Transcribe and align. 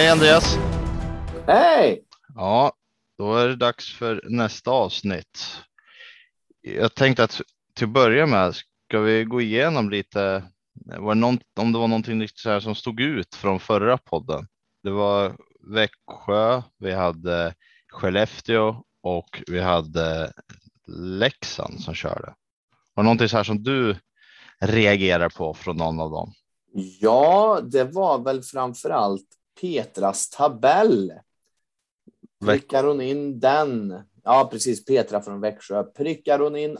Hej 0.00 0.08
Andreas! 0.08 0.58
Hej! 1.46 2.04
Ja, 2.34 2.72
då 3.18 3.36
är 3.36 3.48
det 3.48 3.56
dags 3.56 3.94
för 3.94 4.24
nästa 4.28 4.70
avsnitt. 4.70 5.62
Jag 6.60 6.94
tänkte 6.94 7.24
att 7.24 7.40
till 7.74 7.86
att 7.86 7.92
börja 7.92 8.26
med 8.26 8.54
ska 8.54 9.00
vi 9.00 9.24
gå 9.24 9.40
igenom 9.40 9.90
lite 9.90 10.44
var 10.98 11.14
det 11.14 11.20
någon, 11.20 11.40
om 11.60 11.72
det 11.72 11.78
var 11.78 11.88
någonting 11.88 12.28
så 12.34 12.50
här 12.50 12.60
som 12.60 12.74
stod 12.74 13.00
ut 13.00 13.34
från 13.34 13.60
förra 13.60 13.98
podden. 13.98 14.46
Det 14.82 14.90
var 14.90 15.36
Växjö, 15.74 16.62
vi 16.78 16.92
hade 16.92 17.54
Skellefteå 17.88 18.82
och 19.02 19.42
vi 19.46 19.60
hade 19.60 20.32
Leksand 20.96 21.80
som 21.80 21.94
körde. 21.94 22.34
Var 22.94 23.02
det 23.02 23.04
någonting 23.04 23.28
så 23.28 23.36
här 23.36 23.44
som 23.44 23.62
du 23.62 23.96
reagerar 24.60 25.28
på 25.28 25.54
från 25.54 25.76
någon 25.76 26.00
av 26.00 26.10
dem? 26.10 26.32
Ja, 27.00 27.60
det 27.62 27.84
var 27.84 28.24
väl 28.24 28.42
framför 28.42 28.90
allt 28.90 29.36
Petras 29.60 30.30
tabell. 30.30 31.12
Prickar 32.44 32.84
hon 32.84 33.00
in 33.00 33.40
den? 33.40 34.02
Ja, 34.24 34.48
precis. 34.52 34.84
Petra 34.84 35.22
från 35.22 35.40
Växjö. 35.40 35.82
Prickar 35.84 36.38
hon 36.38 36.56
in 36.56 36.78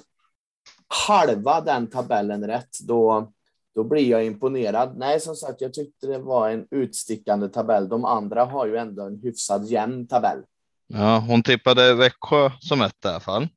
halva 1.09 1.61
den 1.61 1.87
tabellen 1.87 2.47
rätt, 2.47 2.79
då, 2.81 3.33
då 3.75 3.85
blir 3.85 4.11
jag 4.11 4.25
imponerad. 4.25 4.97
Nej, 4.97 5.21
som 5.21 5.37
sagt, 5.37 5.61
jag 5.61 5.75
tyckte 5.75 6.07
det 6.07 6.19
var 6.19 6.51
en 6.51 6.67
utstickande 6.71 7.49
tabell. 7.49 7.89
De 7.89 8.05
andra 8.05 8.45
har 8.45 8.67
ju 8.67 8.77
ändå 8.77 9.07
en 9.07 9.21
hyfsad 9.23 9.67
jämn 9.67 10.07
tabell. 10.07 10.39
Ja, 10.87 11.19
hon 11.19 11.43
tippade 11.43 11.95
Växjö 11.95 12.51
som 12.61 12.83
ett 12.83 13.05
i 13.05 13.09
alla 13.09 13.21
fall. 13.21 13.49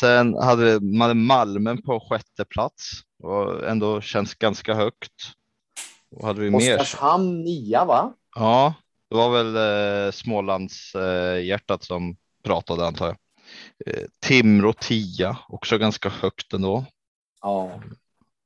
Sen 0.00 0.34
hade 0.34 0.80
man 0.80 1.24
Malmö 1.24 1.76
på 1.76 2.00
sjätte 2.00 2.44
plats 2.44 2.90
och 3.22 3.68
ändå 3.68 4.00
känns 4.00 4.34
ganska 4.34 4.74
högt. 4.74 5.12
Vad 6.10 6.24
hade 6.24 6.40
vi 6.40 6.50
mer? 6.50 6.80
Oskarshamn 6.80 7.42
nia, 7.42 7.84
va? 7.84 8.14
Ja, 8.38 8.74
det 9.10 9.16
var 9.16 9.30
väl 9.30 9.56
eh, 9.56 10.12
Smålands 10.12 10.94
eh, 10.94 11.44
hjärtat 11.44 11.84
som 11.84 12.16
pratade 12.44 12.86
antar 12.86 13.06
jag. 13.06 13.16
Eh, 13.86 14.04
Timrå 14.20 14.72
10, 14.72 15.36
också 15.48 15.78
ganska 15.78 16.08
högt 16.08 16.52
ändå. 16.52 16.84
Ja. 17.42 17.80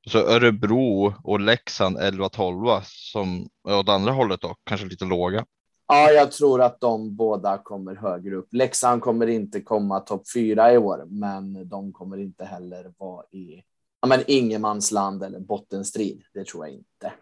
Så 0.09 0.19
Örebro 0.19 1.15
och 1.25 1.41
Leksand 1.41 1.99
11-12 1.99 2.81
som 2.85 3.49
åt 3.69 3.89
andra 3.89 4.13
hållet 4.13 4.41
då, 4.41 4.57
kanske 4.65 4.87
lite 4.87 5.05
låga. 5.05 5.45
Ja, 5.87 6.11
jag 6.11 6.33
tror 6.33 6.63
att 6.63 6.81
de 6.81 7.17
båda 7.17 7.59
kommer 7.59 7.95
högre 7.95 8.37
upp. 8.37 8.49
Leksand 8.53 9.03
kommer 9.03 9.27
inte 9.27 9.61
komma 9.61 10.01
topp 10.01 10.23
fyra 10.35 10.73
i 10.73 10.79
år, 10.79 11.05
men 11.07 11.69
de 11.69 11.93
kommer 11.93 12.19
inte 12.19 12.45
heller 12.45 12.93
vara 12.99 13.25
i 13.31 13.63
ja, 14.01 14.09
men 14.09 14.21
ingenmansland 14.27 15.23
eller 15.23 15.41
bottenstrid. 15.41 16.23
Det 16.35 16.45
tror 16.45 16.67
jag 16.67 16.75
inte. 16.75 17.13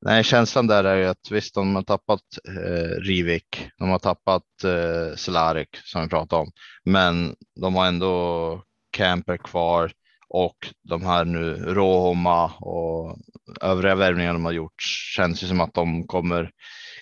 Nej, 0.00 0.24
känslan 0.24 0.66
där 0.66 0.84
är 0.84 0.96
ju 0.96 1.06
att 1.06 1.30
visst, 1.30 1.54
de 1.54 1.74
har 1.74 1.82
tappat 1.82 2.20
eh, 2.48 3.00
Rivik, 3.00 3.68
de 3.78 3.88
har 3.88 3.98
tappat 3.98 4.42
eh, 4.64 5.16
Selarik 5.16 5.68
som 5.84 6.02
vi 6.02 6.08
pratade 6.08 6.42
om, 6.42 6.50
men 6.84 7.34
de 7.60 7.74
har 7.74 7.86
ändå 7.86 8.64
Camper 8.90 9.36
kvar 9.36 9.92
och 10.28 10.56
de 10.88 11.06
här 11.06 11.24
nu 11.24 11.54
Råhomma 11.54 12.52
och 12.60 13.16
övriga 13.60 13.94
värvningar 13.94 14.32
de 14.32 14.44
har 14.44 14.52
gjort 14.52 14.82
känns 15.16 15.42
ju 15.42 15.46
som 15.46 15.60
att 15.60 15.74
de 15.74 16.06
kommer 16.06 16.50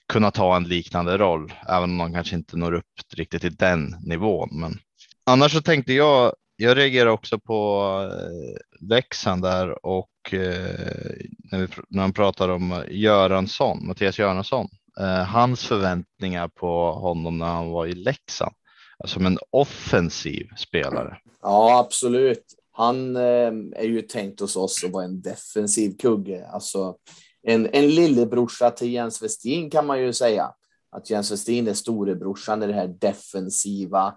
kunna 0.09 0.31
ta 0.31 0.57
en 0.57 0.65
liknande 0.65 1.19
roll, 1.19 1.53
även 1.69 1.91
om 1.91 1.99
de 1.99 2.13
kanske 2.13 2.37
inte 2.37 2.57
når 2.57 2.73
upp 2.73 2.85
riktigt 3.17 3.43
till 3.43 3.57
den 3.57 3.97
nivån. 4.01 4.49
Men 4.53 4.79
annars 5.27 5.53
så 5.53 5.63
tänkte 5.63 5.93
jag, 5.93 6.35
jag 6.61 6.77
reagerar 6.77 7.11
också 7.11 7.39
på 7.39 7.83
eh, 8.13 8.87
Leksand 8.89 9.43
där 9.43 9.87
och 9.87 10.11
eh, 10.33 11.21
när, 11.53 11.59
vi, 11.59 11.67
när 11.89 12.03
han 12.03 12.13
pratar 12.13 12.49
om 12.49 12.85
Göransson, 12.89 13.87
Mattias 13.87 14.19
Göransson, 14.19 14.69
eh, 15.01 15.25
hans 15.25 15.67
förväntningar 15.67 16.49
på 16.49 16.93
honom 16.93 17.39
när 17.39 17.47
han 17.47 17.71
var 17.71 17.87
i 17.87 17.95
Leksand, 17.95 18.55
alltså 18.99 19.15
som 19.15 19.27
en 19.27 19.39
offensiv 19.51 20.49
spelare. 20.57 21.19
Ja, 21.43 21.79
absolut. 21.79 22.45
Han 22.73 23.17
eh, 23.17 23.53
är 23.77 23.87
ju 23.87 24.03
tänkt 24.03 24.41
hos 24.41 24.57
oss 24.57 24.85
att 24.85 24.91
vara 24.91 25.05
en 25.05 25.21
defensiv 25.21 25.97
kugge, 25.97 26.49
alltså 26.49 26.97
en, 27.43 27.69
en 27.73 27.89
lillebrorsa 27.89 28.71
till 28.71 28.93
Jens 28.93 29.23
Westin 29.23 29.71
kan 29.71 29.87
man 29.87 30.01
ju 30.01 30.13
säga. 30.13 30.53
Att 30.91 31.11
Jens 31.11 31.33
Westin 31.33 31.69
är 31.69 31.75
storebrorsan 31.75 32.63
i 32.63 32.67
det 32.67 32.73
här 32.73 32.89
defensiva 32.89 34.15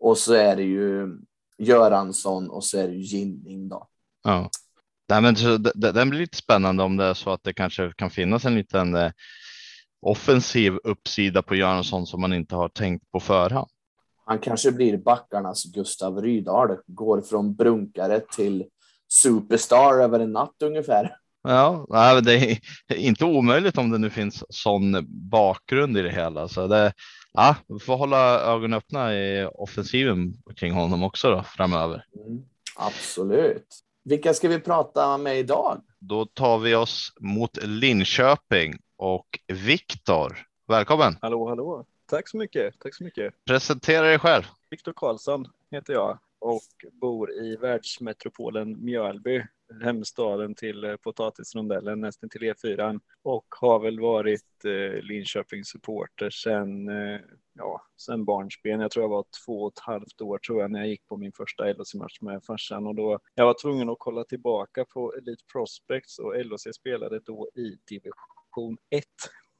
och 0.00 0.18
så 0.18 0.34
är 0.34 0.56
det 0.56 0.62
ju 0.62 1.16
Göransson 1.58 2.50
och 2.50 2.64
så 2.64 2.78
är 2.78 2.88
det 2.88 2.94
Ginning 2.94 3.68
då. 3.68 3.88
Ja. 4.24 4.50
Nej, 5.08 5.22
men 5.22 5.34
den 5.74 6.10
blir 6.10 6.20
lite 6.20 6.36
spännande 6.36 6.82
om 6.82 6.96
det 6.96 7.04
är 7.04 7.14
så 7.14 7.30
att 7.30 7.42
det 7.42 7.54
kanske 7.54 7.92
kan 7.96 8.10
finnas 8.10 8.44
en 8.44 8.54
liten 8.54 8.94
eh, 8.94 9.12
offensiv 10.00 10.78
uppsida 10.84 11.42
på 11.42 11.54
Göransson 11.54 12.06
som 12.06 12.20
man 12.20 12.32
inte 12.32 12.54
har 12.56 12.68
tänkt 12.68 13.10
på 13.10 13.20
förhand. 13.20 13.68
Han 14.24 14.38
kanske 14.38 14.72
blir 14.72 14.96
backarnas 14.96 15.64
Gustav 15.64 16.22
Rydahl, 16.22 16.76
går 16.86 17.20
från 17.20 17.54
brunkare 17.54 18.20
till 18.20 18.64
superstar 19.12 19.94
över 20.00 20.20
en 20.20 20.32
natt 20.32 20.62
ungefär. 20.62 21.16
Ja, 21.48 22.20
det 22.20 22.34
är 22.34 22.58
inte 22.96 23.24
omöjligt 23.24 23.78
om 23.78 23.90
det 23.90 23.98
nu 23.98 24.10
finns 24.10 24.44
sån 24.48 25.06
bakgrund 25.30 25.98
i 25.98 26.02
det 26.02 26.10
hela. 26.10 26.48
Så 26.48 26.66
det, 26.66 26.92
ja, 27.32 27.56
vi 27.68 27.78
får 27.78 27.96
hålla 27.96 28.40
ögonen 28.40 28.78
öppna 28.78 29.14
i 29.14 29.48
offensiven 29.54 30.34
kring 30.56 30.72
honom 30.72 31.02
också 31.02 31.30
då, 31.30 31.42
framöver. 31.42 32.04
Mm, 32.26 32.42
absolut. 32.76 33.66
Vilka 34.04 34.34
ska 34.34 34.48
vi 34.48 34.60
prata 34.60 35.18
med 35.18 35.38
idag? 35.38 35.80
Då 35.98 36.26
tar 36.26 36.58
vi 36.58 36.74
oss 36.74 37.12
mot 37.20 37.58
Linköping 37.62 38.78
och 38.96 39.26
Viktor. 39.46 40.38
Välkommen! 40.68 41.16
Hallå, 41.20 41.48
hallå! 41.48 41.84
Tack 42.06 42.28
så 42.28 42.36
mycket! 42.36 42.80
Tack 42.80 42.94
så 42.94 43.04
mycket! 43.04 43.34
Presentera 43.44 44.06
dig 44.06 44.18
själv! 44.18 44.42
Viktor 44.70 44.92
Karlsson 44.96 45.46
heter 45.70 45.92
jag 45.92 46.18
och 46.38 46.62
bor 47.00 47.32
i 47.32 47.56
världsmetropolen 47.56 48.84
Mjölby 48.84 49.42
hemstaden 49.82 50.54
till 50.54 50.84
eh, 50.84 50.96
potatisrondellen, 50.96 52.00
nästan 52.00 52.30
till 52.30 52.40
E4 52.40 53.00
och 53.22 53.46
har 53.60 53.78
väl 53.78 54.00
varit 54.00 54.64
eh, 54.64 55.02
Linköpings 55.02 55.68
supporter 55.68 56.30
sedan, 56.30 56.88
eh, 56.88 57.20
ja, 57.54 57.82
sen 57.96 58.24
barnsben. 58.24 58.80
Jag 58.80 58.90
tror 58.90 59.04
jag 59.04 59.08
var 59.10 59.24
två 59.46 59.62
och 59.62 59.72
ett 59.72 59.78
halvt 59.78 60.20
år 60.20 60.38
tror 60.38 60.60
jag 60.60 60.70
när 60.70 60.78
jag 60.78 60.88
gick 60.88 61.06
på 61.06 61.16
min 61.16 61.32
första 61.32 61.64
LHC-match 61.64 62.20
med 62.20 62.44
farsan 62.44 62.86
och 62.86 62.94
då 62.94 63.18
jag 63.34 63.46
var 63.46 63.62
tvungen 63.62 63.88
att 63.88 63.98
kolla 63.98 64.24
tillbaka 64.24 64.84
på 64.84 65.14
Elite 65.14 65.44
Prospects 65.52 66.18
och 66.18 66.44
LHC 66.44 66.66
spelade 66.74 67.20
då 67.20 67.48
i 67.54 67.78
division 67.88 68.76
1 68.90 69.04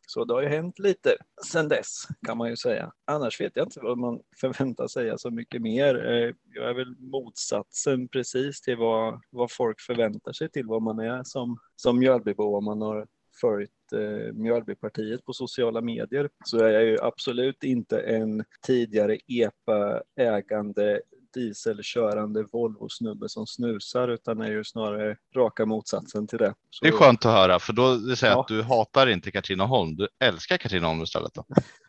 så 0.07 0.25
det 0.25 0.35
har 0.35 0.43
ju 0.43 0.49
hänt 0.49 0.79
lite 0.79 1.17
sedan 1.45 1.69
dess 1.69 2.03
kan 2.27 2.39
man 2.39 2.51
ju 2.51 2.57
säga. 2.57 2.93
Annars 3.05 3.41
vet 3.41 3.53
jag 3.57 3.67
inte 3.67 3.81
vad 3.83 3.99
man 3.99 4.21
förväntar 4.41 4.89
sig 4.89 5.19
så 5.19 5.31
mycket 5.31 5.63
mer. 5.63 6.07
Eh, 6.07 6.35
jag 6.55 6.71
är 6.71 6.75
väl 6.75 6.97
motsatsen 6.99 8.09
precis 8.09 8.61
till 8.61 8.77
vad, 8.77 9.21
vad 9.31 9.53
folk 9.53 9.81
förväntar 9.81 10.33
sig 10.33 10.51
till 10.51 10.67
vad 10.67 10.83
man 10.83 10.99
är 10.99 11.23
som, 11.25 11.59
som 11.77 11.99
Mjölbybo 11.99 12.57
om 12.57 12.65
man 12.65 12.83
har 12.83 13.07
följt 13.41 13.93
eh, 13.93 14.33
Mjölbypartiet 14.33 15.25
på 15.25 15.33
sociala 15.33 15.81
medier 15.81 16.31
så 16.45 16.59
är 16.59 16.71
jag 16.71 16.85
ju 16.85 16.99
absolut 17.03 17.65
inte 17.65 18.01
en 18.01 18.45
tidigare 18.67 19.19
EPA-ägande 19.27 21.01
dieselkörande 21.37 22.43
Volvo-snubbe 22.53 23.29
som 23.29 23.47
snusar 23.47 24.09
utan 24.09 24.41
är 24.41 24.51
ju 24.51 24.65
snarare 24.65 25.17
raka 25.37 25.67
motsatsen 25.67 26.27
till 26.27 26.39
det. 26.39 26.55
Så... 26.71 26.85
Det 26.85 26.89
är 26.89 26.93
skönt 26.93 27.27
att 27.27 27.33
höra 27.33 27.59
för 27.59 27.73
då 27.73 27.95
vill 27.95 28.17
säga 28.17 28.33
ja. 28.33 28.41
att 28.41 28.49
du 28.49 28.63
hatar 28.63 29.07
inte 29.07 29.31
Katrineholm. 29.31 29.97
Du 29.97 30.09
älskar 30.21 30.57
Katrineholm 30.57 31.03
istället. 31.03 31.35
Då. 31.35 31.45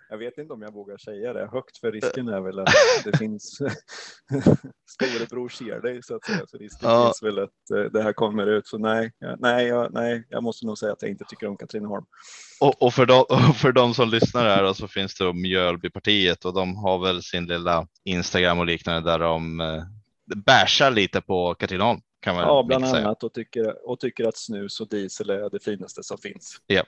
Jag 0.09 0.17
vet 0.17 0.37
inte 0.37 0.53
om 0.53 0.61
jag 0.61 0.73
vågar 0.73 0.97
säga 0.97 1.33
det 1.33 1.49
högt 1.51 1.77
för 1.77 1.91
risken 1.91 2.27
är 2.27 2.41
väl 2.41 2.59
att 2.59 2.73
det 3.03 3.17
finns 3.17 3.59
storebror 4.89 5.49
ser 5.49 5.81
dig 5.81 6.03
så 6.03 6.15
att 6.15 6.25
säga. 6.25 6.41
Så 6.47 6.57
risken 6.57 6.89
ja. 6.89 7.05
finns 7.05 7.23
väl 7.23 7.39
att 7.43 7.69
eh, 7.75 7.91
det 7.91 8.03
här 8.03 8.13
kommer 8.13 8.47
ut. 8.47 8.67
Så 8.67 8.77
nej, 8.77 9.11
nej, 9.39 9.67
jag, 9.67 9.93
nej, 9.93 10.23
jag 10.29 10.43
måste 10.43 10.65
nog 10.65 10.77
säga 10.77 10.93
att 10.93 11.01
jag 11.01 11.11
inte 11.11 11.25
tycker 11.29 11.47
om 11.47 11.57
Katrineholm. 11.57 12.05
Och, 12.59 12.81
och, 12.81 12.93
för, 12.93 13.05
de, 13.05 13.25
och 13.29 13.55
för 13.61 13.71
de 13.71 13.93
som 13.93 14.09
lyssnar 14.09 14.45
här 14.45 14.73
så 14.73 14.87
finns 14.87 15.15
det 15.15 15.33
Mjölbypartiet 15.33 16.45
och 16.45 16.53
de 16.53 16.75
har 16.75 16.99
väl 16.99 17.23
sin 17.23 17.45
lilla 17.45 17.87
Instagram 18.03 18.59
och 18.59 18.65
liknande 18.65 19.11
där 19.11 19.19
de 19.19 19.59
eh, 19.59 19.83
bärsar 20.35 20.91
lite 20.91 21.21
på 21.21 21.55
Katrineholm. 21.55 22.01
Ja, 22.25 22.63
bland 22.67 22.85
annat 22.85 23.23
och 23.23 23.33
tycker, 23.33 23.89
och 23.89 23.99
tycker 23.99 24.27
att 24.27 24.37
snus 24.37 24.79
och 24.79 24.89
diesel 24.89 25.29
är 25.29 25.49
det 25.49 25.63
finaste 25.63 26.03
som 26.03 26.17
finns. 26.17 26.61
Ja. 26.67 26.83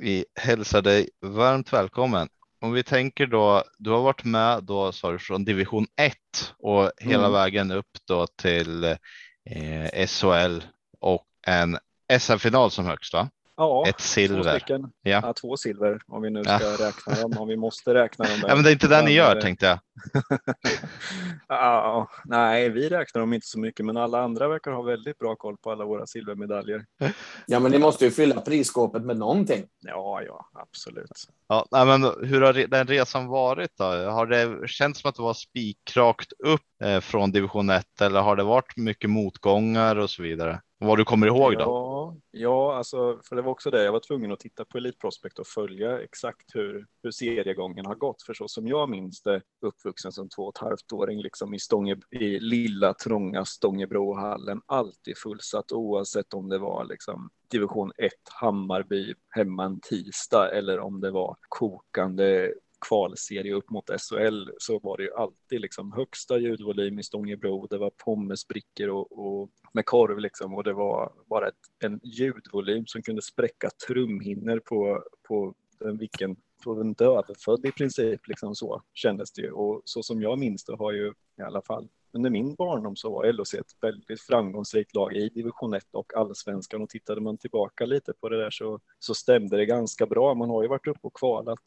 Vi 0.00 0.24
hälsar 0.34 0.82
dig 0.82 1.08
varmt 1.20 1.72
välkommen. 1.72 2.28
Om 2.60 2.72
vi 2.72 2.82
tänker 2.82 3.26
då, 3.26 3.64
du 3.78 3.90
har 3.90 4.02
varit 4.02 4.24
med 4.24 4.64
då 4.64 4.92
sa 4.92 5.12
du 5.12 5.18
från 5.18 5.44
division 5.44 5.86
1 6.00 6.14
och 6.58 6.90
hela 6.98 7.26
mm. 7.26 7.32
vägen 7.32 7.70
upp 7.70 7.98
då 8.08 8.26
till 8.26 8.84
eh, 8.84 10.06
SHL 10.06 10.60
och 11.00 11.26
en 11.46 11.78
SM-final 12.18 12.70
som 12.70 12.86
högst 12.86 13.12
va? 13.12 13.28
Ja, 13.56 13.84
Ett 13.88 14.00
silver. 14.00 14.58
Två. 14.58 14.74
Ja. 15.02 15.20
Ja, 15.22 15.32
två 15.32 15.56
silver 15.56 16.00
om 16.06 16.22
vi 16.22 16.30
nu 16.30 16.44
ska 16.44 16.52
Ja. 16.52 16.76
räkna 16.88 17.22
dem, 17.22 17.38
om 17.38 17.48
vi 17.48 17.56
måste 17.56 17.94
räkna 17.94 18.24
dem. 18.24 18.38
Ja, 18.46 18.54
men 18.54 18.64
det 18.64 18.70
är 18.70 18.72
inte 18.72 18.88
det 18.88 19.02
ni 19.02 19.12
gör 19.12 19.40
tänkte 19.40 19.66
jag. 19.66 19.78
ja, 21.48 22.10
nej, 22.24 22.70
vi 22.70 22.88
räknar 22.88 23.20
dem 23.20 23.32
inte 23.32 23.46
så 23.46 23.58
mycket, 23.58 23.86
men 23.86 23.96
alla 23.96 24.22
andra 24.22 24.48
verkar 24.48 24.70
ha 24.70 24.82
väldigt 24.82 25.18
bra 25.18 25.36
koll 25.36 25.56
på 25.56 25.70
alla 25.70 25.84
våra 25.84 26.06
silvermedaljer. 26.06 26.84
Ja, 27.46 27.60
men 27.60 27.72
ni 27.72 27.78
måste 27.78 28.04
ju 28.04 28.10
fylla 28.10 28.40
prisskåpet 28.40 29.02
med 29.02 29.16
någonting. 29.16 29.66
Ja, 29.78 30.22
ja, 30.22 30.48
absolut. 30.52 31.10
Ja, 31.48 31.66
men 31.70 32.02
hur 32.02 32.40
har 32.40 32.52
den 32.68 32.86
resan 32.86 33.26
varit 33.26 33.70
då? 33.78 33.84
Har 33.84 34.26
det 34.26 34.68
känts 34.68 35.00
som 35.00 35.08
att 35.08 35.14
det 35.16 35.22
var 35.22 35.34
spikrakt 35.34 36.32
upp 36.38 36.60
eh, 36.84 37.00
från 37.00 37.32
division 37.32 37.70
1 37.70 38.00
eller 38.00 38.20
har 38.20 38.36
det 38.36 38.42
varit 38.42 38.76
mycket 38.76 39.10
motgångar 39.10 39.96
och 39.96 40.10
så 40.10 40.22
vidare? 40.22 40.60
Vad 40.78 40.98
du 40.98 41.04
kommer 41.04 41.26
ihåg 41.26 41.52
då? 41.52 41.60
Ja, 41.60 42.16
ja, 42.30 42.76
alltså, 42.76 43.20
för 43.28 43.36
det 43.36 43.42
var 43.42 43.52
också 43.52 43.70
det. 43.70 43.84
Jag 43.84 43.92
var 43.92 44.00
tvungen 44.00 44.32
att 44.32 44.40
titta 44.40 44.64
på 44.64 44.78
Elite 44.78 44.98
Prospect 44.98 45.38
och 45.38 45.46
följa 45.46 46.00
exakt 46.00 46.54
hur, 46.54 46.86
hur 47.02 47.10
seriegången 47.10 47.86
har 47.86 47.94
gått. 47.94 48.22
För 48.22 48.34
så 48.34 48.48
som 48.48 48.68
jag 48.68 48.90
minns 48.90 49.22
det, 49.22 49.42
uppvuxen 49.60 50.12
som 50.12 50.28
två 50.28 50.42
och 50.42 50.56
ett 50.56 50.62
halvt 50.62 50.92
åring 50.92 51.22
liksom 51.22 51.54
i, 51.54 51.58
Stånge, 51.58 51.96
i 52.10 52.38
lilla 52.40 52.94
trånga 52.94 53.44
Stångebrohallen, 53.44 54.60
alltid 54.66 55.18
fullsatt 55.18 55.72
oavsett 55.72 56.34
om 56.34 56.48
det 56.48 56.58
var 56.58 56.84
liksom 56.84 57.30
division 57.50 57.92
1 57.98 58.12
Hammarby 58.40 59.14
hemma 59.30 59.64
en 59.64 59.80
tisdag 59.80 60.50
eller 60.50 60.80
om 60.80 61.00
det 61.00 61.10
var 61.10 61.36
kokande 61.48 62.52
kvalserie 62.88 63.54
upp 63.54 63.70
mot 63.70 63.90
SHL 63.90 64.50
så 64.58 64.78
var 64.78 64.96
det 64.96 65.02
ju 65.02 65.14
alltid 65.14 65.60
liksom 65.60 65.92
högsta 65.92 66.38
ljudvolym 66.38 66.98
i 66.98 67.02
Stångebro. 67.02 67.66
Det 67.66 67.78
var 67.78 67.90
pommesbrickor 67.90 68.88
och, 68.88 69.18
och 69.18 69.50
med 69.72 69.86
korv 69.86 70.18
liksom 70.18 70.54
och 70.54 70.64
det 70.64 70.72
var 70.72 71.12
bara 71.26 71.48
ett, 71.48 71.54
en 71.84 72.00
ljudvolym 72.02 72.86
som 72.86 73.02
kunde 73.02 73.22
spräcka 73.22 73.70
trumhinnor 73.86 74.58
på, 74.58 75.02
på 75.28 75.54
den 75.78 75.98
vilken 75.98 76.36
på 76.64 76.80
en 76.80 76.92
dödfödd 76.92 77.66
i 77.66 77.72
princip 77.72 78.28
liksom 78.28 78.54
så 78.54 78.82
kändes 78.94 79.32
det 79.32 79.42
ju 79.42 79.50
och 79.50 79.82
så 79.84 80.02
som 80.02 80.22
jag 80.22 80.38
minns 80.38 80.64
det 80.64 80.76
har 80.76 80.92
ju 80.92 81.12
i 81.38 81.42
alla 81.42 81.62
fall 81.62 81.88
under 82.12 82.30
min 82.30 82.54
barndom 82.54 82.96
så 82.96 83.10
var 83.10 83.32
LHC 83.32 83.54
ett 83.54 83.76
väldigt 83.80 84.20
framgångsrikt 84.20 84.94
lag 84.94 85.16
i 85.16 85.28
division 85.28 85.74
1 85.74 85.84
och 85.92 86.16
allsvenskan 86.16 86.82
och 86.82 86.88
tittade 86.88 87.20
man 87.20 87.38
tillbaka 87.38 87.86
lite 87.86 88.12
på 88.20 88.28
det 88.28 88.42
där 88.42 88.50
så, 88.50 88.80
så 88.98 89.14
stämde 89.14 89.56
det 89.56 89.66
ganska 89.66 90.06
bra. 90.06 90.34
Man 90.34 90.50
har 90.50 90.62
ju 90.62 90.68
varit 90.68 90.86
uppe 90.86 91.00
och 91.02 91.16
kvalat 91.16 91.60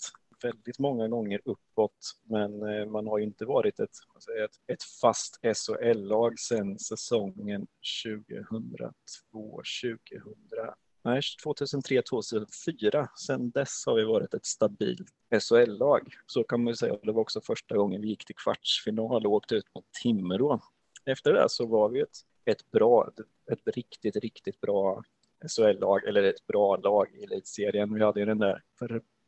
väldigt 0.43 0.79
många 0.79 1.07
gånger 1.07 1.41
uppåt, 1.45 2.11
men 2.23 2.63
eh, 2.63 2.85
man 2.85 3.07
har 3.07 3.17
ju 3.17 3.23
inte 3.23 3.45
varit 3.45 3.79
ett, 3.79 3.95
ett, 4.43 4.51
ett 4.67 4.83
fast 5.01 5.39
SHL-lag 5.43 6.39
sedan 6.39 6.79
säsongen 6.79 7.67
2002, 8.03 9.61
2000, 9.83 10.73
nej 11.03 11.21
2003, 11.43 12.01
2004. 12.01 13.09
Sedan 13.15 13.49
dess 13.49 13.83
har 13.85 13.95
vi 13.95 14.03
varit 14.03 14.33
ett 14.33 14.45
stabilt 14.45 15.09
SHL-lag. 15.41 16.13
Så 16.27 16.43
kan 16.43 16.63
man 16.63 16.71
ju 16.71 16.75
säga. 16.75 16.97
Det 17.03 17.11
var 17.11 17.21
också 17.21 17.41
första 17.41 17.77
gången 17.77 18.01
vi 18.01 18.07
gick 18.07 18.25
till 18.25 18.35
kvartsfinal 18.35 19.25
och 19.25 19.33
åkte 19.33 19.55
ut 19.55 19.75
mot 19.75 19.85
Timrå. 20.03 20.59
Efter 21.05 21.33
det 21.33 21.49
så 21.49 21.65
var 21.65 21.89
vi 21.89 21.99
ett, 21.99 22.17
ett 22.45 22.71
bra, 22.71 23.11
ett 23.51 23.75
riktigt, 23.75 24.15
riktigt 24.15 24.61
bra 24.61 25.03
SHL-lag, 25.47 26.03
eller 26.03 26.23
ett 26.23 26.47
bra 26.47 26.77
lag 26.77 27.07
i 27.15 27.23
elitserien. 27.23 27.93
Vi 27.93 28.03
hade 28.03 28.19
ju 28.19 28.25
den 28.25 28.39
där 28.39 28.63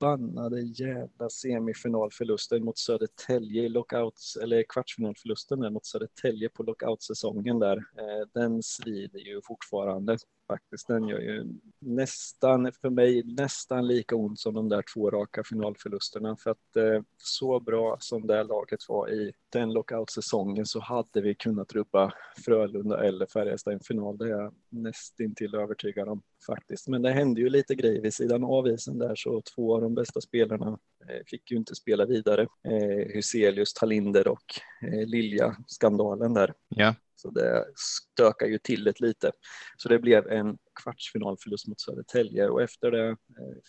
förbannade 0.01 0.61
jävla 0.61 1.29
semifinalförlusten 1.29 2.65
mot 2.65 2.77
Södertälje 2.77 3.63
i 3.63 3.69
lockouts, 3.69 4.35
eller 4.35 4.63
kvartsfinalförlusten 4.69 5.73
mot 5.73 5.85
Södertälje 5.85 6.49
på 6.49 6.63
lockoutsäsongen 6.63 7.59
där. 7.59 7.77
Eh, 7.77 8.27
den 8.33 8.63
svider 8.63 9.19
ju 9.19 9.41
fortfarande 9.43 10.17
faktiskt. 10.51 10.87
Den 10.87 11.07
gör 11.07 11.19
ju 11.19 11.45
nästan, 11.79 12.71
för 12.81 12.89
mig, 12.89 13.23
nästan 13.23 13.87
lika 13.87 14.15
ont 14.15 14.39
som 14.39 14.53
de 14.53 14.69
där 14.69 14.83
två 14.93 15.09
raka 15.09 15.43
finalförlusterna. 15.43 16.35
För 16.37 16.51
att 16.51 16.75
eh, 16.75 17.01
så 17.17 17.59
bra 17.59 17.97
som 17.99 18.27
det 18.27 18.35
här 18.35 18.43
laget 18.43 18.79
var 18.89 19.09
i 19.09 19.31
den 19.49 19.73
lockoutsäsongen 19.73 20.65
så 20.65 20.79
hade 20.79 21.21
vi 21.21 21.35
kunnat 21.35 21.73
rubba 21.73 22.13
Frölunda 22.45 23.03
eller 23.03 23.25
Färjestad 23.25 23.73
i 23.73 23.75
en 23.75 23.79
final. 23.79 24.17
Det 24.17 24.25
är 24.25 24.29
jag 24.29 24.53
nästintill 24.69 25.55
övertygad 25.55 26.07
om 26.07 26.21
faktiskt. 26.45 26.87
Men 26.87 27.01
det 27.01 27.11
hände 27.11 27.41
ju 27.41 27.49
lite 27.49 27.75
grejer 27.75 28.01
vid 28.01 28.13
sidan 28.13 28.43
av 28.43 28.67
isen 28.67 28.97
där 28.97 29.15
så 29.15 29.41
två 29.55 29.75
av 29.75 29.81
de 29.81 29.95
bästa 29.95 30.21
spelarna 30.21 30.79
eh, 31.09 31.21
fick 31.25 31.51
ju 31.51 31.57
inte 31.57 31.75
spela 31.75 32.05
vidare. 32.05 32.41
Eh, 32.41 33.13
Huselius, 33.13 33.73
Talinder 33.73 34.27
och 34.27 34.45
eh, 34.81 35.07
Lilja, 35.07 35.55
skandalen 35.67 36.33
där. 36.33 36.53
Ja, 36.69 36.95
så 37.21 37.29
det 37.29 37.65
stökar 37.75 38.47
ju 38.47 38.57
till 38.57 38.83
det 38.83 38.99
lite. 38.99 39.31
Så 39.77 39.89
det 39.89 39.99
blev 39.99 40.27
en 40.27 40.57
kvartsfinalförlust 40.83 41.67
mot 41.67 41.81
Södertälje. 41.81 42.49
Och 42.49 42.61
efter 42.61 42.91
det 42.91 43.07
eh, 43.09 43.15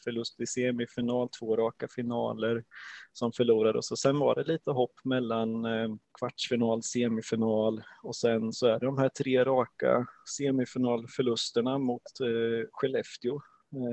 förlust 0.05 0.41
i 0.41 0.47
semifinal, 0.47 1.29
två 1.29 1.57
raka 1.57 1.89
finaler 1.89 2.65
som 3.13 3.33
förlorades 3.33 3.91
och 3.91 3.99
sen 3.99 4.19
var 4.19 4.35
det 4.35 4.45
lite 4.45 4.71
hopp 4.71 4.95
mellan 5.05 5.65
eh, 5.65 5.89
kvartsfinal, 6.19 6.83
semifinal. 6.83 7.83
Och 8.03 8.17
sen 8.17 8.53
så 8.53 8.67
är 8.67 8.81
det 8.81 8.87
de 8.87 8.99
här 8.99 9.09
tre 9.09 9.45
raka 9.45 10.07
semifinalförlusterna 10.37 11.79
mot 11.79 12.21
eh, 12.21 12.69
Skellefteå 12.73 13.41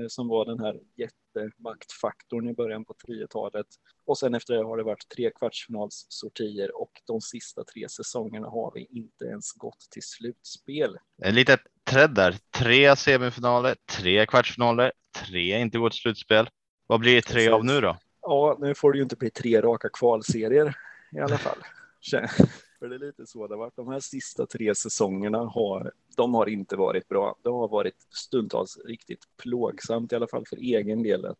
som 0.08 0.28
var 0.28 0.46
den 0.46 0.60
här 0.60 0.80
jättemaktfaktorn 0.96 2.48
i 2.48 2.54
början 2.54 2.84
på 2.84 2.94
10-talet. 3.08 3.66
Och 4.06 4.18
sen 4.18 4.34
efter 4.34 4.54
det 4.54 4.64
har 4.64 4.76
det 4.76 4.82
varit 4.82 5.08
tre 5.08 5.30
kvartsfinalssortier 5.30 6.80
och 6.80 6.90
de 7.06 7.20
sista 7.20 7.64
tre 7.64 7.88
säsongerna 7.88 8.48
har 8.48 8.72
vi 8.74 8.86
inte 8.90 9.24
ens 9.24 9.52
gått 9.52 9.90
till 9.90 10.02
slutspel. 10.02 10.96
en 11.22 11.34
liten 11.34 11.58
träd 11.84 12.14
där. 12.14 12.36
Tre 12.58 12.96
semifinaler, 12.96 13.76
tre 13.98 14.26
kvartsfinaler, 14.26 14.92
tre 15.28 15.60
inte 15.60 15.78
gått 15.78 15.94
slutspel. 15.94 16.48
Vad 16.86 17.00
blir 17.00 17.14
det 17.14 17.22
tre 17.22 17.48
av 17.48 17.64
nu 17.64 17.80
då? 17.80 17.96
Ja, 18.22 18.56
nu 18.60 18.74
får 18.74 18.92
det 18.92 18.96
ju 18.98 19.02
inte 19.02 19.16
bli 19.16 19.30
tre 19.30 19.60
raka 19.60 19.88
kvalserier 19.88 20.74
i 21.12 21.18
alla 21.18 21.38
fall. 21.38 21.58
För 22.80 22.88
det 22.88 22.94
är 22.94 22.98
lite 22.98 23.26
så 23.26 23.46
det 23.46 23.54
har 23.54 23.58
varit. 23.58 23.76
De 23.76 23.88
här 23.88 24.00
sista 24.00 24.46
tre 24.46 24.74
säsongerna 24.74 25.38
har, 25.38 25.92
de 26.16 26.34
har 26.34 26.48
inte 26.48 26.76
varit 26.76 27.08
bra. 27.08 27.36
Det 27.42 27.50
har 27.50 27.68
varit 27.68 28.06
stundtals 28.10 28.78
riktigt 28.84 29.24
plågsamt, 29.42 30.12
i 30.12 30.16
alla 30.16 30.28
fall 30.28 30.46
för 30.46 30.56
egen 30.56 31.02
del, 31.02 31.26
att 31.26 31.38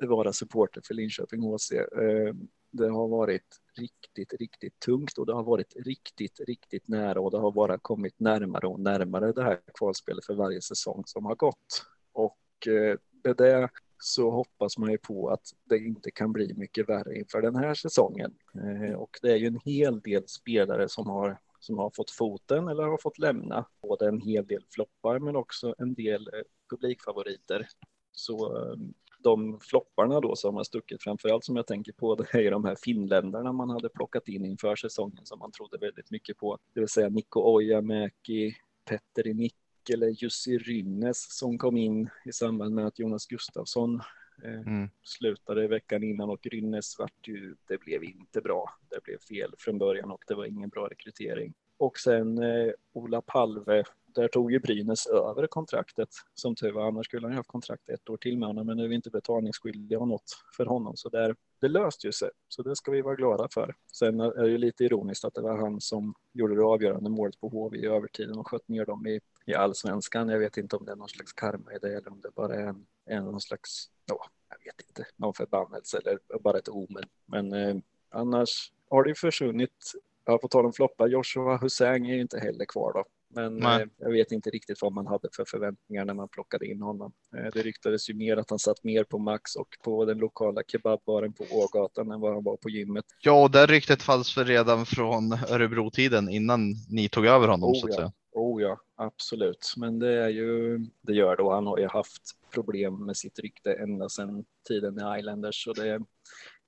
vara 0.00 0.32
supporter 0.32 0.82
för 0.84 0.94
Linköping 0.94 1.42
HC. 1.42 1.72
Eh, 1.72 2.34
det 2.70 2.88
har 2.88 3.08
varit 3.08 3.60
riktigt, 3.76 4.32
riktigt 4.40 4.80
tungt 4.80 5.18
och 5.18 5.26
det 5.26 5.34
har 5.34 5.42
varit 5.42 5.76
riktigt, 5.76 6.40
riktigt 6.40 6.88
nära 6.88 7.20
och 7.20 7.30
det 7.30 7.38
har 7.38 7.52
bara 7.52 7.78
kommit 7.78 8.20
närmare 8.20 8.66
och 8.66 8.80
närmare 8.80 9.32
det 9.32 9.42
här 9.42 9.60
kvalspelet 9.78 10.24
för 10.24 10.34
varje 10.34 10.62
säsong 10.62 11.02
som 11.06 11.24
har 11.24 11.34
gått. 11.34 11.86
Och 12.12 12.66
eh, 12.66 12.96
det 13.22 13.68
så 14.00 14.30
hoppas 14.30 14.78
man 14.78 14.90
ju 14.90 14.98
på 14.98 15.28
att 15.30 15.50
det 15.64 15.78
inte 15.78 16.10
kan 16.10 16.32
bli 16.32 16.54
mycket 16.54 16.88
värre 16.88 17.18
inför 17.18 17.42
den 17.42 17.56
här 17.56 17.74
säsongen. 17.74 18.34
Eh, 18.54 18.94
och 18.94 19.18
det 19.22 19.32
är 19.32 19.36
ju 19.36 19.46
en 19.46 19.60
hel 19.64 20.00
del 20.00 20.28
spelare 20.28 20.88
som 20.88 21.06
har, 21.06 21.38
som 21.60 21.78
har 21.78 21.90
fått 21.90 22.10
foten 22.10 22.68
eller 22.68 22.82
har 22.82 22.98
fått 22.98 23.18
lämna. 23.18 23.66
Både 23.82 24.08
en 24.08 24.20
hel 24.20 24.46
del 24.46 24.64
floppar 24.74 25.18
men 25.18 25.36
också 25.36 25.74
en 25.78 25.94
del 25.94 26.28
eh, 26.34 26.42
publikfavoriter. 26.70 27.68
Så 28.12 28.56
eh, 28.56 28.76
de 29.22 29.60
flopparna 29.60 30.20
då 30.20 30.36
som 30.36 30.56
har 30.56 30.64
stuckit 30.64 31.02
framför 31.02 31.28
allt 31.28 31.44
som 31.44 31.56
jag 31.56 31.66
tänker 31.66 31.92
på 31.92 32.14
det 32.32 32.34
är 32.34 32.40
ju 32.40 32.50
de 32.50 32.64
här 32.64 32.76
finländarna 32.82 33.52
man 33.52 33.70
hade 33.70 33.88
plockat 33.88 34.28
in 34.28 34.44
inför 34.44 34.76
säsongen 34.76 35.26
som 35.26 35.38
man 35.38 35.52
trodde 35.52 35.78
väldigt 35.78 36.10
mycket 36.10 36.36
på. 36.36 36.58
Det 36.74 36.80
vill 36.80 36.88
säga 36.88 37.10
Mikko 37.10 37.40
Ojamäki, 37.40 38.54
Petteri 38.84 39.34
Nikkele, 39.80 40.10
Jussi 40.10 40.58
Rynnes 40.58 41.38
som 41.38 41.58
kom 41.58 41.76
in 41.76 42.10
i 42.24 42.32
samband 42.32 42.74
med 42.74 42.86
att 42.86 42.98
Jonas 42.98 43.26
Gustafsson 43.26 44.00
eh, 44.44 44.60
Mm. 44.60 44.88
slutade 45.02 45.68
veckan 45.68 46.02
innan 46.02 46.30
och 46.30 46.46
Rynnes 46.46 46.98
vart 46.98 47.28
ju, 47.28 47.54
det 47.68 47.78
blev 47.78 48.04
inte 48.04 48.40
bra. 48.40 48.64
Det 48.90 49.02
blev 49.04 49.18
fel 49.18 49.54
från 49.58 49.78
början 49.78 50.10
och 50.10 50.24
det 50.26 50.34
var 50.34 50.44
ingen 50.44 50.68
bra 50.68 50.88
rekrytering. 50.88 51.54
Och 51.76 51.98
sen 51.98 52.38
eh, 52.38 52.72
Ola 52.92 53.22
Palve, 53.22 53.84
där 54.06 54.28
tog 54.28 54.52
ju 54.52 54.58
Brynäs 54.58 55.06
över 55.06 55.46
kontraktet 55.46 56.08
som 56.34 56.54
tur 56.54 56.72
var. 56.72 56.86
Annars 56.88 57.06
skulle 57.06 57.26
han 57.26 57.32
ju 57.32 57.36
haft 57.36 57.48
kontrakt 57.48 57.88
ett 57.88 58.10
år 58.10 58.16
till 58.16 58.38
med 58.38 58.48
honom, 58.48 58.66
men 58.66 58.76
nu 58.76 58.84
är 58.84 58.88
vi 58.88 58.94
inte 58.94 59.10
betalningsskyldiga 59.10 59.98
och 59.98 60.08
något 60.08 60.42
för 60.56 60.66
honom. 60.66 60.96
Så 60.96 61.08
där, 61.08 61.36
det 61.60 61.68
löste 61.68 62.06
ju 62.06 62.12
sig, 62.12 62.30
så 62.48 62.62
det 62.62 62.76
ska 62.76 62.90
vi 62.90 63.02
vara 63.02 63.14
glada 63.14 63.48
för. 63.54 63.74
Sen 63.92 64.20
är 64.20 64.42
det 64.42 64.50
ju 64.50 64.58
lite 64.58 64.84
ironiskt 64.84 65.24
att 65.24 65.34
det 65.34 65.42
var 65.42 65.58
han 65.58 65.80
som 65.80 66.14
gjorde 66.32 66.54
det 66.54 66.64
avgörande 66.64 67.10
målet 67.10 67.40
på 67.40 67.48
HV 67.48 67.78
i 67.78 67.86
övertiden 67.86 68.38
och 68.38 68.48
sköt 68.48 68.68
ner 68.68 68.86
dem 68.86 69.06
i, 69.06 69.20
i 69.46 69.54
allsvenskan. 69.54 70.28
Jag 70.28 70.38
vet 70.38 70.56
inte 70.56 70.76
om 70.76 70.84
det 70.84 70.92
är 70.92 70.96
någon 70.96 71.08
slags 71.08 71.32
karma 71.32 71.72
i 71.72 71.78
det 71.78 71.96
eller 71.96 72.12
om 72.12 72.20
det 72.20 72.30
bara 72.34 72.54
är 72.54 72.66
en, 72.66 72.86
en 73.06 73.24
någon 73.24 73.40
slags, 73.40 73.90
ja, 74.06 74.24
jag 74.48 74.72
vet 74.72 74.88
inte, 74.88 75.06
någon 75.16 75.34
förbannelse 75.34 75.98
eller 75.98 76.18
bara 76.40 76.58
ett 76.58 76.68
omen. 76.68 77.04
Men 77.26 77.52
eh, 77.52 77.76
annars 78.10 78.72
har 78.90 79.04
det 79.04 79.14
försvunnit 79.14 79.92
Ja, 80.24 80.38
på 80.38 80.48
tal 80.48 80.66
om 80.66 80.72
floppar, 80.72 81.08
Joshua 81.08 81.56
Hussein 81.56 82.06
är 82.06 82.14
ju 82.14 82.20
inte 82.20 82.38
heller 82.38 82.64
kvar 82.64 82.92
då. 82.92 83.04
Men 83.34 83.62
eh, 83.62 83.86
jag 83.96 84.10
vet 84.10 84.32
inte 84.32 84.50
riktigt 84.50 84.82
vad 84.82 84.92
man 84.92 85.06
hade 85.06 85.28
för 85.36 85.44
förväntningar 85.44 86.04
när 86.04 86.14
man 86.14 86.28
plockade 86.28 86.66
in 86.66 86.82
honom. 86.82 87.12
Eh, 87.36 87.50
det 87.52 87.62
ryktades 87.62 88.10
ju 88.10 88.14
mer 88.14 88.36
att 88.36 88.50
han 88.50 88.58
satt 88.58 88.84
mer 88.84 89.04
på 89.04 89.18
Max 89.18 89.56
och 89.56 89.68
på 89.84 90.04
den 90.04 90.18
lokala 90.18 90.62
kebabbaren 90.66 91.32
på 91.32 91.44
Ågatan 91.50 92.10
än 92.10 92.20
vad 92.20 92.34
han 92.34 92.44
var 92.44 92.56
på 92.56 92.70
gymmet. 92.70 93.04
Ja, 93.20 93.42
och 93.42 93.50
det 93.50 93.66
ryktet 93.66 94.02
fanns 94.02 94.36
väl 94.38 94.46
redan 94.46 94.86
från 94.86 95.32
Örebro-tiden 95.32 96.28
innan 96.28 96.74
ni 96.88 97.08
tog 97.08 97.26
över 97.26 97.48
honom 97.48 97.70
Oh, 97.70 97.80
så 97.80 97.86
att 97.86 97.92
ja. 97.92 97.96
säga. 97.96 98.12
Oh 98.32 98.62
ja, 98.62 98.80
absolut. 98.96 99.74
Men 99.76 99.98
det 99.98 100.24
är 100.24 100.28
ju, 100.28 100.78
det 101.00 101.12
gör 101.12 101.36
då. 101.36 101.52
Han 101.52 101.66
har 101.66 101.78
ju 101.78 101.86
haft 101.88 102.22
problem 102.50 103.06
med 103.06 103.16
sitt 103.16 103.38
rykte 103.38 103.72
ända 103.74 104.08
sedan 104.08 104.44
tiden 104.68 104.98
i 104.98 105.18
Islanders 105.18 105.64
så 105.64 105.72
det, 105.72 106.00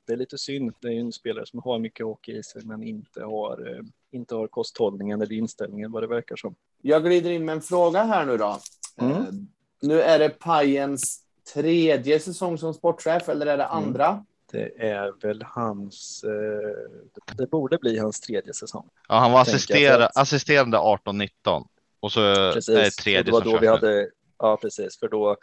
det 0.06 0.12
är 0.12 0.16
lite 0.16 0.38
synd. 0.38 0.72
Det 0.80 0.88
är 0.88 0.92
ju 0.92 1.00
en 1.00 1.12
spelare 1.12 1.46
som 1.46 1.60
har 1.64 1.78
mycket 1.78 2.06
hockey 2.06 2.32
i 2.38 2.42
sig 2.42 2.62
men 2.64 2.82
inte 2.82 3.24
har, 3.24 3.70
eh, 3.70 3.82
inte 4.10 4.34
har 4.34 4.46
kosthållningen 4.46 5.22
eller 5.22 5.32
inställningen 5.32 5.92
vad 5.92 6.02
det 6.02 6.06
verkar 6.06 6.36
som. 6.36 6.54
Jag 6.82 7.04
glider 7.04 7.30
in 7.30 7.44
med 7.44 7.52
en 7.52 7.62
fråga 7.62 8.02
här 8.02 8.26
nu 8.26 8.36
då. 8.36 8.58
Mm. 8.96 9.12
Eh, 9.12 9.26
Nu 9.82 10.00
är 10.00 10.18
det 10.18 10.28
Pajens 10.28 11.24
tredje 11.54 12.20
säsong 12.20 12.58
som 12.58 12.74
sportchef 12.74 13.28
eller 13.28 13.46
är 13.46 13.56
det 13.56 13.64
Mm. 13.64 14.24
Det 14.52 14.72
är 14.88 15.12
väl 15.26 15.42
hans, 15.46 16.24
eh, 16.24 17.34
det 17.36 17.50
borde 17.50 17.78
bli 17.78 17.98
hans 17.98 18.20
tredje 18.20 18.54
säsong. 18.54 18.88
Ja, 19.08 19.14
han 19.18 19.32
var 19.32 19.40
assistera, 19.40 20.06
att- 20.06 20.16
assisterande 20.16 20.78
18-19 20.78 21.68
och 22.00 22.12
så 22.12 22.20
är 22.20 22.46
det 22.46 22.52
Precis, 22.52 22.98
och 22.98 23.04
tredje 23.04 23.22
det 23.22 23.30
var 23.32 23.40
då 23.40 23.58
vi 23.58 23.66
hade, 23.66 24.10
ja 24.38 24.58
precis, 24.62 24.98
för 24.98 25.08
då 25.08 25.36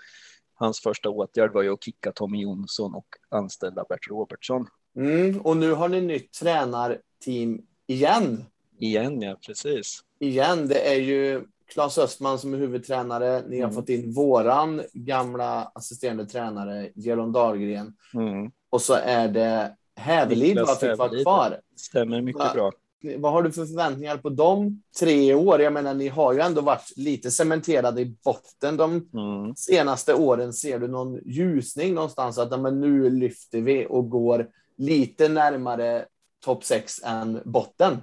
hans 0.54 0.80
första 0.82 1.10
åtgärd 1.10 1.54
var 1.54 1.62
ju 1.62 1.74
att 1.74 1.84
kicka 1.84 2.12
Tommy 2.12 2.42
Jonsson 2.42 2.94
och 2.96 3.08
anställa 3.30 3.84
Bert 3.90 4.08
Robertsson. 4.10 4.68
Mm. 4.96 5.42
Och 5.42 5.58
nu 5.58 5.72
har 5.72 5.90
ni 5.90 6.02
nytt 6.02 6.32
tränarteam 6.34 7.62
igen. 7.88 8.46
Igen 8.80 9.22
ja, 9.22 9.38
precis. 9.48 10.00
Igen, 10.20 10.68
det 10.68 10.92
är 10.92 11.00
ju 11.00 11.44
Claes 11.74 11.98
Östman 11.98 12.40
som 12.40 12.54
är 12.54 12.58
huvudtränare. 12.58 13.44
Ni 13.48 13.56
har 13.60 13.64
Mm. 13.70 13.76
fått 13.76 13.90
in 13.90 14.14
våran 14.14 14.82
gamla 14.94 15.72
assisterande 15.76 16.26
tränare, 16.26 16.90
Gelon 16.96 17.32
Dahlgren. 17.32 17.94
Mm. 18.14 18.52
Och 18.70 18.82
så 18.82 18.94
är 18.94 19.28
det 19.28 19.76
Hävelid 19.96 20.60
vad 20.60 20.80
fick 20.80 20.98
vara 20.98 21.22
kvar. 21.24 21.62
Stämmer 21.76 22.22
mycket 22.22 22.40
Va? 22.42 22.52
bra. 22.54 22.72
Vad 23.18 23.32
har 23.32 23.44
du 23.44 23.52
för 23.52 23.66
förväntningar 23.66 24.18
på 24.18 24.30
de 24.30 24.82
tre 25.00 25.34
år? 25.34 25.62
Jag 25.62 25.74
menar, 25.74 25.94
ni 25.94 26.08
har 26.08 26.34
ju 26.34 26.40
ändå 26.40 26.62
varit 26.62 26.98
lite 26.98 27.32
cementerade 27.32 28.02
i 28.02 28.16
botten 28.24 28.78
de 28.78 28.92
Mm. 29.14 29.56
senaste 29.56 30.14
åren. 30.14 30.54
Ser 30.54 30.80
du 30.80 30.88
någon 30.88 31.20
ljusning 31.26 31.94
någonstans? 31.94 32.38
Att 32.38 32.60
men 32.60 32.80
nu 32.80 33.10
lyfter 33.10 33.62
vi 33.62 33.88
och 33.90 34.10
går 34.10 34.48
lite 34.78 35.30
närmare 35.30 36.06
topp 36.46 36.64
sex 36.64 37.04
än 37.04 37.42
botten. 37.46 37.98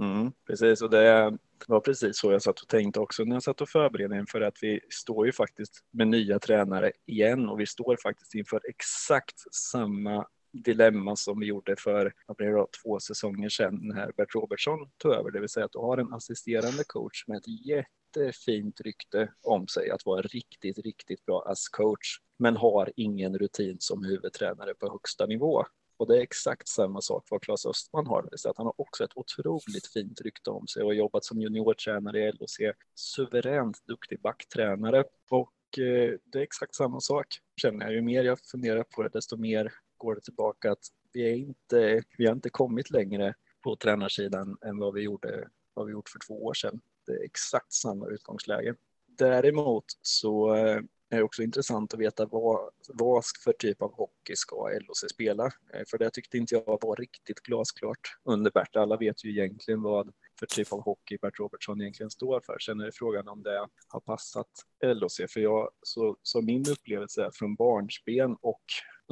Mm, 0.00 0.32
precis, 0.46 0.82
och 0.82 0.90
det 0.90 1.38
det 1.66 1.72
var 1.72 1.80
precis 1.80 2.18
så 2.18 2.32
jag 2.32 2.42
satt 2.42 2.60
och 2.60 2.68
tänkte 2.68 3.00
också 3.00 3.24
när 3.24 3.36
jag 3.36 3.42
satt 3.42 3.60
och 3.60 3.68
förberedde 3.68 4.18
inför 4.18 4.40
att 4.40 4.58
vi 4.62 4.80
står 4.90 5.26
ju 5.26 5.32
faktiskt 5.32 5.84
med 5.90 6.08
nya 6.08 6.38
tränare 6.38 6.92
igen 7.06 7.48
och 7.48 7.60
vi 7.60 7.66
står 7.66 7.96
faktiskt 8.02 8.34
inför 8.34 8.60
exakt 8.68 9.54
samma 9.54 10.26
dilemma 10.52 11.16
som 11.16 11.40
vi 11.40 11.46
gjorde 11.46 11.76
för 11.76 12.12
det 12.38 12.50
då, 12.52 12.68
två 12.82 13.00
säsonger 13.00 13.48
sedan 13.48 13.78
när 13.82 14.12
Bert 14.16 14.34
Robertson 14.34 14.90
tog 14.98 15.12
över, 15.12 15.30
det 15.30 15.40
vill 15.40 15.48
säga 15.48 15.66
att 15.66 15.72
du 15.72 15.78
har 15.78 15.98
en 15.98 16.12
assisterande 16.12 16.84
coach 16.86 17.24
med 17.26 17.36
ett 17.36 17.66
jättefint 17.66 18.80
rykte 18.80 19.32
om 19.42 19.68
sig 19.68 19.90
att 19.90 20.06
vara 20.06 20.22
riktigt, 20.22 20.78
riktigt 20.78 21.24
bra 21.24 21.44
as 21.46 21.68
coach, 21.68 22.18
men 22.38 22.56
har 22.56 22.92
ingen 22.96 23.38
rutin 23.38 23.76
som 23.80 24.04
huvudtränare 24.04 24.74
på 24.74 24.90
högsta 24.90 25.26
nivå. 25.26 25.64
Och 25.96 26.08
det 26.08 26.16
är 26.16 26.20
exakt 26.20 26.68
samma 26.68 27.00
sak 27.00 27.26
vad 27.30 27.42
Claes 27.42 27.66
Östman 27.66 28.06
har. 28.06 28.22
Det 28.22 28.28
vill 28.30 28.38
säga 28.38 28.50
att 28.50 28.56
han 28.56 28.66
har 28.66 28.80
också 28.80 29.04
ett 29.04 29.16
otroligt 29.16 29.86
fint 29.86 30.20
rykte 30.20 30.50
om 30.50 30.66
sig 30.66 30.82
och 30.82 30.88
har 30.88 30.94
jobbat 30.94 31.24
som 31.24 31.40
juniortränare 31.40 32.18
i 32.18 32.32
LHC. 32.32 32.60
Suveränt 32.94 33.86
duktig 33.86 34.20
backtränare. 34.20 35.04
Och 35.30 35.78
eh, 35.78 36.14
det 36.24 36.38
är 36.38 36.42
exakt 36.42 36.74
samma 36.74 37.00
sak 37.00 37.26
känner 37.56 37.86
jag. 37.86 37.94
Ju 37.94 38.02
mer 38.02 38.24
jag 38.24 38.40
funderar 38.40 38.82
på 38.82 39.02
det, 39.02 39.08
desto 39.08 39.36
mer 39.36 39.72
går 39.96 40.14
det 40.14 40.20
tillbaka 40.20 40.72
att 40.72 40.86
vi, 41.12 41.30
är 41.30 41.36
inte, 41.36 42.02
vi 42.18 42.26
har 42.26 42.32
inte 42.32 42.50
kommit 42.50 42.90
längre 42.90 43.34
på 43.62 43.76
tränarsidan 43.76 44.56
än 44.64 44.78
vad 44.78 44.94
vi 44.94 45.00
gjorde 45.00 45.48
vad 45.74 45.86
vi 45.86 45.92
gjort 45.92 46.08
för 46.08 46.18
två 46.26 46.44
år 46.44 46.54
sedan. 46.54 46.80
Det 47.06 47.12
är 47.12 47.24
exakt 47.24 47.72
samma 47.72 48.08
utgångsläge. 48.08 48.74
Däremot 49.06 49.84
så 50.02 50.54
eh, 50.54 50.80
är 51.16 51.22
också 51.22 51.42
intressant 51.42 51.94
att 51.94 52.00
veta 52.00 52.26
vad, 52.26 52.70
vad 52.88 53.24
för 53.44 53.52
typ 53.52 53.82
av 53.82 53.92
hockey 53.94 54.36
ska 54.36 54.68
LHC 54.68 55.10
spela? 55.10 55.44
Eh, 55.44 55.82
för 55.90 55.98
det 55.98 56.10
tyckte 56.10 56.38
inte 56.38 56.54
jag 56.54 56.78
var 56.82 56.96
riktigt 56.96 57.40
glasklart 57.40 58.16
under 58.24 58.50
Bert. 58.50 58.76
Alla 58.76 58.96
vet 58.96 59.24
ju 59.24 59.30
egentligen 59.30 59.82
vad 59.82 60.12
för 60.38 60.46
typ 60.46 60.72
av 60.72 60.82
hockey 60.82 61.18
Bert 61.22 61.38
Robertson 61.38 61.80
egentligen 61.80 62.10
står 62.10 62.40
för. 62.40 62.58
Sen 62.58 62.80
är 62.80 62.84
det 62.84 62.92
frågan 62.94 63.28
om 63.28 63.42
det 63.42 63.68
har 63.88 64.00
passat 64.00 64.48
LHC. 64.84 65.32
För 65.32 65.40
jag, 65.40 65.70
så, 65.82 66.16
så 66.22 66.42
min 66.42 66.64
upplevelse 66.70 67.24
är 67.24 67.30
från 67.34 67.54
barnsben 67.54 68.36
och 68.40 68.62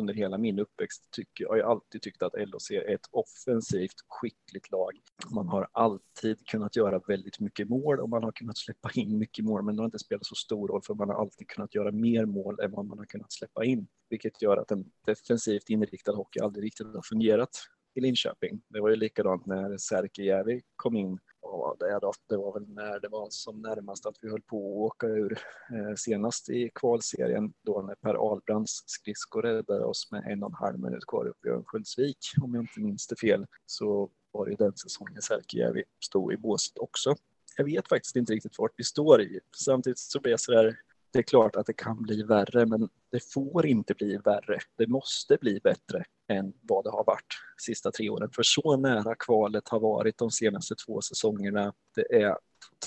under 0.01 0.15
hela 0.15 0.39
min 0.39 0.59
uppväxt 0.59 1.11
tycker 1.11 1.45
jag 1.45 1.49
har 1.49 1.57
jag 1.57 1.71
alltid 1.71 2.03
tyckt 2.03 2.23
att 2.23 2.33
LHC 2.35 2.71
är 2.71 2.95
ett 2.95 3.07
offensivt 3.11 3.95
skickligt 4.09 4.71
lag. 4.71 4.93
Man 5.31 5.49
har 5.49 5.69
alltid 5.73 6.47
kunnat 6.47 6.77
göra 6.77 6.99
väldigt 7.09 7.41
mycket 7.41 7.69
mål 7.69 8.01
och 8.01 8.09
man 8.09 8.23
har 8.25 8.33
kunnat 8.33 8.59
släppa 8.59 8.91
in 8.95 9.19
mycket 9.19 9.45
mål, 9.45 9.63
men 9.63 9.77
det 9.77 9.83
har 9.83 9.87
inte 9.87 9.99
spelat 9.99 10.27
så 10.27 10.35
stor 10.35 10.69
roll 10.69 10.83
för 10.83 10.95
man 10.95 11.09
har 11.09 11.21
alltid 11.21 11.49
kunnat 11.49 11.75
göra 11.75 11.93
mer 11.93 12.25
mål 12.25 12.61
än 12.61 12.71
vad 12.71 12.87
man 12.87 12.99
har 12.99 13.07
kunnat 13.07 13.33
släppa 13.33 13.65
in, 13.65 13.87
vilket 14.11 14.43
gör 14.43 14.57
att 14.57 14.71
en 14.71 14.85
defensivt 15.07 15.71
inriktad 15.71 16.13
hockey 16.13 16.41
aldrig 16.41 16.65
riktigt 16.65 16.87
har 16.87 17.03
fungerat 17.03 17.51
i 17.95 18.01
Linköping. 18.01 18.63
Det 18.69 18.81
var 18.81 18.91
ju 18.91 18.97
likadant 18.97 19.47
när 19.47 19.77
Särkijärvi 19.77 20.63
kom 20.77 20.97
in 20.97 21.19
Ja, 21.43 21.77
det, 21.79 21.99
då, 22.03 22.13
det 22.29 22.37
var 22.37 22.53
väl 22.53 22.69
när 22.69 23.01
det 23.01 23.09
var 23.09 23.27
som 23.31 23.63
närmast 23.63 24.07
att 24.07 24.17
vi 24.21 24.31
höll 24.31 24.43
på 24.43 24.57
att 24.57 24.93
åka 24.93 25.07
ur 25.07 25.39
eh, 25.73 25.95
senast 25.97 26.49
i 26.49 26.71
kvalserien 26.75 27.53
då 27.63 27.83
när 27.83 27.95
Per 27.95 28.15
Ahlbrands 28.15 28.83
skridskor 28.87 29.43
räddade 29.43 29.85
oss 29.85 30.11
med 30.11 30.25
en 30.27 30.43
och 30.43 30.51
en 30.51 30.55
halv 30.55 30.79
minut 30.79 31.07
kvar 31.07 31.27
uppe 31.27 31.49
i 31.49 31.51
Örnsköldsvik 31.51 32.19
om 32.43 32.55
jag 32.55 32.63
inte 32.63 32.81
minns 32.81 33.07
det 33.07 33.17
fel 33.17 33.47
så 33.67 34.11
var 34.33 34.45
det 34.45 34.51
ju 34.51 34.57
den 34.57 34.77
säsongen 34.77 35.23
Särkijärvi 35.23 35.85
stod 36.05 36.33
i 36.33 36.37
båset 36.37 36.79
också. 36.79 37.15
Jag 37.57 37.65
vet 37.65 37.89
faktiskt 37.89 38.17
inte 38.17 38.33
riktigt 38.33 38.59
vart 38.59 38.75
vi 38.77 38.85
står 38.85 39.23
i. 39.23 39.41
Samtidigt 39.65 39.99
så 39.99 40.21
blir 40.21 40.31
jag 40.31 40.41
så 40.41 40.53
där 40.53 40.77
det 41.13 41.19
är 41.19 41.23
klart 41.23 41.57
att 41.57 41.67
det 41.67 41.73
kan 41.73 42.03
bli 42.03 42.23
värre, 42.23 42.67
men 42.67 42.89
det 43.11 43.33
får 43.33 43.67
inte 43.67 43.95
bli 43.95 44.17
värre. 44.17 44.59
Det 44.79 44.87
måste 44.87 45.37
bli 45.41 45.61
bättre 45.61 46.05
än 46.29 46.53
vad 46.63 46.85
det 46.85 46.91
har 46.91 47.05
varit 47.05 47.35
sista 47.63 47.91
tre 47.91 48.11
åren. 48.11 48.31
För 48.33 48.43
så 48.43 48.77
nära 48.77 49.15
kvalet 49.15 49.69
har 49.69 49.81
varit 49.81 50.19
de 50.19 50.31
senaste 50.31 50.75
två 50.75 51.01
säsongerna. 51.01 51.73
Det 51.95 52.23
är 52.23 52.37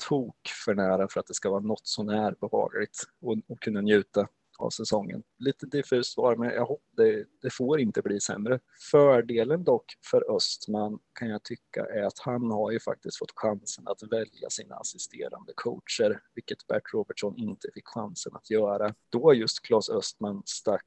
tok 0.07 0.49
för 0.65 0.75
nära 0.75 1.07
för 1.07 1.19
att 1.19 1.27
det 1.27 1.33
ska 1.33 1.49
vara 1.49 1.59
något 1.59 1.87
sånär 1.87 2.35
behagligt 2.41 3.03
och, 3.21 3.37
och 3.47 3.59
kunna 3.59 3.81
njuta 3.81 4.27
av 4.63 4.69
säsongen. 4.69 5.23
Lite 5.39 5.65
diffust 5.65 6.13
svar, 6.13 6.35
men 6.35 6.49
jag 6.49 6.65
hoppas 6.65 6.93
det, 6.97 7.25
det 7.41 7.53
får 7.53 7.79
inte 7.79 8.01
bli 8.01 8.19
sämre. 8.19 8.59
Fördelen 8.91 9.63
dock 9.63 9.85
för 10.11 10.35
Östman 10.35 10.99
kan 11.19 11.29
jag 11.29 11.43
tycka 11.43 11.85
är 11.85 12.03
att 12.03 12.19
han 12.19 12.51
har 12.51 12.71
ju 12.71 12.79
faktiskt 12.79 13.17
fått 13.17 13.31
chansen 13.35 13.87
att 13.87 14.03
välja 14.11 14.49
sina 14.49 14.75
assisterande 14.75 15.53
coacher, 15.55 16.21
vilket 16.35 16.67
Bert 16.67 16.93
Robertson 16.93 17.37
inte 17.37 17.69
fick 17.73 17.87
chansen 17.87 18.35
att 18.35 18.49
göra. 18.49 18.95
Då 19.09 19.33
just 19.33 19.61
Claes 19.61 19.89
Östman 19.89 20.43
stack 20.45 20.85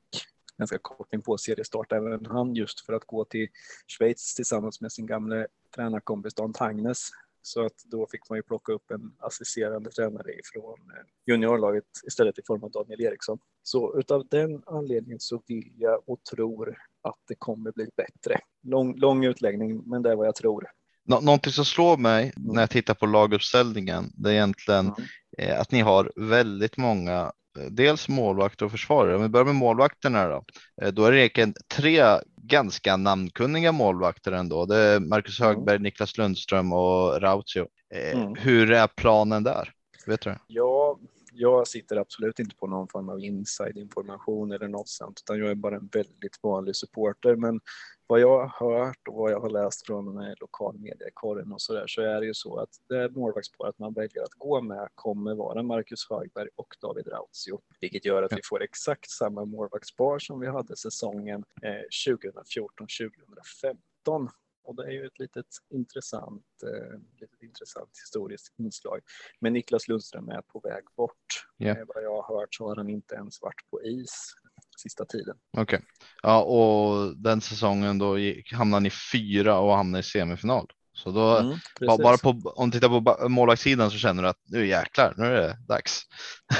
ganska 0.58 0.78
kort 0.78 1.14
in 1.14 1.22
på 1.22 1.38
seriestart, 1.38 1.92
även 1.92 2.26
han 2.26 2.54
just 2.54 2.86
för 2.86 2.92
att 2.92 3.04
gå 3.04 3.24
till 3.24 3.48
Schweiz 3.86 4.34
tillsammans 4.34 4.80
med 4.80 4.92
sin 4.92 5.06
gamla 5.06 5.46
tränarkompis 5.74 6.34
Dan 6.34 6.52
Tangnes. 6.52 7.10
Så 7.46 7.66
att 7.66 7.84
då 7.84 8.06
fick 8.10 8.28
man 8.30 8.38
ju 8.38 8.42
plocka 8.42 8.72
upp 8.72 8.90
en 8.90 9.12
assisterande 9.18 9.90
tränare 9.90 10.32
ifrån 10.32 10.78
juniorlaget 11.26 11.84
istället 12.06 12.38
i 12.38 12.42
form 12.46 12.64
av 12.64 12.70
Daniel 12.70 13.00
Eriksson. 13.00 13.38
Så 13.62 13.98
utav 13.98 14.26
den 14.30 14.62
anledningen 14.66 15.20
så 15.20 15.42
vill 15.46 15.72
jag 15.76 16.02
och 16.06 16.18
tror 16.34 16.76
att 17.02 17.18
det 17.28 17.34
kommer 17.34 17.72
bli 17.72 17.88
bättre. 17.96 18.40
Lång, 18.62 18.96
lång 18.98 19.24
utläggning, 19.24 19.82
men 19.86 20.02
det 20.02 20.10
är 20.10 20.16
vad 20.16 20.26
jag 20.26 20.34
tror. 20.34 20.66
Nå 21.04 21.20
någonting 21.20 21.52
som 21.52 21.64
slår 21.64 21.96
mig 21.96 22.32
när 22.36 22.62
jag 22.62 22.70
tittar 22.70 22.94
på 22.94 23.06
laguppställningen, 23.06 24.12
det 24.14 24.30
är 24.30 24.34
egentligen 24.34 24.86
Mm. 24.86 24.94
eh, 25.38 25.60
att 25.60 25.72
ni 25.72 25.80
har 25.80 26.12
väldigt 26.16 26.76
många, 26.76 27.32
eh, 27.58 27.64
dels 27.70 28.08
målvakter 28.08 28.64
och 28.64 28.70
försvarare. 28.70 29.16
Om 29.16 29.22
vi 29.22 29.28
börjar 29.28 29.44
med 29.44 29.54
målvakterna 29.54 30.28
då, 30.28 30.44
eh, 30.82 30.92
då 30.92 31.04
är 31.04 31.12
det 31.12 31.18
egentligen 31.18 31.54
tre 31.76 32.02
ganska 32.48 32.96
namnkunniga 32.96 33.72
målvakter 33.72 34.32
ändå. 34.32 34.66
Det 34.66 34.76
är 34.76 35.00
Marcus 35.00 35.40
Mm. 35.40 35.54
Högberg, 35.56 35.78
Niklas 35.78 36.18
Lundström 36.18 36.72
och 36.72 37.20
Rautio. 37.20 37.66
Eh, 37.94 38.18
Mm. 38.20 38.34
Hur 38.38 38.70
är 38.72 38.86
planen 38.86 39.42
där? 39.44 39.72
Vet 40.06 40.20
du? 40.20 40.34
Ja, 40.46 40.98
jag 41.36 41.68
sitter 41.68 41.96
absolut 41.96 42.38
inte 42.38 42.56
på 42.56 42.66
någon 42.66 42.88
form 42.88 43.08
av 43.08 43.20
inside-information 43.20 44.52
eller 44.52 44.68
något 44.68 44.88
sånt, 44.88 45.20
utan 45.24 45.38
jag 45.38 45.50
är 45.50 45.54
bara 45.54 45.76
en 45.76 45.88
väldigt 45.92 46.38
vanlig 46.42 46.76
supporter. 46.76 47.36
Men 47.36 47.60
vad 48.06 48.20
jag 48.20 48.46
har 48.46 48.78
hört 48.78 49.08
och 49.08 49.14
vad 49.14 49.32
jag 49.32 49.40
har 49.40 49.50
läst 49.50 49.86
från 49.86 50.18
eh, 50.18 50.34
lokal 50.40 50.78
media 50.78 51.08
i 51.08 51.10
och 51.54 51.60
så 51.60 51.72
där, 51.72 51.86
så 51.86 52.02
är 52.02 52.20
det 52.20 52.26
ju 52.26 52.34
så 52.34 52.58
att 52.58 52.70
det 52.88 53.10
målvaktsparet 53.10 53.78
man 53.78 53.92
väljer 53.92 54.22
att 54.22 54.34
gå 54.38 54.60
med 54.60 54.88
kommer 54.94 55.34
vara 55.34 55.62
Marcus 55.62 56.10
Högberg 56.10 56.48
och 56.56 56.76
David 56.80 57.06
Rautio, 57.06 57.60
vilket 57.80 58.04
gör 58.04 58.22
att 58.22 58.32
vi 58.32 58.40
får 58.44 58.62
exakt 58.62 59.10
samma 59.10 59.44
målvaktspar 59.44 60.18
som 60.18 60.40
vi 60.40 60.46
hade 60.46 60.76
säsongen 60.76 61.44
eh, 61.62 61.82
2014-2015. 62.08 64.28
Och 64.66 64.74
det 64.76 64.84
är 64.84 64.90
ju 64.90 65.06
ett 65.06 65.18
litet 65.18 65.46
intressant, 65.70 66.44
eh, 66.62 66.98
litet 67.20 67.42
intressant 67.42 67.90
historiskt 68.04 68.54
inslag. 68.58 69.00
Men 69.40 69.52
Niklas 69.52 69.88
Lundström 69.88 70.28
är 70.28 70.42
på 70.42 70.60
väg 70.60 70.84
bort. 70.96 71.46
Ja. 71.56 71.68
Eh, 71.68 71.84
vad 71.94 72.04
jag 72.04 72.22
har 72.22 72.40
hört 72.40 72.54
så 72.54 72.68
har 72.68 72.76
han 72.76 72.90
inte 72.90 73.14
ens 73.14 73.42
varit 73.42 73.70
på 73.70 73.82
is 73.82 74.34
sista 74.78 75.04
tiden. 75.04 75.36
Okej. 75.56 75.80
Ja, 76.22 76.42
och 76.42 77.16
den 77.16 77.40
säsongen 77.40 77.98
då 77.98 78.18
gick, 78.18 78.52
hamnade 78.52 78.82
ni 78.82 78.90
fyra 79.12 79.58
och 79.58 79.76
hamnade 79.76 80.00
i 80.00 80.02
semifinal. 80.02 80.66
Så 80.96 81.10
då, 81.10 81.36
Mm, 81.36 81.58
bara, 81.98 82.16
på, 82.16 82.40
om 82.44 82.70
du 82.70 82.80
tittar 82.80 83.00
på 83.00 83.28
målvaktssidan 83.28 83.90
så 83.90 83.98
känner 83.98 84.22
du 84.22 84.28
att 84.28 84.42
nu 84.44 84.66
jäklar, 84.66 85.14
nu 85.16 85.24
är 85.24 85.40
det 85.40 85.56
dags. 85.68 86.02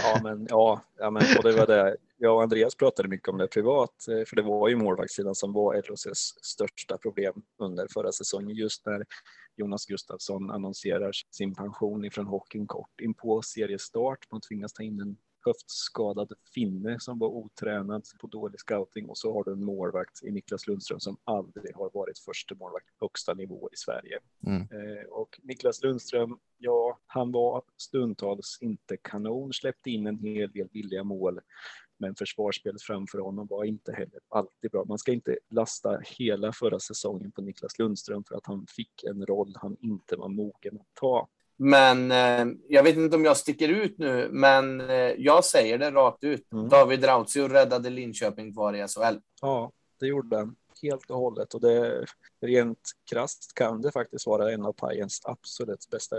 Ja, 0.05 0.21
men 0.23 0.47
ja, 0.51 0.83
ja 0.99 1.11
men, 1.11 1.23
och 1.39 1.43
det 1.43 1.53
var 1.53 1.67
det. 1.67 1.97
Jag 2.19 2.35
och 2.35 2.43
Andreas 2.43 2.75
pratade 2.75 3.09
mycket 3.09 3.29
om 3.29 3.39
det 3.39 3.47
privat, 3.49 4.09
eh, 4.09 4.25
för 4.27 4.37
det 4.37 4.43
var 4.43 4.69
ju 4.69 4.77
målvaktssidan 4.77 5.35
som 5.35 5.53
var 5.53 5.75
LHCs 5.75 6.45
största 6.45 6.99
problem 6.99 7.35
under 7.59 7.87
förra 7.95 8.13
säsongen, 8.13 8.57
just 8.57 8.87
när 8.87 9.05
Jonas 9.57 9.87
Gustafsson 9.87 10.51
annonserar 10.51 11.13
sin 11.31 11.55
pension 11.55 12.05
ifrån 12.05 12.27
hockeyn 12.27 12.67
kort 12.67 13.01
in 13.01 13.15
på 13.15 13.43
seriestart. 13.43 14.19
Man 14.31 14.41
tvingas 14.41 14.73
ta 14.73 14.83
in 14.83 15.01
en 15.01 15.17
höftskadad 15.47 16.33
finne 16.55 17.01
som 17.01 17.19
var 17.19 17.29
otränad 17.29 18.05
på 18.21 18.27
dålig 18.27 18.61
scouting 18.61 19.09
och 19.09 19.19
så 19.19 19.33
har 19.33 19.45
du 19.45 19.53
en 19.53 19.65
målvakt 19.65 20.25
i 20.25 20.31
Niklas 20.31 20.67
Lundström 20.67 21.01
som 21.01 21.17
aldrig 21.25 21.75
har 21.75 21.91
varit 21.95 22.19
första 22.19 22.55
målvakt 22.55 22.87
högsta 23.01 23.35
nivå 23.35 23.69
i 23.73 23.77
Sverige. 23.77 24.19
Mm. 24.47 24.61
Eh, 24.61 25.05
och 25.11 25.41
Niklas 25.43 25.83
Lundström, 25.83 26.39
ja, 26.59 26.99
han 27.07 27.33
var 27.33 27.63
stundtals 27.77 28.59
inte 28.61 28.97
kanon, 28.97 29.53
släppte 29.53 29.91
in 29.91 30.07
en 30.07 30.19
hel 30.19 30.51
del 30.51 30.69
billiga 30.69 31.05
mål. 31.05 31.41
Men 31.99 32.15
försvarsspelet 32.15 32.83
framför 32.83 33.19
honom 33.19 33.47
var 33.47 33.65
inte 33.65 33.93
heller 33.93 34.21
alltid 34.29 34.71
bra. 34.71 34.85
Man 34.85 34.99
ska 34.99 35.13
inte 35.13 35.39
lasta 35.51 36.01
hela 36.19 36.53
förra 36.53 36.81
säsongen 36.81 37.33
på 37.33 37.43
Niklas 37.43 37.79
Lundström 37.79 38.25
för 38.25 38.35
att 38.35 38.47
han 38.47 38.67
fick 38.77 39.05
en 39.05 39.27
roll 39.27 39.53
han 39.57 39.77
inte 39.81 40.17
var 40.17 40.29
mogen 40.29 40.77
att 40.81 40.95
ta. 41.01 41.29
Men 41.57 42.11
eh, 42.11 42.47
jag 42.69 42.83
vet 42.83 42.97
inte 42.97 43.17
om 43.17 43.25
jag 43.25 43.37
sticker 43.37 43.69
ut 43.69 43.99
nu, 43.99 44.29
men 44.33 44.81
eh, 44.81 45.13
jag 45.19 45.45
säger 45.45 45.79
det 45.79 45.91
rakt 45.91 46.25
ut. 46.25 46.53
Mm. 46.53 46.69
David 46.69 47.05
Rautio 47.05 47.49
räddade 47.49 47.91
Linköping 47.91 48.53
kvar 48.53 48.75
i 48.75 48.89
SHL. 48.89 49.19
Ja, 49.41 49.73
det 50.01 50.07
gjorde 50.07 50.37
han 50.37 50.57
helt 50.83 51.11
och 51.11 51.19
hållet 51.19 51.55
och 51.55 51.61
det 51.61 52.07
rent 52.41 52.91
krasst 53.11 53.55
kan 53.55 53.83
det 53.83 53.93
faktiskt 53.93 54.27
vara 54.27 54.53
en 54.53 54.67
av 54.67 54.73
Pajens 54.73 55.21
absolut 55.25 55.89
bästa 55.91 56.17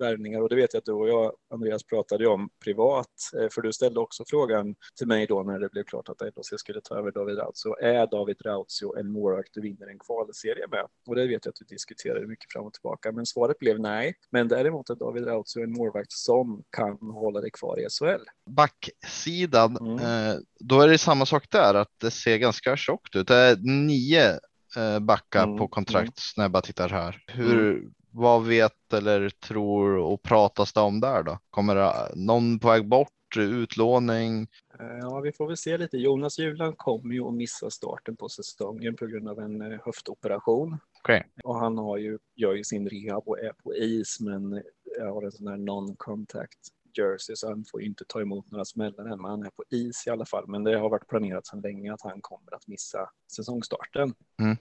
värvningar 0.00 0.40
och 0.40 0.48
det 0.48 0.56
vet 0.56 0.74
jag 0.74 0.78
att 0.78 0.84
du 0.84 0.92
och 0.92 1.08
jag, 1.08 1.32
Andreas, 1.54 1.84
pratade 1.84 2.26
om 2.26 2.48
privat, 2.64 3.06
eh, 3.40 3.48
för 3.52 3.62
du 3.62 3.72
ställde 3.72 4.00
också 4.00 4.24
frågan 4.26 4.74
till 4.98 5.06
mig 5.06 5.26
då 5.26 5.42
när 5.42 5.58
det 5.58 5.68
blev 5.68 5.84
klart 5.84 6.08
att 6.08 6.20
LHC 6.20 6.58
skulle 6.58 6.80
ta 6.80 6.94
över 6.98 7.10
David 7.12 7.38
Rautio. 7.38 7.74
Är 7.82 8.06
David 8.06 8.36
Rautio 8.44 8.98
en 8.98 9.12
målvakt 9.12 9.48
du 9.52 9.60
vinner 9.60 9.86
en 9.86 9.98
kvalserie 9.98 10.66
med? 10.70 10.86
Och 11.06 11.14
det 11.14 11.26
vet 11.26 11.44
jag 11.44 11.52
att 11.52 11.56
du 11.56 11.64
diskuterade 11.64 12.26
mycket 12.26 12.52
fram 12.52 12.64
och 12.64 12.72
tillbaka, 12.72 13.12
men 13.12 13.26
svaret 13.26 13.58
blev 13.58 13.80
nej. 13.80 14.14
Men 14.30 14.48
däremot 14.48 14.90
är 14.90 14.94
David 14.94 15.26
Rautio 15.26 15.62
en 15.62 15.72
målvakt 15.72 16.12
som 16.12 16.62
kan 16.76 16.98
hålla 17.00 17.40
dig 17.40 17.50
kvar 17.50 17.80
i 17.80 17.86
SHL. 17.90 18.24
Backsidan, 18.50 19.76
Mm. 19.76 19.98
eh, 19.98 20.36
då 20.60 20.80
är 20.80 20.88
det 20.88 20.98
samma 20.98 21.26
sak 21.26 21.50
där, 21.50 21.74
att 21.74 21.92
det 22.00 22.10
ser 22.10 22.36
ganska 22.38 22.76
tjockt 22.76 23.16
ut. 23.16 23.28
Det 23.28 23.34
är 23.34 23.56
nio 23.86 24.30
eh, 24.76 24.98
backar 25.00 25.44
Mm, 25.44 25.58
på 25.58 25.68
kontrakt 25.68 26.20
när 26.36 26.44
jag 26.44 26.50
bara 26.50 26.62
tittar 26.62 26.88
här. 26.88 27.24
Hur, 27.26 27.88
vad 28.10 28.46
vet 28.46 28.92
eller 28.92 29.30
tror 29.30 29.96
och 29.96 30.22
pratas 30.22 30.72
det 30.72 30.80
om 30.80 31.00
där 31.00 31.22
då? 31.22 31.38
Kommer 31.50 31.74
det 31.74 31.92
någon 32.14 32.58
på 32.58 32.68
väg 32.68 32.88
bort, 32.88 33.36
utlåning? 33.36 34.46
Eh, 34.80 34.98
Ja, 35.00 35.20
vi 35.20 35.32
får 35.32 35.46
väl 35.46 35.56
se 35.56 35.78
lite. 35.78 35.96
Jonas 35.96 36.38
Juland 36.38 36.78
kommer 36.78 37.14
ju 37.14 37.24
att 37.24 37.34
missa 37.34 37.70
starten 37.70 38.16
på 38.16 38.28
säsongen 38.28 38.96
på 38.96 39.06
grund 39.06 39.28
av 39.28 39.38
en 39.38 39.72
eh, 39.72 39.78
höftoperation. 39.84 40.78
Okej. 40.98 41.26
Och 41.44 41.54
han 41.54 41.78
har 41.78 41.96
ju, 41.96 42.18
gör 42.34 42.54
ju 42.54 42.64
sin 42.64 42.88
rehab 42.88 43.22
och 43.26 43.38
är 43.38 43.52
på 43.52 43.74
is, 43.74 44.20
men 44.20 44.62
jag 44.98 45.14
har 45.14 45.22
en 45.22 45.32
sån 45.32 45.46
här 45.46 45.56
non-contact 45.56 46.72
jersey, 46.98 47.36
så 47.36 47.48
han 47.48 47.64
får 47.70 47.80
ju 47.80 47.86
inte 47.88 48.04
ta 48.08 48.20
emot 48.20 48.50
några 48.50 48.64
smällar 48.64 49.04
än, 49.04 49.22
men 49.22 49.30
han 49.30 49.42
är 49.42 49.50
på 49.50 49.64
is 49.70 50.06
i 50.06 50.10
alla 50.10 50.26
fall. 50.26 50.44
Men 50.48 50.64
det 50.64 50.78
har 50.78 50.88
varit 50.88 51.08
planerat 51.08 51.46
sedan 51.46 51.60
länge 51.60 51.92
att 51.92 52.02
han 52.02 52.20
kommer 52.20 52.54
att 52.54 52.66
missa 52.66 53.10
säsongstarten. 53.32 54.14
Mm. 54.40 54.56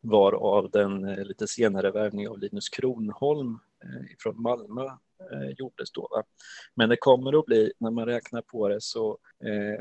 Varav 0.00 0.70
den 0.70 1.04
eh, 1.04 1.24
lite 1.24 1.46
senare 1.46 1.90
värvning 1.90 2.28
av 2.28 2.38
Linus 2.38 2.68
Kronholm 2.68 3.58
eh, 3.84 4.16
från 4.18 4.42
Malmö 4.42 4.84
eh, 5.32 5.50
gjordes 5.58 5.92
då. 5.92 6.08
Va? 6.10 6.22
Men 6.74 6.88
det 6.88 6.96
kommer 6.96 7.38
att 7.38 7.46
bli, 7.46 7.72
när 7.78 7.90
man 7.90 8.06
räknar 8.06 8.42
på 8.42 8.68
det 8.68 8.80
så, 8.80 9.18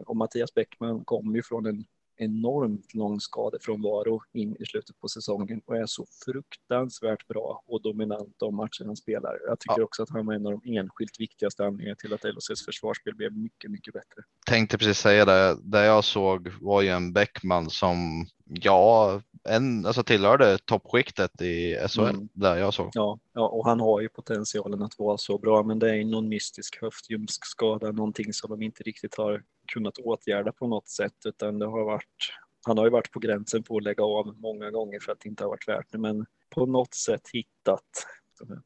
och 0.05 0.17
Mattias 0.17 0.53
Bäckman 0.53 1.05
kommer 1.05 1.35
ju 1.35 1.43
från 1.43 1.65
en 1.65 1.85
enormt 2.17 2.93
lång 2.93 3.19
skadefrånvaro 3.19 4.21
in 4.33 4.55
i 4.59 4.65
slutet 4.65 4.99
på 4.99 5.07
säsongen 5.07 5.61
och 5.65 5.77
är 5.77 5.85
så 5.85 6.05
fruktansvärt 6.25 7.27
bra 7.27 7.63
och 7.67 7.81
dominant 7.81 8.35
de 8.37 8.55
matcher 8.55 8.85
han 8.85 8.95
spelar. 8.95 9.39
Jag 9.47 9.59
tycker 9.59 9.81
också 9.81 10.03
att 10.03 10.09
han 10.09 10.25
var 10.25 10.33
en 10.33 10.45
av 10.45 10.61
de 10.61 10.77
enskilt 10.77 11.19
viktigaste 11.19 11.65
anledningarna 11.65 11.95
till 11.95 12.13
att 12.13 12.23
LHCs 12.23 12.65
försvarsspel 12.65 13.15
blev 13.15 13.37
mycket, 13.37 13.71
mycket 13.71 13.93
bättre. 13.93 14.23
Tänkte 14.45 14.77
precis 14.77 14.99
säga 14.99 15.25
det. 15.25 15.57
Det 15.63 15.85
jag 15.85 16.03
såg 16.03 16.51
var 16.61 16.81
ju 16.81 16.89
en 16.89 17.13
Bäckman 17.13 17.69
som, 17.69 18.27
ja, 18.45 19.21
en, 19.43 19.85
alltså 19.85 20.03
tillhörde 20.03 20.57
toppskiktet 20.57 21.41
i 21.41 21.75
SHL 21.89 22.01
Mm. 22.01 22.29
där 22.33 22.57
jag 22.57 22.73
såg. 22.73 22.89
Ja, 22.93 23.19
ja, 23.33 23.47
och 23.47 23.65
han 23.65 23.79
har 23.79 24.01
ju 24.01 24.09
potentialen 24.09 24.83
att 24.83 24.99
vara 24.99 25.17
så 25.17 25.37
bra, 25.37 25.63
men 25.63 25.79
det 25.79 25.95
är 25.95 26.05
någon 26.05 26.29
mystisk 26.29 26.81
höftljumskskada, 26.81 27.91
någonting 27.91 28.33
som 28.33 28.49
de 28.49 28.61
inte 28.61 28.83
riktigt 28.83 29.17
har 29.17 29.43
kunnat 29.67 29.97
åtgärda 29.97 30.51
på 30.51 30.67
något 30.67 30.87
sätt, 30.87 31.25
utan 31.25 31.59
det 31.59 31.65
har 31.65 31.83
varit 31.85 32.33
han 32.65 32.77
har 32.77 32.85
ju 32.85 32.91
varit 32.91 33.11
på 33.11 33.19
gränsen 33.19 33.63
på 33.63 33.77
att 33.77 33.83
lägga 33.83 34.03
av 34.03 34.35
många 34.39 34.71
gånger 34.71 34.99
för 34.99 35.11
att 35.11 35.19
det 35.19 35.29
inte 35.29 35.43
har 35.43 35.49
varit 35.49 35.67
värt 35.67 35.91
det, 35.91 35.97
men 35.97 36.25
på 36.49 36.65
något 36.65 36.93
sätt 36.93 37.21
hittat 37.33 37.83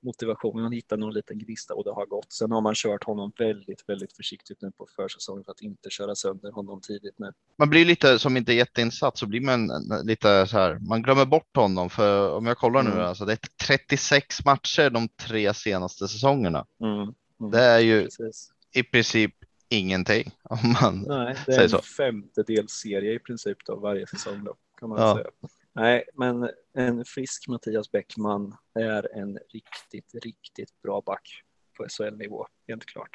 motivationen, 0.02 0.64
han 0.64 0.72
hittat 0.72 1.00
någon 1.00 1.14
liten 1.14 1.40
gnista 1.40 1.74
och 1.74 1.84
det 1.84 1.92
har 1.92 2.06
gått. 2.06 2.34
Sen 2.34 2.52
har 2.52 2.62
man 2.62 2.74
kört 2.76 3.04
honom 3.04 3.32
väldigt, 3.38 3.84
väldigt 3.88 4.16
försiktigt 4.16 4.62
nu 4.62 4.72
på 4.72 4.88
försäsongen 4.96 5.44
för 5.44 5.52
att 5.52 5.62
inte 5.62 5.90
köra 5.90 6.16
sönder 6.16 6.52
honom 6.52 6.82
tidigt 6.82 7.20
nu. 7.20 7.32
Man 7.58 7.70
blir 7.70 7.86
lite 7.86 8.20
som 8.20 8.38
inte 8.38 8.54
jätteinsatt 8.54 9.18
så 9.18 9.28
blir 9.28 9.42
man 9.42 9.72
lite 10.04 10.48
så 10.48 10.58
här. 10.58 10.80
Man 10.80 11.02
glömmer 11.02 11.26
bort 11.26 11.56
honom 11.56 11.90
för 11.90 12.32
om 12.38 12.46
jag 12.46 12.58
kollar 12.58 12.84
nu 12.84 12.92
Mm. 12.92 13.04
alltså 13.04 13.26
det 13.26 13.34
är 13.34 13.40
36 13.68 14.46
matcher 14.46 14.90
de 14.90 15.10
tre 15.10 15.54
senaste 15.54 16.08
säsongerna. 16.08 16.66
Mm. 16.82 16.94
Mm. 16.94 17.52
Det 17.52 17.62
är 17.62 17.80
ju 17.80 18.04
Precis. 18.04 18.52
i 18.74 18.84
princip 18.84 19.36
ingenting 19.71 20.31
om 20.43 20.75
man 20.81 21.05
Nej, 21.07 21.36
det 21.45 21.55
är 21.55 21.63
en 21.63 21.69
så. 21.69 21.81
femtedel 21.81 22.69
serie 22.69 23.13
i 23.13 23.19
princip 23.19 23.57
då, 23.65 23.75
varje 23.75 24.07
säsong 24.07 24.43
då, 24.43 24.55
kan 24.79 24.89
man 24.89 24.99
Ja. 25.01 25.15
säga. 25.15 25.29
Nej, 25.73 26.03
men 26.13 26.49
en 26.73 27.05
frisk 27.05 27.47
Mattias 27.47 27.91
Bäckman 27.91 28.55
är 28.79 29.17
en 29.17 29.39
riktigt, 29.53 30.23
riktigt 30.23 30.81
bra 30.81 31.01
back 31.05 31.43
på 31.77 31.86
SHL-nivå, 31.89 32.47
helt 32.67 32.86
klart. 32.86 33.10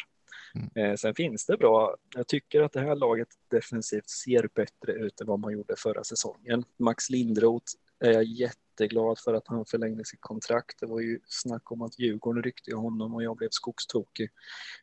Mm. 0.55 0.91
Eh, 0.91 0.97
sen 0.97 1.15
finns 1.15 1.47
det 1.47 1.57
bra, 1.57 1.97
jag 2.15 2.29
tycker 2.29 2.63
att 2.63 2.73
det 2.73 2.81
här 2.81 2.97
laget 2.97 3.29
defensivt 3.51 4.09
ser 4.11 4.49
bättre 4.55 4.93
ut 4.93 5.21
än 5.21 5.27
vad 5.27 5.39
man 5.41 5.53
gjorde 5.53 5.75
förra 5.79 6.05
säsongen. 6.05 6.65
Max 6.79 7.11
Lindroth 7.11 7.73
är 8.01 8.11
jag 8.13 8.25
jätteglad 8.81 9.19
för 9.19 9.35
att 9.35 9.49
han 9.49 9.65
förlängde 9.65 10.05
sitt 10.05 10.21
kontrakt. 10.21 10.81
Det 10.81 10.87
var 10.87 11.01
ju 11.01 11.21
snack 11.27 11.73
om 11.73 11.83
att 11.83 11.99
Djurgården 11.99 12.43
ryckte 12.43 12.71
i 12.71 12.75
honom 12.75 13.15
och 13.15 13.23
jag 13.23 13.37
blev 13.37 13.49
skogstokig. 13.51 14.31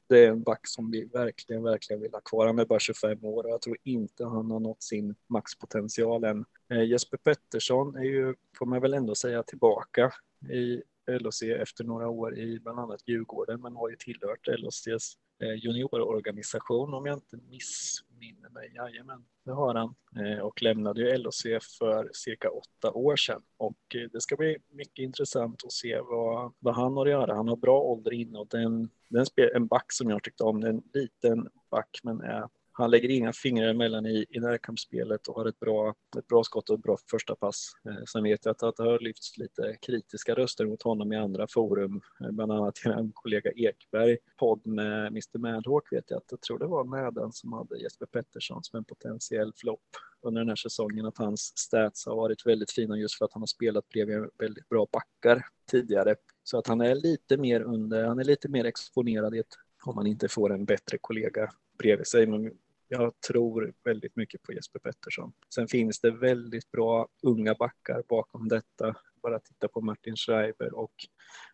Det 0.08 0.26
är 0.26 0.30
en 0.30 0.44
back 0.44 0.62
som 0.64 0.92
vi 0.92 1.06
verkligen, 1.06 1.64
verkligen 1.64 2.02
vill 2.02 2.14
ha 2.14 2.22
kvar. 2.22 2.48
Han 2.48 2.60
är 2.60 2.66
bara 2.66 2.80
25 2.80 3.26
år 3.26 3.44
och 3.44 3.50
jag 3.50 3.62
tror 3.62 3.78
inte 3.84 4.26
han 4.26 4.52
har 4.52 4.60
nått 4.60 4.84
sin 4.84 5.16
maxpotential 5.28 6.24
än. 6.24 6.46
Eh, 6.70 6.84
Jesper 6.84 7.18
Pettersson 7.18 7.96
är 7.96 8.04
ju, 8.04 8.36
får 8.58 8.66
man 8.66 8.82
väl 8.82 8.94
ändå 8.94 9.16
säga, 9.16 9.44
tillbaka 9.44 10.14
i 10.50 10.82
LHC 11.08 11.44
efter 11.44 11.84
några 11.84 12.10
år 12.10 12.38
i 12.38 12.60
bland 12.60 12.80
annat 12.80 13.08
Djurgården, 13.08 13.62
men 13.62 13.76
har 13.76 13.90
ju 13.90 13.96
tillhört 13.96 14.48
LHCs 14.48 15.18
eh, 15.40 15.54
juniororganisation 15.64 16.94
om 16.94 17.06
jag 17.06 17.18
inte 17.18 17.38
miss 17.50 18.04
missminner 18.24 18.50
mig. 18.50 18.72
Jajamän, 18.76 19.26
det 19.46 19.52
har 19.52 19.76
han. 19.76 19.96
Eh, 20.26 20.40
och 20.40 20.62
lämnade 20.62 21.02
ju 21.02 21.18
LHC 21.18 21.44
för 21.80 22.10
cirka 22.14 22.50
åtta 22.50 22.92
år 22.92 23.16
sedan. 23.16 23.42
Och 23.58 23.96
eh, 23.96 24.10
det 24.12 24.22
ska 24.22 24.36
bli 24.36 24.58
mycket 24.70 25.04
intressant 25.04 25.64
att 25.66 25.72
se 25.72 26.00
vad, 26.00 26.54
vad 26.60 26.76
han 26.76 26.98
har 26.98 27.06
att 27.06 27.12
göra. 27.12 27.36
Han 27.36 27.48
har 27.48 27.56
bra 27.56 27.82
ålder 27.82 28.14
inne 28.14 28.40
och 28.40 28.48
den, 28.48 28.90
den 29.10 29.26
spel, 29.26 29.50
en 29.56 29.68
back 29.68 29.92
som 29.94 30.10
jag 30.10 30.24
tyckte 30.24 30.44
om. 30.44 30.64
En 30.64 30.84
liten 30.94 31.50
back 31.72 32.00
men 32.04 32.22
är 32.22 32.50
han 32.74 32.92
lägger 32.92 33.10
inga 33.10 33.34
fingrar 33.34 33.68
emellan 33.68 34.06
i, 34.06 34.26
i 34.30 34.40
närkampsspelet 34.40 35.28
och 35.28 35.36
har 35.36 35.46
ett 35.46 35.60
bra, 35.60 35.96
ett 36.18 36.28
bra 36.28 36.44
skott 36.44 36.70
och 36.70 36.76
ett 36.76 36.84
bra 36.84 36.98
första 37.12 37.36
pass. 37.36 37.72
Eh, 37.90 38.04
sen 38.06 38.24
vet 38.24 38.46
jag 38.46 38.52
att, 38.52 38.64
att 38.64 38.76
det 38.76 38.84
har 38.84 39.00
lyfts 39.00 39.38
lite 39.38 39.78
kritiska 39.82 40.34
röster 40.34 40.66
mot 40.66 40.84
honom 40.84 41.14
i 41.14 41.18
andra 41.18 41.48
forum, 41.48 42.02
eh, 42.22 42.32
bland 42.32 42.52
annat 42.52 42.86
i 42.86 42.90
en 42.90 43.12
kollega 43.14 43.52
Ekberg, 43.52 44.18
podd 44.38 44.68
med 44.68 45.08
Mr 45.08 45.38
Madhawk 45.38 45.92
vet 45.92 46.12
jag 46.12 46.18
att 46.18 46.32
jag 46.32 46.42
tror 46.42 46.60
det 46.60 46.68
var 46.68 46.84
Mädan 46.84 47.34
som 47.34 47.54
hade 47.54 47.78
Jesper 47.78 48.06
Pettersson 48.06 48.64
som 48.64 48.78
en 48.78 48.86
potentiell 48.86 49.54
flopp 49.56 49.80
under 50.22 50.42
den 50.42 50.50
här 50.50 50.56
säsongen, 50.56 51.06
att 51.06 51.18
hans 51.18 51.58
stats 51.58 52.06
har 52.06 52.16
varit 52.16 52.46
väldigt 52.46 52.72
fina 52.72 52.98
just 52.98 53.18
för 53.18 53.26
att 53.26 53.34
han 53.34 53.42
har 53.42 53.48
spelat 53.48 53.90
bredvid 53.90 54.30
väldigt 54.38 54.70
bra 54.70 54.88
backar 54.92 55.46
tidigare. 55.72 56.16
Så 56.44 56.58
att 56.58 56.68
han 56.68 56.82
är 56.82 56.96
lite 56.96 57.38
mer 57.38 57.62
under, 57.62 58.06
han 58.06 58.20
är 58.20 58.24
lite 58.24 58.50
mer 58.50 58.66
exponerad 58.66 59.36
i 59.36 59.40
ett, 59.40 59.56
om 59.86 59.96
man 59.96 60.08
inte 60.08 60.30
får 60.30 60.54
en 60.54 60.66
bättre 60.66 60.98
kollega 61.02 61.50
bredvid 61.78 62.08
sig. 62.08 62.28
Men 62.28 62.52
jag 62.88 63.14
tror 63.28 63.74
väldigt 63.84 64.16
mycket 64.16 64.42
på 64.42 64.54
Jesper 64.54 64.80
Pettersson. 64.80 65.34
Sen 65.56 65.68
finns 65.68 66.00
det 66.00 66.12
väldigt 66.12 66.72
bra 66.72 67.08
unga 67.24 67.56
backar 67.56 68.04
bakom 68.10 68.48
detta. 68.48 68.96
Bara 69.22 69.40
titta 69.40 69.68
på 69.68 69.82
Martin 69.82 70.16
Schreiber 70.16 70.74
och 70.74 70.94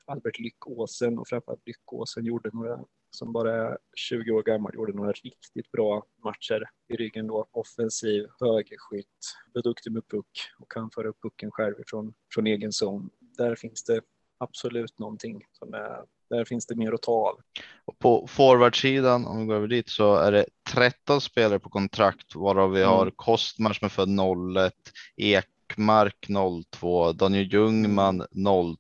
Albert 0.05 0.39
Lyckåsen 0.39 1.19
och 1.19 1.27
framförallt 1.27 1.67
Lyckåsen 1.67 2.25
gjorde 2.25 2.49
några 2.53 2.85
som 3.11 3.33
bara 3.33 3.55
är 3.55 3.77
20 3.95 4.31
år 4.31 4.43
gammal 4.43 4.75
gjorde 4.75 4.93
några 4.93 5.11
riktigt 5.11 5.71
bra 5.71 6.05
matcher 6.23 6.69
i 6.87 6.95
ryggen 6.95 7.27
då. 7.27 7.47
Offensiv, 7.51 8.25
högerskytt, 8.39 9.35
duktig 9.63 9.91
med 9.91 10.07
puck 10.07 10.51
och 10.59 10.71
kan 10.71 10.91
föra 10.91 11.07
upp 11.07 11.21
pucken 11.21 11.51
själv 11.51 11.79
ifrån, 11.79 12.13
från 12.33 12.47
egen 12.47 12.71
zon. 12.71 13.09
Där 13.19 13.55
finns 13.55 13.83
det 13.83 14.01
absolut 14.37 14.99
någonting 14.99 15.45
som 15.51 15.73
är 15.73 16.05
där 16.29 16.45
finns 16.45 16.65
det 16.65 16.75
mer 16.75 16.93
att 16.93 17.01
ta 17.01 17.11
av. 17.11 17.39
På 17.99 18.27
forwardsidan, 18.27 19.25
om 19.25 19.39
vi 19.39 19.45
går 19.45 19.55
över 19.55 19.67
dit, 19.67 19.89
så 19.89 20.15
är 20.15 20.31
det 20.31 20.45
13 20.73 21.21
spelare 21.21 21.59
på 21.59 21.69
kontrakt, 21.69 22.35
varav 22.35 22.71
vi 22.71 22.81
mm. 22.81 22.93
har 22.93 23.11
Kostmar 23.15 23.73
som 23.73 23.85
är 23.85 23.89
född 23.89 24.09
01, 24.57 24.73
Ekmark 25.17 26.27
02, 26.71 27.11
Daniel 27.11 27.53
Ljungman 27.53 28.25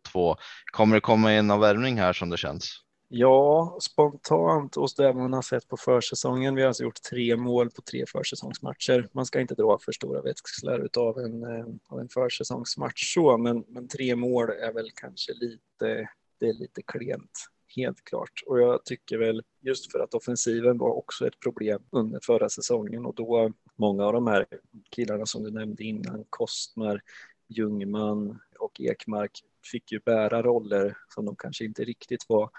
02. 0.03 0.35
Kommer 0.71 0.95
det 0.95 1.01
komma 1.01 1.35
in 1.35 1.47
någon 1.47 1.59
värvning 1.59 1.97
här 1.97 2.13
som 2.13 2.29
det 2.29 2.37
känns? 2.37 2.83
Ja, 3.11 3.77
spontant 3.81 4.77
och 4.77 4.89
det 4.97 5.13
man 5.13 5.33
har 5.33 5.41
sett 5.41 5.67
på 5.67 5.77
försäsongen. 5.77 6.55
Vi 6.55 6.61
har 6.61 6.67
alltså 6.67 6.83
gjort 6.83 7.01
tre 7.09 7.35
mål 7.35 7.69
på 7.69 7.81
tre 7.81 8.05
försäsongsmatcher. 8.07 9.09
Man 9.13 9.25
ska 9.25 9.41
inte 9.41 9.55
dra 9.55 9.77
för 9.85 9.91
stora 9.91 10.21
växlar 10.21 10.87
av 10.97 11.19
en, 11.19 11.43
eh, 11.43 11.65
av 11.87 11.99
en 11.99 12.09
försäsongsmatch 12.09 13.13
så, 13.13 13.37
men, 13.37 13.63
men 13.67 13.87
tre 13.87 14.15
mål 14.15 14.49
är 14.49 14.73
väl 14.73 14.89
kanske 14.95 15.33
lite 15.33 16.09
det 16.39 16.49
är 16.49 16.53
lite 16.53 16.81
klent, 16.81 17.49
helt 17.75 18.03
klart. 18.03 18.43
Och 18.45 18.59
jag 18.59 18.85
tycker 18.85 19.17
väl 19.17 19.43
just 19.61 19.91
för 19.91 19.99
att 19.99 20.13
offensiven 20.13 20.77
var 20.77 20.89
också 20.89 21.27
ett 21.27 21.39
problem 21.39 21.83
under 21.91 22.19
förra 22.23 22.49
säsongen 22.49 23.05
och 23.05 23.15
då 23.15 23.51
många 23.75 24.05
av 24.05 24.13
de 24.13 24.27
här 24.27 24.45
killarna 24.89 25.25
som 25.25 25.43
du 25.43 25.51
nämnde 25.51 25.83
innan, 25.83 26.25
Kostmar, 26.29 27.01
Ljungman 27.47 28.39
och 28.59 28.81
Ekmark 28.81 29.31
fick 29.71 29.91
ju 29.91 29.99
bära 29.99 30.41
roller 30.41 30.97
som 31.07 31.25
de 31.25 31.35
kanske 31.35 31.65
inte 31.65 31.83
riktigt 31.83 32.25
var 32.27 32.49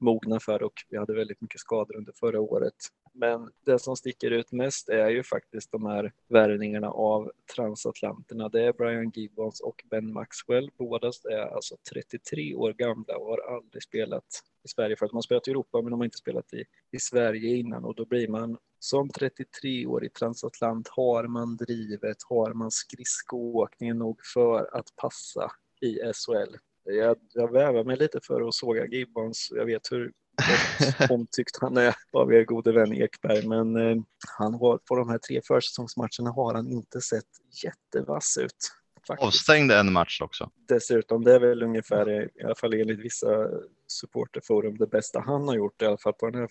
mogna 0.00 0.40
för 0.40 0.62
och 0.62 0.72
vi 0.88 0.96
hade 0.96 1.14
väldigt 1.14 1.40
mycket 1.40 1.60
skador 1.60 1.96
under 1.96 2.12
förra 2.12 2.40
året. 2.40 2.74
Men 3.12 3.50
det 3.66 3.78
som 3.78 3.96
sticker 3.96 4.30
ut 4.30 4.52
mest 4.52 4.88
är 4.88 5.08
ju 5.08 5.22
faktiskt 5.22 5.72
de 5.72 5.86
här 5.86 6.12
värvningarna 6.28 6.90
av 6.90 7.32
transatlanterna. 7.54 8.48
Det 8.48 8.62
är 8.62 8.72
Brian 8.72 9.10
Gibbons 9.14 9.60
och 9.60 9.84
Ben 9.90 10.12
Maxwell. 10.12 10.70
Båda 10.78 11.12
är 11.30 11.54
alltså 11.54 11.76
33 11.92 12.54
år 12.54 12.72
gamla 12.72 13.16
och 13.16 13.26
har 13.26 13.56
aldrig 13.56 13.82
spelat 13.82 14.24
i 14.64 14.68
Sverige 14.68 14.96
för 14.96 15.06
att 15.06 15.12
man 15.12 15.22
spelat 15.22 15.48
i 15.48 15.50
Europa 15.50 15.82
men 15.82 15.90
de 15.90 16.00
har 16.00 16.04
inte 16.04 16.18
spelat 16.18 16.54
i, 16.54 16.64
i 16.90 16.98
Sverige 16.98 17.56
innan 17.56 17.84
och 17.84 17.94
då 17.94 18.04
blir 18.04 18.28
man 18.28 18.58
som 18.78 19.10
33-årig 19.10 20.14
transatlant 20.14 20.88
har 20.88 21.24
man 21.24 21.56
drivet, 21.56 22.16
har 22.28 22.52
man 22.52 22.70
skridskoåkningen 22.70 23.98
nog 23.98 24.20
för 24.34 24.76
att 24.76 24.96
passa 24.96 25.52
i 25.80 25.94
SHL. 26.12 26.56
Jag, 26.88 27.16
jag 27.34 27.52
vävar 27.52 27.84
mig 27.84 27.96
lite 27.96 28.20
för 28.22 28.48
att 28.48 28.54
såga 28.54 28.86
Gibbons. 28.86 29.48
Jag 29.54 29.66
vet 29.66 29.92
hur 29.92 30.12
omtyckt 31.10 31.58
han 31.60 31.76
är 31.76 31.94
av 32.12 32.32
er 32.32 32.44
gode 32.44 32.72
vän 32.72 32.92
Ekberg. 32.92 33.46
Men 33.46 33.76
eh, 33.76 33.96
han 34.38 34.54
har, 34.54 34.78
på 34.78 34.96
de 34.96 35.08
här 35.08 35.18
tre 35.18 35.40
försäsongsmatcherna 35.46 36.30
har 36.30 36.54
han 36.54 36.68
inte 36.68 37.00
sett 37.00 37.24
jättevass 37.64 38.38
ut. 38.40 38.72
Faktiskt. 39.06 39.26
Avstängde 39.26 39.78
en 39.78 39.92
match 39.92 40.20
också. 40.20 40.50
Dessutom, 40.68 41.24
det 41.24 41.34
är 41.34 41.40
väl 41.40 41.62
ungefär, 41.62 42.22
i 42.40 42.44
alla 42.44 42.54
fall 42.54 42.74
enligt 42.74 43.00
vissa 43.00 43.48
supporterforum, 43.88 44.76
det 44.78 44.86
bästa 44.86 45.20
han 45.20 45.48
har 45.48 45.54
gjort 45.54 45.82
i 45.82 45.86
alla 45.86 45.98
fall 45.98 46.12
på 46.12 46.30
den 46.30 46.40
här 46.40 46.48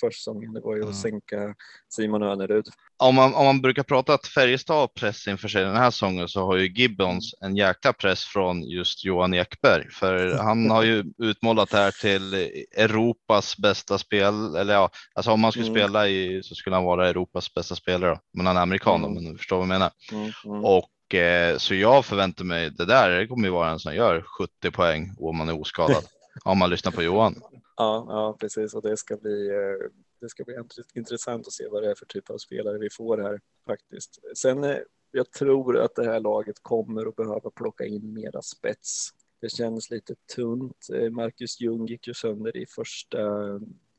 försäsongen. 0.00 0.52
Det 0.52 0.60
var 0.60 0.74
ju 0.74 0.80
mm. 0.80 0.90
att 0.90 0.96
sänka 0.96 1.54
Simon 1.88 2.22
Önerud. 2.22 2.66
Om 2.98 3.14
man, 3.14 3.34
om 3.34 3.44
man 3.44 3.60
brukar 3.60 3.82
prata 3.82 4.14
att 4.14 4.26
Färjestad 4.26 4.76
har 4.76 4.86
press 4.86 5.26
inför 5.26 5.48
sig 5.48 5.64
den 5.64 5.76
här 5.76 5.90
säsongen 5.90 6.28
så 6.28 6.46
har 6.46 6.56
ju 6.56 6.72
Gibbons 6.72 7.34
en 7.40 7.56
jäkla 7.56 7.92
press 7.92 8.24
från 8.24 8.62
just 8.62 9.04
Johan 9.04 9.34
Ekberg. 9.34 9.90
För 9.90 10.38
han 10.38 10.70
har 10.70 10.82
ju 10.82 11.04
utmålat 11.18 11.70
det 11.70 11.76
här 11.76 11.90
till 11.90 12.34
Europas 12.76 13.56
bästa 13.56 13.98
spel. 13.98 14.56
Eller 14.56 14.74
ja, 14.74 14.90
alltså 15.14 15.30
om 15.30 15.40
man 15.40 15.52
skulle 15.52 15.66
mm. 15.66 15.74
spela 15.74 16.08
i 16.08 16.42
så 16.42 16.54
skulle 16.54 16.76
han 16.76 16.84
vara 16.84 17.08
Europas 17.08 17.54
bästa 17.54 17.74
spelare. 17.74 18.18
Men 18.32 18.46
han 18.46 18.56
är 18.56 18.60
amerikan, 18.60 19.04
mm. 19.04 19.14
men 19.14 19.32
du 19.32 19.38
förstår 19.38 19.56
vad 19.56 19.64
jag 19.64 19.68
menar. 19.68 19.90
Mm. 20.12 20.32
mm. 20.44 20.64
Och 20.64 20.90
Eh, 21.14 21.56
så 21.58 21.74
jag 21.74 22.04
förväntar 22.04 22.44
mig 22.44 22.70
det 22.70 22.84
där. 22.84 23.10
Det 23.10 23.26
kommer 23.26 23.44
ju 23.44 23.52
vara 23.52 23.70
en 23.70 23.78
som 23.78 23.94
gör 23.94 24.24
70 24.38 24.70
poäng 24.70 25.14
om 25.18 25.36
man 25.36 25.48
är 25.48 25.60
oskadad. 25.60 26.04
Om 26.44 26.58
man 26.58 26.70
lyssnar 26.70 26.92
på 26.92 27.02
Johan. 27.02 27.34
Ja, 27.76 28.06
ja 28.08 28.36
precis 28.40 28.74
och 28.74 28.82
det 28.82 28.96
ska 28.96 29.16
bli. 29.16 29.48
Eh, 29.48 29.90
det 30.20 30.28
ska 30.28 30.44
bli 30.44 30.54
intressant 30.94 31.46
att 31.46 31.52
se 31.52 31.68
vad 31.68 31.82
det 31.82 31.90
är 31.90 31.94
för 31.94 32.06
typ 32.06 32.30
av 32.30 32.38
spelare 32.38 32.78
vi 32.78 32.90
får 32.90 33.18
här 33.18 33.40
faktiskt. 33.66 34.18
Sen 34.36 34.64
eh, 34.64 34.76
jag 35.10 35.30
tror 35.30 35.78
att 35.78 35.94
det 35.94 36.04
här 36.04 36.20
laget 36.20 36.56
kommer 36.62 37.06
att 37.08 37.16
behöva 37.16 37.50
plocka 37.50 37.84
in 37.84 38.12
mera 38.12 38.42
spets. 38.42 39.08
Det 39.40 39.48
känns 39.48 39.90
lite 39.90 40.14
tunt. 40.34 40.86
Marcus 41.10 41.60
Ljung 41.60 41.86
gick 41.86 42.06
ju 42.06 42.14
sönder 42.14 42.56
i 42.56 42.66
första 42.66 43.18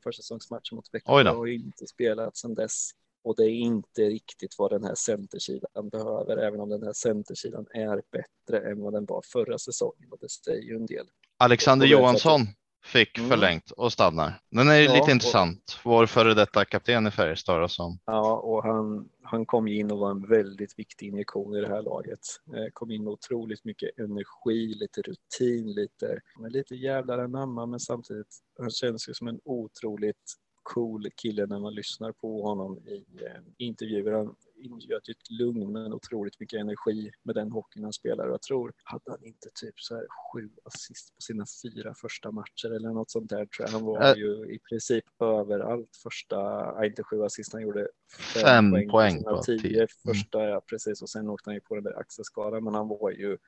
försäsongsmatchen 0.04 0.76
mot 0.76 0.94
Växjö 0.94 1.30
och 1.30 1.36
har 1.36 1.46
inte 1.46 1.86
spelat 1.86 2.36
sedan 2.36 2.54
dess. 2.54 2.90
Och 3.22 3.36
det 3.36 3.44
är 3.44 3.50
inte 3.50 4.02
riktigt 4.02 4.54
vad 4.58 4.70
den 4.70 4.84
här 4.84 4.94
centersidan 4.94 5.88
behöver, 5.88 6.36
även 6.36 6.60
om 6.60 6.68
den 6.68 6.82
här 6.82 6.92
centersidan 6.92 7.66
är 7.70 8.02
bättre 8.10 8.70
än 8.70 8.80
vad 8.80 8.92
den 8.92 9.04
var 9.04 9.22
förra 9.32 9.58
säsongen. 9.58 10.12
Och 10.12 10.18
det 10.20 10.30
säger 10.30 10.62
ju 10.62 10.76
en 10.76 10.86
del. 10.86 11.06
Alexander 11.38 11.86
Johansson 11.86 12.46
fick 12.84 13.18
mm. 13.18 13.30
förlängt 13.30 13.70
och 13.70 13.92
stannar. 13.92 14.40
Den 14.50 14.68
är 14.68 14.76
ju 14.76 14.84
ja, 14.84 14.94
lite 14.94 15.10
intressant. 15.10 15.80
Vår 15.84 16.06
före 16.06 16.34
detta 16.34 16.64
kapten 16.64 17.06
i 17.06 17.10
Färjestad 17.10 17.70
som. 17.70 17.98
Ja, 18.04 18.36
och 18.36 18.62
han, 18.62 19.08
han 19.22 19.46
kom 19.46 19.68
in 19.68 19.90
och 19.90 19.98
var 19.98 20.10
en 20.10 20.28
väldigt 20.28 20.78
viktig 20.78 21.08
injektion 21.08 21.56
i 21.56 21.60
det 21.60 21.68
här 21.68 21.82
laget. 21.82 22.20
Eh, 22.56 22.70
kom 22.72 22.90
in 22.90 23.04
med 23.04 23.12
otroligt 23.12 23.64
mycket 23.64 23.98
energi, 23.98 24.74
lite 24.74 25.02
rutin, 25.02 25.72
lite, 25.72 26.20
lite 26.48 26.74
jävlar 26.74 27.18
anamma, 27.18 27.66
men 27.66 27.80
samtidigt 27.80 28.38
han 28.58 28.70
känns 28.70 29.08
ju 29.08 29.14
som 29.14 29.28
en 29.28 29.40
otroligt 29.44 30.34
cool 30.68 31.10
kille 31.16 31.46
när 31.46 31.58
man 31.58 31.74
lyssnar 31.74 32.12
på 32.12 32.42
honom 32.42 32.78
i 32.78 33.04
eh, 33.24 33.40
intervjuer. 33.58 34.12
Han 34.12 34.34
ingöt 34.56 35.08
ett 35.08 35.30
lugn 35.30 35.72
men 35.72 35.92
otroligt 35.92 36.40
mycket 36.40 36.60
energi 36.60 37.10
med 37.22 37.34
den 37.34 37.52
hockeyn 37.52 37.84
han 37.84 37.92
spelar. 37.92 38.28
Jag 38.28 38.42
tror, 38.42 38.72
hade 38.84 39.10
han 39.10 39.24
inte 39.24 39.48
typ 39.54 39.80
så 39.80 39.94
här 39.94 40.06
sju 40.32 40.50
assist 40.64 41.14
på 41.14 41.20
sina 41.20 41.44
fyra 41.62 41.94
första 41.94 42.30
matcher 42.30 42.76
eller 42.76 42.88
något 42.88 43.10
sånt 43.10 43.30
där 43.30 43.46
tror 43.46 43.66
jag. 43.66 43.68
Han 43.68 43.84
var 43.84 44.02
äh. 44.02 44.16
ju 44.16 44.54
i 44.54 44.58
princip 44.58 45.04
överallt 45.22 45.96
första, 46.02 46.86
inte 46.86 47.02
sju 47.02 47.22
assist, 47.22 47.52
han 47.52 47.62
gjorde 47.62 47.88
fem, 48.34 48.42
fem 48.42 48.70
poäng, 48.70 48.90
poäng 48.90 49.24
på 49.24 49.42
tio, 49.42 49.58
tio 49.58 49.76
mm. 49.76 49.88
första, 50.06 50.48
ja, 50.48 50.60
precis, 50.60 51.02
och 51.02 51.08
sen 51.08 51.28
åkte 51.28 51.50
han 51.50 51.54
ju 51.54 51.60
på 51.60 51.74
den 51.74 51.84
där 51.84 52.00
axelskadan, 52.00 52.64
men 52.64 52.74
han 52.74 52.88
var 52.88 53.10
ju 53.10 53.38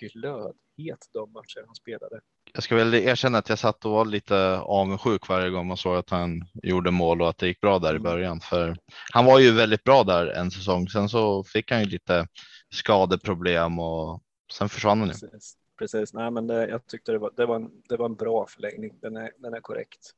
glödhet 0.00 1.08
de 1.12 1.32
matcher 1.32 1.64
han 1.66 1.74
spelade 1.74 2.20
jag 2.52 2.62
ska 2.62 2.76
väl 2.76 2.94
erkänna 2.94 3.38
att 3.38 3.48
jag 3.48 3.58
satt 3.58 3.84
och 3.84 3.90
var 3.90 4.04
lite 4.04 4.58
avundsjuk 4.58 5.28
varje 5.28 5.50
gång 5.50 5.66
man 5.66 5.76
såg 5.76 5.96
att 5.96 6.10
han 6.10 6.44
gjorde 6.62 6.90
mål 6.90 7.22
och 7.22 7.28
att 7.28 7.38
det 7.38 7.46
gick 7.46 7.60
bra 7.60 7.78
där 7.78 7.88
i 7.88 7.96
mm. 7.96 8.02
början. 8.02 8.40
För 8.40 8.76
han 9.12 9.24
var 9.24 9.38
ju 9.38 9.50
väldigt 9.50 9.84
bra 9.84 10.04
där 10.04 10.26
en 10.26 10.50
säsong. 10.50 10.88
Sen 10.88 11.08
så 11.08 11.44
fick 11.44 11.70
han 11.70 11.80
ju 11.80 11.86
lite 11.86 12.26
skadeproblem 12.74 13.78
och 13.78 14.22
sen 14.52 14.68
försvann 14.68 14.98
han 14.98 15.08
ju. 15.08 15.12
Precis, 15.14 15.56
Precis. 15.78 16.14
Nej, 16.14 16.30
men 16.30 16.46
det, 16.46 16.68
jag 16.68 16.86
tyckte 16.86 17.12
det 17.12 17.18
var, 17.18 17.32
det 17.36 17.46
var, 17.46 17.56
en, 17.56 17.70
det 17.88 17.96
var 17.96 18.06
en 18.06 18.14
bra 18.14 18.46
förlängning. 18.46 18.98
Den 19.00 19.16
är, 19.16 19.30
den 19.38 19.54
är 19.54 19.60
korrekt, 19.60 20.10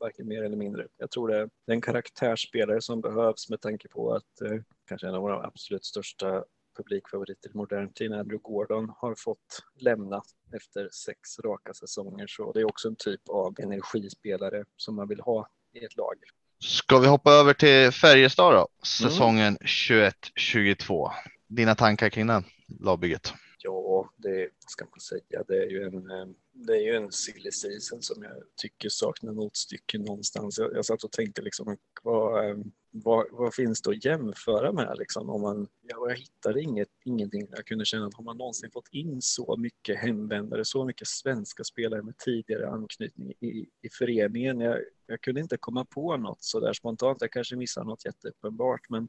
varken 0.00 0.28
mer 0.28 0.42
eller 0.42 0.56
mindre. 0.56 0.86
Jag 0.96 1.10
tror 1.10 1.28
det, 1.28 1.38
det 1.66 1.72
är 1.72 1.74
en 1.74 1.80
karaktärsspelare 1.80 2.80
som 2.80 3.00
behövs 3.00 3.50
med 3.50 3.60
tanke 3.60 3.88
på 3.88 4.12
att 4.14 4.40
eh, 4.40 4.58
kanske 4.88 5.08
en 5.08 5.14
av 5.14 5.22
våra 5.22 5.46
absolut 5.46 5.84
största 5.84 6.44
publikfavorit 6.76 7.46
i 7.46 7.48
modern 7.54 7.92
tid, 7.92 8.12
Andrew 8.12 8.38
Gordon, 8.42 8.92
har 8.96 9.14
fått 9.14 9.62
lämna 9.74 10.22
efter 10.56 10.88
sex 10.92 11.38
raka 11.38 11.74
säsonger. 11.74 12.26
Så 12.26 12.52
det 12.52 12.60
är 12.60 12.64
också 12.64 12.88
en 12.88 12.96
typ 12.96 13.28
av 13.28 13.54
energispelare 13.58 14.64
som 14.76 14.96
man 14.96 15.08
vill 15.08 15.20
ha 15.20 15.48
i 15.72 15.84
ett 15.84 15.96
lag. 15.96 16.14
Ska 16.58 16.98
vi 16.98 17.06
hoppa 17.06 17.30
över 17.30 17.54
till 17.54 17.90
Färjestad 17.92 18.54
då? 18.54 18.68
Säsongen 18.86 19.56
mm. 19.90 20.12
21-22. 20.40 21.10
Dina 21.46 21.74
tankar 21.74 22.08
kring 22.08 22.26
den 22.26 22.44
lagbygget? 22.80 23.34
Ja, 23.58 24.10
det 24.16 24.48
ska 24.58 24.84
man 24.84 25.00
säga. 25.00 25.44
Det 25.48 25.56
är 25.56 25.70
ju 25.70 25.82
en, 25.82 26.10
eh, 26.10 26.26
det 26.56 26.72
är 26.72 26.80
ju 26.80 26.96
en 26.96 27.12
silly 27.12 27.50
season 27.50 28.02
som 28.02 28.22
jag 28.22 28.32
tycker 28.56 28.88
saknar 28.88 29.32
motstycke 29.32 29.98
någonstans. 29.98 30.58
Jag, 30.58 30.74
jag 30.74 30.84
satt 30.84 31.04
och 31.04 31.12
tänkte 31.12 31.42
liksom 31.42 31.76
vad, 32.02 32.50
eh, 32.50 32.56
vad, 32.90 33.26
vad, 33.32 33.54
finns 33.54 33.82
det 33.82 33.90
att 33.90 34.04
jämföra 34.04 34.72
med 34.72 34.94
liksom? 34.98 35.30
Om 35.30 35.40
man, 35.40 35.68
jag, 35.82 36.10
jag 36.10 36.16
hittade 36.16 36.62
inget, 36.62 36.88
ingenting. 37.04 37.48
Jag 37.50 37.66
kunde 37.66 37.84
känna 37.84 38.06
att 38.06 38.14
har 38.14 38.24
man 38.24 38.36
någonsin 38.36 38.70
fått 38.70 38.88
in 38.90 39.22
så 39.22 39.56
mycket 39.56 39.98
hemvändare, 39.98 40.64
så 40.64 40.84
mycket 40.84 41.08
svenska 41.08 41.64
spelare 41.64 42.02
med 42.02 42.18
tidigare 42.18 42.68
anknytning 42.68 43.32
i, 43.40 43.66
i 43.82 43.88
föreningen. 43.98 44.60
Jag, 44.60 44.78
jag 45.06 45.20
kunde 45.20 45.40
inte 45.40 45.56
komma 45.56 45.84
på 45.84 46.16
något 46.16 46.42
så 46.42 46.60
där 46.60 46.72
spontant. 46.72 47.20
Jag 47.20 47.32
kanske 47.32 47.56
missar 47.56 47.84
något 47.84 48.04
jätteuppenbart, 48.04 48.88
men 48.88 49.08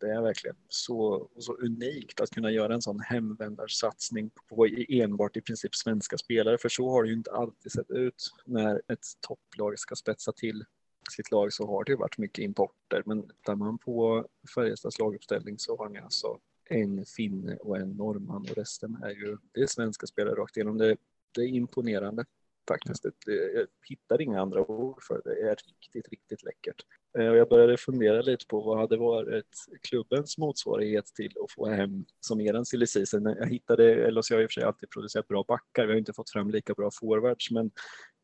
det 0.00 0.10
är 0.10 0.22
verkligen 0.22 0.56
så, 0.68 1.28
så 1.38 1.52
unikt 1.52 2.20
att 2.20 2.30
kunna 2.30 2.50
göra 2.50 2.74
en 2.74 2.82
sån 2.82 3.00
hemvändarsatsning 3.00 4.30
på 4.48 4.66
enbart 4.88 5.36
i 5.36 5.40
princip 5.40 5.74
svenska 5.74 6.18
spelare. 6.18 6.58
För 6.58 6.68
så 6.68 6.90
har 6.90 7.02
det 7.02 7.08
ju 7.08 7.14
inte 7.14 7.32
alltid 7.32 7.72
sett 7.72 7.90
ut 7.90 8.34
när 8.44 8.82
ett 8.88 9.06
topplag 9.20 9.78
ska 9.78 9.94
spetsa 9.94 10.32
till 10.32 10.64
sitt 11.10 11.30
lag 11.30 11.52
så 11.52 11.66
har 11.66 11.84
det 11.84 11.92
ju 11.92 11.96
varit 11.96 12.18
mycket 12.18 12.42
importer. 12.42 13.02
Men 13.06 13.28
tittar 13.28 13.54
man 13.54 13.78
på 13.78 14.26
Färjestads 14.54 14.98
laguppställning 14.98 15.58
så 15.58 15.76
har 15.76 15.88
ni 15.88 15.98
alltså 15.98 16.38
en 16.64 17.04
finne 17.04 17.56
och 17.56 17.76
en 17.76 17.90
norrman 17.90 18.46
och 18.50 18.56
resten 18.56 19.02
är 19.02 19.10
ju 19.10 19.36
det 19.52 19.60
är 19.60 19.66
svenska 19.66 20.06
spelare 20.06 20.34
rakt 20.34 20.56
igenom. 20.56 20.78
Det, 20.78 20.96
det 21.34 21.40
är 21.40 21.46
imponerande 21.46 22.24
faktiskt. 22.68 23.04
Jag 23.26 23.66
hittar 23.88 24.20
inga 24.20 24.40
andra 24.40 24.70
ord 24.70 25.02
för 25.02 25.14
det. 25.24 25.34
Det 25.34 25.50
är 25.50 25.56
riktigt, 25.66 26.08
riktigt 26.08 26.42
läckert. 26.42 26.82
Eh, 27.18 27.28
och 27.28 27.36
jag 27.36 27.48
började 27.48 27.76
fundera 27.76 28.22
lite 28.22 28.46
på 28.46 28.60
vad 28.60 28.78
hade 28.78 28.96
varit 28.96 29.56
klubbens 29.82 30.38
motsvarighet 30.38 31.06
till 31.06 31.32
att 31.44 31.52
få 31.52 31.66
hem 31.66 32.04
som 32.20 32.40
eran 32.40 32.66
silly 32.66 32.86
season. 32.86 33.24
Jag 33.24 33.46
hittade, 33.46 33.94
eller 33.94 34.22
så 34.22 34.34
har 34.34 34.42
i 34.42 34.46
och 34.46 34.50
för 34.50 34.60
sig 34.60 34.64
alltid 34.64 34.90
producerat 34.90 35.28
bra 35.28 35.44
backar. 35.48 35.86
Vi 35.86 35.92
har 35.92 35.98
inte 35.98 36.12
fått 36.12 36.30
fram 36.30 36.50
lika 36.50 36.74
bra 36.74 36.90
forwards, 37.00 37.50
men 37.50 37.70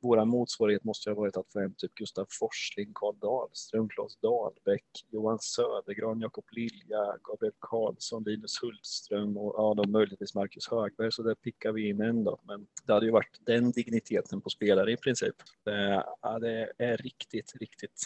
våra 0.04 0.24
motsvarighet 0.24 0.84
måste 0.84 1.10
ha 1.10 1.14
varit 1.14 1.36
att 1.36 1.52
få 1.52 1.60
hem 1.60 1.74
typ 1.74 1.94
Gustav 1.94 2.26
Forsling, 2.30 2.90
Karl 2.94 3.14
Dahlström, 3.18 3.88
Claes 3.88 4.16
Dahlbäck, 4.16 4.84
Johan 5.10 5.38
Södergran, 5.40 6.20
Jakob 6.20 6.44
Lilja, 6.50 7.18
Gabriel 7.22 7.54
Karlsson, 7.58 8.22
Linus 8.24 8.62
Hultström 8.62 9.36
och 9.36 9.54
ja, 9.56 9.74
då 9.76 9.88
möjligtvis 9.88 10.34
Marcus 10.34 10.68
Högberg. 10.68 11.12
Så 11.12 11.22
där 11.22 11.34
pickar 11.34 11.72
vi 11.72 11.88
in 11.88 12.00
en 12.00 12.24
då. 12.24 12.38
Men 12.42 12.66
det 12.86 12.92
hade 12.92 13.06
ju 13.06 13.12
varit 13.12 13.40
den 13.40 13.70
digniteten 13.70 14.40
på 14.40 14.50
spelare 14.50 14.92
i 14.92 14.96
princip. 14.96 15.34
Det, 15.64 16.04
ja, 16.22 16.38
det 16.38 16.72
är 16.78 16.96
riktigt, 16.96 17.52
riktigt, 17.60 18.00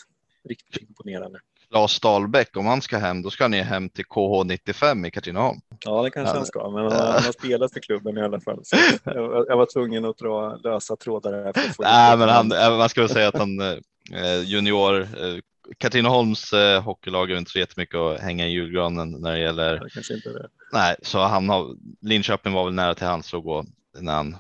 riktigt 0.45 0.83
imponerande. 0.83 1.41
Lars 1.71 2.01
Dahlbäck, 2.01 2.57
om 2.57 2.67
han 2.67 2.83
ska 2.83 2.99
hem, 2.99 3.23
då 3.23 3.31
ska 3.31 3.49
ni 3.49 3.61
hem 3.61 3.91
till 3.91 4.05
KH95 4.05 5.07
i 5.07 5.11
Katrineholm. 5.11 5.61
Ja, 5.85 6.03
det 6.03 6.11
kanske 6.11 6.37
han 6.37 6.47
ska, 6.47 6.71
men 6.71 6.83
han, 6.83 6.93
han, 6.93 7.25
har 7.25 7.33
spelat 7.33 7.73
för 7.73 7.81
klubben 7.81 8.19
i 8.19 8.23
alla 8.23 8.41
fall. 8.41 8.63
Jag, 9.05 9.47
jag, 9.49 9.57
var 9.57 9.73
tvungen 9.73 10.05
att 10.05 10.19
dra 10.19 10.57
lösa 10.57 10.97
trådar 10.97 11.33
där. 11.33 11.53
För 11.53 11.61
att 11.61 11.77
få 11.77 11.83
Nej, 11.83 12.17
men 12.17 12.29
han, 12.29 12.49
man 12.49 12.89
ska 12.89 13.01
väl 13.01 13.11
säga 13.11 13.29
att 13.29 13.39
han 13.39 13.61
eh, 13.61 14.43
junior 14.45 15.01
eh, 15.01 15.39
Katrineholms 15.79 16.53
eh, 16.53 16.83
hockeylag 16.83 17.31
är 17.31 17.39
inte 17.39 17.51
så 17.51 17.59
jättemycket 17.59 17.95
att 17.95 18.21
hänga 18.21 18.47
i 18.47 18.51
julgranen 18.51 19.11
när 19.11 19.33
det 19.33 19.39
gäller. 19.39 19.73
Det 19.73 20.33
det. 20.33 20.49
Nej, 20.73 20.97
så 21.03 21.19
han 21.19 21.49
har 21.49 21.77
Linköping 22.01 22.53
var 22.53 22.65
väl 22.65 22.75
nära 22.75 22.95
till 22.95 23.07
hans 23.07 23.35
att 23.35 23.43
gå 23.43 23.65
när 23.99 24.15
han 24.15 24.37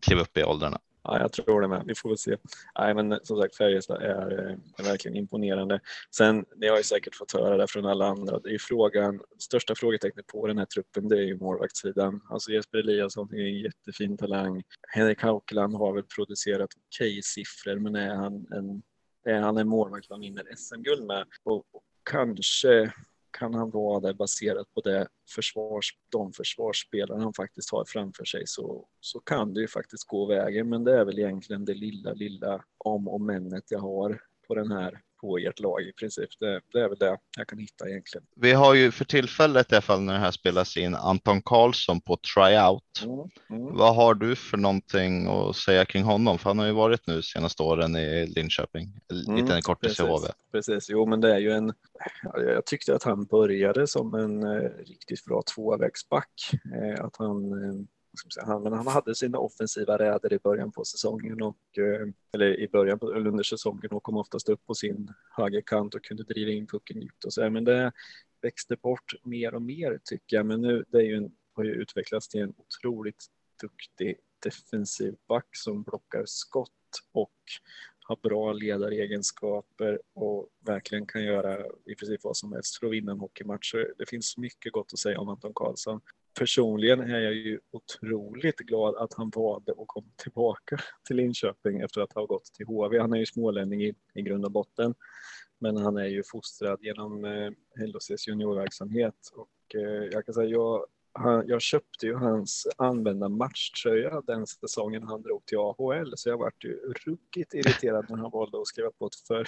klev 0.00 0.18
upp 0.18 0.36
i 0.36 0.44
åldrarna. 0.44 0.78
Ja, 1.04 1.20
jag 1.20 1.32
tror 1.32 1.60
det 1.60 1.68
med. 1.68 1.82
Vi 1.86 1.94
får 1.94 2.08
väl 2.08 2.18
se. 2.18 2.36
Nej, 2.78 2.94
men 2.94 3.18
som 3.22 3.40
sagt, 3.40 3.56
Färjestad 3.56 4.02
är, 4.02 4.48
eh, 4.48 4.56
är 4.78 4.84
verkligen 4.84 5.16
imponerande. 5.16 5.80
Sen, 6.16 6.44
ni 6.56 6.68
har 6.68 6.76
ju 6.76 6.82
säkert 6.82 7.14
fått 7.14 7.32
höra 7.32 7.56
det 7.56 7.66
från 7.66 7.86
alla 7.86 8.06
andra. 8.06 8.38
Det 8.38 8.48
är 8.48 8.52
ju 8.52 8.58
frågan, 8.58 9.20
största 9.38 9.74
frågetecknet 9.74 10.26
på 10.26 10.46
den 10.46 10.58
här 10.58 10.64
truppen, 10.64 11.08
det 11.08 11.16
är 11.16 11.22
ju 11.22 11.38
målvaktssidan. 11.38 12.20
Alltså 12.30 12.50
Jesper 12.50 12.78
Eliasson 12.78 13.34
är 13.34 13.38
en 13.38 13.58
jättefin 13.58 14.16
talang. 14.16 14.62
Henrik 14.88 15.22
Haukeland 15.22 15.74
har 15.74 15.92
väl 15.94 16.04
producerat 16.16 16.70
okej 16.74 17.08
okay 17.08 17.22
siffror, 17.22 17.76
men 17.76 17.96
är 17.96 18.14
han 18.14 18.46
en, 18.50 18.82
är 19.24 19.40
han 19.40 19.56
en 19.56 19.68
målvakt 19.68 20.10
man 20.10 20.20
vinner 20.20 20.44
SM-guld 20.56 21.06
med? 21.06 21.24
Och, 21.42 21.56
och 21.56 21.82
kanske 22.10 22.92
kan 23.32 23.54
han 23.54 23.70
vara 23.70 24.00
det 24.00 24.14
baserat 24.14 24.74
på 24.74 24.80
det 24.80 25.08
försvars, 25.34 25.96
de 26.08 26.32
försvarsspelare 26.32 27.20
han 27.20 27.34
faktiskt 27.34 27.72
har 27.72 27.84
framför 27.84 28.24
sig 28.24 28.42
så, 28.46 28.88
så 29.00 29.20
kan 29.20 29.54
det 29.54 29.60
ju 29.60 29.68
faktiskt 29.68 30.04
gå 30.04 30.26
vägen. 30.26 30.68
Men 30.68 30.84
det 30.84 30.98
är 30.98 31.04
väl 31.04 31.18
egentligen 31.18 31.64
det 31.64 31.74
lilla, 31.74 32.12
lilla 32.12 32.64
om 32.78 33.08
och 33.08 33.20
männet 33.20 33.64
jag 33.68 33.78
har 33.78 34.22
på 34.46 34.54
den 34.54 34.72
här 34.72 35.00
på 35.22 35.38
ert 35.38 35.60
lag 35.60 35.82
i 35.82 35.92
princip. 35.92 36.30
Det, 36.40 36.60
det, 36.72 36.80
är 36.80 36.88
väl 36.88 36.98
det 36.98 37.18
jag 37.36 37.46
kan 37.46 37.58
hitta 37.58 37.88
egentligen. 37.88 38.26
Vi 38.36 38.52
har 38.52 38.74
ju 38.74 38.90
för 38.90 39.04
tillfället 39.04 39.72
i 39.72 39.74
alla 39.74 39.82
fall 39.82 40.00
när 40.00 40.12
det 40.12 40.18
här 40.18 40.30
spelas 40.30 40.76
in 40.76 40.94
Anton 40.94 41.42
Karlsson 41.42 42.00
på 42.00 42.18
tryout. 42.34 43.02
Mm, 43.04 43.14
mm. 43.50 43.76
Vad 43.76 43.96
har 43.96 44.14
du 44.14 44.36
för 44.36 44.56
någonting 44.56 45.28
att 45.28 45.56
säga 45.56 45.84
kring 45.84 46.02
honom? 46.02 46.38
För 46.38 46.50
han 46.50 46.58
har 46.58 46.66
ju 46.66 46.72
varit 46.72 47.06
nu 47.06 47.22
senaste 47.22 47.62
åren 47.62 47.96
i 47.96 48.26
Linköping, 48.26 49.00
mm, 49.26 49.36
lite 49.36 49.54
en 49.54 49.62
kort 49.62 49.86
i 49.86 49.88
CHV. 49.88 50.26
Precis, 50.52 50.90
jo 50.90 51.06
men 51.06 51.20
det 51.20 51.34
är 51.34 51.38
ju 51.38 51.50
en, 51.50 51.72
jag 52.34 52.66
tyckte 52.66 52.94
att 52.94 53.02
han 53.02 53.24
började 53.24 53.86
som 53.86 54.14
en 54.14 54.42
eh, 54.42 54.70
riktigt 54.86 55.24
bra 55.24 55.42
tvåvägsback. 55.54 56.32
Eh, 56.52 57.04
att 57.04 57.16
han 57.16 57.52
eh, 57.52 57.84
han, 58.46 58.62
men 58.62 58.72
han 58.72 58.86
hade 58.86 59.14
sina 59.14 59.38
offensiva 59.38 59.98
räder 59.98 60.32
i 60.32 60.38
början 60.38 60.72
på 60.72 60.84
säsongen 60.84 61.42
och 61.42 61.78
eh, 61.78 62.08
eller 62.32 62.60
i 62.60 62.68
början 62.68 62.98
på, 62.98 63.12
eller 63.12 63.26
under 63.26 63.44
säsongen 63.44 63.90
och 63.90 64.02
kom 64.02 64.16
oftast 64.16 64.48
upp 64.48 64.66
på 64.66 64.74
sin 64.74 65.12
högerkant 65.36 65.94
och 65.94 66.04
kunde 66.04 66.22
driva 66.22 66.50
in 66.50 66.66
pucken 66.66 67.00
djupt 67.00 67.24
och 67.24 67.32
så. 67.32 67.50
Men 67.50 67.64
det 67.64 67.92
växte 68.42 68.76
bort 68.76 69.14
mer 69.22 69.54
och 69.54 69.62
mer 69.62 70.00
tycker 70.04 70.36
jag. 70.36 70.46
Men 70.46 70.60
nu 70.60 70.84
det 70.88 70.98
är 70.98 71.02
ju 71.02 71.16
en, 71.16 71.32
har 71.52 71.64
ju 71.64 71.70
utvecklats 71.70 72.28
till 72.28 72.40
en 72.40 72.54
otroligt 72.56 73.26
duktig 73.62 74.16
defensiv 74.42 75.16
back 75.28 75.48
som 75.52 75.82
blockar 75.82 76.22
skott 76.26 76.70
och 77.12 77.32
har 78.04 78.16
bra 78.22 78.52
ledaregenskaper 78.52 80.00
och 80.14 80.48
verkligen 80.60 81.06
kan 81.06 81.24
göra 81.24 81.66
i 81.84 81.94
princip 81.94 82.24
vad 82.24 82.36
som 82.36 82.52
helst 82.52 82.78
för 82.78 82.86
att 82.86 82.92
vinna 82.92 83.12
en 83.12 83.18
hockeymatch. 83.18 83.74
Det 83.98 84.08
finns 84.08 84.36
mycket 84.36 84.72
gott 84.72 84.92
att 84.92 84.98
säga 84.98 85.20
om 85.20 85.28
Anton 85.28 85.52
Karlsson 85.54 86.00
personligen 86.38 87.00
är 87.00 87.20
jag 87.20 87.34
ju 87.34 87.60
otroligt 87.70 88.56
glad 88.56 88.96
att 88.96 89.14
han 89.14 89.30
valde 89.30 89.72
att 89.72 89.86
komma 89.86 90.08
tillbaka 90.16 90.78
till 91.06 91.16
Linköping 91.16 91.80
efter 91.80 92.00
att 92.00 92.12
ha 92.12 92.26
gått 92.26 92.44
till 92.44 92.66
HV. 92.66 92.98
Han 92.98 93.12
är 93.12 93.18
ju 93.18 93.26
smålänning 93.26 93.82
i, 93.82 93.94
i 94.14 94.22
grund 94.22 94.44
och 94.44 94.52
botten, 94.52 94.94
men 95.58 95.76
han 95.76 95.96
är 95.96 96.06
ju 96.06 96.22
fostrad 96.26 96.78
genom 96.82 97.24
eh, 97.24 97.50
LHCs 97.86 98.28
juniorverksamhet 98.28 99.30
och 99.34 99.74
eh, 99.74 100.08
jag 100.12 100.24
kan 100.24 100.34
säga 100.34 100.48
jag 100.48 100.86
han, 101.14 101.44
jag 101.46 101.62
köpte 101.62 102.06
ju 102.06 102.14
hans 102.14 102.66
använda 102.76 103.28
matchtröja 103.28 104.22
den 104.26 104.46
säsongen 104.46 105.02
han 105.02 105.22
drog 105.22 105.46
till 105.46 105.58
AHL, 105.58 106.12
så 106.16 106.28
jag 106.28 106.38
vart 106.38 106.64
ju 106.64 106.92
ruggigt 107.06 107.54
irriterad 107.54 108.06
när 108.08 108.16
han 108.16 108.30
valde 108.30 108.60
att 108.60 108.66
skriva 108.66 108.90
på 108.90 109.10
för, 109.28 109.46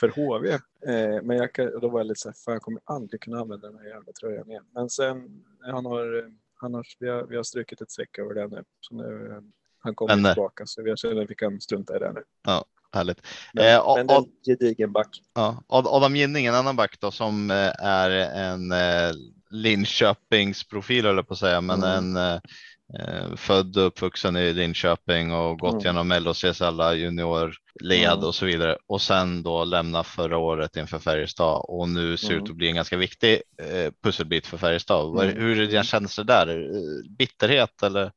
för 0.00 0.08
HV. 0.08 0.50
Eh, 0.52 1.22
men 1.22 1.36
jag, 1.36 1.80
då 1.80 1.88
var 1.88 2.00
jag 2.00 2.06
lite 2.06 2.20
så 2.20 2.28
här, 2.28 2.36
fan 2.44 2.52
jag 2.52 2.62
kommer 2.62 2.80
aldrig 2.84 3.20
kunna 3.20 3.40
använda 3.40 3.70
den 3.70 3.78
här 3.78 3.86
jävla 3.88 4.12
tröjan 4.12 4.50
igen. 4.50 4.64
Men 4.74 4.90
sen, 4.90 5.44
han 5.60 5.86
har, 5.86 6.32
han 6.54 6.74
har, 6.74 6.86
vi, 6.98 7.08
har, 7.08 7.22
vi 7.26 7.36
har 7.36 7.42
strukit 7.42 7.80
ett 7.80 7.90
streck 7.90 8.18
över 8.18 8.34
den 8.34 8.50
nu. 8.50 8.64
Så 8.80 8.94
nu 8.94 9.32
eh, 9.32 9.42
han 9.78 9.94
kommer 9.94 10.16
men, 10.16 10.34
tillbaka, 10.34 10.66
så 10.66 10.82
jag 10.86 10.98
känner 10.98 11.22
att 11.22 11.30
vi 11.30 11.34
kan 11.34 11.60
strunta 11.60 11.96
i 11.96 11.98
det 11.98 12.12
nu. 12.12 12.22
Ja. 12.42 12.64
Härligt. 12.92 13.26
Men, 13.52 13.76
eh, 13.76 13.94
men 13.96 14.10
en 14.10 14.24
gedigen 14.46 14.92
back. 14.92 15.22
Ja, 15.34 15.62
Adam 15.68 16.16
Ginning, 16.16 16.46
en 16.46 16.54
annan 16.54 16.76
back 16.76 17.00
då 17.00 17.10
som 17.10 17.50
eh, 17.50 17.84
är 17.84 18.10
en 18.10 18.72
eh, 18.72 19.12
Linköpings 19.56 20.68
profil 20.68 21.06
eller 21.06 21.22
på 21.22 21.32
att 21.32 21.38
säga, 21.38 21.60
men 21.60 21.82
mm. 21.82 22.16
en 22.16 22.16
eh, 22.16 23.36
född 23.36 23.76
och 23.76 23.86
uppvuxen 23.86 24.36
i 24.36 24.52
Linköping 24.52 25.32
och 25.32 25.58
gått 25.58 25.72
mm. 25.72 25.84
genom 25.84 26.12
LHCs 26.12 26.62
alla 26.62 26.94
juniorled 26.94 27.56
mm. 27.82 28.24
och 28.24 28.34
så 28.34 28.46
vidare 28.46 28.78
och 28.86 29.02
sen 29.02 29.42
då 29.42 29.64
lämna 29.64 30.04
förra 30.04 30.38
året 30.38 30.76
inför 30.76 30.98
Färjestad 30.98 31.64
och 31.68 31.88
nu 31.88 32.16
ser 32.16 32.30
mm. 32.30 32.44
ut 32.44 32.50
att 32.50 32.56
bli 32.56 32.68
en 32.68 32.74
ganska 32.74 32.96
viktig 32.96 33.42
eh, 33.62 33.92
pusselbit 34.02 34.46
för 34.46 34.58
Färjestad. 34.58 35.20
Mm. 35.20 35.36
Hur 35.36 35.60
är 35.60 35.66
dina 35.66 35.84
känslor 35.84 36.24
där? 36.24 36.70
Bitterhet 37.18 37.82
eller? 37.82 38.12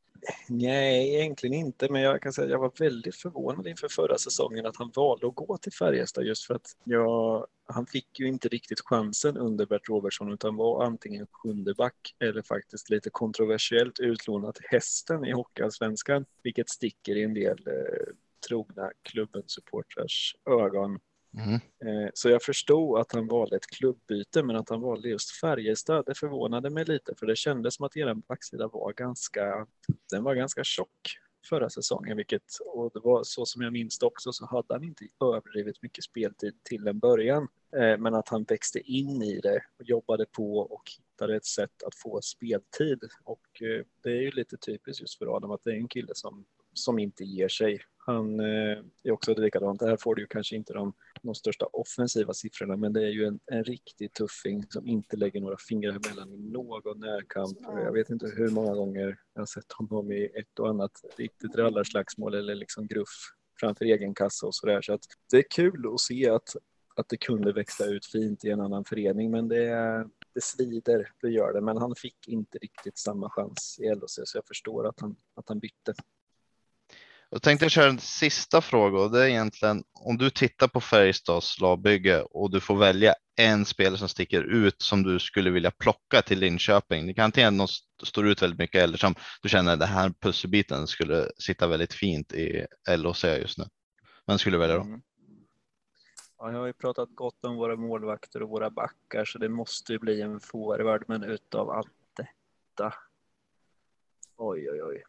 Nej, 0.48 1.16
egentligen 1.16 1.54
inte, 1.54 1.92
men 1.92 2.02
jag 2.02 2.22
kan 2.22 2.34
säga 2.34 2.46
att 2.46 2.52
jag 2.52 2.60
var 2.60 2.72
väldigt 2.80 3.16
förvånad 3.16 3.68
inför 3.68 3.88
förra 3.88 4.18
säsongen 4.18 4.66
att 4.66 4.78
han 4.78 4.92
valde 4.96 5.28
att 5.28 5.36
gå 5.36 5.58
till 5.58 5.74
Färjestad 5.74 6.26
just 6.26 6.46
för 6.46 6.56
att 6.56 6.76
jag, 6.84 7.46
han 7.70 7.86
fick 7.86 8.20
ju 8.20 8.28
inte 8.28 8.48
riktigt 8.48 8.80
chansen 8.80 9.38
under 9.38 9.66
Bert 9.66 9.90
Robertson 9.90 10.34
utan 10.34 10.56
var 10.56 10.84
antingen 10.84 11.28
sjunde 11.32 11.74
back 11.74 12.16
eller 12.20 12.42
faktiskt 12.42 12.90
lite 12.90 13.10
kontroversiellt 13.10 14.00
utlånad 14.00 14.56
till 14.56 14.66
hästen 14.70 15.26
i 15.26 15.32
Hockeyallsvenskan, 15.32 16.26
vilket 16.44 16.70
sticker 16.70 17.16
i 17.16 17.24
en 17.24 17.34
del 17.34 17.68
eh, 17.68 18.14
trogna 18.48 18.92
klubbens 19.02 19.52
supportrars 19.52 20.36
ögon. 20.50 21.00
Mm. 21.38 21.54
Eh, 21.56 22.10
så 22.14 22.30
jag 22.30 22.44
förstod 22.44 23.00
att 23.00 23.12
han 23.12 23.28
valde 23.28 23.56
ett 23.56 23.68
klubbyte, 23.68 24.44
men 24.44 24.56
att 24.56 24.70
han 24.70 24.82
valde 24.82 25.10
just 25.10 25.32
Färjestad, 25.32 26.04
det 26.06 26.16
förvånade 26.18 26.70
mig 26.70 26.86
lite, 26.86 27.16
för 27.20 27.26
det 27.26 27.36
kändes 27.36 27.76
som 27.76 27.86
att 27.86 27.98
er 27.98 28.14
backsida 28.14 28.68
var 28.68 28.94
ganska, 28.94 29.68
den 30.12 30.24
var 30.24 30.36
ganska 30.36 30.64
tjock 30.64 31.20
förra 31.46 31.70
säsongen, 31.70 32.18
vilket, 32.18 32.44
och 32.66 32.92
det 32.94 33.00
var 33.00 33.24
så 33.24 33.46
som 33.46 33.62
jag 33.62 33.74
minns 33.74 34.00
det 34.00 34.06
också, 34.06 34.32
så 34.34 34.46
hade 34.46 34.74
han 34.74 34.84
inte 34.84 35.06
överdrivet 35.24 35.82
mycket 35.82 36.04
speltid 36.04 36.64
till 36.64 36.88
en 36.88 37.00
början, 37.00 37.48
eh, 37.76 37.98
men 37.98 38.16
att 38.16 38.30
han 38.30 38.44
växte 38.44 38.80
in 38.80 39.22
i 39.22 39.40
det 39.40 39.62
och 39.80 39.86
jobbade 39.86 40.26
på 40.26 40.58
och 40.58 40.84
hittade 40.98 41.36
ett 41.36 41.46
sätt 41.46 41.84
att 41.84 41.96
få 41.96 42.22
speltid. 42.22 43.04
Och 43.24 43.62
eh, 43.62 43.86
det 44.04 44.10
är 44.10 44.22
ju 44.22 44.32
lite 44.32 44.58
typiskt 44.58 45.02
just 45.02 45.18
för 45.18 45.36
Adam 45.36 45.52
att 45.52 45.64
det 45.64 45.72
är 45.72 45.76
en 45.76 45.88
kille 45.88 46.12
som, 46.16 46.46
som 46.74 47.00
inte 47.00 47.24
ger 47.24 47.48
sig. 47.48 47.82
Han 47.98 48.40
eh, 48.40 48.78
är 49.04 49.12
också 49.12 49.34
likadant. 49.34 49.82
Här 49.82 49.98
får 49.98 50.16
du 50.16 50.22
ju 50.22 50.28
kanske 50.28 50.56
inte 50.56 50.74
de 50.74 50.94
de 51.24 51.36
största 51.36 51.66
offensiva 51.66 52.34
siffrorna, 52.34 52.76
men 52.76 52.94
det 52.94 53.02
är 53.02 53.12
ju 53.12 53.26
en, 53.26 53.40
en 53.46 53.64
riktig 53.64 54.14
tuffing 54.14 54.64
som 54.70 54.88
inte 54.88 55.18
lägger 55.18 55.42
några 55.42 55.58
fingrar 55.58 56.00
emellan 56.06 56.34
i 56.34 56.38
någon 56.38 57.00
närkamp. 57.00 57.58
Jag 57.62 57.94
vet 57.94 58.10
inte 58.10 58.28
hur 58.36 58.50
många 58.50 58.76
gånger 58.76 59.20
jag 59.34 59.42
har 59.42 59.46
sett 59.46 59.72
honom 59.72 60.12
i 60.12 60.26
ett 60.26 60.60
och 60.60 60.70
annat 60.70 60.92
riktigt 61.18 61.56
rallarslagsmål 61.56 62.34
eller 62.34 62.56
liksom 62.56 62.88
gruff 62.88 63.34
framför 63.60 63.86
egen 63.86 64.14
kassa 64.14 64.48
och 64.48 64.56
sådär. 64.56 64.82
Så 64.82 64.94
att 64.94 65.04
det 65.32 65.38
är 65.38 65.46
kul 65.50 65.94
att 65.94 66.00
se 66.00 66.30
att, 66.30 66.56
att 66.96 67.10
det 67.10 67.18
kunde 67.18 67.54
växa 67.54 67.86
ut 67.86 68.06
fint 68.06 68.46
i 68.46 68.50
en 68.50 68.62
annan 68.62 68.86
förening, 68.86 69.32
men 69.32 69.48
det, 69.48 69.70
det 70.34 70.44
svider, 70.44 71.12
det 71.22 71.30
gör 71.30 71.54
det. 71.54 71.62
Men 71.62 71.78
han 71.78 71.96
fick 71.96 72.28
inte 72.28 72.58
riktigt 72.58 72.98
samma 72.98 73.30
chans 73.30 73.80
i 73.80 73.96
LHC, 73.96 74.20
så 74.26 74.38
jag 74.38 74.48
förstår 74.48 74.88
att 74.88 75.00
han, 75.00 75.16
att 75.36 75.50
han 75.50 75.60
bytte. 75.60 75.94
Jag 77.32 77.42
tänkte 77.42 77.70
köra 77.70 77.90
en 77.90 78.00
sista 78.00 78.62
fråga 78.62 79.00
och 79.00 79.12
det 79.12 79.24
är 79.24 79.28
egentligen 79.28 79.84
om 79.94 80.18
du 80.18 80.30
tittar 80.30 80.68
på 80.68 80.82
Färjestads 80.82 81.60
lagbygge 81.60 82.22
och 82.22 82.52
du 82.52 82.60
får 82.60 82.78
välja 82.78 83.16
en 83.36 83.66
spelare 83.66 83.98
som 83.98 84.10
sticker 84.10 84.42
ut 84.42 84.82
som 84.82 85.04
du 85.04 85.20
skulle 85.20 85.50
vilja 85.50 85.72
plocka 85.72 86.22
till 86.22 86.40
Linköping? 86.40 87.08
Det 87.08 87.14
kan 87.14 87.26
antingen 87.26 87.58
någon 87.58 87.68
står 88.04 88.28
ut 88.28 88.42
väldigt 88.42 88.60
mycket 88.60 88.84
eller 88.84 88.98
som 88.98 89.16
du 89.42 89.50
känner 89.50 89.78
den 89.78 89.88
här 89.88 90.14
pusselbiten 90.20 90.88
skulle 90.88 91.32
sitta 91.38 91.68
väldigt 91.68 91.94
fint 91.94 92.34
i 92.34 92.66
LHC 92.98 93.24
just 93.24 93.58
nu. 93.58 93.66
Vem 94.28 94.38
skulle 94.38 94.58
du 94.58 94.60
välja 94.60 94.76
då? 94.76 94.82
Mm. 94.82 95.02
Ja, 96.38 96.52
jag 96.52 96.60
har 96.60 96.68
ju 96.68 96.74
pratat 96.74 97.10
gott 97.16 97.46
om 97.46 97.56
våra 97.56 97.76
målvakter 97.76 98.42
och 98.42 98.50
våra 98.50 98.70
backar 98.70 99.26
så 99.26 99.38
det 99.38 99.50
måste 99.50 99.94
ju 99.94 100.00
bli 100.00 100.22
en 100.22 100.40
forward 100.40 101.04
men 101.08 101.24
utav 101.24 101.70
allt 101.70 101.92
detta. 102.18 102.94
Oj, 104.38 104.70
oj, 104.72 104.84
oj. 104.84 105.04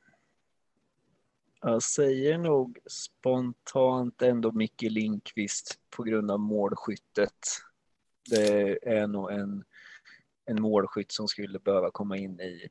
Jag 1.62 1.82
säger 1.82 2.38
nog 2.38 2.78
spontant 2.90 4.22
ändå 4.22 4.52
Micke 4.52 4.82
Lindqvist 4.82 5.78
på 5.96 6.02
grund 6.02 6.30
av 6.30 6.40
målskyttet. 6.40 7.38
Det 8.30 8.78
är 8.88 9.06
nog 9.06 9.32
en, 9.32 9.64
en 10.46 10.62
målskytt 10.62 11.12
som 11.12 11.28
skulle 11.28 11.58
behöva 11.58 11.90
komma 11.90 12.16
in 12.16 12.40
i, 12.40 12.68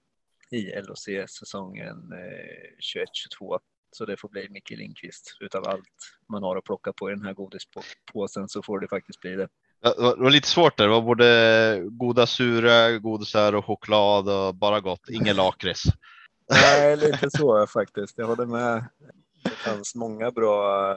i 0.51 0.81
LHC-säsongen 0.81 2.13
eh, 2.13 2.99
21-22. 3.39 3.59
Så 3.91 4.05
det 4.05 4.17
får 4.17 4.29
bli 4.29 4.49
Micke 4.49 4.71
Lindqvist. 4.71 5.37
Utav 5.39 5.67
allt 5.67 5.83
man 6.29 6.43
har 6.43 6.57
att 6.57 6.63
plocka 6.63 6.93
på 6.93 7.09
i 7.09 7.13
den 7.13 7.25
här 7.25 7.33
godispåsen 7.33 8.49
så 8.49 8.61
får 8.61 8.79
det 8.79 8.87
faktiskt 8.87 9.21
bli 9.21 9.35
det. 9.35 9.49
Det 9.81 9.93
var 9.97 10.29
lite 10.29 10.47
svårt 10.47 10.77
där. 10.77 10.83
Det 10.83 10.91
var 10.91 11.01
både 11.01 11.81
goda 11.89 12.27
sura 12.27 12.97
godisar 12.97 13.53
och 13.55 13.65
choklad 13.65 14.29
och 14.29 14.55
bara 14.55 14.79
gott. 14.79 15.09
Ingen 15.09 15.35
lakrits. 15.35 15.83
Nej, 16.49 16.97
lite 16.97 17.29
så 17.31 17.67
faktiskt. 17.67 18.17
Jag 18.17 18.27
håller 18.27 18.45
med. 18.45 18.85
Det 19.43 19.49
fanns 19.49 19.95
många 19.95 20.31
bra. 20.31 20.93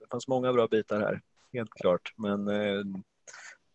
Det 0.00 0.06
fanns 0.10 0.28
många 0.28 0.52
bra 0.52 0.66
bitar 0.66 1.00
här, 1.00 1.20
helt 1.52 1.70
klart. 1.70 2.14
Men 2.16 2.48
eh, 2.48 2.82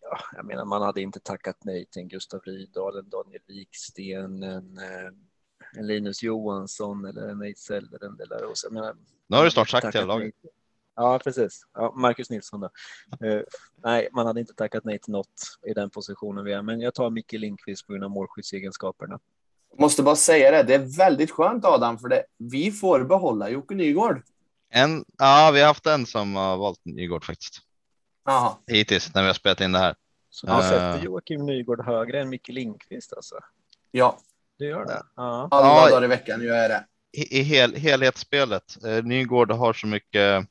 ja, 0.01 0.19
jag 0.36 0.45
menar, 0.45 0.65
man 0.65 0.82
hade 0.82 1.01
inte 1.01 1.19
tackat 1.19 1.58
nej 1.63 1.86
till 1.86 2.01
en 2.01 2.08
Gustav 2.08 2.39
Rydahl, 2.39 2.97
en 2.97 3.10
Daniel 3.10 3.41
Wiksten, 3.47 4.43
en, 4.43 4.78
eh, 4.78 5.12
en 5.78 5.88
Linus 5.88 6.23
Johansson 6.23 7.06
eller 7.06 7.30
en 7.30 7.41
Ejdsell 7.41 7.89
eller 7.93 8.06
en 8.06 8.17
Delaros. 8.17 8.65
Nu 9.28 9.38
har 9.38 9.43
du 9.43 9.51
snart 9.51 9.69
sagt 9.69 9.95
hela 9.95 10.06
laget. 10.06 10.36
Ja, 10.95 11.19
precis. 11.23 11.67
Ja, 11.73 11.93
Marcus 11.95 12.30
Nilsson 12.30 12.60
då. 12.60 12.69
Uh, 13.28 13.41
nej, 13.84 14.10
man 14.12 14.25
hade 14.25 14.39
inte 14.39 14.54
tackat 14.54 14.84
nej 14.84 14.99
till 14.99 15.12
något 15.12 15.41
i 15.67 15.73
den 15.73 15.89
positionen 15.89 16.45
vi 16.45 16.54
är, 16.54 16.62
men 16.62 16.82
jag 16.82 16.93
tar 16.93 17.10
Micke 17.10 17.34
Lindqvist 17.34 17.88
på 17.88 17.93
grund 17.93 18.04
av 18.04 18.12
målskyddsegenskaperna. 18.12 19.19
Måste 19.77 20.03
bara 20.03 20.15
säga 20.15 20.51
det, 20.51 20.63
det 20.63 20.73
är 20.75 20.97
väldigt 20.97 21.31
skönt 21.31 21.65
Adam, 21.65 21.97
för 21.99 22.07
det, 22.07 22.23
vi 22.38 22.71
får 22.71 23.03
behålla 23.03 23.49
Jocke 23.49 23.75
Nygård. 23.75 24.21
En, 24.69 25.05
ja, 25.17 25.51
vi 25.53 25.59
har 25.59 25.67
haft 25.67 25.85
en 25.85 26.05
som 26.05 26.35
har 26.35 26.57
valt 26.57 26.79
Nygård 26.85 27.25
faktiskt. 27.25 27.61
Jaha. 28.25 28.57
Hittills 28.67 29.13
när 29.13 29.21
vi 29.21 29.27
har 29.27 29.33
spelat 29.33 29.61
in 29.61 29.71
det 29.71 29.79
här. 29.79 29.95
Så 30.29 30.47
du 30.47 30.53
sätter 30.53 31.01
Joakim 31.03 31.45
Nygård 31.45 31.85
högre 31.85 32.21
än 32.21 32.29
Micke 32.29 32.49
Lindqvist 32.49 33.13
alltså? 33.13 33.35
Ja. 33.91 34.17
Du 34.57 34.67
gör 34.67 34.85
det? 34.85 35.03
Ja. 35.15 35.47
Alla 35.51 35.89
dagar 35.89 36.03
i 36.03 36.07
veckan 36.07 36.41
gör 36.41 36.55
jag 36.55 36.71
det. 36.71 36.85
I, 37.11 37.39
i 37.39 37.41
hel, 37.41 37.75
helhetsspelet. 37.75 38.85
Eh, 38.85 39.03
Nygård 39.03 39.51
har 39.51 39.73
så 39.73 39.88
mycket. 39.88 40.47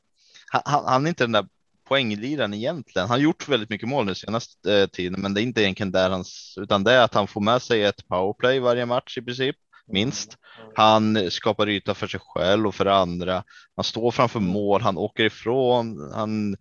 Han, 0.46 0.62
han, 0.64 0.84
han 0.84 1.04
är 1.04 1.08
inte 1.08 1.24
den 1.24 1.32
där 1.32 1.48
poängliraren 1.85 2.55
egentligen. 2.55 3.09
Han 3.09 3.18
har 3.18 3.25
gjort 3.25 3.49
väldigt 3.49 3.70
mycket 3.70 3.88
mål 3.88 4.07
nu 4.07 4.14
senaste 4.14 4.81
eh, 4.81 4.87
tiden, 4.87 5.20
men 5.20 5.35
det 5.35 5.40
är 5.40 5.42
inte 5.42 5.62
egentligen 5.62 5.92
där 5.92 6.11
hans, 6.11 6.55
utan 6.61 6.85
det 6.85 6.92
är 6.92 7.03
att 7.03 7.14
han 7.14 7.27
får 7.27 7.40
med 7.40 7.62
sig 7.62 7.83
ett 7.83 8.09
powerplay 8.09 8.61
varje 8.61 8.87
match 8.87 9.18
i 9.18 9.23
princip, 9.23 9.57
minst. 9.87 10.38
Han 10.75 11.31
skapar 11.31 11.68
yta 11.68 11.94
för 11.94 12.07
sig 12.07 12.20
själv 12.23 12.66
och 12.66 12.75
för 12.75 12.87
andra. 12.87 13.44
Han 13.77 13.85
står 13.85 14.11
framför 14.11 14.40
mål, 14.40 14.81
han 14.81 14.99
åker 14.99 15.25
ifrån, 15.25 16.12
han 16.14 16.57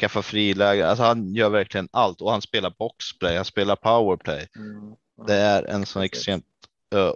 skaffar 0.00 0.22
friläge. 0.22 0.88
Alltså 0.88 1.04
han 1.04 1.34
gör 1.34 1.48
verkligen 1.50 1.88
allt 1.92 2.20
och 2.20 2.32
han 2.32 2.42
spelar 2.42 2.74
boxplay, 2.78 3.36
han 3.36 3.44
spelar 3.44 3.76
powerplay. 3.76 4.48
Mm. 4.56 4.94
Det 5.26 5.34
är 5.34 5.62
en 5.62 5.86
sån 5.86 6.02
extremt 6.02 6.44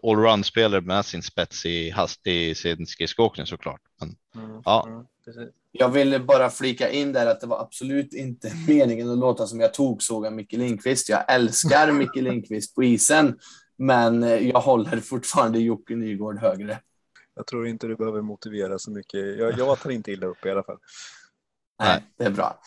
allround-spelare 0.02 0.80
med 0.80 1.04
sin 1.04 1.22
spets 1.22 1.66
i, 1.66 1.90
hast, 1.90 2.26
i 2.26 2.54
sin 2.54 2.86
skridskoåkning 2.86 3.46
såklart. 3.46 3.80
Men, 4.00 4.16
Mm. 4.44 4.62
Ja. 4.64 4.86
Mm. 4.88 5.48
Jag 5.72 5.88
ville 5.88 6.18
bara 6.20 6.50
flika 6.50 6.90
in 6.90 7.12
där 7.12 7.26
att 7.26 7.40
det 7.40 7.46
var 7.46 7.60
absolut 7.60 8.14
inte 8.14 8.52
meningen 8.68 9.10
att 9.10 9.18
låta 9.18 9.46
som 9.46 9.60
jag 9.60 9.74
tog 9.74 10.02
såga 10.02 10.30
Micke 10.30 10.52
Lindqvist. 10.52 11.08
Jag 11.08 11.32
älskar 11.34 11.92
Micke 11.92 12.16
Lindqvist 12.22 12.74
på 12.74 12.82
isen, 12.84 13.38
men 13.76 14.22
eh, 14.22 14.48
jag 14.48 14.60
håller 14.60 15.00
fortfarande 15.00 15.58
Jocke 15.58 15.94
Nygård 15.96 16.38
högre. 16.38 16.80
Jag 17.34 17.46
tror 17.46 17.66
inte 17.66 17.86
du 17.86 17.96
behöver 17.96 18.22
motivera 18.22 18.78
så 18.78 18.90
mycket. 18.90 19.38
Jag, 19.38 19.58
jag 19.58 19.80
tar 19.80 19.90
inte 19.90 20.12
illa 20.12 20.26
upp 20.26 20.46
i 20.46 20.50
alla 20.50 20.62
fall. 20.62 20.78
Nej, 21.82 22.02
det 22.16 22.24
är 22.24 22.30
bra. 22.30 22.60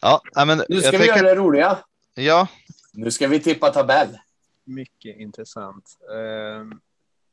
ja, 0.00 0.22
men 0.46 0.62
Nu 0.68 0.80
ska 0.80 0.86
jag 0.86 0.92
vi 0.92 0.98
tänker, 0.98 1.16
göra 1.22 1.34
det 1.34 1.40
roliga. 1.40 1.78
ja, 2.14 2.48
Nu 2.92 3.10
ska 3.10 3.28
vi 3.28 3.40
tippa 3.40 3.70
tabell. 3.70 4.18
Mycket 4.64 5.16
intressant. 5.16 5.98
Ehm, 6.16 6.80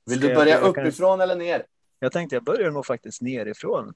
Vill 0.06 0.20
du 0.20 0.28
jag 0.28 0.38
börja 0.38 0.58
kan- 0.60 0.70
uppifrån 0.70 1.22
eller 1.22 1.36
ner? 1.36 1.66
Jag 2.00 2.12
tänkte 2.12 2.36
jag 2.36 2.44
börjar 2.44 2.72
nog 2.72 2.86
faktiskt 2.86 3.22
nerifrån. 3.22 3.88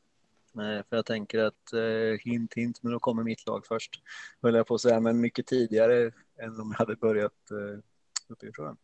Eh, 0.55 0.83
För 0.89 0.95
jag 0.95 1.05
tänker 1.05 1.39
att 1.43 1.73
eh, 1.73 2.19
hint 2.19 2.53
hint, 2.53 2.83
men 2.83 2.91
då 2.91 2.99
kommer 2.99 3.23
mitt 3.23 3.47
lag 3.47 3.65
först. 3.67 4.01
Höll 4.41 4.55
jag 4.55 4.67
på 4.67 4.75
att 4.75 4.81
säga, 4.81 4.99
men 4.99 5.21
mycket 5.21 5.47
tidigare 5.47 6.11
än 6.41 6.59
om 6.59 6.71
jag 6.71 6.77
hade 6.77 6.95
börjat 6.95 7.51
eh, 7.51 7.79
uppifrån. 8.27 8.77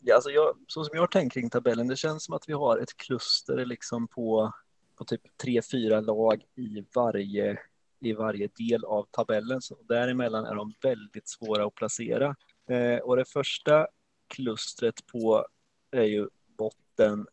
Ja, 0.00 0.14
alltså 0.14 0.30
jag, 0.30 0.56
så 0.66 0.84
som 0.84 0.96
jag 0.96 1.10
tänkt 1.10 1.32
kring 1.34 1.50
tabellen, 1.50 1.88
det 1.88 1.96
känns 1.96 2.24
som 2.24 2.34
att 2.34 2.48
vi 2.48 2.52
har 2.52 2.78
ett 2.78 2.96
kluster 2.96 3.64
liksom 3.66 4.08
på, 4.08 4.52
på 4.96 5.04
typ 5.04 5.20
tre, 5.42 5.62
fyra 5.62 6.00
lag 6.00 6.44
i 6.54 6.84
varje, 6.94 7.58
i 8.00 8.12
varje 8.12 8.48
del 8.58 8.84
av 8.84 9.06
tabellen. 9.10 9.60
Så 9.62 9.76
däremellan 9.88 10.44
är 10.44 10.54
de 10.54 10.72
väldigt 10.82 11.28
svåra 11.28 11.66
att 11.66 11.74
placera. 11.74 12.36
Eh, 12.68 12.98
och 12.98 13.16
det 13.16 13.24
första 13.24 13.86
klustret 14.26 15.06
på 15.06 15.46
är 15.90 16.02
ju 16.04 16.28
botten, 16.58 17.26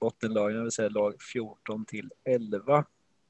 bottenlagen, 0.00 0.56
det 0.56 0.62
vill 0.62 0.72
säga 0.72 0.88
lag 0.88 1.22
14 1.32 1.84
till 1.84 2.12
11. 2.24 2.84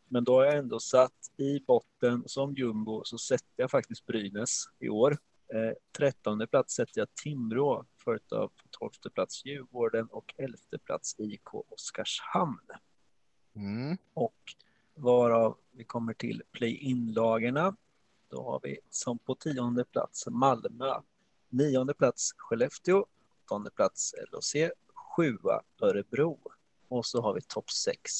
Men 0.08 0.24
då 0.24 0.34
har 0.34 0.44
jag 0.44 0.56
ändå 0.56 0.80
satt 0.80 1.30
i 1.36 1.60
botten 1.60 2.22
som 2.26 2.54
jumbo 2.54 3.04
så 3.04 3.18
sätter 3.18 3.52
jag 3.56 3.70
faktiskt 3.70 4.06
Brynäs 4.06 4.64
i 4.78 4.88
år. 4.88 5.18
Eh, 5.54 5.72
trettonde 5.96 6.46
plats 6.46 6.74
sätter 6.74 7.00
jag 7.00 7.14
Timrå, 7.14 7.84
följt 8.04 8.32
av 8.32 8.52
tolfte 8.70 9.10
plats 9.10 9.44
Djurgården 9.44 10.06
och 10.06 10.34
elfte 10.38 10.78
plats 10.78 11.14
IK 11.18 11.54
Oskarshamn. 11.54 12.66
mm, 13.54 13.96
Och 14.14 14.54
varav 14.94 15.56
vi 15.70 15.84
kommer 15.84 16.14
till 16.14 16.42
play-in-lagarna. 16.52 17.76
Då 18.28 18.42
har 18.42 18.60
vi 18.62 18.78
som 18.90 19.18
på 19.18 19.34
tionde 19.34 19.84
plats 19.84 20.26
Malmö, 20.26 20.94
nionde 21.48 21.94
plats 21.94 22.34
Skellefteå, 22.36 23.06
åttonde 23.44 23.70
plats 23.70 24.14
LHC, 24.32 24.70
sjua 24.94 25.62
Örebro. 25.82 26.38
Och 26.88 27.06
så 27.06 27.22
har 27.22 27.34
vi 27.34 27.40
topp 27.40 27.70
sex. 27.70 28.12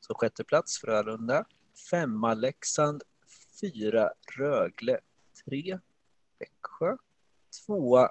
Så 0.00 0.14
sjätte 0.14 0.44
plats 0.44 0.78
Frölunda, 0.78 1.44
femma 1.90 2.34
Leksand, 2.34 3.02
fyra 3.60 4.10
Rögle, 4.38 5.00
tre 5.44 5.78
Växjö, 6.38 6.96
tvåa 7.66 8.10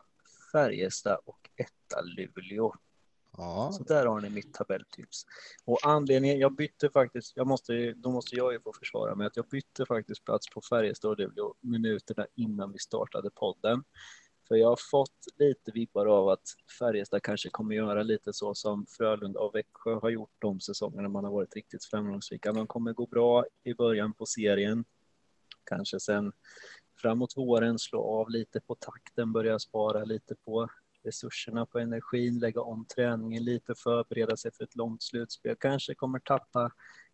Färjestad. 0.52 1.20
Och 1.26 1.50
etta 1.56 2.02
Luleå. 2.02 2.74
ja, 3.38 3.72
Så 3.74 3.84
där 3.84 4.06
har 4.06 4.22
ni 4.22 4.30
mitt 4.30 4.54
tabelltips. 4.54 5.26
Och 5.66 5.80
anledningen, 5.84 6.40
jag 6.40 6.56
bytte 6.56 6.90
faktiskt, 6.90 7.34
jag 7.36 7.48
måste, 7.48 7.94
då 7.94 8.12
måste 8.12 8.36
jag 8.36 8.54
ju 8.54 8.60
få 8.60 8.74
försvara 8.74 9.16
mig, 9.16 9.28
att 9.28 9.36
jag 9.38 9.48
bytte 9.48 9.86
faktiskt 9.86 10.26
plats 10.26 10.50
på 10.50 10.62
Färjestad 10.62 11.12
och 11.12 11.20
Luleå 11.20 11.56
minuterna 11.62 12.28
innan 12.36 12.72
vi 12.72 12.80
startade 12.80 13.30
podden. 13.30 13.84
För 14.50 14.56
jag 14.56 14.70
har 14.70 14.80
fått 14.92 15.28
lite 15.38 15.72
vibbar 15.72 16.06
av 16.06 16.30
att 16.30 16.56
Färjestad 16.80 17.24
kanske 17.24 17.50
kommer 17.50 17.76
göra 17.76 18.04
lite 18.04 18.34
så 18.34 18.56
som 18.56 18.86
Frölunda 18.86 19.40
och 19.40 19.56
Växjö 19.56 19.94
har 19.94 20.10
gjort 20.10 20.34
de 20.40 20.60
säsongerna 20.60 21.10
man 21.10 21.24
har 21.24 21.32
varit 21.32 21.56
riktigt 21.56 21.86
framgångsrika. 21.86 22.54
De 22.54 22.68
kommer 22.68 22.94
gå 22.94 23.06
bra 23.06 23.46
i 23.64 23.74
början 23.74 24.14
på 24.14 24.26
serien. 24.26 24.86
Kanske 25.64 26.00
sen 26.00 26.32
framåt 27.02 27.38
våren 27.38 27.80
slå 27.80 28.04
av 28.04 28.30
lite 28.30 28.60
på 28.62 28.76
takten, 28.76 29.34
börja 29.34 29.60
spara 29.60 30.04
lite 30.04 30.36
på 30.36 30.70
resurserna 31.04 31.66
på 31.66 31.80
energin, 31.80 32.40
lägga 32.40 32.62
om 32.62 32.86
träningen 32.86 33.44
lite, 33.44 33.76
förbereda 33.76 34.38
sig 34.38 34.52
för 34.52 34.64
ett 34.64 34.76
långt 34.76 35.04
slutspel. 35.04 35.56
Kanske 35.60 35.96
kommer 35.96 36.20
tappa 36.20 36.72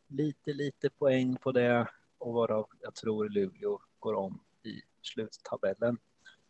lite, 0.08 0.54
lite 0.54 0.90
poäng 0.90 1.38
på 1.38 1.52
det 1.52 1.88
och 2.18 2.34
varav 2.34 2.68
jag 2.82 2.96
tror 2.96 3.30
Luleå 3.30 3.80
går 4.00 4.14
om 4.14 4.40
i 4.64 4.82
sluttabellen. 5.02 5.98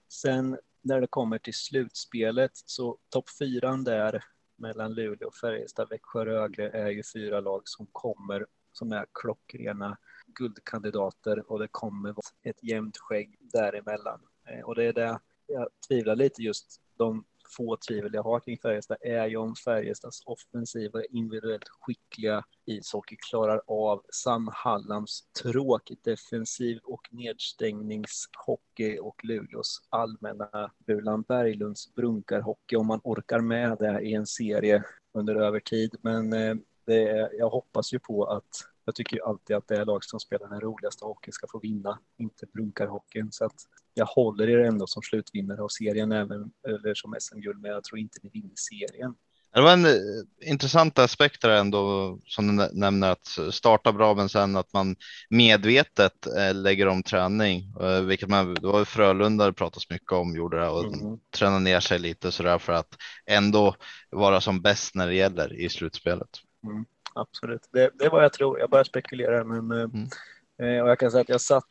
Sen 0.08 0.58
när 0.86 1.02
det 1.02 1.08
kommer 1.08 1.38
till 1.38 1.54
slutspelet 1.54 2.52
så 2.54 2.98
topp 3.10 3.30
fyran 3.40 3.84
där 3.84 4.24
mellan 4.58 4.94
Luleå, 4.94 5.32
Färjestad, 5.42 5.90
Växjö, 5.90 6.26
Rögle 6.26 6.70
är 6.70 6.90
ju 6.90 7.04
fyra 7.14 7.40
lag 7.40 7.62
som 7.66 7.88
kommer 7.92 8.46
som 8.72 8.92
är 8.92 9.06
klockrena 9.14 9.98
guldkandidater 10.28 11.52
och 11.52 11.60
det 11.60 11.68
kommer 11.72 12.10
vara 12.10 12.26
ett 12.44 12.64
jämnt 12.64 12.98
skägg 12.98 13.38
däremellan. 13.40 14.22
Eh, 14.48 14.60
och 14.60 14.76
det 14.76 14.84
är 14.84 14.94
det 14.94 15.20
jag 15.48 15.68
tvivlar 15.88 16.16
lite 16.16 16.42
just 16.42 16.82
de 16.98 17.26
få 17.58 17.78
tvivel 17.88 18.14
jag 18.14 18.24
har 18.24 18.40
kring 18.40 18.58
Färjestad 18.58 18.98
är 19.02 19.28
ju 19.28 19.38
om 19.38 19.56
Färjestads 19.56 20.22
offensiva 20.26 21.04
individuellt 21.10 21.70
skickliga 21.70 22.44
ishockey 22.66 23.18
klarar 23.30 23.62
av 23.68 24.02
Sam 24.14 24.50
Hallams 24.54 25.24
tråkig 25.42 25.98
defensiv 26.04 26.80
och 26.84 27.08
nedstängningshockey 27.12 29.00
och 29.00 29.26
Luleås 29.26 29.82
allmänna 29.90 30.72
Bulan 30.78 31.22
Berglunds 31.22 31.94
brunkarhockey 31.96 32.76
om 32.76 32.88
man 32.88 33.02
orkar 33.04 33.40
med 33.40 33.78
det 33.80 34.02
i 34.02 34.14
en 34.14 34.28
serie 34.28 34.84
under 35.14 35.36
övertid. 35.36 35.96
Men 36.02 36.34
eh, 36.34 36.56
jag 37.38 37.50
hoppas 37.50 37.94
ju 37.94 38.00
på 38.00 38.26
att 38.26 38.66
jag 38.86 38.96
tycker 38.96 39.16
ju 39.16 39.24
alltid 39.24 39.56
att 39.56 39.68
det 39.68 39.76
är 39.78 39.86
lag 39.86 40.04
som 40.04 40.20
spelar 40.20 40.50
den 40.50 40.62
roligaste 40.62 41.06
hockeyn 41.06 41.34
ska 41.34 41.48
få 41.48 41.60
vinna, 41.60 42.00
inte 42.18 42.46
brunkarhockeyn. 42.46 43.32
Så 43.32 43.46
att 43.46 43.68
jag 43.96 44.06
håller 44.06 44.50
er 44.50 44.60
ändå 44.60 44.88
som 44.88 45.02
slutvinnare 45.02 45.62
av 45.62 45.68
serien, 45.68 46.12
även 46.12 46.52
eller 46.68 46.96
som 46.96 47.16
SM-guld, 47.20 47.62
men 47.62 47.72
jag 47.72 47.84
tror 47.84 48.00
inte 48.00 48.20
ni 48.24 48.30
vinner 48.30 48.56
serien. 48.56 49.16
Det 49.54 49.62
var 49.62 49.74
en 49.74 49.86
eh, 49.86 49.92
intressant 50.42 51.00
aspekt 51.00 51.42
där 51.42 51.50
ändå 51.50 52.18
som 52.26 52.58
du 52.58 52.70
nämner 52.74 53.12
att 53.12 53.38
starta 53.52 53.94
bra, 53.94 54.14
men 54.14 54.30
sen 54.30 54.56
att 54.56 54.74
man 54.74 54.96
medvetet 55.30 56.28
eh, 56.28 56.56
lägger 56.56 56.88
om 56.88 57.04
träning, 57.04 57.74
eh, 57.82 58.02
vilket 58.02 58.30
man, 58.30 58.54
det 58.54 58.68
var 58.68 58.86
Frölunda 58.86 59.46
det 59.46 59.54
pratas 59.54 59.90
mycket 59.90 60.12
om, 60.12 60.36
gjorde 60.36 60.60
det 60.60 60.70
och 60.70 60.86
mm. 60.86 61.20
träna 61.38 61.60
ner 61.60 61.80
sig 61.80 62.00
lite 62.00 62.32
så 62.32 62.44
där 62.44 62.58
för 62.58 62.74
att 62.74 62.98
ändå 63.26 63.76
vara 64.10 64.42
som 64.42 64.62
bäst 64.62 64.96
när 64.96 65.08
det 65.08 65.16
gäller 65.16 65.54
i 65.54 65.70
slutspelet. 65.70 66.30
Mm 66.64 66.86
absolut. 67.16 67.70
Det, 67.72 67.90
det 67.94 68.06
är 68.06 68.10
vad 68.10 68.24
jag 68.24 68.34
tror. 68.34 68.60
Jag 68.60 68.70
bara 68.70 68.84
spekulerar, 68.84 69.44
men 69.44 69.72
mm. 69.72 70.08
Eh, 70.58 70.82
och 70.84 70.90
jag 70.90 71.00
kan 71.00 71.12
säga 71.12 71.22
att 71.22 71.30
jag 71.30 71.42
satt, 71.42 71.70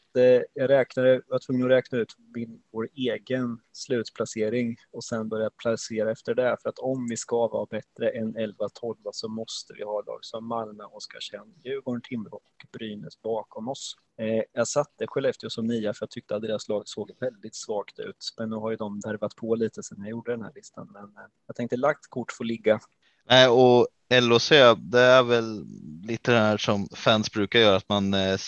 jag 0.54 0.70
räknade, 0.70 1.08
jag 1.08 1.22
var 1.28 1.38
tvungen 1.38 1.64
att 1.64 1.70
räkna 1.70 1.98
ut 1.98 2.16
min, 2.34 2.62
vår 2.72 2.88
egen 2.94 3.58
slutplacering 3.72 4.76
och 4.90 5.04
sen 5.04 5.28
börja 5.28 5.50
placera 5.50 6.10
efter 6.10 6.34
det. 6.34 6.56
För 6.62 6.68
att 6.68 6.78
om 6.78 7.08
vi 7.08 7.16
ska 7.16 7.48
vara 7.48 7.66
bättre 7.66 8.10
än 8.10 8.36
11-12 8.36 8.96
så 9.12 9.28
måste 9.28 9.72
vi 9.74 9.82
ha 9.84 10.02
lag 10.02 10.18
som 10.24 10.46
Malmö, 10.46 10.84
Oskarshamn, 10.84 11.54
Djurgården, 11.64 12.02
Timrå 12.02 12.36
och 12.36 12.66
Brynäs 12.72 13.22
bakom 13.22 13.68
oss. 13.68 13.96
Eh, 14.18 14.42
jag 14.52 14.68
satte 14.68 15.06
Skellefteå 15.06 15.50
som 15.50 15.66
nia 15.66 15.94
för 15.94 16.02
jag 16.02 16.10
tyckte 16.10 16.36
att 16.36 16.42
deras 16.42 16.68
lag 16.68 16.88
såg 16.88 17.10
väldigt 17.20 17.54
svagt 17.54 17.98
ut. 17.98 18.34
Men 18.38 18.50
nu 18.50 18.56
har 18.56 18.70
ju 18.70 18.76
de 18.76 19.00
därvat 19.00 19.36
på 19.36 19.54
lite 19.54 19.82
sen 19.82 19.98
jag 20.00 20.10
gjorde 20.10 20.32
den 20.32 20.42
här 20.42 20.52
listan. 20.54 20.90
Men 20.92 21.04
eh, 21.04 21.30
jag 21.46 21.56
tänkte 21.56 21.76
lagt 21.76 22.06
kort 22.06 22.32
får 22.32 22.44
ligga. 22.44 22.80
Nej, 23.28 23.48
och 23.48 23.88
LOC, 24.10 24.48
det 24.76 25.00
är 25.00 25.22
väl 25.22 25.64
lite 26.04 26.32
det 26.32 26.38
här 26.38 26.56
som 26.56 26.88
fans 26.94 27.32
brukar 27.32 27.60
göra, 27.60 27.76
att 27.76 27.88
man, 27.88 28.14
eh, 28.14 28.38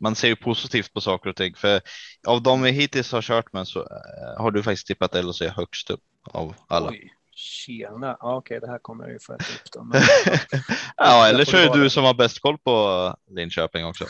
man 0.00 0.14
ser 0.14 0.34
positivt 0.34 0.92
på 0.92 1.00
saker 1.00 1.30
och 1.30 1.36
ting. 1.36 1.54
För 1.54 1.80
av 2.26 2.42
de 2.42 2.62
vi 2.62 2.70
hittills 2.70 3.12
har 3.12 3.22
kört 3.22 3.52
med 3.52 3.68
så 3.68 3.80
eh, 3.80 4.42
har 4.42 4.50
du 4.50 4.62
faktiskt 4.62 4.86
tippat 4.86 5.24
LOC 5.24 5.42
högst 5.42 5.90
upp 5.90 6.00
av 6.30 6.54
alla. 6.68 6.90
Oj, 6.90 7.12
tjena, 7.30 8.16
ja, 8.20 8.36
okej, 8.36 8.60
det 8.60 8.66
här 8.66 8.78
kommer 8.78 9.04
jag 9.04 9.12
ju 9.12 9.18
få 9.18 9.32
äta 9.32 9.44
upp 9.44 9.72
då. 9.72 9.84
Men... 9.84 10.02
ja, 10.96 11.28
eller 11.28 11.44
så 11.44 11.56
är 11.56 11.70
det 11.70 11.82
du 11.82 11.90
som 11.90 12.04
har 12.04 12.14
bäst 12.14 12.40
koll 12.40 12.58
på 12.58 13.16
Linköping 13.30 13.84
också. 13.84 14.04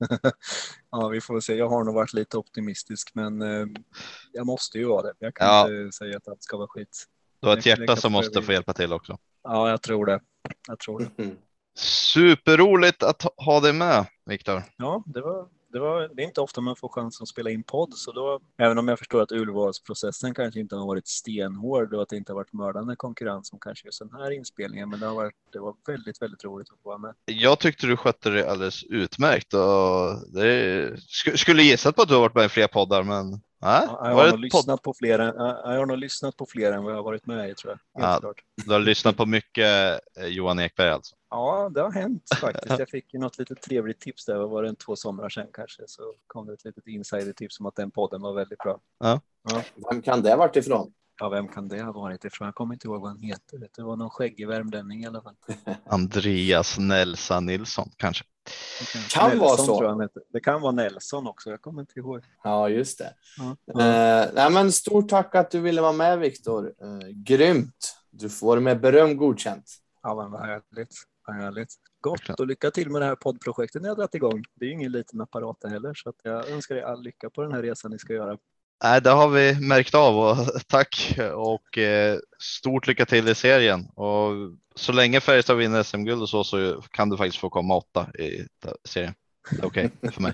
ja, 0.90 1.08
vi 1.08 1.20
får 1.20 1.40
se. 1.40 1.54
Jag 1.54 1.68
har 1.68 1.84
nog 1.84 1.94
varit 1.94 2.12
lite 2.12 2.36
optimistisk, 2.36 3.10
men 3.14 3.42
eh, 3.42 3.66
jag 4.32 4.46
måste 4.46 4.78
ju 4.78 4.84
vara 4.84 5.02
det. 5.02 5.12
Jag 5.18 5.34
kan 5.34 5.46
ja. 5.46 5.62
inte 5.62 5.96
säga 5.96 6.16
att 6.16 6.28
allt 6.28 6.42
ska 6.42 6.56
vara 6.56 6.68
skit. 6.68 7.06
Du 7.40 7.48
har 7.48 7.56
ett 7.56 7.66
hjärta 7.66 7.96
som 7.96 8.12
måste 8.12 8.42
få 8.42 8.52
hjälpa 8.52 8.72
till 8.72 8.92
också. 8.92 9.18
Ja, 9.42 9.70
jag 9.70 9.82
tror 9.82 10.06
det. 10.06 10.20
Jag 10.68 10.78
tror 10.78 10.98
det. 10.98 11.22
Mm. 11.22 11.36
Superroligt 11.74 13.02
att 13.02 13.22
ha 13.36 13.60
dig 13.60 13.72
med, 13.72 14.06
Viktor. 14.26 14.62
Ja, 14.76 15.02
det 15.06 15.20
var, 15.20 15.48
det 15.72 15.78
var. 15.78 16.10
Det 16.14 16.22
är 16.22 16.26
inte 16.26 16.40
ofta 16.40 16.60
man 16.60 16.76
får 16.76 16.88
chansen 16.88 17.24
att 17.24 17.28
spela 17.28 17.50
in 17.50 17.62
podd, 17.62 17.94
så 17.94 18.12
då, 18.12 18.40
även 18.58 18.78
om 18.78 18.88
jag 18.88 18.98
förstår 18.98 19.22
att 19.22 19.32
urvalsprocessen 19.32 20.34
kanske 20.34 20.60
inte 20.60 20.76
har 20.76 20.86
varit 20.86 21.08
stenhård 21.08 21.94
och 21.94 22.02
att 22.02 22.08
det 22.08 22.16
inte 22.16 22.32
har 22.32 22.34
varit 22.34 22.52
mördande 22.52 22.96
konkurrens 22.96 23.48
som 23.48 23.58
kanske 23.58 23.88
just 23.88 23.98
den 23.98 24.12
här 24.12 24.30
inspelningen, 24.30 24.90
men 24.90 25.00
det 25.00 25.06
har 25.06 25.14
varit. 25.14 25.34
Det 25.52 25.58
var 25.58 25.74
väldigt, 25.86 26.22
väldigt 26.22 26.44
roligt 26.44 26.68
att 26.70 26.82
få 26.82 26.88
vara 26.88 26.98
med. 26.98 27.14
Jag 27.24 27.58
tyckte 27.58 27.86
du 27.86 27.96
skötte 27.96 28.30
det 28.30 28.50
alldeles 28.50 28.84
utmärkt 28.84 29.54
och 29.54 30.34
det 30.34 30.96
skulle 31.36 31.62
gissat 31.62 31.96
på 31.96 32.02
att 32.02 32.08
du 32.08 32.14
har 32.14 32.20
varit 32.20 32.34
med 32.34 32.44
i 32.44 32.48
fler 32.48 32.66
poddar, 32.66 33.02
men 33.02 33.40
Ja, 33.62 34.00
jag, 34.02 34.14
har 34.14 34.30
nog 34.30 34.40
lyssnat 34.40 34.82
på 34.82 34.94
fler, 34.94 35.18
jag 35.18 35.78
har 35.78 35.86
nog 35.86 35.98
lyssnat 35.98 36.36
på 36.36 36.46
fler 36.46 36.72
än 36.72 36.84
vad 36.84 36.92
jag 36.92 36.96
har 36.98 37.04
varit 37.04 37.26
med 37.26 37.50
i 37.50 37.54
tror 37.54 37.78
jag. 37.92 38.02
Ja, 38.02 38.34
du 38.66 38.72
har 38.72 38.80
lyssnat 38.80 39.16
på 39.16 39.26
mycket 39.26 40.00
eh, 40.18 40.26
Johan 40.26 40.58
Ekberg 40.58 40.90
alltså? 40.90 41.16
Ja, 41.30 41.70
det 41.74 41.80
har 41.80 41.90
hänt 41.92 42.22
faktiskt. 42.40 42.68
Jag 42.78 42.88
fick 42.88 43.12
något 43.12 43.38
litet 43.38 43.62
trevligt 43.62 44.00
tips 44.00 44.24
där, 44.24 44.36
var 44.36 44.62
det 44.62 44.68
en 44.68 44.76
två 44.76 44.96
somrar 44.96 45.28
sedan 45.28 45.46
kanske, 45.52 45.82
så 45.86 46.02
kom 46.26 46.46
det 46.46 46.52
ett 46.52 46.64
litet 46.64 46.86
insider-tips 46.86 47.60
om 47.60 47.66
att 47.66 47.76
den 47.76 47.90
podden 47.90 48.22
var 48.22 48.32
väldigt 48.32 48.58
bra. 48.58 48.80
Ja. 48.98 49.20
ja. 49.50 49.62
Vem 49.90 50.02
kan 50.02 50.22
det 50.22 50.30
ha 50.30 50.36
varit 50.36 50.56
ifrån? 50.56 50.92
Ja, 51.20 51.28
vem 51.28 51.48
kan 51.48 51.68
det 51.68 51.82
ha 51.82 51.92
varit 51.92 52.24
ifrån? 52.24 52.46
Jag 52.46 52.54
kommer 52.54 52.74
inte 52.74 52.86
ihåg 52.86 53.00
vad 53.00 53.10
han 53.10 53.20
heter. 53.20 53.68
Det 53.76 53.82
var 53.82 53.96
någon 53.96 54.10
skäggig 54.10 54.48
värmlänning 54.48 55.02
i 55.02 55.06
alla 55.06 55.22
fall. 55.22 55.34
Andreas 55.86 56.78
Nelsa 56.78 57.40
Nilsson 57.40 57.90
kanske. 57.96 58.24
Kan 59.14 59.30
Nelson, 59.30 59.38
vara 59.38 59.56
så. 59.56 59.78
Tror 59.78 60.00
jag 60.00 60.10
det 60.32 60.40
kan 60.40 60.60
vara 60.60 60.72
Nelson 60.72 61.26
också. 61.26 61.50
Jag 61.50 61.62
kommer 61.62 61.80
inte 61.80 61.98
ihåg. 61.98 62.22
Ja, 62.44 62.68
just 62.68 62.98
det. 62.98 63.14
Ja. 63.38 63.44
Uh, 63.72 64.34
nej, 64.34 64.50
men 64.50 64.72
stort 64.72 65.08
tack 65.08 65.34
att 65.34 65.50
du 65.50 65.60
ville 65.60 65.80
vara 65.80 65.92
med, 65.92 66.18
Viktor. 66.18 66.66
Uh, 66.84 67.08
grymt. 67.08 67.96
Du 68.10 68.28
får 68.28 68.60
med 68.60 68.80
beröm 68.80 69.16
godkänt. 69.16 69.64
Ja, 70.02 70.14
men 70.14 70.30
vad 70.30 70.40
härligt. 70.40 70.94
Vad 71.26 71.36
härligt. 71.36 71.74
Gott 72.00 72.40
och 72.40 72.46
lycka 72.46 72.70
till 72.70 72.90
med 72.90 73.02
det 73.02 73.06
här 73.06 73.16
poddprojektet 73.16 73.82
ni 73.82 73.88
har 73.88 73.96
dragit 73.96 74.14
igång. 74.14 74.44
Det 74.54 74.66
är 74.66 74.70
ingen 74.70 74.92
liten 74.92 75.20
apparat 75.20 75.56
heller, 75.64 75.94
så 75.94 76.08
att 76.08 76.16
jag 76.22 76.48
önskar 76.48 76.76
er 76.76 76.82
all 76.82 77.02
lycka 77.02 77.30
på 77.30 77.42
den 77.42 77.52
här 77.52 77.62
resan 77.62 77.90
ni 77.90 77.98
ska 77.98 78.12
göra. 78.12 78.38
Nej, 78.84 79.02
det 79.02 79.10
har 79.10 79.28
vi 79.28 79.60
märkt 79.60 79.94
av 79.94 80.18
och 80.18 80.36
tack 80.66 81.18
och 81.34 81.78
eh, 81.78 82.18
stort 82.38 82.86
lycka 82.86 83.06
till 83.06 83.28
i 83.28 83.34
serien. 83.34 83.86
Och 83.94 84.32
så 84.74 84.92
länge 84.92 85.20
Färjestad 85.20 85.56
vinner 85.56 85.82
SM-guld 85.82 86.22
och 86.22 86.28
så, 86.28 86.44
så 86.44 86.82
kan 86.90 87.08
du 87.08 87.16
faktiskt 87.16 87.38
få 87.38 87.50
komma 87.50 87.76
åtta 87.76 88.06
i 88.18 88.46
serien. 88.84 89.14
Okej 89.62 89.90
okay, 90.00 90.10
för 90.12 90.22
mig. 90.22 90.32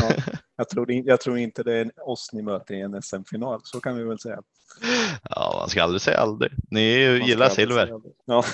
ja, 0.00 0.10
jag, 0.56 0.68
tror, 0.68 0.92
jag 0.92 1.20
tror 1.20 1.38
inte 1.38 1.62
det 1.62 1.74
är 1.74 2.08
oss 2.08 2.30
ni 2.32 2.42
möter 2.42 2.74
i 2.74 2.80
en 2.80 3.02
SM-final, 3.02 3.60
så 3.64 3.80
kan 3.80 3.96
vi 3.96 4.04
väl 4.04 4.18
säga. 4.18 4.42
Ja, 5.22 5.56
man 5.60 5.68
ska 5.68 5.82
aldrig 5.82 6.00
säga 6.00 6.18
aldrig. 6.18 6.52
Ni 6.70 6.80
gillar 7.26 7.48
silver. 7.48 7.90
Ja, 8.24 8.44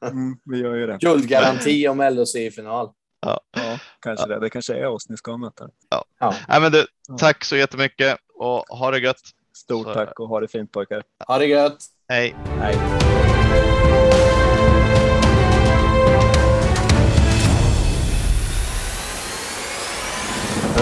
mm, 0.10 0.36
vi 0.44 0.58
gör 0.58 0.74
ju 0.74 0.86
det. 0.86 0.98
Guldgaranti 1.00 1.88
om 1.88 2.00
LHC 2.00 2.36
i 2.36 2.50
final. 2.50 2.92
Ja. 3.20 3.40
ja, 3.56 3.78
kanske 4.00 4.28
ja. 4.28 4.34
det. 4.34 4.40
Det 4.40 4.50
kanske 4.50 4.74
är 4.74 4.86
oss 4.86 5.08
ni 5.08 5.16
ska 5.16 5.36
möta. 5.36 5.68
Ja. 5.88 6.04
ja. 6.18 6.34
Nej, 6.48 6.60
men 6.60 6.72
du, 6.72 6.86
tack 7.18 7.44
så 7.44 7.56
jättemycket 7.56 8.18
och 8.34 8.78
ha 8.78 8.90
det 8.90 8.98
gött. 8.98 9.20
Stort 9.56 9.86
så. 9.86 9.94
tack 9.94 10.20
och 10.20 10.28
ha 10.28 10.40
det 10.40 10.48
fint 10.48 10.72
pojkar. 10.72 11.02
Ha 11.26 11.38
det 11.38 11.46
gött. 11.46 11.78
Hej. 12.08 12.34
Hej. 12.60 12.76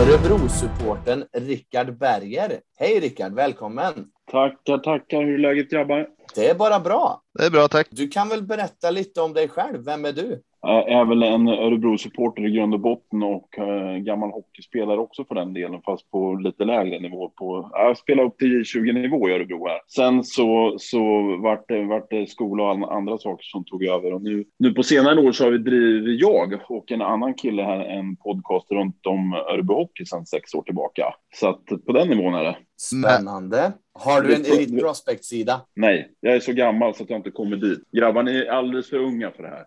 Örebro-supporten 0.01 1.25
Rickard 1.33 1.99
Berger. 1.99 2.61
Hej 2.77 3.01
Rickard, 3.01 3.35
välkommen! 3.35 3.93
Tackar, 4.31 4.79
tackar. 4.79 5.23
Hur 5.23 5.35
är 5.35 5.39
läget 5.39 5.71
grabbar? 5.71 6.09
Det 6.35 6.51
är 6.51 6.55
bara 6.55 6.81
bra. 6.81 7.23
Det 7.39 7.47
är 7.47 7.51
bra, 7.51 7.69
tack. 7.69 7.87
Du 7.91 8.09
kan 8.09 8.29
väl 8.29 8.43
berätta 8.43 8.91
lite 8.91 9.21
om 9.21 9.33
dig 9.33 9.49
själv. 9.49 9.85
Vem 9.85 10.05
är 10.05 10.13
du? 10.13 10.43
Är 10.67 11.05
väl 11.05 11.23
en 11.23 11.49
Örebro-supporter 11.49 12.47
i 12.47 12.51
grund 12.51 12.75
och 12.75 12.81
botten 12.81 13.23
och 13.23 13.59
äh, 13.59 13.97
gammal 13.97 14.31
hockeyspelare 14.31 14.99
också 14.99 15.25
för 15.25 15.35
den 15.35 15.55
delen, 15.55 15.81
fast 15.85 16.11
på 16.11 16.35
lite 16.35 16.65
lägre 16.65 17.01
nivå. 17.01 17.29
På, 17.29 17.71
jag 17.73 17.97
spelade 17.97 18.29
upp 18.29 18.39
till 18.39 18.63
20-nivå 18.63 19.29
i 19.29 19.33
Örebro 19.33 19.67
här. 19.67 19.81
Sen 19.89 20.25
så, 20.25 20.77
så 20.79 21.01
vart 21.43 21.69
det, 21.69 21.85
vart 21.85 22.11
det 22.11 22.31
skola 22.31 22.63
och 22.63 22.95
andra 22.95 23.19
saker 23.19 23.43
som 23.45 23.65
tog 23.65 23.85
över. 23.85 24.15
Och 24.15 24.23
nu, 24.23 24.45
nu 24.59 24.73
på 24.73 24.83
senare 24.83 25.21
år 25.21 25.33
så 25.33 25.45
har 25.45 25.51
vi 25.51 25.59
drivit, 25.59 26.21
jag 26.21 26.61
och 26.69 26.93
en 26.93 27.03
annan 27.03 27.35
kille 27.35 27.63
här, 27.63 27.81
en 27.81 28.17
podcast 28.17 28.71
runt 28.71 29.07
om 29.07 29.33
Örebro 29.33 29.75
Hockey 29.75 30.05
sedan 30.05 30.27
sex 30.27 30.55
år 30.55 30.63
tillbaka. 30.63 31.15
Så 31.35 31.49
att 31.49 31.65
på 31.87 31.93
den 31.93 32.09
nivån 32.09 32.35
är 32.35 32.45
det. 32.45 32.57
Spännande. 32.77 33.73
Har 33.93 34.23
du 34.23 34.35
en 34.35 34.45
Elite 34.45 34.79
Prospect-sida? 34.79 35.61
Nej, 35.77 36.11
jag 36.21 36.35
är 36.35 36.41
så 36.41 36.53
gammal 36.53 36.95
så 36.95 37.03
att 37.03 37.11
jag 37.11 37.19
inte 37.19 37.31
kommer 37.31 37.57
dit. 37.57 37.91
Grabbarna 37.93 38.31
är 38.31 38.47
alldeles 38.47 38.91
för 38.91 38.97
unga 38.97 39.31
för 39.31 39.43
det 39.43 39.49
här. 39.49 39.65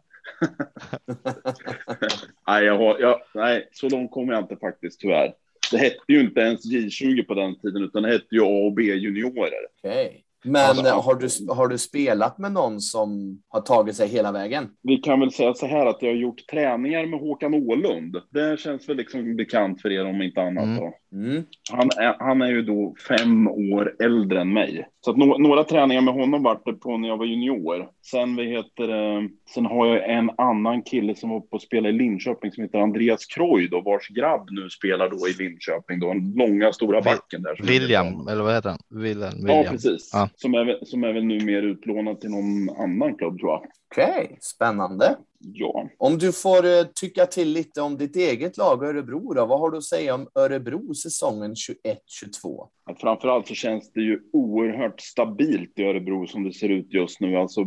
nej, 2.47 2.65
jag 2.65 2.77
har, 2.77 2.99
jag, 2.99 3.19
nej, 3.33 3.69
så 3.71 3.89
långt 3.89 4.11
kommer 4.11 4.33
jag 4.33 4.43
inte 4.43 4.57
faktiskt 4.57 4.99
tyvärr. 4.99 5.33
Det 5.71 5.77
hette 5.77 6.03
ju 6.07 6.21
inte 6.21 6.39
ens 6.39 6.65
J20 6.65 7.23
på 7.23 7.33
den 7.33 7.59
tiden, 7.59 7.83
utan 7.83 8.03
det 8.03 8.11
hette 8.11 8.35
ju 8.35 8.41
A 8.41 8.65
och 8.65 8.73
B 8.73 8.83
juniorer. 8.83 9.67
Okay. 9.83 10.21
Men 10.43 10.61
alltså, 10.61 10.93
har, 10.93 11.15
du, 11.15 11.53
har 11.53 11.67
du 11.67 11.77
spelat 11.77 12.37
med 12.37 12.51
någon 12.51 12.81
som 12.81 13.41
har 13.47 13.61
tagit 13.61 13.95
sig 13.95 14.07
hela 14.07 14.31
vägen? 14.31 14.69
Vi 14.81 14.97
kan 14.97 15.19
väl 15.19 15.31
säga 15.31 15.53
så 15.53 15.65
här 15.65 15.85
att 15.85 16.01
jag 16.01 16.09
har 16.09 16.15
gjort 16.15 16.47
träningar 16.47 17.05
med 17.05 17.19
Håkan 17.19 17.53
Ålund. 17.53 18.17
Det 18.29 18.59
känns 18.59 18.89
väl 18.89 18.97
liksom 18.97 19.35
bekant 19.35 19.81
för 19.81 19.91
er 19.91 20.05
om 20.05 20.21
inte 20.21 20.41
annat. 20.41 20.63
Mm. 20.63 20.91
Mm. 21.13 21.43
Han 21.71 21.89
är, 21.97 22.15
han 22.19 22.41
är 22.41 22.47
ju 22.47 22.61
då 22.61 22.95
fem 23.07 23.47
år 23.47 23.95
äldre 24.03 24.41
än 24.41 24.53
mig. 24.53 24.87
Så 25.01 25.11
att 25.11 25.17
no, 25.17 25.37
några 25.37 25.63
träningar 25.63 26.01
med 26.01 26.13
honom 26.13 26.43
vart 26.43 26.65
det 26.65 26.73
på 26.73 26.97
när 26.97 27.07
jag 27.07 27.17
var 27.17 27.25
junior. 27.25 27.89
Sen, 28.11 28.35
vad 28.35 28.45
heter 28.45 28.87
det, 28.87 29.29
sen 29.53 29.65
har 29.65 29.87
jag 29.87 30.09
en 30.09 30.31
annan 30.37 30.81
kille 30.81 31.15
som 31.15 31.29
var 31.29 31.39
på 31.39 31.55
att 31.55 31.61
spela 31.61 31.89
i 31.89 31.91
Linköping 31.91 32.51
som 32.51 32.63
heter 32.63 32.79
Andreas 32.79 33.25
Kroy 33.25 33.67
då, 33.67 33.81
vars 33.81 34.07
grabb 34.07 34.47
nu 34.51 34.69
spelar 34.69 35.09
då 35.09 35.27
i 35.27 35.33
Linköping 35.43 35.99
då, 35.99 36.07
den 36.13 36.33
långa 36.35 36.73
stora 36.73 37.01
backen 37.01 37.41
där. 37.43 37.67
William, 37.67 38.27
eller 38.27 38.43
vad 38.43 38.53
heter 38.55 38.69
han? 38.69 39.01
William. 39.01 39.33
Ja, 39.37 39.65
precis. 39.69 40.09
Ja. 40.13 40.29
Som, 40.35 40.53
är, 40.53 40.65
väl- 40.65 40.85
som 40.85 41.03
är 41.03 41.13
väl 41.13 41.25
nu 41.25 41.39
mer 41.45 41.61
utlånad 41.61 42.21
till 42.21 42.29
någon 42.29 42.69
annan 42.77 43.15
klubb 43.15 43.39
tror 43.39 43.51
jag. 43.51 43.61
Okej, 43.91 44.37
spännande. 44.41 45.15
Ja, 45.43 45.89
Om 45.97 46.17
du 46.17 46.31
får 46.31 46.65
eh, 46.65 46.83
tycka 46.95 47.25
till 47.25 47.49
lite 47.49 47.81
om 47.81 47.97
ditt 47.97 48.15
eget 48.15 48.57
lag 48.57 48.83
Örebro, 48.83 49.33
då, 49.33 49.45
vad 49.45 49.59
har 49.59 49.71
du 49.71 49.77
att 49.77 49.83
säga 49.83 50.15
om 50.15 50.27
Örebro 50.35 50.93
säsongen 50.93 51.53
21-22? 51.53 52.67
att 52.91 53.01
framförallt 53.01 53.47
så 53.47 53.53
känns 53.53 53.91
det 53.93 54.01
ju 54.01 54.19
oerhört 54.33 55.01
stabilt 55.01 55.79
i 55.79 55.83
Örebro 55.83 56.27
som 56.27 56.43
det 56.43 56.53
ser 56.53 56.69
ut 56.69 56.93
just 56.93 57.19
nu. 57.19 57.35
Alltså, 57.35 57.65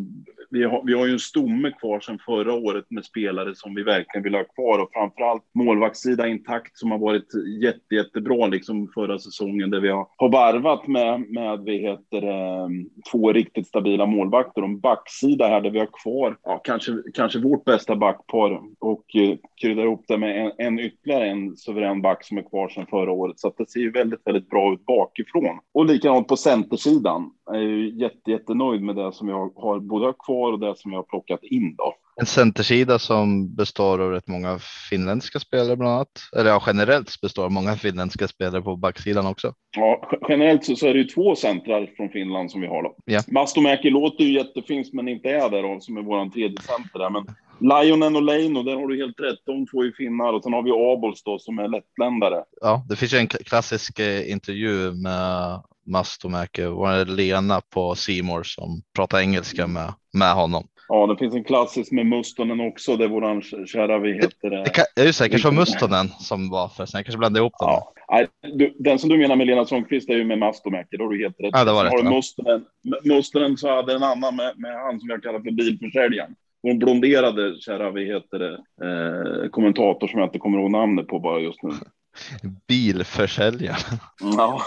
vi, 0.50 0.64
har, 0.64 0.82
vi 0.86 0.94
har 0.94 1.06
ju 1.06 1.12
en 1.12 1.18
stomme 1.18 1.70
kvar 1.70 2.00
sedan 2.00 2.18
förra 2.26 2.52
året 2.52 2.84
med 2.90 3.04
spelare 3.04 3.54
som 3.54 3.74
vi 3.74 3.82
verkligen 3.82 4.22
vill 4.22 4.34
ha 4.34 4.44
kvar 4.44 4.78
och 4.78 4.90
framförallt 4.92 5.42
målvaktssida 5.54 6.28
intakt 6.28 6.78
som 6.78 6.90
har 6.90 6.98
varit 6.98 7.28
jätte, 7.62 7.94
jättebra 7.94 8.46
liksom 8.46 8.88
förra 8.94 9.18
säsongen 9.18 9.70
där 9.70 9.80
vi 9.80 9.88
har, 9.88 10.06
har 10.16 10.28
varvat 10.28 10.86
med, 10.86 11.20
med 11.20 11.60
vi 11.64 11.78
heter, 11.78 12.20
det, 12.20 12.68
två 13.12 13.32
riktigt 13.32 13.66
stabila 13.66 14.06
målvakter 14.06 14.62
och 14.62 14.68
en 14.68 14.80
backsida 14.80 15.48
här 15.48 15.60
där 15.60 15.70
vi 15.70 15.78
har 15.78 16.02
kvar 16.02 16.36
ja, 16.42 16.60
kanske, 16.64 16.92
kanske 17.14 17.38
vårt 17.38 17.63
bästa 17.64 17.96
backpar 17.96 18.60
och 18.78 19.16
eh, 19.16 19.36
kryddar 19.60 19.82
ihop 19.82 20.04
det 20.08 20.18
med 20.18 20.46
en, 20.46 20.52
en 20.58 20.78
ytterligare 20.78 21.26
en 21.26 21.56
suverän 21.56 22.02
back 22.02 22.24
som 22.24 22.38
är 22.38 22.42
kvar 22.42 22.68
sedan 22.68 22.86
förra 22.90 23.12
året. 23.12 23.38
Så 23.38 23.54
det 23.58 23.70
ser 23.70 23.80
ju 23.80 23.90
väldigt, 23.90 24.20
väldigt 24.24 24.50
bra 24.50 24.72
ut 24.72 24.86
bakifrån. 24.86 25.58
Och 25.74 25.86
likadant 25.86 26.28
på 26.28 26.36
centersidan. 26.36 27.30
Jag 27.46 27.56
är 27.56 27.60
ju 27.60 27.98
jätte, 27.98 28.30
jättenöjd 28.30 28.82
med 28.82 28.96
det 28.96 29.12
som 29.12 29.28
jag 29.28 29.52
har 29.56 29.80
både 29.80 30.12
kvar 30.26 30.52
och 30.52 30.60
det 30.60 30.74
som 30.76 30.92
jag 30.92 30.98
har 30.98 31.04
plockat 31.04 31.42
in 31.42 31.74
då. 31.76 31.94
En 32.16 32.26
centersida 32.26 32.98
som 32.98 33.54
består 33.54 33.98
av 33.98 34.10
rätt 34.10 34.28
många 34.28 34.58
finländska 34.90 35.38
spelare 35.38 35.76
bland 35.76 35.94
annat. 35.94 36.08
Eller 36.36 36.50
ja, 36.50 36.62
generellt 36.66 37.20
består 37.20 37.48
många 37.48 37.76
finländska 37.76 38.28
spelare 38.28 38.62
på 38.62 38.76
backsidan 38.76 39.26
också. 39.26 39.54
Ja, 39.76 40.08
generellt 40.28 40.64
så, 40.64 40.76
så 40.76 40.86
är 40.86 40.92
det 40.94 40.98
ju 40.98 41.04
två 41.04 41.36
centrar 41.36 41.90
från 41.96 42.08
Finland 42.08 42.50
som 42.50 42.60
vi 42.60 42.66
har 42.66 42.82
då. 42.82 42.96
Ja. 43.04 43.20
Mastomäki 43.28 43.90
låter 43.90 44.24
ju 44.24 44.32
jättefint 44.32 44.92
men 44.92 45.08
inte 45.08 45.30
är 45.30 45.50
där 45.50 45.62
då, 45.62 45.80
som 45.80 45.96
är 45.96 46.02
våran 46.02 46.30
tredje 46.30 46.58
center 46.60 46.98
där. 46.98 47.10
Men 47.10 47.26
Lionen 47.60 48.16
och 48.16 48.22
Leino, 48.22 48.62
där 48.62 48.74
har 48.74 48.88
du 48.88 48.96
helt 48.96 49.20
rätt. 49.20 49.38
De 49.46 49.66
två 49.66 49.82
är 49.82 49.92
finnar 49.96 50.32
och 50.32 50.42
sen 50.42 50.52
har 50.52 50.62
vi 50.62 50.70
Abols 50.70 51.22
då 51.22 51.38
som 51.38 51.58
är 51.58 51.68
lettländare. 51.68 52.44
Ja, 52.60 52.86
det 52.88 52.96
finns 52.96 53.14
ju 53.14 53.18
en 53.18 53.26
klassisk 53.26 53.98
eh, 53.98 54.30
intervju 54.30 54.92
med 54.92 55.60
Mastomäki, 55.86 56.62
var 56.62 56.96
det 56.96 57.12
Lena 57.12 57.60
på 57.60 57.94
Simor 57.94 58.42
som 58.42 58.82
pratar 58.96 59.18
engelska 59.18 59.66
med, 59.66 59.92
med 60.12 60.34
honom. 60.34 60.66
Ja, 60.88 61.06
det 61.06 61.16
finns 61.16 61.34
en 61.34 61.44
klassisk 61.44 61.92
med 61.92 62.06
Mustonen 62.06 62.60
också, 62.60 62.96
där 62.96 63.08
våran 63.08 63.42
kära, 63.42 63.98
vi 63.98 64.12
heter 64.12 64.50
det. 64.50 64.70
Kan, 64.70 64.84
jag 64.94 65.06
är 65.06 65.12
säker 65.12 65.38
på 65.38 65.52
Mustonen 65.52 66.08
som 66.08 66.50
var 66.50 66.68
förresten, 66.68 66.98
jag 66.98 67.06
kanske 67.06 67.18
blandade 67.18 67.40
ihop 67.40 67.58
dem. 67.58 67.68
Ja. 67.70 67.92
Nej, 68.10 68.26
du, 68.52 68.74
den 68.78 68.98
som 68.98 69.08
du 69.08 69.18
menar 69.18 69.36
med 69.36 69.46
Lena 69.46 69.64
Sundqvist 69.64 70.10
är 70.10 70.14
ju 70.14 70.24
med 70.24 70.38
Mastomäki, 70.38 70.96
då 70.96 71.04
har 71.04 71.10
du 71.10 71.22
helt 71.22 71.40
rätt. 71.40 71.50
Ja, 71.52 71.64
det 71.64 71.72
var 71.72 71.84
har 71.84 71.96
rätt, 71.96 72.04
du. 72.04 72.10
Mustonen, 72.10 72.64
Mustonen 73.04 73.56
så 73.56 73.74
hade 73.74 73.94
en 73.94 74.02
annan 74.02 74.36
med, 74.36 74.52
med 74.56 74.72
han 74.72 75.00
som 75.00 75.08
jag 75.08 75.22
kallar 75.22 75.40
för 75.40 75.50
bilförsäljaren. 75.50 76.34
Hon 76.64 76.78
blonderade, 76.78 77.56
kära, 77.60 77.90
vi 77.90 78.04
heter 78.04 78.38
det, 78.38 78.52
eh, 78.54 79.50
kommentator 79.50 80.08
som 80.08 80.20
jag 80.20 80.26
inte 80.26 80.38
kommer 80.38 80.58
ihåg 80.58 80.70
namnet 80.70 81.06
på 81.06 81.18
bara 81.18 81.40
just 81.40 81.62
nu. 81.62 81.70
Bilförsäljare. 82.68 83.76
Ja, 84.36 84.62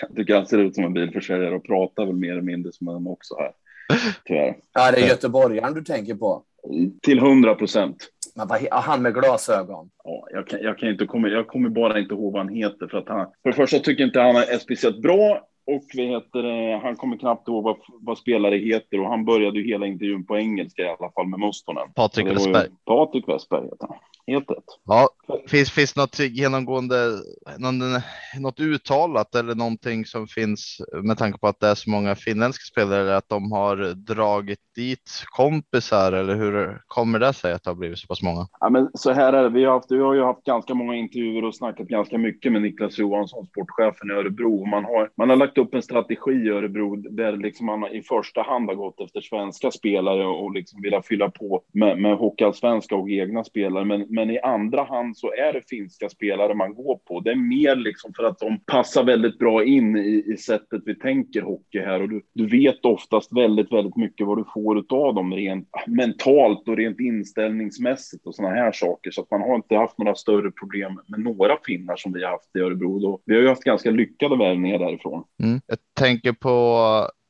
jag 0.00 0.16
tycker 0.16 0.34
han 0.34 0.46
ser 0.46 0.58
ut 0.58 0.74
som 0.74 0.84
en 0.84 0.92
bilförsäljare 0.92 1.54
och 1.54 1.64
pratar 1.64 2.06
väl 2.06 2.16
mer 2.16 2.32
eller 2.32 2.42
mindre 2.42 2.72
som 2.72 2.88
en 2.88 3.06
också 3.06 3.34
här. 3.38 3.52
Tyvärr. 4.24 4.56
Ja, 4.72 4.90
det 4.90 4.96
är 4.96 5.08
göteborgaren 5.08 5.74
du 5.74 5.84
tänker 5.84 6.14
på. 6.14 6.42
Till 7.02 7.18
hundra 7.18 7.54
procent. 7.54 8.08
Men 8.34 8.48
vad, 8.48 8.68
han 8.70 9.02
med 9.02 9.14
glasögon. 9.14 9.90
Ja, 10.04 10.26
jag, 10.30 10.46
kan, 10.46 10.60
jag, 10.62 10.78
kan 10.78 10.88
inte 10.88 11.06
komma, 11.06 11.28
jag 11.28 11.46
kommer 11.46 11.68
bara 11.68 11.98
inte 11.98 12.14
ihåg 12.14 12.32
vad 12.32 12.44
han 12.46 12.54
heter. 12.54 12.86
För, 12.86 12.98
att 12.98 13.08
han, 13.08 13.26
för 13.42 13.50
det 13.50 13.56
första 13.56 13.78
tycker 13.78 14.02
jag 14.02 14.08
inte 14.08 14.20
han 14.20 14.36
är 14.36 14.58
speciellt 14.58 15.02
bra. 15.02 15.48
Och 15.66 15.84
vad 15.94 16.06
heter 16.06 16.78
han 16.78 16.96
kommer 16.96 17.16
knappt 17.16 17.48
ihåg 17.48 17.64
vad, 17.64 17.76
vad 18.00 18.18
spelare 18.18 18.56
heter. 18.56 19.00
Och 19.00 19.08
han 19.08 19.24
började 19.24 19.58
ju 19.58 19.66
hela 19.66 19.86
intervjun 19.86 20.26
på 20.26 20.38
engelska 20.38 20.82
i 20.82 20.88
alla 20.88 21.10
fall 21.10 21.26
med 21.26 21.40
Mustonen. 21.40 21.92
Patrik 21.94 22.26
Westberg. 22.26 22.68
Patrik 22.84 23.28
Westberg 23.28 23.64
heter 23.64 23.86
han. 23.88 23.96
Helt 24.26 24.50
rätt. 24.50 24.64
Ja, 24.84 25.08
finns, 25.48 25.70
finns 25.70 25.96
något 25.96 26.18
genomgående, 26.18 27.10
någon, 27.58 27.78
något 28.40 28.60
uttalat 28.60 29.34
eller 29.34 29.54
någonting 29.54 30.04
som 30.04 30.26
finns 30.26 30.80
med 31.02 31.18
tanke 31.18 31.38
på 31.38 31.46
att 31.46 31.60
det 31.60 31.68
är 31.68 31.74
så 31.74 31.90
många 31.90 32.14
finländska 32.14 32.62
spelare 32.72 33.16
att 33.16 33.28
de 33.28 33.52
har 33.52 33.94
dragit 33.94 34.58
dit 34.76 35.24
kompisar 35.36 36.12
eller 36.12 36.34
hur 36.34 36.82
kommer 36.86 37.18
det 37.18 37.32
sig 37.32 37.52
att 37.52 37.64
det 37.64 37.70
har 37.70 37.74
blivit 37.74 37.98
så 37.98 38.06
pass 38.06 38.22
många? 38.22 38.46
Ja, 38.60 38.70
men 38.70 38.90
så 38.94 39.12
här 39.12 39.32
är 39.32 39.42
det. 39.42 39.48
Vi 39.48 39.64
har, 39.64 39.72
haft, 39.72 39.90
vi 39.90 39.98
har 39.98 40.14
ju 40.14 40.22
haft 40.22 40.44
ganska 40.44 40.74
många 40.74 40.94
intervjuer 40.94 41.44
och 41.44 41.54
snackat 41.54 41.88
ganska 41.88 42.18
mycket 42.18 42.52
med 42.52 42.62
Niklas 42.62 42.98
Johansson, 42.98 43.46
sportchefen 43.46 44.10
i 44.10 44.12
Örebro. 44.12 44.60
Och 44.60 44.68
Man 44.68 44.84
har, 44.84 45.10
man 45.16 45.30
har 45.30 45.36
lagt 45.36 45.58
upp 45.58 45.74
en 45.74 45.82
strategi 45.82 46.32
i 46.32 46.48
Örebro 46.48 46.96
där 46.96 47.36
liksom 47.36 47.66
man 47.66 47.86
i 47.86 48.02
första 48.02 48.42
hand 48.42 48.68
har 48.68 48.74
gått 48.74 49.00
efter 49.00 49.20
svenska 49.20 49.70
spelare 49.70 50.26
och 50.26 50.52
liksom 50.52 50.82
velat 50.82 51.06
fylla 51.06 51.30
på 51.30 51.62
med, 51.72 51.98
med 51.98 52.16
hockeyallsvenska 52.16 52.96
och 52.96 53.10
egna 53.10 53.44
spelare. 53.44 53.84
Men, 53.84 54.06
men 54.14 54.30
i 54.30 54.38
andra 54.38 54.84
hand 54.84 55.16
så 55.16 55.32
är 55.32 55.52
det 55.52 55.68
finska 55.68 56.08
spelare 56.08 56.54
man 56.54 56.74
går 56.74 56.96
på. 56.96 57.20
Det 57.20 57.30
är 57.30 57.36
mer 57.36 57.76
liksom 57.76 58.12
för 58.16 58.24
att 58.24 58.38
de 58.38 58.60
passar 58.66 59.04
väldigt 59.04 59.38
bra 59.38 59.64
in 59.64 59.96
i, 59.96 60.24
i 60.26 60.36
sättet 60.36 60.82
vi 60.84 60.94
tänker 60.94 61.42
hockey 61.42 61.78
här. 61.78 62.02
Och 62.02 62.08
du, 62.08 62.22
du 62.32 62.46
vet 62.46 62.84
oftast 62.84 63.36
väldigt, 63.36 63.72
väldigt 63.72 63.96
mycket 63.96 64.26
vad 64.26 64.38
du 64.38 64.44
får 64.54 64.84
av 64.88 65.14
dem 65.14 65.34
rent 65.34 65.68
mentalt 65.86 66.68
och 66.68 66.76
rent 66.76 67.00
inställningsmässigt 67.00 68.26
och 68.26 68.34
sådana 68.34 68.54
här 68.54 68.72
saker. 68.72 69.10
Så 69.10 69.20
att 69.20 69.30
man 69.30 69.40
har 69.40 69.54
inte 69.54 69.76
haft 69.76 69.98
några 69.98 70.14
större 70.14 70.50
problem 70.50 71.00
med 71.06 71.20
några 71.20 71.56
finnar 71.66 71.96
som 71.96 72.12
vi 72.12 72.24
har 72.24 72.30
haft 72.30 72.56
i 72.56 72.60
Örebro. 72.60 72.98
Då. 72.98 73.20
Vi 73.24 73.34
har 73.34 73.42
ju 73.42 73.48
haft 73.48 73.64
ganska 73.64 73.90
lyckade 73.90 74.36
värvningar 74.36 74.78
därifrån. 74.78 75.24
Mm. 75.42 75.60
Jag 75.66 75.78
tänker 75.98 76.32
på 76.32 76.78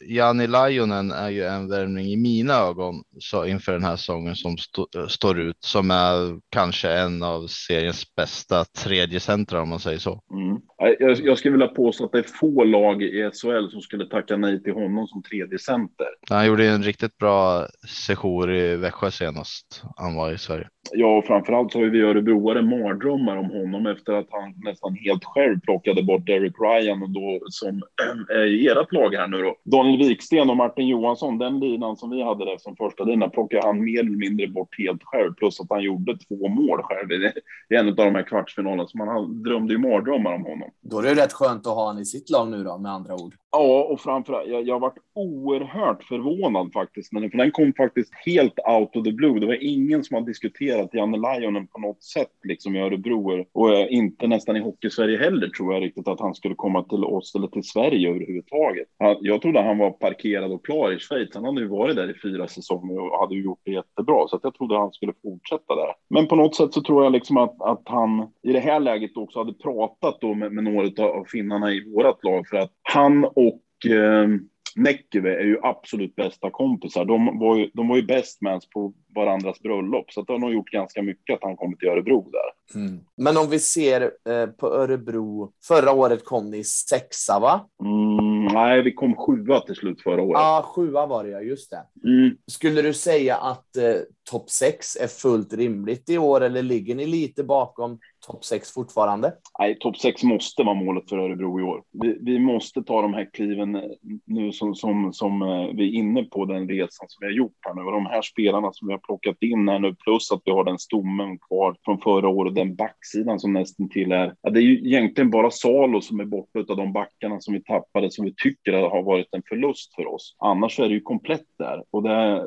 Jani 0.06 0.46
Lajonen 0.46 1.10
är 1.10 1.28
ju 1.28 1.44
en 1.44 1.68
värvning 1.68 2.06
i 2.06 2.16
mina 2.16 2.54
ögon 2.54 3.02
så 3.18 3.46
inför 3.46 3.72
den 3.72 3.84
här 3.84 3.96
säsongen 3.96 4.36
som 4.36 4.54
st 4.54 4.82
står 5.08 5.40
ut 5.40 5.56
som 5.60 5.90
är 5.90 6.40
kanske 6.50 6.90
en 6.90 7.22
av 7.22 7.46
seriens 7.46 8.14
bästa 8.14 8.64
tredje 8.64 9.20
centra 9.20 9.62
om 9.62 9.68
man 9.68 9.80
säger 9.80 9.98
så. 9.98 10.20
Mm. 10.32 10.60
Jag, 10.98 11.16
jag 11.20 11.38
skulle 11.38 11.52
vilja 11.52 11.68
påstå 11.68 12.04
att 12.04 12.12
det 12.12 12.18
är 12.18 12.22
få 12.22 12.64
lag 12.64 13.02
i 13.02 13.30
SHL 13.32 13.70
som 13.70 13.80
skulle 13.80 14.06
tacka 14.06 14.36
nej 14.36 14.62
till 14.62 14.72
honom 14.72 15.06
som 15.06 15.22
tredje 15.22 15.58
center. 15.58 16.06
Han 16.30 16.46
gjorde 16.46 16.68
en 16.68 16.82
riktigt 16.82 17.18
bra 17.18 17.66
sejour 18.06 18.54
i 18.54 18.76
Växjö 18.76 19.10
senast 19.10 19.82
han 19.96 20.14
var 20.14 20.32
i 20.32 20.38
Sverige. 20.38 20.68
Ja, 20.92 21.18
och 21.18 21.24
framförallt 21.24 21.72
så 21.72 21.78
har 21.78 21.86
vi 21.86 22.00
örebroare 22.00 22.62
mardrömmar 22.62 23.36
om 23.36 23.50
honom 23.50 23.86
efter 23.86 24.12
att 24.12 24.26
han 24.30 24.54
nästan 24.56 24.94
helt 24.94 25.24
själv 25.24 25.60
plockade 25.60 26.02
bort 26.02 26.26
Derek 26.26 26.54
Ryan 26.60 27.02
och 27.02 27.10
då 27.10 27.40
som 27.48 27.82
är 28.28 28.46
i 28.46 28.66
ert 28.66 28.92
lag 28.92 29.14
här 29.14 29.28
nu 29.28 29.42
då. 29.42 29.56
Daniel 29.64 30.08
Wiksten 30.08 30.50
och 30.50 30.56
Martin 30.56 30.88
Johansson, 30.88 31.38
den 31.38 31.60
linan 31.60 31.96
som 31.96 32.10
vi 32.10 32.22
hade 32.22 32.44
där 32.44 32.58
som 32.58 32.76
första 32.76 33.04
lina 33.04 33.28
plockade 33.28 33.66
han 33.66 33.84
mer 33.84 34.00
eller 34.00 34.18
mindre 34.18 34.46
bort 34.46 34.78
helt 34.78 35.02
själv. 35.04 35.34
Plus 35.34 35.60
att 35.60 35.66
han 35.70 35.82
gjorde 35.82 36.18
två 36.18 36.48
mål 36.48 36.82
själv 36.82 37.12
i 37.12 37.32
en 37.74 37.88
av 37.88 37.94
de 37.94 38.14
här 38.14 38.22
kvartsfinalerna. 38.22 38.86
Så 38.86 38.98
man 38.98 39.42
drömde 39.42 39.72
ju 39.72 39.78
mardrömmar 39.78 40.34
om 40.34 40.44
honom. 40.44 40.70
Då 40.80 40.98
är 40.98 41.02
det 41.02 41.14
rätt 41.14 41.32
skönt 41.32 41.66
att 41.66 41.74
ha 41.74 41.86
han 41.86 41.98
i 41.98 42.04
sitt 42.04 42.30
lag 42.30 42.48
nu 42.48 42.64
då, 42.64 42.78
med 42.78 42.92
andra 42.92 43.14
ord. 43.14 43.34
Ja, 43.56 43.82
och 43.90 44.00
framförallt, 44.00 44.48
jag, 44.48 44.62
jag 44.66 44.80
varit 44.80 44.98
oerhört 45.14 46.04
förvånad 46.04 46.72
faktiskt. 46.72 47.12
Men 47.12 47.30
för 47.30 47.38
den 47.38 47.50
kom 47.50 47.72
faktiskt 47.76 48.12
helt 48.26 48.58
out 48.68 48.96
of 48.96 49.04
the 49.04 49.12
blue. 49.12 49.40
Det 49.40 49.46
var 49.46 49.64
ingen 49.64 50.04
som 50.04 50.14
har 50.14 50.22
diskuterat 50.22 50.94
Janne 50.94 51.18
Lajonen 51.18 51.66
på 51.66 51.80
något 51.80 52.02
sätt 52.02 52.32
liksom 52.42 52.76
i 52.76 52.80
Örebro. 52.80 53.44
Och 53.52 53.70
inte 53.88 54.26
nästan 54.26 54.56
i 54.56 54.60
Hockeysverige 54.60 55.18
heller 55.18 55.48
tror 55.48 55.74
jag 55.74 55.82
riktigt 55.82 56.08
att 56.08 56.20
han 56.20 56.34
skulle 56.34 56.54
komma 56.54 56.82
till 56.82 57.04
oss 57.04 57.34
eller 57.34 57.46
till 57.46 57.64
Sverige 57.64 58.10
överhuvudtaget. 58.10 58.88
Han, 58.98 59.16
jag 59.20 59.42
trodde 59.42 59.62
han 59.62 59.78
var 59.78 59.90
parkerad 59.90 60.52
och 60.52 60.64
klar 60.64 60.92
i 60.92 60.98
Schweiz. 60.98 61.34
Han 61.34 61.44
hade 61.44 61.60
ju 61.60 61.68
varit 61.68 61.96
där 61.96 62.10
i 62.10 62.20
fyra 62.22 62.48
säsonger 62.48 62.98
och 62.98 63.18
hade 63.18 63.34
ju 63.34 63.42
gjort 63.42 63.60
det 63.64 63.72
jättebra. 63.72 64.28
Så 64.28 64.36
att 64.36 64.44
jag 64.44 64.54
trodde 64.54 64.78
han 64.78 64.92
skulle 64.92 65.12
fortsätta 65.22 65.74
där. 65.74 65.92
Men 66.08 66.26
på 66.26 66.36
något 66.36 66.54
sätt 66.54 66.74
så 66.74 66.82
tror 66.82 67.04
jag 67.04 67.12
liksom 67.12 67.36
att, 67.36 67.62
att 67.62 67.82
han 67.84 68.28
i 68.42 68.52
det 68.52 68.60
här 68.60 68.80
läget 68.80 69.16
också 69.16 69.38
hade 69.38 69.52
pratat 69.52 70.20
då 70.20 70.34
med, 70.34 70.52
med 70.54 70.64
några 70.64 71.04
av 71.04 71.24
finnarna 71.24 71.72
i 71.72 71.92
vårat 71.92 72.24
lag 72.24 72.48
för 72.48 72.56
att 72.56 72.72
han 72.82 73.24
och 73.24 73.90
eh, 73.90 74.28
Näckyve 74.76 75.40
är 75.40 75.44
ju 75.44 75.58
absolut 75.62 76.16
bästa 76.16 76.50
kompisar. 76.50 77.04
De 77.04 77.38
var 77.38 77.56
ju, 77.56 77.70
de 77.74 77.88
var 77.88 77.96
ju 77.96 78.02
best 78.02 78.40
mans 78.40 78.70
på 78.70 78.92
varandras 79.14 79.60
bröllop, 79.60 80.12
så 80.12 80.20
att 80.20 80.26
det 80.26 80.32
har 80.32 80.40
nog 80.40 80.52
gjort 80.52 80.70
ganska 80.70 81.02
mycket 81.02 81.34
att 81.34 81.42
han 81.42 81.56
kommit 81.56 81.78
till 81.78 81.88
Örebro 81.88 82.30
där. 82.30 82.80
Mm. 82.80 83.00
Men 83.16 83.36
om 83.36 83.50
vi 83.50 83.58
ser 83.58 84.02
eh, 84.02 84.46
på 84.46 84.66
Örebro. 84.66 85.52
Förra 85.68 85.92
året 85.92 86.24
kom 86.24 86.50
ni 86.50 86.64
sexa, 86.64 87.38
va? 87.40 87.68
Mm, 87.84 88.44
nej, 88.44 88.82
vi 88.82 88.92
kom 88.92 89.16
sjua 89.16 89.60
till 89.60 89.74
slut 89.74 90.02
förra 90.02 90.22
året. 90.22 90.40
Ja, 90.40 90.58
ah, 90.58 90.62
sjua 90.62 91.06
var 91.06 91.24
det, 91.24 91.30
ja. 91.30 91.40
Just 91.40 91.70
det. 91.70 92.08
Mm. 92.08 92.36
Skulle 92.46 92.82
du 92.82 92.92
säga 92.92 93.36
att 93.36 93.76
eh, 93.76 93.94
topp 94.30 94.50
sex 94.50 94.96
är 94.96 95.06
fullt 95.06 95.52
rimligt 95.52 96.10
i 96.10 96.18
år 96.18 96.40
eller 96.40 96.62
ligger 96.62 96.94
ni 96.94 97.06
lite 97.06 97.44
bakom 97.44 97.98
topp 98.26 98.44
sex 98.44 98.72
fortfarande? 98.72 99.32
Nej, 99.58 99.78
topp 99.78 99.96
sex 99.96 100.22
måste 100.22 100.62
vara 100.62 100.74
målet 100.74 101.08
för 101.08 101.18
Örebro 101.18 101.60
i 101.60 101.62
år. 101.62 101.82
Vi, 102.02 102.18
vi 102.20 102.38
måste 102.38 102.82
ta 102.82 103.02
de 103.02 103.14
här 103.14 103.30
kliven 103.32 103.74
eh, 103.74 103.82
nu 104.24 104.52
som, 104.52 104.74
som, 104.74 105.12
som 105.12 105.42
eh, 105.42 105.66
vi 105.74 105.88
är 105.88 105.98
inne 105.98 106.22
på 106.22 106.44
den 106.44 106.68
resan 106.68 107.06
som 107.08 107.18
vi 107.20 107.26
har 107.26 107.32
gjort 107.32 107.56
här 107.60 107.74
nu. 107.74 107.82
Och 107.82 107.92
de 107.92 108.06
här 108.06 108.22
spelarna 108.22 108.72
som 108.72 108.88
vi 108.88 108.94
har 108.94 108.98
plockat 108.98 109.36
in 109.40 109.68
här 109.68 109.78
nu, 109.78 109.94
plus 109.94 110.32
att 110.32 110.42
vi 110.44 110.52
har 110.52 110.64
den 110.64 110.78
stommen 110.78 111.38
kvar 111.38 111.76
från 111.84 112.00
förra 112.00 112.28
året, 112.28 112.54
den 112.54 112.74
backsidan 112.74 113.40
som 113.40 113.52
nästan 113.52 113.88
till 113.88 114.12
är. 114.12 114.34
Ja, 114.42 114.50
det 114.50 114.60
är 114.60 114.62
ju 114.62 114.86
egentligen 114.86 115.30
bara 115.30 115.50
Salo 115.50 116.00
som 116.00 116.20
är 116.20 116.24
borta 116.24 116.58
av 116.68 116.76
de 116.76 116.92
backarna 116.92 117.40
som 117.40 117.54
vi 117.54 117.62
tappade, 117.62 118.10
som 118.10 118.24
vi 118.24 118.34
tycker 118.42 118.72
har 118.72 119.02
varit 119.02 119.28
en 119.32 119.42
förlust 119.48 119.94
för 119.94 120.06
oss. 120.06 120.36
Annars 120.38 120.80
är 120.80 120.88
det 120.88 120.94
ju 120.94 121.00
komplett 121.00 121.46
där 121.58 121.82
och 121.90 122.02
det 122.02 122.44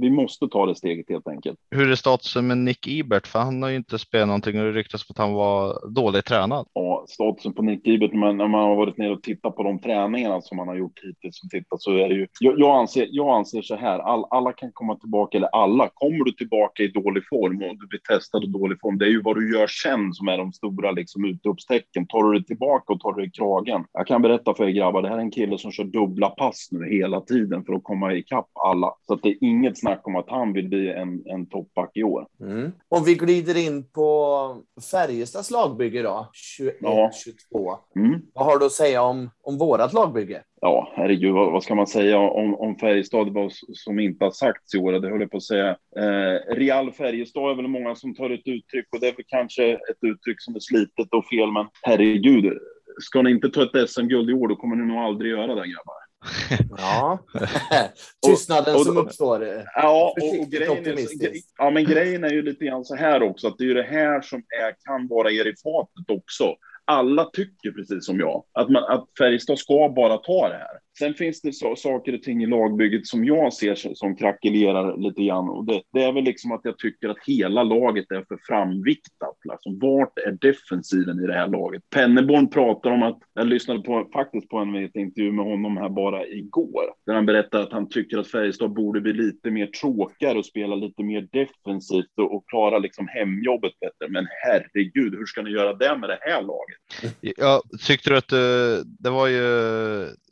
vi 0.00 0.10
måste 0.10 0.48
ta 0.48 0.66
det 0.66 0.74
steget 0.74 1.06
helt 1.08 1.28
enkelt. 1.28 1.58
Hur 1.70 1.90
är 1.90 1.94
statusen 1.94 2.46
med 2.46 2.58
Nick 2.58 2.86
Ibert? 2.86 3.26
För 3.26 3.38
han 3.38 3.62
har 3.62 3.70
ju 3.70 3.76
inte 3.76 3.98
spelat 3.98 4.26
någonting 4.26 4.58
och 4.58 4.64
det 4.64 4.72
ryktas 4.72 5.10
att 5.10 5.18
han 5.18 5.32
var 5.32 5.88
dåligt 5.94 6.24
tränad. 6.24 6.66
Ja, 6.72 7.04
statusen 7.08 7.54
på 7.54 7.62
Nick 7.62 7.86
Ibert, 7.86 8.12
men 8.12 8.36
när 8.36 8.48
man 8.48 8.60
har 8.60 8.76
varit 8.76 8.98
nere 8.98 9.12
och 9.12 9.22
tittat 9.22 9.56
på 9.56 9.62
de 9.62 9.80
träningarna 9.80 10.40
som 10.40 10.58
han 10.58 10.68
har 10.68 10.74
gjort 10.74 11.00
hittills 11.02 11.42
och 11.44 11.50
tittat 11.50 11.82
så 11.82 11.90
är 11.90 12.08
det 12.08 12.14
ju. 12.14 12.26
Jag, 12.40 12.60
jag 12.60 12.78
anser, 12.78 13.08
jag 13.10 13.36
anser 13.36 13.62
så 13.62 13.76
här. 13.76 13.98
All, 13.98 14.24
alla 14.30 14.52
kan 14.52 14.70
komma 14.72 14.96
tillbaka, 14.96 15.36
eller 15.36 15.48
alla 15.48 15.88
kommer 15.94 16.24
du 16.24 16.32
tillbaka 16.32 16.82
i 16.82 16.88
dålig 16.88 17.22
form 17.28 17.62
och 17.62 17.78
du 17.78 17.86
blir 17.86 18.00
testad 18.00 18.44
i 18.44 18.46
dålig 18.46 18.80
form. 18.80 18.98
Det 18.98 19.04
är 19.04 19.10
ju 19.10 19.22
vad 19.22 19.36
du 19.36 19.58
gör 19.58 19.66
sen 19.66 20.12
som 20.14 20.28
är 20.28 20.38
de 20.38 20.52
stora 20.52 20.90
liksom 20.90 21.24
utropstecken. 21.24 22.06
Tar 22.06 22.22
du 22.22 22.38
det 22.38 22.44
tillbaka 22.44 22.92
och 22.92 23.00
tar 23.00 23.12
du 23.12 23.24
i 23.24 23.30
kragen. 23.30 23.84
Jag 23.92 24.06
kan 24.06 24.22
berätta 24.22 24.54
för 24.54 24.64
er 24.64 24.70
grabbar. 24.70 25.02
Det 25.02 25.08
här 25.08 25.16
är 25.16 25.20
en 25.20 25.30
kille 25.30 25.58
som 25.58 25.72
kör 25.72 25.84
dubbla 25.84 26.30
pass 26.30 26.68
nu 26.70 26.90
hela 26.90 27.20
tiden 27.20 27.64
för 27.64 27.72
att 27.72 27.82
komma 27.84 28.14
ikapp 28.14 28.48
alla, 28.54 28.92
så 29.06 29.14
att 29.14 29.22
det 29.22 29.28
är 29.28 29.44
inget 29.58 29.78
snack 29.78 30.06
om 30.06 30.16
att 30.16 30.30
han 30.30 30.52
vill 30.52 30.68
bli 30.68 30.92
en, 30.92 31.22
en 31.26 31.46
toppback 31.46 31.90
i 31.94 32.02
år. 32.02 32.26
Mm. 32.40 32.72
Om 32.88 33.04
vi 33.04 33.14
glider 33.14 33.66
in 33.66 33.90
på 33.90 34.62
Färjestads 34.90 35.50
lagbygge 35.50 36.02
då, 36.02 36.30
21-22. 36.60 37.10
Ja. 37.50 37.86
Mm. 37.96 38.20
Vad 38.34 38.46
har 38.46 38.58
du 38.58 38.66
att 38.66 38.72
säga 38.72 39.02
om, 39.02 39.30
om 39.42 39.58
vårat 39.58 39.92
lagbygge? 39.92 40.42
Ja, 40.60 40.92
herregud, 40.96 41.34
vad, 41.34 41.52
vad 41.52 41.62
ska 41.62 41.74
man 41.74 41.86
säga 41.86 42.18
om, 42.18 42.54
om 42.54 42.76
Färjestad 42.76 43.28
vad 43.28 43.52
som 43.72 43.98
inte 43.98 44.24
har 44.24 44.30
sagts 44.30 44.74
i 44.74 44.78
år? 44.78 44.92
Det 44.92 45.08
höll 45.08 45.20
jag 45.20 45.30
på 45.30 45.36
att 45.36 45.42
säga. 45.42 45.76
Eh, 45.96 46.54
Real 46.54 46.92
Färjestad 46.92 47.50
är 47.50 47.54
väl 47.54 47.68
många 47.68 47.94
som 47.94 48.14
tar 48.14 48.30
ett 48.30 48.46
uttryck 48.46 48.86
och 48.92 49.00
det 49.00 49.08
är 49.08 49.16
väl 49.16 49.24
kanske 49.28 49.72
ett 49.72 49.98
uttryck 50.02 50.40
som 50.42 50.56
är 50.56 50.60
slitet 50.60 51.08
och 51.10 51.26
fel, 51.26 51.52
men 51.52 51.66
herregud, 51.82 52.58
ska 53.00 53.22
ni 53.22 53.30
inte 53.30 53.48
ta 53.48 53.62
ett 53.62 53.90
SM-guld 53.90 54.30
i 54.30 54.32
år, 54.32 54.48
då 54.48 54.56
kommer 54.56 54.76
ni 54.76 54.84
nog 54.84 54.98
aldrig 54.98 55.30
göra 55.30 55.46
det, 55.46 55.54
grabbar. 55.54 56.07
Ja, 56.76 57.18
tystnaden 58.26 58.74
och, 58.74 58.80
och, 58.80 58.86
som 58.86 58.96
uppstår. 58.96 59.64
Ja, 59.74 60.14
och, 60.20 60.40
och 60.40 60.50
grejen 60.50 60.86
är, 60.86 61.06
ja, 61.58 61.70
men 61.70 61.84
grejen 61.84 62.24
är 62.24 62.30
ju 62.30 62.42
lite 62.42 62.64
grann 62.64 62.84
så 62.84 62.94
här 62.94 63.22
också, 63.22 63.48
att 63.48 63.58
det 63.58 63.64
är 63.64 63.68
ju 63.68 63.74
det 63.74 63.82
här 63.82 64.20
som 64.20 64.38
är, 64.38 64.74
kan 64.84 65.08
vara 65.08 65.30
er 65.30 65.46
i 65.46 65.54
fatet 65.56 66.10
också. 66.18 66.54
Alla 66.84 67.24
tycker 67.24 67.70
precis 67.70 68.06
som 68.06 68.20
jag, 68.20 68.44
att, 68.52 68.70
man, 68.70 68.84
att 68.84 69.08
Färjestad 69.18 69.58
ska 69.58 69.88
bara 69.96 70.16
ta 70.16 70.48
det 70.48 70.54
här. 70.54 70.78
Sen 70.98 71.14
finns 71.14 71.40
det 71.40 71.52
så, 71.52 71.76
saker 71.76 72.14
och 72.14 72.22
ting 72.22 72.42
i 72.42 72.46
lagbygget 72.46 73.06
som 73.06 73.24
jag 73.24 73.52
ser 73.52 73.74
som, 73.74 73.94
som 73.94 74.16
krackelerar 74.16 74.96
lite 74.96 75.22
grann. 75.22 75.48
Och 75.48 75.64
det, 75.66 75.82
det, 75.92 76.02
är 76.02 76.12
väl 76.12 76.24
liksom 76.24 76.52
att 76.52 76.60
jag 76.64 76.78
tycker 76.78 77.08
att 77.08 77.16
hela 77.26 77.62
laget 77.62 78.10
är 78.10 78.24
för 78.28 78.38
framviktat. 78.48 79.36
Liksom, 79.52 79.78
vart 79.78 80.18
är 80.18 80.32
defensiven 80.32 81.24
i 81.24 81.26
det 81.26 81.34
här 81.34 81.48
laget? 81.48 81.82
Penneborn 81.90 82.50
pratar 82.50 82.90
om 82.90 83.02
att, 83.02 83.18
jag 83.34 83.46
lyssnade 83.46 83.80
på, 83.80 84.08
faktiskt 84.12 84.48
på 84.48 84.58
en 84.58 84.76
intervju 84.76 85.32
med 85.32 85.44
honom 85.44 85.76
här 85.76 85.88
bara 85.88 86.26
igår, 86.26 86.84
där 87.06 87.14
han 87.14 87.26
berättar 87.26 87.60
att 87.60 87.72
han 87.72 87.88
tycker 87.88 88.18
att 88.18 88.28
Färjestad 88.28 88.74
borde 88.74 89.00
bli 89.00 89.12
lite 89.12 89.50
mer 89.50 89.66
tråkigare 89.66 90.38
och 90.38 90.46
spela 90.46 90.76
lite 90.76 91.02
mer 91.02 91.28
defensivt 91.32 92.18
och, 92.18 92.34
och 92.34 92.44
klara 92.48 92.78
liksom 92.78 93.08
hemjobbet 93.08 93.72
bättre. 93.80 94.12
Men 94.12 94.26
herregud, 94.44 95.14
hur 95.14 95.26
ska 95.26 95.42
ni 95.42 95.50
göra 95.50 95.74
det 95.74 95.98
med 95.98 96.08
det 96.08 96.18
här 96.20 96.42
laget? 96.42 96.78
Ja, 97.20 97.62
tyckte 97.86 98.10
du 98.10 98.16
att 98.16 98.32
eh, 98.32 98.38
det 98.98 99.10
var 99.10 99.26
ju, 99.26 99.44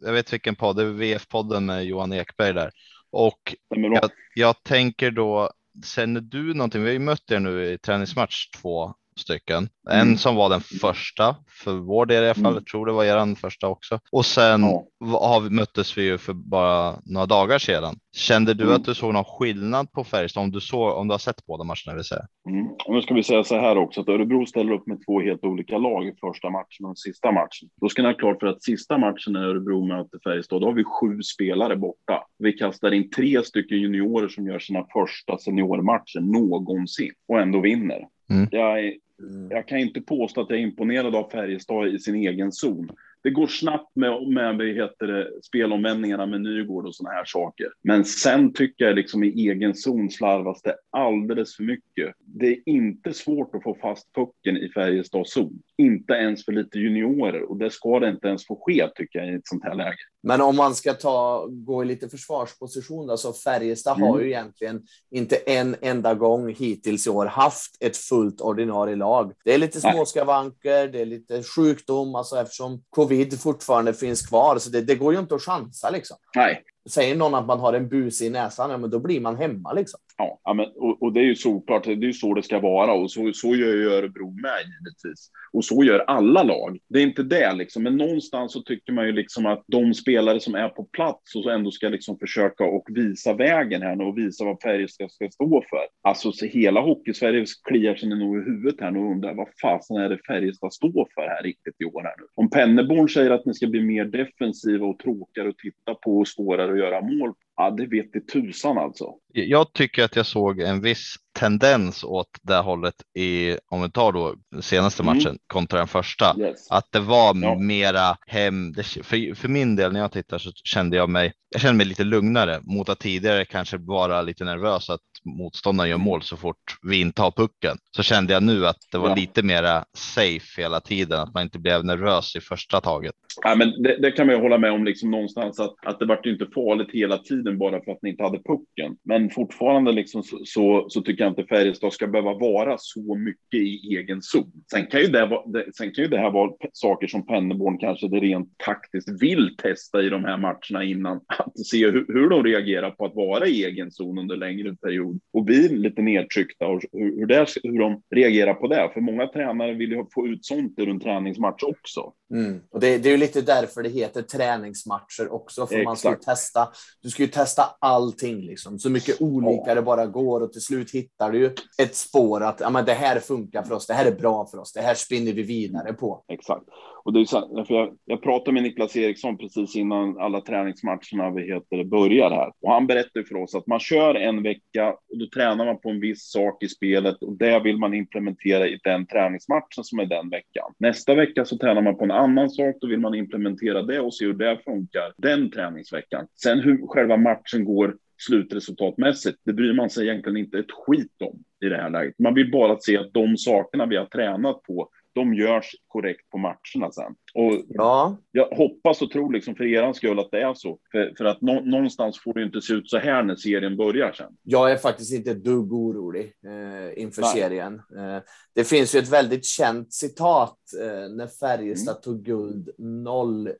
jag 0.00 0.12
vet 0.12 0.32
vilken 0.32 0.55
podd, 0.56 0.76
det 0.76 0.82
är 0.82 0.86
VF-podden 0.86 1.66
med 1.66 1.84
Johan 1.84 2.12
Ekberg 2.12 2.52
där. 2.52 2.70
Och 3.10 3.54
jag, 3.68 4.10
jag, 4.34 4.62
tänker 4.62 5.10
då, 5.10 5.50
känner 5.84 6.20
du 6.20 6.54
någonting? 6.54 6.82
Vi 6.82 6.88
har 6.88 6.92
ju 6.92 6.98
mött 6.98 7.30
er 7.30 7.40
nu 7.40 7.64
i 7.64 7.78
träningsmatch 7.78 8.50
två 8.50 8.94
stycken. 9.20 9.68
Mm. 9.90 10.08
En 10.08 10.18
som 10.18 10.36
var 10.36 10.48
den 10.48 10.60
första 10.60 11.36
för 11.64 11.72
vår 11.72 12.06
del 12.06 12.24
i 12.24 12.26
alla 12.26 12.34
fall. 12.34 12.52
Mm. 12.52 12.64
Tror 12.64 12.86
det 12.86 12.92
var 12.92 13.04
er 13.04 13.34
första 13.34 13.68
också. 13.68 14.00
Och 14.12 14.26
sen 14.26 14.62
ja. 14.62 15.40
vi, 15.44 15.50
möttes 15.50 15.98
vi 15.98 16.02
ju 16.02 16.18
för 16.18 16.32
bara 16.32 17.00
några 17.04 17.26
dagar 17.26 17.58
sedan. 17.58 17.98
Kände 18.16 18.54
du 18.54 18.64
mm. 18.64 18.76
att 18.76 18.84
du 18.84 18.94
såg 18.94 19.14
någon 19.14 19.24
skillnad 19.24 19.92
på 19.92 20.04
Färjestad 20.04 20.42
om 20.42 20.50
du 20.50 20.60
såg 20.60 20.96
om 20.96 21.08
du 21.08 21.14
har 21.14 21.18
sett 21.18 21.46
båda 21.46 21.64
matcherna? 21.64 21.94
Vill 21.94 22.04
säga? 22.04 22.26
Mm. 22.48 22.66
Nu 22.88 23.02
ska 23.02 23.14
vi 23.14 23.22
säga 23.22 23.44
så 23.44 23.60
här 23.60 23.78
också 23.78 24.00
att 24.00 24.08
Örebro 24.08 24.46
ställer 24.46 24.72
upp 24.72 24.86
med 24.86 24.98
två 25.06 25.20
helt 25.20 25.44
olika 25.44 25.78
lag 25.78 26.06
i 26.06 26.12
första 26.20 26.50
matchen 26.50 26.86
och 26.86 26.98
sista 26.98 27.32
matchen. 27.32 27.68
Då 27.80 27.88
ska 27.88 28.02
ni 28.02 28.08
ha 28.08 28.14
klart 28.14 28.40
för 28.40 28.46
att 28.46 28.62
sista 28.62 28.98
matchen 28.98 29.32
när 29.32 29.44
Örebro 29.44 29.86
möter 29.86 30.18
Färjestad, 30.24 30.60
då 30.60 30.66
har 30.66 30.72
vi 30.72 30.84
sju 30.84 31.22
spelare 31.22 31.76
borta. 31.76 32.22
Vi 32.38 32.52
kastar 32.52 32.92
in 32.92 33.10
tre 33.10 33.42
stycken 33.44 33.78
juniorer 33.78 34.28
som 34.28 34.46
gör 34.46 34.58
sina 34.58 34.86
första 34.92 35.38
seniormatcher 35.38 36.20
någonsin 36.20 37.12
och 37.28 37.40
ändå 37.40 37.60
vinner. 37.60 38.06
Mm. 38.30 38.48
Jag, 38.50 38.78
mm. 38.78 39.50
jag 39.50 39.68
kan 39.68 39.78
inte 39.78 40.00
påstå 40.00 40.40
att 40.40 40.50
jag 40.50 40.58
är 40.58 40.62
imponerad 40.62 41.14
av 41.14 41.30
Färjestad 41.30 41.88
i 41.88 41.98
sin 41.98 42.14
egen 42.14 42.52
zon 42.52 42.90
det 43.26 43.30
går 43.30 43.46
snabbt 43.46 43.96
med, 43.96 44.28
med 44.28 44.56
vad 44.56 44.66
heter 44.66 45.06
det, 45.06 45.30
spelomvändningarna 45.42 46.26
med 46.26 46.40
Nygård 46.40 46.86
och 46.86 46.94
sådana 46.94 47.14
här 47.14 47.24
saker. 47.24 47.66
Men 47.82 48.04
sen 48.04 48.52
tycker 48.52 48.84
jag 48.84 48.96
liksom 48.96 49.24
i 49.24 49.48
egen 49.48 49.74
zon 49.74 50.10
slarvas 50.10 50.62
det 50.62 50.76
alldeles 50.90 51.56
för 51.56 51.62
mycket. 51.62 52.14
Det 52.20 52.46
är 52.46 52.58
inte 52.66 53.12
svårt 53.12 53.54
att 53.54 53.62
få 53.62 53.78
fast 53.82 54.12
pucken 54.14 54.56
i 54.56 54.68
Färjestads 54.68 55.32
zon. 55.32 55.62
Inte 55.78 56.12
ens 56.12 56.44
för 56.44 56.52
lite 56.52 56.78
juniorer 56.78 57.42
och 57.42 57.56
det 57.56 57.70
ska 57.70 58.00
det 58.00 58.08
inte 58.08 58.28
ens 58.28 58.46
få 58.46 58.62
ske 58.66 58.88
tycker 58.94 59.18
jag 59.18 59.28
i 59.28 59.34
ett 59.34 59.48
sånt 59.48 59.64
här 59.64 59.74
läge. 59.74 59.98
Men 60.26 60.40
om 60.40 60.56
man 60.56 60.74
ska 60.74 60.94
ta, 60.94 61.46
gå 61.48 61.82
i 61.82 61.86
lite 61.86 62.08
försvarsposition, 62.08 63.06
då, 63.06 63.16
så 63.16 63.32
Färjestad 63.32 63.96
mm. 63.96 64.08
har 64.08 64.20
ju 64.20 64.26
egentligen 64.26 64.82
inte 65.10 65.36
en 65.36 65.76
enda 65.80 66.14
gång 66.14 66.54
hittills 66.54 67.06
i 67.06 67.10
år 67.10 67.26
haft 67.26 67.76
ett 67.80 67.96
fullt 67.96 68.40
ordinarie 68.40 68.96
lag. 68.96 69.32
Det 69.44 69.54
är 69.54 69.58
lite 69.58 69.80
småskavanker, 69.80 70.88
det 70.88 71.00
är 71.00 71.06
lite 71.06 71.42
sjukdom, 71.42 72.14
alltså 72.14 72.40
eftersom 72.40 72.82
covid 72.90 73.40
fortfarande 73.40 73.94
finns 73.94 74.26
kvar, 74.26 74.58
så 74.58 74.70
det, 74.70 74.80
det 74.80 74.94
går 74.94 75.12
ju 75.12 75.18
inte 75.18 75.34
att 75.34 75.42
chansa 75.42 75.90
liksom. 75.90 76.16
Nej. 76.34 76.62
Säger 76.88 77.16
någon 77.16 77.34
att 77.34 77.46
man 77.46 77.60
har 77.60 77.72
en 77.72 77.88
bus 77.88 78.22
i 78.22 78.30
näsan, 78.30 78.70
ja, 78.70 78.78
men 78.78 78.90
då 78.90 78.98
blir 78.98 79.20
man 79.20 79.36
hemma 79.36 79.72
liksom. 79.72 80.00
Ja, 80.18 80.54
men, 80.54 80.66
och, 80.76 81.02
och, 81.02 81.12
det 81.12 81.20
är 81.20 81.24
ju 81.24 81.34
såklart, 81.34 81.84
det 81.84 81.90
är 81.90 81.96
ju 81.96 82.12
så 82.12 82.34
det 82.34 82.42
ska 82.42 82.60
vara 82.60 82.92
och 82.92 83.10
så, 83.10 83.32
så 83.32 83.54
gör 83.54 83.74
ju 83.74 83.90
Örebro 83.90 84.30
med 84.30 84.60
givetvis. 84.60 85.30
Och 85.52 85.64
så 85.64 85.84
gör 85.84 85.98
alla 85.98 86.42
lag. 86.42 86.78
Det 86.88 86.98
är 86.98 87.02
inte 87.02 87.22
det 87.22 87.52
liksom, 87.52 87.82
men 87.82 87.96
någonstans 87.96 88.52
så 88.52 88.62
tycker 88.62 88.92
man 88.92 89.06
ju 89.06 89.12
liksom 89.12 89.46
att 89.46 89.64
de 89.66 89.94
spelare 89.94 90.40
som 90.40 90.54
är 90.54 90.68
på 90.68 90.84
plats 90.84 91.34
och 91.34 91.42
så 91.42 91.50
ändå 91.50 91.70
ska 91.70 91.88
liksom 91.88 92.18
försöka 92.18 92.64
och 92.64 92.84
visa 92.88 93.34
vägen 93.34 93.82
här 93.82 93.96
nu 93.96 94.04
och 94.04 94.18
visa 94.18 94.44
vad 94.44 94.62
Färjestad 94.62 95.12
ska 95.12 95.28
stå 95.30 95.62
för. 95.70 95.86
Alltså 96.02 96.32
så 96.32 96.46
hela 96.46 96.80
hockeysverige 96.80 97.44
kliar 97.68 97.94
sig 97.94 98.08
nog 98.08 98.36
i 98.36 98.40
huvudet 98.40 98.80
här 98.80 98.90
nu 98.90 98.98
och 98.98 99.10
undrar 99.10 99.34
vad 99.34 99.48
fasen 99.62 99.96
är 99.96 100.08
det 100.08 100.18
Färjestad 100.26 100.72
står 100.72 101.08
för 101.14 101.22
här 101.22 101.42
riktigt 101.42 101.74
i 101.78 101.84
år 101.84 102.02
här 102.02 102.14
nu. 102.18 102.24
Om 102.34 102.50
Penneborn 102.50 103.08
säger 103.08 103.30
att 103.30 103.46
ni 103.46 103.54
ska 103.54 103.66
bli 103.66 103.82
mer 103.82 104.04
defensiva 104.04 104.86
och 104.86 104.98
tråkigare 104.98 105.48
att 105.48 105.58
titta 105.58 105.94
på 105.94 106.18
och 106.18 106.28
svårare 106.28 106.75
att 106.76 106.90
göra 106.90 107.00
mål 107.00 107.34
Ja, 107.56 107.70
det 107.70 107.86
vet 107.86 108.16
i 108.16 108.20
tusan 108.20 108.78
alltså. 108.78 109.14
Jag 109.32 109.72
tycker 109.72 110.04
att 110.04 110.16
jag 110.16 110.26
såg 110.26 110.60
en 110.60 110.80
viss 110.80 111.16
tendens 111.36 112.04
åt 112.04 112.28
det 112.42 112.56
hållet 112.56 112.94
i, 113.18 113.56
om 113.70 113.82
vi 113.82 113.90
tar 113.90 114.12
då 114.12 114.34
senaste 114.60 115.02
mm. 115.02 115.16
matchen 115.16 115.38
kontra 115.46 115.78
den 115.78 115.88
första, 115.88 116.36
yes. 116.38 116.70
att 116.70 116.92
det 116.92 117.00
var 117.00 117.36
ja. 117.42 117.58
mera 117.58 118.16
hem. 118.26 118.74
För, 118.74 119.34
för 119.34 119.48
min 119.48 119.76
del 119.76 119.92
när 119.92 120.00
jag 120.00 120.12
tittar 120.12 120.38
så 120.38 120.50
kände 120.64 120.96
jag 120.96 121.08
mig, 121.08 121.32
jag 121.50 121.60
kände 121.60 121.76
mig 121.76 121.86
lite 121.86 122.04
lugnare 122.04 122.60
mot 122.62 122.88
att 122.88 122.98
tidigare 122.98 123.44
kanske 123.44 123.76
vara 123.76 124.22
lite 124.22 124.44
nervös 124.44 124.90
att 124.90 125.00
motståndaren 125.24 125.90
gör 125.90 125.98
mål 125.98 126.22
så 126.22 126.36
fort 126.36 126.78
vi 126.82 127.00
inte 127.00 127.22
har 127.22 127.30
pucken. 127.30 127.76
Så 127.96 128.02
kände 128.02 128.32
jag 128.32 128.42
nu 128.42 128.66
att 128.66 128.76
det 128.92 128.98
var 128.98 129.08
ja. 129.08 129.14
lite 129.14 129.42
mera 129.42 129.84
safe 129.94 130.62
hela 130.62 130.80
tiden, 130.80 131.20
att 131.20 131.34
man 131.34 131.42
inte 131.42 131.58
blev 131.58 131.84
nervös 131.84 132.36
i 132.36 132.40
första 132.40 132.80
taget. 132.80 133.14
Ja, 133.42 133.54
men 133.54 133.82
det, 133.82 133.98
det 134.02 134.10
kan 134.10 134.26
man 134.26 134.36
ju 134.36 134.42
hålla 134.42 134.58
med 134.58 134.72
om 134.72 134.84
liksom 134.84 135.10
någonstans 135.10 135.60
att, 135.60 135.74
att 135.86 135.98
det 135.98 136.06
vart 136.06 136.26
inte 136.26 136.46
farligt 136.54 136.92
hela 136.92 137.18
tiden 137.18 137.58
bara 137.58 137.84
för 137.84 137.92
att 137.92 138.02
ni 138.02 138.10
inte 138.10 138.22
hade 138.22 138.38
pucken. 138.38 138.96
Men 139.04 139.30
fortfarande 139.30 139.92
liksom 139.92 140.22
så, 140.22 140.38
så, 140.44 140.86
så 140.88 141.02
tycker 141.02 141.24
jag 141.24 141.25
inte 141.28 141.44
Färjestad 141.44 141.92
ska 141.92 142.06
behöva 142.06 142.34
vara 142.34 142.76
så 142.78 143.14
mycket 143.14 143.60
i 143.60 143.96
egen 143.96 144.22
zon. 144.22 144.52
Sen 144.70 144.86
kan 144.86 145.00
ju 145.00 145.06
det, 145.06 145.26
vara, 145.26 145.42
sen 145.76 145.94
kan 145.94 146.04
ju 146.04 146.10
det 146.10 146.18
här 146.18 146.30
vara 146.30 146.52
saker 146.72 147.06
som 147.06 147.26
Penneborn 147.26 147.78
kanske 147.78 148.08
det 148.08 148.16
rent 148.16 148.58
taktiskt 148.58 149.22
vill 149.22 149.56
testa 149.56 150.02
i 150.02 150.08
de 150.08 150.24
här 150.24 150.36
matcherna 150.36 150.84
innan. 150.84 151.16
Att 151.26 151.66
se 151.66 151.90
hur, 151.90 152.06
hur 152.08 152.28
de 152.28 152.44
reagerar 152.44 152.90
på 152.90 153.04
att 153.04 153.14
vara 153.14 153.46
i 153.46 153.64
egen 153.64 153.90
zon 153.90 154.18
under 154.18 154.36
längre 154.36 154.76
period 154.76 155.20
och 155.32 155.44
bli 155.44 155.68
lite 155.68 156.02
nedtryckta 156.02 156.66
och 156.66 156.82
hur, 156.92 157.18
hur, 157.18 157.26
det, 157.26 157.46
hur 157.62 157.78
de 157.78 158.02
reagerar 158.14 158.54
på 158.54 158.68
det. 158.68 158.90
För 158.94 159.00
många 159.00 159.26
tränare 159.26 159.74
vill 159.74 159.90
ju 159.90 160.04
få 160.14 160.26
ut 160.26 160.44
sånt 160.44 160.74
ur 160.76 160.88
en 160.88 161.00
träningsmatch 161.00 161.62
också. 161.62 162.12
Mm. 162.34 162.60
Och 162.70 162.80
det, 162.80 162.98
det 162.98 163.08
är 163.08 163.10
ju 163.10 163.16
lite 163.16 163.42
därför 163.42 163.82
det 163.82 163.88
heter 163.88 164.22
träningsmatcher 164.22 165.32
också, 165.32 165.66
för 165.66 165.84
man 165.84 165.96
ska 165.96 166.08
ju 166.08 166.14
Exakt. 166.14 166.26
testa. 166.26 166.68
Du 167.02 167.10
ska 167.10 167.22
ju 167.22 167.28
testa 167.28 167.62
allting 167.78 168.40
liksom, 168.40 168.78
så 168.78 168.90
mycket 168.90 169.20
olika 169.20 169.62
Ja. 169.66 169.74
det 169.74 169.82
bara 169.82 170.06
går 170.06 170.40
och 170.40 170.52
till 170.52 170.62
slut 170.62 170.94
hittar 171.16 171.32
du 171.32 171.38
ju 171.38 171.50
ett 171.82 171.94
spår 171.94 172.42
att 172.42 172.60
ja, 172.60 172.70
men 172.70 172.84
det 172.84 172.92
här 172.92 173.20
funkar 173.20 173.62
för 173.62 173.74
oss. 173.74 173.86
Det 173.86 173.94
här 173.94 174.06
är 174.06 174.16
bra 174.16 174.46
för 174.46 174.58
oss. 174.58 174.72
Det 174.72 174.80
här 174.80 174.94
spinner 174.94 175.32
vi 175.32 175.42
vidare 175.42 175.92
på. 175.92 176.24
Exakt. 176.28 176.64
Och 177.04 177.12
det 177.12 177.20
är 177.20 177.24
så, 177.24 177.64
för 177.66 177.74
jag, 177.74 177.96
jag 178.04 178.22
pratade 178.22 178.52
med 178.52 178.62
Niklas 178.62 178.96
Eriksson 178.96 179.38
precis 179.38 179.76
innan 179.76 180.18
alla 180.18 180.40
träningsmatcherna 180.40 181.30
vi 181.30 181.42
heter, 181.42 181.84
börjar 181.84 182.30
här. 182.30 182.52
Och 182.62 182.72
han 182.72 182.86
berättade 182.86 183.24
för 183.24 183.36
oss 183.36 183.54
att 183.54 183.66
man 183.66 183.80
kör 183.80 184.14
en 184.14 184.42
vecka 184.42 184.92
och 184.92 185.18
då 185.18 185.26
tränar 185.34 185.64
man 185.64 185.80
på 185.80 185.90
en 185.90 186.00
viss 186.00 186.30
sak 186.30 186.62
i 186.62 186.68
spelet 186.68 187.22
och 187.22 187.32
det 187.32 187.60
vill 187.60 187.78
man 187.78 187.94
implementera 187.94 188.66
i 188.66 188.80
den 188.84 189.06
träningsmatchen 189.06 189.84
som 189.84 189.98
är 189.98 190.06
den 190.06 190.30
veckan. 190.30 190.72
Nästa 190.78 191.14
vecka 191.14 191.44
så 191.44 191.58
tränar 191.58 191.82
man 191.82 191.96
på 191.96 192.04
en 192.04 192.10
annan 192.10 192.50
sak, 192.50 192.76
då 192.80 192.86
vill 192.86 193.00
man 193.00 193.14
implementera 193.14 193.82
det 193.82 194.00
och 194.00 194.14
se 194.14 194.24
hur 194.24 194.34
det 194.34 194.58
funkar 194.64 195.12
den 195.16 195.50
träningsveckan. 195.50 196.26
Sen 196.42 196.60
hur 196.60 196.86
själva 196.86 197.16
matchen 197.16 197.64
går 197.64 197.96
slutresultatmässigt, 198.18 199.38
det 199.44 199.52
bryr 199.52 199.72
man 199.72 199.90
sig 199.90 200.08
egentligen 200.08 200.36
inte 200.36 200.58
ett 200.58 200.72
skit 200.72 201.22
om 201.24 201.44
i 201.64 201.68
det 201.68 201.76
här 201.76 201.90
läget. 201.90 202.18
Man 202.18 202.34
vill 202.34 202.50
bara 202.50 202.78
se 202.78 202.98
att 202.98 203.12
de 203.12 203.36
sakerna 203.36 203.86
vi 203.86 203.96
har 203.96 204.06
tränat 204.06 204.62
på, 204.62 204.88
de 205.16 205.34
görs 205.34 205.74
korrekt 205.88 206.30
på 206.30 206.38
matcherna 206.38 206.92
sen. 206.92 207.14
Och 207.34 207.52
Ja, 207.68 208.16
jag 208.32 208.46
hoppas 208.46 209.02
och 209.02 209.10
tror 209.10 209.32
liksom 209.32 209.54
för 209.54 209.64
er 209.64 209.92
skull 209.92 210.18
att 210.18 210.30
det 210.30 210.42
är 210.42 210.54
så. 210.54 210.78
För, 210.92 211.14
för 211.18 211.24
att 211.24 211.40
nå, 211.40 211.60
någonstans 211.60 212.20
får 212.22 212.34
det 212.34 212.42
inte 212.42 212.60
se 212.60 212.72
ut 212.72 212.90
så 212.90 212.98
här 212.98 213.22
när 213.22 213.36
serien 213.36 213.76
börjar 213.76 214.12
sen. 214.12 214.32
jag 214.42 214.72
är 214.72 214.76
faktiskt 214.76 215.12
inte 215.12 215.30
ett 215.30 215.44
dugg 215.44 215.72
orolig 215.72 216.32
eh, 216.46 217.02
inför 217.02 217.22
Nej. 217.22 217.30
serien. 217.34 217.74
Eh, 217.74 218.22
det 218.54 218.64
finns 218.64 218.94
ju 218.94 218.98
ett 218.98 219.08
väldigt 219.12 219.44
känt 219.44 219.92
citat 219.92 220.58
eh, 220.82 221.08
när 221.16 221.26
Färjestad 221.26 222.02
tog 222.02 222.22
guld 222.24 222.68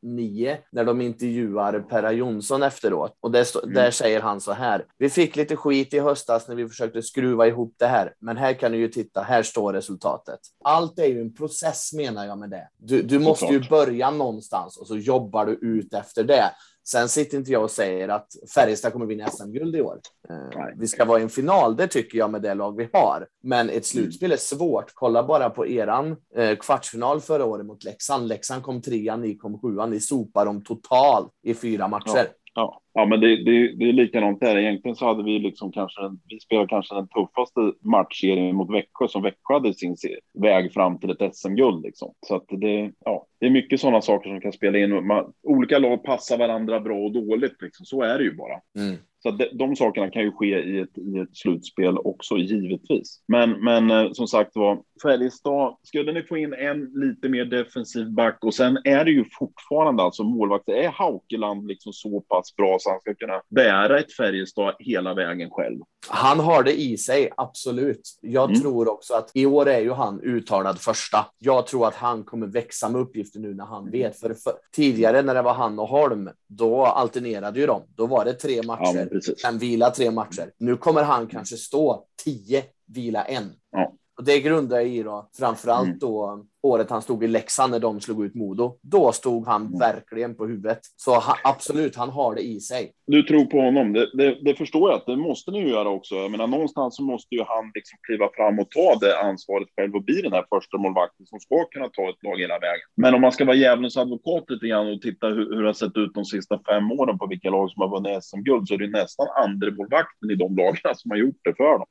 09 0.03 0.57
när 0.73 0.85
de 0.85 1.01
intervjuar 1.01 1.81
Perra 1.81 2.13
Jonsson 2.13 2.63
efteråt. 2.63 3.17
Och 3.21 3.31
där, 3.31 3.47
Mm. 3.63 3.75
där 3.75 3.91
säger 3.91 4.21
han 4.21 4.41
så 4.41 4.53
här. 4.53 4.85
Vi 4.99 5.11
fick 5.11 5.37
lite 5.37 5.57
skit 5.57 5.95
i 5.95 5.99
höstas 5.99 6.49
när 6.49 6.55
vi 6.55 6.69
försökte 6.69 7.03
skruva 7.03 7.47
ihop 7.47 7.75
det 7.79 7.87
här, 7.87 8.15
men 8.21 8.37
här 8.37 8.53
kan 8.53 8.73
du 8.73 8.79
ju 8.79 8.89
titta. 8.89 9.23
Här 9.23 9.43
står 9.43 9.73
resultatet. 9.73 10.41
Allt 10.65 10.99
är 10.99 11.07
ju 11.07 11.21
en 11.21 11.35
process 11.47 11.93
menar 11.93 12.27
jag 12.27 12.39
med 12.39 12.51
det. 12.51 12.69
Du, 12.77 13.03
du 13.03 13.19
måste 13.19 13.47
ju 13.47 13.69
börja 13.69 14.11
någonstans 14.11 14.77
och 14.77 14.87
så 14.87 14.97
jobbar 14.97 15.47
du 15.47 15.53
ut 15.53 15.95
efter 15.95 16.25
det. 16.25 16.51
Sen 16.89 17.09
sitter 17.09 17.39
inte 17.39 17.53
jag 17.53 17.63
och 17.63 17.71
säger 17.71 18.09
att 18.09 18.27
Färjestad 18.55 18.93
kommer 18.93 19.07
vinna 19.07 19.31
SM-guld 19.31 19.77
i 19.77 19.81
år. 19.81 20.01
Eh, 20.29 20.37
Nej. 20.55 20.75
Vi 20.77 20.87
ska 20.89 21.05
vara 21.05 21.19
i 21.19 21.23
en 21.23 21.29
final, 21.29 21.77
det 21.77 21.87
tycker 21.87 22.19
jag 22.19 22.31
med 22.31 22.43
det 22.43 22.55
lag 22.55 22.77
vi 22.77 22.89
har. 22.93 23.27
Men 23.43 23.71
ett 23.71 23.87
slutspel 23.87 24.33
är 24.33 24.37
svårt. 24.37 24.93
Kolla 24.95 25.23
bara 25.23 25.51
på 25.51 25.67
eran 25.67 26.17
eh, 26.37 26.57
kvartsfinal 26.57 27.21
förra 27.21 27.45
året 27.45 27.67
mot 27.67 27.85
Leksand. 27.85 28.29
Leksand 28.29 28.63
kom 28.63 28.83
trea, 28.83 29.17
ni 29.17 29.37
kom 29.37 29.61
sjua. 29.61 29.87
Ni 29.87 30.01
sopar 30.01 30.47
dem 30.47 30.65
totalt 30.65 31.33
i 31.43 31.55
fyra 31.55 31.89
matcher. 31.89 32.13
Ja, 32.15 32.23
ja 32.55 32.83
Ja, 32.99 33.07
men 33.07 33.21
det, 33.21 33.37
det, 33.45 33.73
det 33.77 33.89
är 33.89 33.93
likadant 33.93 34.41
där. 34.41 34.59
Egentligen 34.59 34.95
så 34.97 35.07
hade 35.07 35.23
vi 35.25 35.39
liksom 35.39 35.73
kanske, 35.73 36.03
den- 36.03 36.21
vi 36.29 36.41
spelade 36.41 36.69
kanske 36.69 36.95
den 36.95 37.09
tuffaste 37.09 37.61
matchserien 37.81 38.57
mot 38.57 38.71
Växjö 38.75 39.09
som 39.09 39.23
Växjö 39.23 39.55
hade 39.55 39.75
sin 39.75 39.97
väg 40.43 40.73
fram 40.73 40.99
till 41.01 41.11
ett 41.11 41.37
SM-guld 41.37 41.83
liksom. 41.85 42.13
Så 42.27 42.37
att 42.37 42.45
det, 42.49 42.93
ja, 43.05 43.27
det 43.41 43.47
är 43.47 43.51
mycket 43.51 43.81
sådana 43.81 44.01
saker 44.01 44.31
som 44.31 44.41
kan 44.41 44.53
spela 44.53 44.79
in. 44.79 45.07
Man, 45.07 45.33
olika 45.43 45.79
lag 45.79 46.05
passar 46.05 46.39
varandra 46.39 46.81
bra 46.81 46.99
och 46.99 47.13
dåligt 47.13 47.63
liksom. 47.63 47.87
Så 47.87 48.03
är 48.03 48.19
det 48.19 48.25
ju 48.25 48.35
bara. 48.37 48.85
Mm. 48.87 48.97
Så 49.23 49.31
de, 49.31 49.45
de 49.53 49.77
sakerna 49.77 50.11
kan 50.11 50.23
ju 50.23 50.33
ske 50.33 50.47
i 50.63 50.81
ett, 50.81 50.99
i 50.99 51.19
ett 51.19 51.37
slutspel 51.37 51.99
också, 51.99 52.37
givetvis. 52.37 53.23
Men, 53.29 53.51
men 53.65 53.91
eh, 53.91 54.13
som 54.13 54.27
sagt 54.27 54.51
var, 54.57 54.79
Färjestad, 55.03 55.77
skulle 55.83 56.13
ni 56.13 56.23
få 56.23 56.37
in 56.37 56.55
en 56.55 56.91
lite 56.95 57.29
mer 57.29 57.45
defensiv 57.45 58.11
back 58.15 58.39
och 58.45 58.55
sen 58.55 58.79
är 58.85 59.05
det 59.05 59.11
ju 59.11 59.25
fortfarande 59.39 60.03
alltså 60.03 60.23
målvakt, 60.23 60.69
är 60.69 60.89
Haukeland 60.89 61.67
liksom 61.67 61.93
så 61.93 62.21
pass 62.21 62.57
bra 62.57 62.77
så 62.81 62.91
han 62.91 63.01
ska 63.01 63.15
kunna 63.15 63.41
bära 63.49 63.99
ett 63.99 64.13
Färjestad 64.13 64.75
hela 64.79 65.15
vägen 65.15 65.51
själv? 65.51 65.79
Han 66.09 66.41
har 66.41 66.63
det 66.63 66.81
i 66.81 66.97
sig, 66.99 67.31
absolut. 67.37 68.19
Jag 68.21 68.51
Mm. 68.51 68.61
tror 68.61 68.93
också 68.93 69.15
att 69.15 69.31
i 69.35 69.47
år 69.47 69.69
är 69.69 69.81
ju 69.81 69.93
han 69.93 70.21
uttalad 70.21 70.79
första. 70.81 71.27
Jag 71.39 71.67
tror 71.67 71.89
att 71.89 71.95
han 71.95 72.25
kommer 72.25 72.47
växa 72.47 72.89
med 72.89 73.01
uppgifter 73.01 73.41
nu 73.41 73.55
när 73.55 73.65
han 73.65 73.91
vet. 73.91 74.21
För, 74.21 74.35
för 74.35 74.53
tidigare 74.77 75.23
när 75.23 75.35
det 75.35 75.43
var 75.43 75.55
han 75.55 75.79
och 75.79 75.89
Holm, 75.89 76.31
då 76.49 76.85
alternerade 76.85 77.61
ju 77.61 77.67
de. 77.67 77.83
Då 77.97 78.07
var 78.07 78.25
det 78.25 78.33
tre 78.33 78.61
Ja, 78.67 78.73
men 79.11 79.21
precis. 79.21 79.41
Sen 79.41 79.59
vila 79.59 79.91
tre 79.91 80.11
matcher. 80.11 80.53
Nu 80.59 80.77
kommer 80.77 81.03
han 81.03 81.27
kanske 81.27 81.57
stå 81.57 82.05
tio, 82.25 82.63
vila 82.87 83.25
en. 83.25 83.53
Ja. 83.71 83.93
Och 84.19 84.25
det 84.25 84.41
grundar 84.41 84.77
jag 84.77 84.89
i 84.89 85.03
då, 85.03 85.31
framförallt 85.39 85.87
Mm. 85.87 85.99
då 85.99 86.47
året 86.67 86.91
han 86.91 87.03
stod 87.03 87.25
i 87.25 87.29
Leksand 87.29 87.71
när 87.71 87.79
de 87.81 88.01
slog 88.01 88.25
ut 88.25 88.35
Modo. 88.35 88.79
Då 88.83 89.13
stod 89.13 89.47
han 89.47 89.67
Mm. 89.67 89.79
verkligen 89.79 90.35
på 90.35 90.47
huvudet. 90.47 90.79
Så 90.97 91.11
ha, 91.11 91.37
absolut, 91.45 91.97
han 91.97 92.11
har 92.11 92.35
det 92.35 92.43
i 92.43 92.61
sig. 92.61 92.93
Du 93.07 93.23
tror 93.23 93.45
på 93.45 93.61
honom, 93.61 93.93
det, 93.93 94.11
det, 94.17 94.39
det 94.43 94.55
förstår 94.55 94.91
jag 94.91 94.97
att 94.97 95.07
det 95.07 95.17
måste 95.17 95.51
ni 95.51 95.59
ju 95.61 95.69
göra 95.69 95.89
också. 95.89 96.15
Jag 96.15 96.31
menar, 96.31 96.47
någonstans 96.47 96.97
så 96.97 97.03
måste 97.03 97.35
ju 97.35 97.43
han 97.47 97.71
liksom 97.75 97.99
kliva 98.07 98.29
fram 98.37 98.59
och 98.59 98.71
ta 98.71 98.95
det 99.07 99.19
ansvaret 99.21 99.69
själv 99.77 99.95
och 99.95 100.05
bli 100.05 100.23
den 100.23 100.33
här 100.33 100.45
första 100.55 100.79
målvakten 100.79 101.27
som 101.27 101.41
ska 101.41 101.65
kunna 101.65 101.89
ta 101.89 102.03
ett 102.11 102.23
lag 102.23 102.37
hela 102.39 102.59
vägen. 102.59 102.87
Men 102.97 103.15
om 103.15 103.21
man 103.21 103.33
ska 103.33 103.45
vara 103.45 103.57
djävulens 103.57 103.97
advokat 103.97 104.45
lite 104.51 104.67
grann 104.67 104.93
och 104.93 105.01
titta 105.03 105.27
hur, 105.27 105.55
hur 105.55 105.63
det 105.63 105.69
har 105.69 105.73
sett 105.73 105.97
ut 105.97 106.15
de 106.15 106.25
sista 106.25 106.59
fem 106.69 106.93
åren 106.93 107.19
på 107.19 107.27
vilka 107.27 107.51
lag 107.51 107.71
som 107.71 107.81
har 107.83 107.91
vunnit 107.91 108.25
SM-guld 108.25 108.69
så 108.69 108.75
är 108.75 108.79
det 108.79 108.91
nästan 108.91 109.27
andra 109.45 109.71
målvakten 109.71 110.31
i 110.31 110.35
de 110.35 110.57
lagen 110.57 110.95
som 110.97 111.11
har 111.11 111.19
gjort 111.19 111.41
det 111.45 111.55
för 111.57 111.73
dem. 111.79 111.87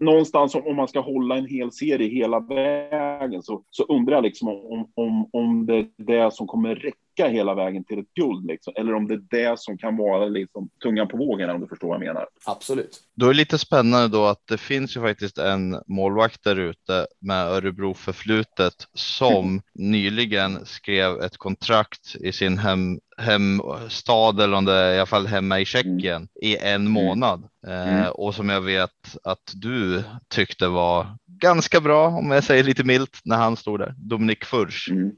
Någonstans 0.00 0.54
om, 0.54 0.66
om 0.66 0.76
man 0.76 0.88
ska 0.88 1.00
hålla 1.00 1.36
en 1.36 1.46
hel 1.46 1.72
serie 1.72 2.08
hela 2.08 2.40
vägen 2.40 3.42
så, 3.42 3.62
så 3.70 3.84
undrar 4.02 4.22
liksom 4.22 4.48
om, 4.48 4.92
om, 4.94 5.28
om 5.32 5.66
det 5.66 5.74
är 5.74 5.88
det 5.96 6.34
som 6.34 6.46
kommer 6.46 6.74
räcka 6.74 6.96
hela 7.16 7.54
vägen 7.54 7.84
till 7.84 7.98
ett 7.98 8.14
guld 8.14 8.46
liksom. 8.46 8.72
Eller 8.76 8.94
om 8.94 9.08
det 9.08 9.14
är 9.14 9.50
det 9.50 9.58
som 9.58 9.78
kan 9.78 9.96
vara 9.96 10.24
liksom 10.24 10.68
tungan 10.82 11.08
på 11.08 11.16
vågen 11.16 11.50
om 11.50 11.60
du 11.60 11.66
förstår 11.66 11.88
vad 11.88 11.94
jag 11.94 12.06
menar. 12.06 12.26
Absolut. 12.46 13.00
Då 13.16 13.26
är 13.26 13.30
det 13.30 13.36
lite 13.36 13.58
spännande 13.58 14.08
då 14.08 14.24
att 14.26 14.42
det 14.48 14.58
finns 14.58 14.96
ju 14.96 15.00
faktiskt 15.00 15.38
en 15.38 15.76
målvakt 15.86 16.44
där 16.44 16.56
ute 16.56 17.06
med 17.20 17.46
Örebro 17.46 17.94
förflutet 17.94 18.74
som 18.94 19.62
nyligen 19.74 20.66
skrev 20.66 21.20
ett 21.20 21.36
kontrakt 21.36 22.16
i 22.20 22.32
sin 22.32 22.58
hem, 22.58 22.98
hemstad 23.18 24.40
eller 24.40 24.56
om 24.56 24.64
det 24.64 24.72
är 24.72 24.94
i 24.94 24.96
alla 24.96 25.06
fall 25.06 25.26
hemma 25.26 25.60
i 25.60 25.64
Tjeckien 25.64 26.28
i 26.42 26.56
en 26.56 26.88
månad. 26.90 27.44
Eh, 27.66 27.82
Mm. 27.82 28.10
och 28.12 28.34
som 28.34 28.48
jag 28.48 28.60
vet 28.60 29.16
att 29.24 29.52
du 29.54 30.02
tyckte 30.28 30.68
var 30.68 31.06
ganska 31.26 31.80
bra 31.80 32.08
om 32.08 32.30
jag 32.30 32.44
säger 32.44 32.64
lite 32.64 32.84
milt 32.84 33.20
när 33.24 33.36
han 33.36 33.56
stod 33.56 33.80
där. 33.80 33.94
Dominik 33.96 34.44
Furch. 34.44 34.90
Mm. 34.90 35.12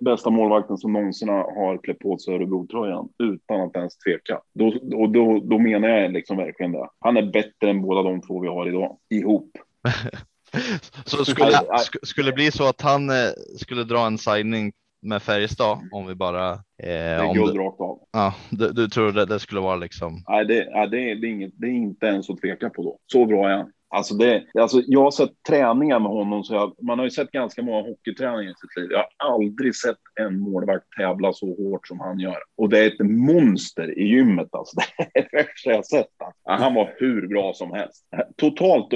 Bästa 0.00 0.30
målvakten 0.30 0.78
som 0.78 0.92
någonsin 0.92 1.28
har 1.32 1.78
klätt 1.82 1.98
på 1.98 2.18
sig 2.18 2.34
Örebro-tröjan 2.34 3.08
utan 3.22 3.60
att 3.60 3.76
ens 3.76 3.98
tveka. 3.98 4.40
Då, 4.54 4.66
och 4.96 5.10
då, 5.10 5.40
då 5.44 5.58
menar 5.58 5.88
jag 5.88 6.12
liksom 6.12 6.36
verkligen 6.36 6.72
det. 6.72 6.88
Han 7.00 7.16
är 7.16 7.22
bättre 7.32 7.70
än 7.70 7.82
båda 7.82 8.02
de 8.02 8.20
två 8.20 8.40
vi 8.40 8.48
har 8.48 8.68
idag 8.68 8.98
ihop. 9.10 9.50
Så 11.04 11.24
skulle, 11.24 11.50
sk- 11.50 11.98
skulle 12.02 12.30
det 12.30 12.34
bli 12.34 12.50
så 12.52 12.68
att 12.68 12.80
han 12.80 13.10
eh, 13.10 13.14
skulle 13.56 13.84
dra 13.84 14.06
en 14.06 14.18
signing 14.18 14.72
med 15.02 15.22
Färjestad 15.22 15.78
om 15.92 16.06
vi 16.06 16.14
bara 16.14 16.50
eh, 16.52 16.58
Det 16.78 16.92
är 16.92 17.34
guld 17.34 17.56
rakt 17.58 17.80
av. 17.80 17.98
ja, 18.12 18.34
du, 18.50 18.72
du 18.72 18.88
tror 18.88 19.12
det, 19.12 19.26
det 19.26 19.38
skulle 19.40 19.60
vara 19.60 19.76
liksom 19.76 20.24
Nej, 20.28 20.44
det, 20.44 20.68
nej, 20.74 20.88
det, 20.88 21.10
är, 21.10 21.14
det, 21.14 21.26
är 21.26 21.30
inget, 21.30 21.52
det 21.56 21.66
är 21.66 21.70
inte 21.70 22.06
ens 22.06 22.30
att 22.30 22.40
tveka 22.40 22.70
på 22.70 22.82
då. 22.82 22.98
Så 23.06 23.26
bra 23.26 23.48
är 23.50 23.56
han. 23.56 23.72
Alltså 23.94 24.14
det, 24.14 24.44
alltså 24.60 24.82
jag 24.86 25.02
har 25.02 25.10
sett 25.10 25.42
träningar 25.48 25.98
med 25.98 26.10
honom, 26.10 26.44
så 26.44 26.54
jag, 26.54 26.74
man 26.82 26.98
har 26.98 27.06
ju 27.06 27.10
sett 27.10 27.30
ganska 27.30 27.62
många 27.62 27.88
hockeyträningar 27.88 28.50
i 28.50 28.54
sitt 28.54 28.76
liv. 28.76 28.88
Jag 28.90 28.98
har 28.98 29.34
aldrig 29.34 29.76
sett 29.76 29.96
en 30.20 30.38
målvakt 30.40 30.84
tävla 30.98 31.32
så 31.32 31.46
hårt 31.46 31.88
som 31.88 32.00
han 32.00 32.20
gör. 32.20 32.38
Och 32.56 32.68
det 32.68 32.78
är 32.78 32.86
ett 32.86 33.06
monster 33.06 33.98
i 33.98 34.04
gymmet. 34.04 34.48
Alltså. 34.52 34.76
Det 35.14 35.18
är 35.18 35.28
det 35.30 35.36
värsta 35.36 35.70
jag 35.70 35.86
sett. 35.86 36.06
Alltså. 36.24 36.64
Han 36.64 36.74
var 36.74 36.94
hur 36.96 37.28
bra 37.28 37.52
som 37.54 37.72
helst. 37.72 38.04
Totalt, 38.36 38.92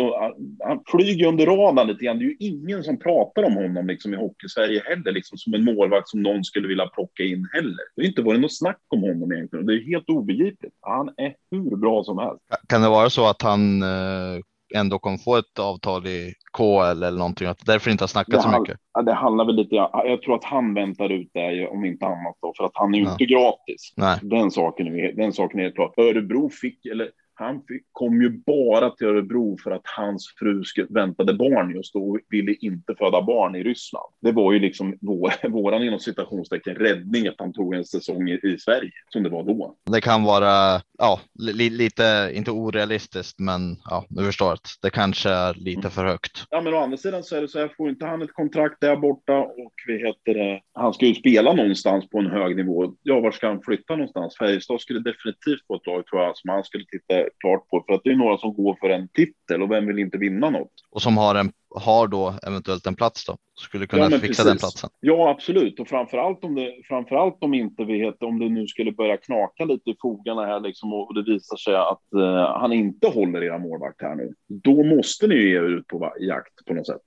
han 0.65 0.81
flyger 0.87 1.27
under 1.27 1.47
radarn 1.47 1.87
lite 1.87 2.05
grann. 2.05 2.19
Det 2.19 2.25
är 2.25 2.29
ju 2.29 2.37
ingen 2.39 2.85
som 2.85 2.99
pratar 2.99 3.43
om 3.43 3.55
honom 3.55 3.87
liksom, 3.87 4.15
i 4.15 4.17
Hockeysverige 4.17 4.83
heller, 4.85 5.13
liksom, 5.13 5.39
som 5.39 5.55
en 5.55 5.65
målvakt 5.65 6.09
som 6.09 6.23
någon 6.23 6.45
skulle 6.45 6.69
vilja 6.69 6.87
plocka 6.87 7.23
in 7.23 7.49
heller. 7.53 7.85
Det 7.97 8.03
har 8.03 8.09
inte 8.09 8.23
varit 8.23 8.41
något 8.41 8.59
snack 8.59 8.81
om 8.89 9.03
honom 9.03 9.33
egentligen. 9.33 9.67
Det 9.67 9.75
är 9.75 9.87
helt 9.87 10.09
obegripligt. 10.09 10.75
Han 10.81 11.09
är 11.17 11.35
hur 11.51 11.77
bra 11.77 12.05
som 12.05 12.19
helst. 12.19 12.43
Kan 12.69 12.83
det 12.83 12.89
vara 12.89 13.11
så 13.11 13.29
att 13.29 13.43
han 13.43 13.83
eh, 13.83 14.41
ändå 14.75 14.99
kommer 14.99 15.17
få 15.19 15.37
ett 15.37 15.59
avtal 15.59 16.07
i 16.07 16.35
KL 16.53 17.03
eller 17.03 17.19
någonting? 17.19 17.49
Att 17.49 17.67
därför 17.67 17.91
inte 17.91 18.03
har 18.03 18.09
snackat 18.09 18.43
så 18.43 18.61
mycket? 18.61 18.79
Ja, 18.93 19.03
det 19.03 19.15
handlar 19.15 19.45
väl 19.45 19.57
lite, 19.57 19.75
jag 19.75 20.23
tror 20.23 20.35
att 20.35 20.45
han 20.45 20.75
väntar 20.75 21.11
ut 21.13 21.31
det 21.35 21.69
om 21.69 21.85
inte 21.85 22.07
annat 22.07 22.37
då, 22.43 22.53
för 22.57 22.65
att 22.65 22.71
han 22.75 22.95
är 22.95 22.99
ju 22.99 23.05
Ja. 23.05 23.13
inte 23.13 23.25
gratis. 23.25 23.93
Nej. 23.97 24.19
Den 24.23 24.51
saken, 24.51 24.87
är, 24.87 25.13
den 25.13 25.33
saken 25.33 25.59
är 25.61 25.65
helt 25.65 25.75
klar. 25.75 25.93
Örebro 25.97 26.51
fick, 26.51 26.87
eller 26.87 27.11
Han 27.39 27.63
kom 27.93 28.23
ju 28.23 28.31
bara 28.31 28.91
till 28.91 29.07
Örebro 29.07 29.59
för 29.63 29.71
att 29.71 29.83
hans 29.85 30.35
fru 30.39 30.63
väntade 30.89 31.35
barn 31.35 31.75
just 31.75 31.95
då 31.95 32.11
och 32.11 32.19
ville 32.29 32.55
inte 32.55 32.95
föda 32.99 33.23
barn 33.23 33.55
i 33.55 33.63
Ryssland. 33.63 34.13
Det 34.21 34.33
var 34.33 34.53
ju 34.53 34.59
liksom 34.59 34.99
vår, 35.01 35.49
våran 35.49 35.83
inom 35.83 35.99
citationstecken 35.99 36.75
räddning 36.75 37.29
att 37.29 37.35
han 37.39 37.53
tog 37.53 37.75
en 37.75 37.85
säsong 37.85 38.29
i, 38.29 38.41
i 38.43 38.59
Sverige 38.59 38.93
som 39.09 39.23
det 39.23 39.29
var 39.29 39.43
då. 39.43 39.75
Det 39.91 40.01
kan 40.01 40.23
vara 40.23 40.81
ja, 40.99 41.21
li, 41.39 41.71
lite, 41.71 42.31
inte 42.35 42.51
orealistiskt, 42.51 43.39
men 43.39 43.77
ja, 43.85 44.05
du 44.09 44.25
förstår 44.25 44.53
att 44.53 44.69
det 44.83 44.91
kanske 44.91 45.31
är 45.31 45.55
lite 45.55 45.91
för 45.91 46.05
högt. 46.05 46.45
Ja, 46.51 46.61
men 46.61 46.75
å 46.75 46.79
andra 46.79 46.97
sidan 46.97 47.23
så 47.23 47.37
är 47.37 47.41
det 47.41 47.49
så 47.49 47.59
här, 47.59 47.71
får 47.77 47.89
inte 47.89 48.07
han 48.07 48.23
ett 48.23 48.33
kontrakt 48.33 48.81
där 48.81 48.97
borta 48.97 49.39
och 49.39 49.73
vi 49.87 49.99
heter 49.99 50.35
det, 50.35 50.61
han 50.73 50.95
ska 50.95 51.07
ju 51.07 51.15
spela 51.15 51.53
någonstans 51.53 52.09
på 52.09 52.19
en 52.19 52.31
hög 52.31 52.57
nivå. 52.57 52.95
Ja, 53.03 53.21
var 53.21 53.31
ska 53.31 53.49
han 53.49 53.63
flytta 53.63 53.97
någonstans? 53.97 54.37
Färjestad 54.39 54.81
skulle 54.81 55.01
definitivt 55.01 55.67
få 55.67 55.77
ett 55.77 55.87
lag 55.87 56.07
tror 56.07 56.23
jag 56.23 56.37
som 56.37 56.51
han 56.51 56.65
skulle 56.65 56.85
titta 56.85 57.26
klart 57.41 57.69
på 57.69 57.85
för 57.87 57.95
att 57.95 58.01
det 58.05 58.11
är 58.11 58.17
några 58.17 58.39
som 58.39 58.55
går 58.55 58.77
för 58.81 58.91
en 58.91 59.09
titel 59.09 59.63
och 59.63 59.71
vem 59.71 59.87
vill 59.87 59.99
inte 59.99 60.19
vinna 60.19 60.51
något? 60.51 60.73
Och 60.91 61.03
som 61.03 61.17
har 61.17 61.35
en 61.35 61.53
har 61.77 62.09
då 62.09 62.35
eventuellt 62.47 62.87
en 62.87 62.95
plats 62.95 63.27
då 63.27 63.37
skulle 63.59 63.87
kunna 63.87 64.03
ja, 64.03 64.11
fixa 64.11 64.27
precis. 64.27 64.45
den 64.45 64.59
platsen. 64.59 64.91
Ja, 65.01 65.31
absolut. 65.31 65.81
Och 65.81 65.89
framför 65.89 66.19
allt 66.19 66.45
om 66.45 66.55
det 66.55 66.75
framför 66.89 67.17
allt 67.17 67.39
om 67.41 67.55
inte 67.55 67.85
vet 67.85 68.23
om 68.23 68.39
det 68.39 68.49
nu 68.49 68.67
skulle 68.67 68.93
börja 68.93 69.17
knaka 69.17 69.65
lite 69.65 69.91
i 69.91 69.97
fogarna 70.01 70.47
här 70.47 70.61
liksom 70.61 70.93
och 70.93 71.15
det 71.15 71.23
visar 71.23 71.57
sig 71.57 71.77
att 71.77 72.03
uh, 72.17 72.61
han 72.61 72.73
inte 72.73 73.07
håller 73.07 73.45
era 73.45 73.59
målvakt 73.59 74.03
här 74.03 74.15
nu. 74.15 74.33
Då 74.49 74.85
måste 74.85 75.27
ni 75.27 75.35
ju 75.35 75.49
ge 75.49 75.57
er 75.57 75.63
ut 75.63 75.87
på 75.87 76.13
jakt 76.21 76.65
på 76.67 76.75
något 76.75 76.87
sätt. 76.87 77.03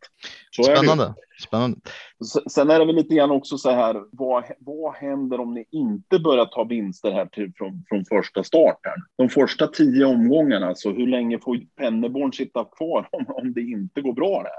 Så 0.52 0.64
Spännande. 0.64 1.14
Spännande. 1.48 1.78
Sen 2.52 2.70
är 2.70 2.80
det 2.80 2.86
väl 2.86 2.96
lite 2.96 3.16
grann 3.16 3.32
också 3.32 3.58
så 3.58 3.72
här. 3.72 4.04
Vad, 4.12 4.44
vad 4.60 4.94
händer 4.94 5.40
om 5.40 5.54
ni 5.54 5.66
inte 5.72 6.20
börjar 6.20 6.46
ta 6.46 6.64
vinster 6.64 7.12
här 7.12 7.26
till, 7.26 7.52
från, 7.56 7.84
från 7.90 8.06
första 8.06 8.44
starten? 8.44 8.94
De 9.18 9.30
första 9.30 9.68
tio 9.68 10.06
omgångarna, 10.06 10.76
så 10.76 10.92
hur 10.92 11.08
länge 11.08 11.40
får 11.40 11.60
Penneborn 11.78 12.34
sitta 12.34 12.66
kvar 12.66 13.10
om, 13.12 13.26
om 13.28 13.54
det 13.54 13.62
inte 13.62 14.02
går 14.02 14.14
bra 14.14 14.44
där? 14.44 14.59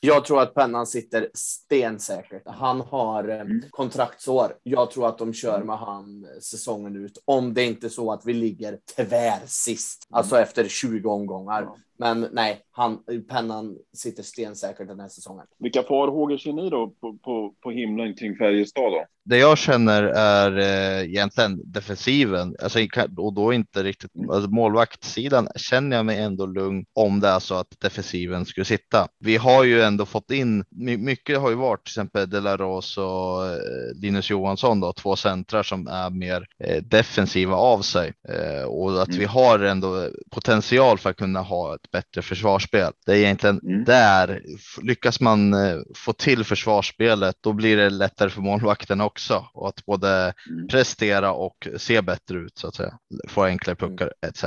Jag 0.00 0.24
tror 0.24 0.42
att 0.42 0.54
pennan 0.54 0.86
sitter 0.86 1.28
stensäkert. 1.34 2.42
Han 2.46 2.80
har 2.80 3.28
eh, 3.28 3.40
mm. 3.40 3.62
kontraktsår. 3.70 4.52
Jag 4.62 4.90
tror 4.90 5.08
att 5.08 5.18
de 5.18 5.32
kör 5.32 5.62
med 5.62 5.78
han 5.78 6.26
säsongen 6.40 6.96
ut. 6.96 7.22
Om 7.24 7.54
det 7.54 7.64
inte 7.64 7.86
är 7.86 7.88
så 7.88 8.12
att 8.12 8.26
vi 8.26 8.32
ligger 8.32 8.78
tvär 8.96 9.40
sist, 9.46 10.06
alltså 10.10 10.34
mm. 10.34 10.42
efter 10.42 10.68
20 10.68 11.08
omgångar. 11.08 11.62
Ja. 11.62 11.76
Men 11.98 12.28
nej, 12.32 12.60
han, 12.70 12.98
pennan 13.28 13.76
sitter 13.96 14.22
stensäkert 14.22 14.88
den 14.88 15.00
här 15.00 15.08
säsongen. 15.08 15.46
Vilka 15.58 15.82
farhågor 15.82 16.38
ser 16.38 16.52
ni 16.52 16.70
då 16.70 16.94
på, 17.00 17.18
på, 17.18 17.54
på 17.62 17.70
himlen 17.70 18.14
kring 18.14 18.36
Färjestad 18.36 18.92
då? 18.92 19.04
Det 19.24 19.38
jag 19.38 19.58
känner 19.58 20.02
är 20.02 20.58
eh, 20.58 21.04
egentligen 21.04 21.72
defensiven, 21.72 22.56
alltså, 22.62 22.78
och 23.16 23.32
då 23.32 23.52
inte 23.52 23.82
riktigt 23.82 24.10
alltså, 24.30 24.50
målvaktssidan 24.50 25.48
känner 25.56 25.96
jag 25.96 26.06
mig 26.06 26.18
ändå 26.18 26.46
lugn 26.46 26.84
om 26.92 27.20
det 27.20 27.28
är 27.28 27.38
så 27.38 27.54
att 27.54 27.80
defensiven 27.80 28.46
skulle 28.46 28.64
sitta. 28.64 29.08
Vi 29.18 29.36
har 29.36 29.64
ju 29.64 29.82
ändå 29.88 30.06
fått 30.06 30.30
in 30.30 30.64
mycket 30.98 31.38
har 31.38 31.50
ju 31.50 31.56
varit 31.56 31.84
till 31.84 31.90
exempel 31.90 32.30
Delaros 32.30 32.98
och 32.98 33.46
eh, 33.46 33.58
Linus 33.94 34.30
Johansson 34.30 34.80
då, 34.80 34.92
två 34.92 35.16
centrar 35.16 35.62
som 35.62 35.86
är 35.86 36.10
mer 36.10 36.46
eh, 36.64 36.82
defensiva 36.82 37.56
av 37.56 37.82
sig 37.82 38.12
eh, 38.28 38.62
och 38.62 39.02
att 39.02 39.08
mm. 39.08 39.20
vi 39.20 39.24
har 39.24 39.58
ändå 39.58 40.08
potential 40.30 40.98
för 40.98 41.10
att 41.10 41.16
kunna 41.16 41.40
ha 41.40 41.74
ett 41.74 41.90
bättre 41.90 42.22
försvarsspel. 42.22 42.92
Det 43.06 43.12
är 43.12 43.16
egentligen 43.16 43.60
mm. 43.64 43.84
där 43.84 44.42
lyckas 44.82 45.20
man 45.20 45.54
få 45.94 46.12
till 46.12 46.44
försvarsspelet, 46.44 47.36
då 47.40 47.52
blir 47.52 47.76
det 47.76 47.90
lättare 47.90 48.30
för 48.30 48.40
målvakten 48.40 49.00
också 49.00 49.46
och 49.54 49.68
att 49.68 49.86
både 49.86 50.34
mm. 50.50 50.68
prestera 50.68 51.32
och 51.32 51.68
se 51.76 52.02
bättre 52.02 52.38
ut 52.38 52.58
så 52.58 52.68
att 52.68 52.74
säga. 52.74 52.98
Få 53.28 53.44
enklare 53.44 53.76
puckar 53.76 54.12
mm. 54.22 54.28
etc. 54.28 54.44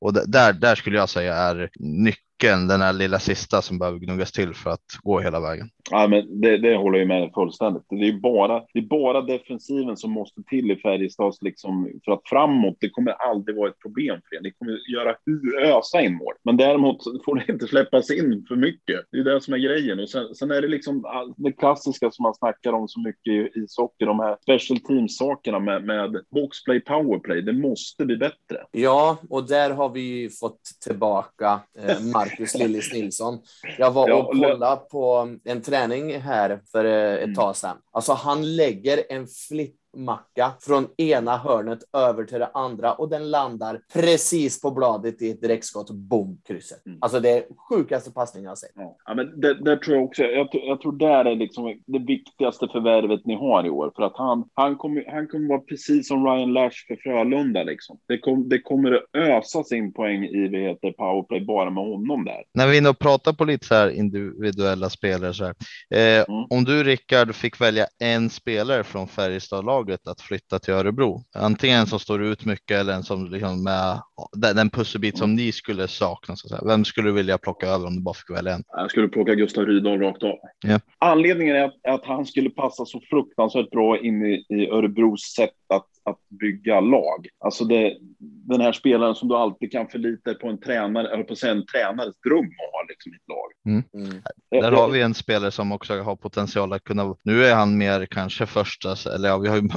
Och 0.00 0.28
där, 0.28 0.52
där 0.52 0.74
skulle 0.74 0.98
jag 0.98 1.08
säga 1.08 1.34
är 1.34 1.70
nyckeln, 1.78 2.31
den 2.68 2.80
här 2.80 2.92
lilla 2.92 3.18
sista 3.18 3.62
som 3.62 3.78
behöver 3.78 3.98
gnuggas 3.98 4.32
till 4.32 4.54
för 4.54 4.70
att 4.70 4.98
gå 5.02 5.20
hela 5.20 5.40
vägen. 5.40 5.70
Ja, 5.92 6.06
men 6.08 6.40
det, 6.40 6.56
det 6.56 6.76
håller 6.76 6.98
jag 6.98 7.08
med 7.08 7.30
fullständigt. 7.34 7.82
Det 7.88 8.08
är 8.08 8.12
bara, 8.12 8.62
det 8.72 8.78
är 8.78 8.82
bara 8.82 9.22
defensiven 9.22 9.96
som 9.96 10.10
måste 10.10 10.42
till 10.42 10.70
i 10.70 10.76
Färjestads 10.76 11.42
liksom 11.42 12.00
för 12.04 12.12
att 12.12 12.20
framåt. 12.24 12.76
Det 12.80 12.90
kommer 12.90 13.12
aldrig 13.12 13.56
vara 13.56 13.68
ett 13.68 13.78
problem 13.78 14.20
för 14.28 14.36
er. 14.36 14.40
Ni 14.40 14.52
kommer 14.52 14.92
göra 14.94 15.16
hur 15.26 15.62
ösa 15.62 16.00
in 16.00 16.14
mål, 16.14 16.34
men 16.44 16.56
däremot 16.56 16.96
får 17.24 17.34
det 17.34 17.52
inte 17.52 17.66
släppas 17.66 18.10
in 18.10 18.44
för 18.48 18.56
mycket. 18.56 19.00
Det 19.10 19.18
är 19.18 19.24
det 19.24 19.40
som 19.40 19.54
är 19.54 19.58
grejen 19.58 20.00
och 20.00 20.08
sen, 20.08 20.34
sen 20.34 20.50
är 20.50 20.62
det 20.62 20.68
liksom 20.68 21.04
det 21.36 21.52
klassiska 21.52 22.10
som 22.10 22.22
man 22.22 22.34
snackar 22.34 22.72
om 22.72 22.88
så 22.88 23.00
mycket 23.00 23.32
i 23.32 23.50
ishockey. 23.54 24.04
De 24.04 24.20
här 24.20 24.36
special 24.42 24.80
teams 24.80 25.16
sakerna 25.16 25.58
med, 25.58 25.84
med 25.84 26.24
boxplay, 26.30 26.80
powerplay. 26.80 27.42
Det 27.42 27.52
måste 27.52 28.04
bli 28.04 28.16
bättre. 28.16 28.66
Ja, 28.70 29.16
och 29.30 29.48
där 29.48 29.70
har 29.70 29.88
vi 29.88 30.30
fått 30.40 30.60
tillbaka 30.84 31.60
eh, 31.78 32.00
Marcus 32.14 32.58
Lillis 32.58 32.92
Nilsson. 32.92 33.38
Jag 33.78 33.90
var 33.90 34.12
och 34.12 34.32
kollade 34.32 34.80
på 34.90 35.36
en 35.44 35.62
träning 35.62 35.81
här 35.90 36.60
för 36.72 36.84
eh, 36.84 37.14
ett 37.14 37.24
mm. 37.24 37.34
tag 37.34 37.56
sedan. 37.56 37.76
Alltså 37.92 38.12
han 38.12 38.56
lägger 38.56 39.04
en 39.08 39.26
flipp 39.26 39.76
macka 39.96 40.52
från 40.60 40.88
ena 40.96 41.36
hörnet 41.36 41.78
över 41.92 42.24
till 42.24 42.38
det 42.38 42.50
andra 42.54 42.92
och 42.92 43.08
den 43.08 43.30
landar 43.30 43.80
precis 43.94 44.60
på 44.60 44.70
bladet 44.70 45.22
i 45.22 45.30
ett 45.30 45.40
direktskott. 45.40 45.90
Boom, 45.90 46.40
krysset. 46.48 46.86
Mm. 46.86 46.98
Alltså 47.00 47.20
det 47.20 47.30
är 47.30 47.44
sjukaste 47.68 48.12
passningen 48.12 48.44
jag 48.44 48.50
har 48.50 48.56
sett. 48.56 48.70
Ja, 49.04 49.14
men 49.14 49.40
det, 49.40 49.54
det 49.54 49.76
tror 49.76 49.96
jag 49.96 50.04
också. 50.04 50.22
Jag, 50.22 50.48
jag, 50.52 50.80
tror 50.80 50.92
där 50.92 51.24
är 51.24 51.36
liksom 51.36 51.80
det 51.86 51.98
viktigaste 51.98 52.68
förvärvet 52.72 53.20
ni 53.24 53.34
har 53.34 53.66
i 53.66 53.70
år 53.70 53.92
för 53.96 54.02
att 54.02 54.16
han, 54.16 54.44
han 54.54 54.76
kommer, 54.76 55.04
han 55.10 55.28
kommer 55.28 55.48
vara 55.48 55.60
precis 55.60 56.08
som 56.08 56.26
Ryan 56.26 56.52
Lash 56.52 56.86
för 56.88 56.96
Frölunda 56.96 57.62
liksom. 57.62 57.98
Det, 58.08 58.18
kom, 58.18 58.48
det 58.48 58.60
kommer 58.60 58.92
att 58.92 59.02
ösas 59.16 59.72
in 59.72 59.92
poäng 59.92 60.24
i 60.24 60.48
det 60.48 60.58
heter 60.58 60.92
powerplay 60.92 61.40
bara 61.44 61.70
med 61.70 61.84
honom 61.84 62.24
där. 62.24 62.42
När 62.54 62.66
vi 62.66 62.74
är 62.74 62.78
inne 62.78 62.88
och 62.88 62.98
pratar 62.98 63.32
på 63.32 63.44
lite 63.44 63.66
så 63.66 63.74
här 63.74 63.90
individuella 63.90 64.90
spelare 64.90 65.34
så 65.34 65.44
här. 65.44 65.54
Eh, 65.90 66.24
mm. 66.28 66.46
Om 66.50 66.64
du 66.64 66.84
Rickard 66.84 67.34
fick 67.34 67.60
välja 67.60 67.86
en 67.98 68.30
spelare 68.30 68.84
från 68.84 69.08
Färjestad 69.08 69.64
laget 69.82 70.08
att 70.08 70.20
flytta 70.20 70.58
till 70.58 70.74
Örebro. 70.74 71.24
Antingen 71.34 71.80
en 71.80 71.86
som 71.86 71.98
står 71.98 72.22
ut 72.22 72.44
mycket 72.44 72.80
eller 72.80 72.92
en 72.92 73.02
som 73.02 73.26
liksom 73.26 73.62
med 73.62 74.00
den, 74.36 74.70
pusselbit 74.70 75.18
som 75.18 75.34
ni 75.34 75.52
skulle 75.52 75.88
sakna. 75.88 76.36
Så 76.36 76.46
att 76.46 76.50
säga. 76.50 76.62
Vem 76.66 76.84
skulle 76.84 77.08
du 77.08 77.12
vilja 77.12 77.38
plocka 77.38 77.66
över 77.66 77.86
om 77.86 77.96
du 77.96 78.02
bara 78.02 78.14
fick 78.14 78.36
välja 78.36 78.54
en? 78.54 78.64
Jag 78.68 78.90
skulle 78.90 79.08
plocka 79.08 79.34
Gustav 79.34 79.66
Rydahl 79.66 79.98
rakt 80.00 80.22
av. 80.22 80.38
Yeah. 80.66 80.80
Anledningen 80.98 81.56
är 81.56 81.64
att, 81.64 81.74
att, 81.88 82.04
han 82.04 82.26
skulle 82.26 82.50
passa 82.50 82.84
så 82.84 83.00
fruktansvärt 83.10 83.70
bra 83.70 83.98
in 83.98 84.26
i, 84.26 84.44
i 84.48 84.68
Örebros 84.68 85.22
sätt 85.36 85.50
att 85.68 85.86
att 86.04 86.18
bygga 86.28 86.80
lag. 86.80 87.28
Alltså 87.38 87.64
det, 87.64 87.98
den 88.44 88.60
här 88.60 88.72
spelaren 88.72 89.14
som 89.14 89.28
du 89.28 89.34
alltid 89.34 89.72
kan 89.72 89.88
förlita 89.88 90.30
dig 90.30 90.38
på 90.38 90.48
en 90.48 90.60
tränare, 90.60 91.08
eller 91.08 91.24
på 91.24 91.34
en 91.46 91.66
tränares 91.66 92.14
dröm 92.26 92.44
att 92.44 92.72
ha 92.72 92.82
liksom 92.88 93.12
ett 93.12 93.28
lag. 93.28 93.52
Mm. 93.66 93.82
Mm. 93.94 94.22
Där 94.50 94.72
har 94.72 94.88
vi 94.88 95.02
en 95.02 95.14
spelare 95.14 95.50
som 95.50 95.72
också 95.72 96.00
har 96.00 96.16
potential 96.16 96.72
att 96.72 96.84
kunna, 96.84 97.16
nu 97.24 97.44
är 97.44 97.54
han 97.54 97.78
mer 97.78 98.06
kanske 98.06 98.46
första, 98.46 98.94
eller 99.14 99.28
ja, 99.28 99.38
vi 99.38 99.48
har 99.48 99.56
ju 99.56 99.68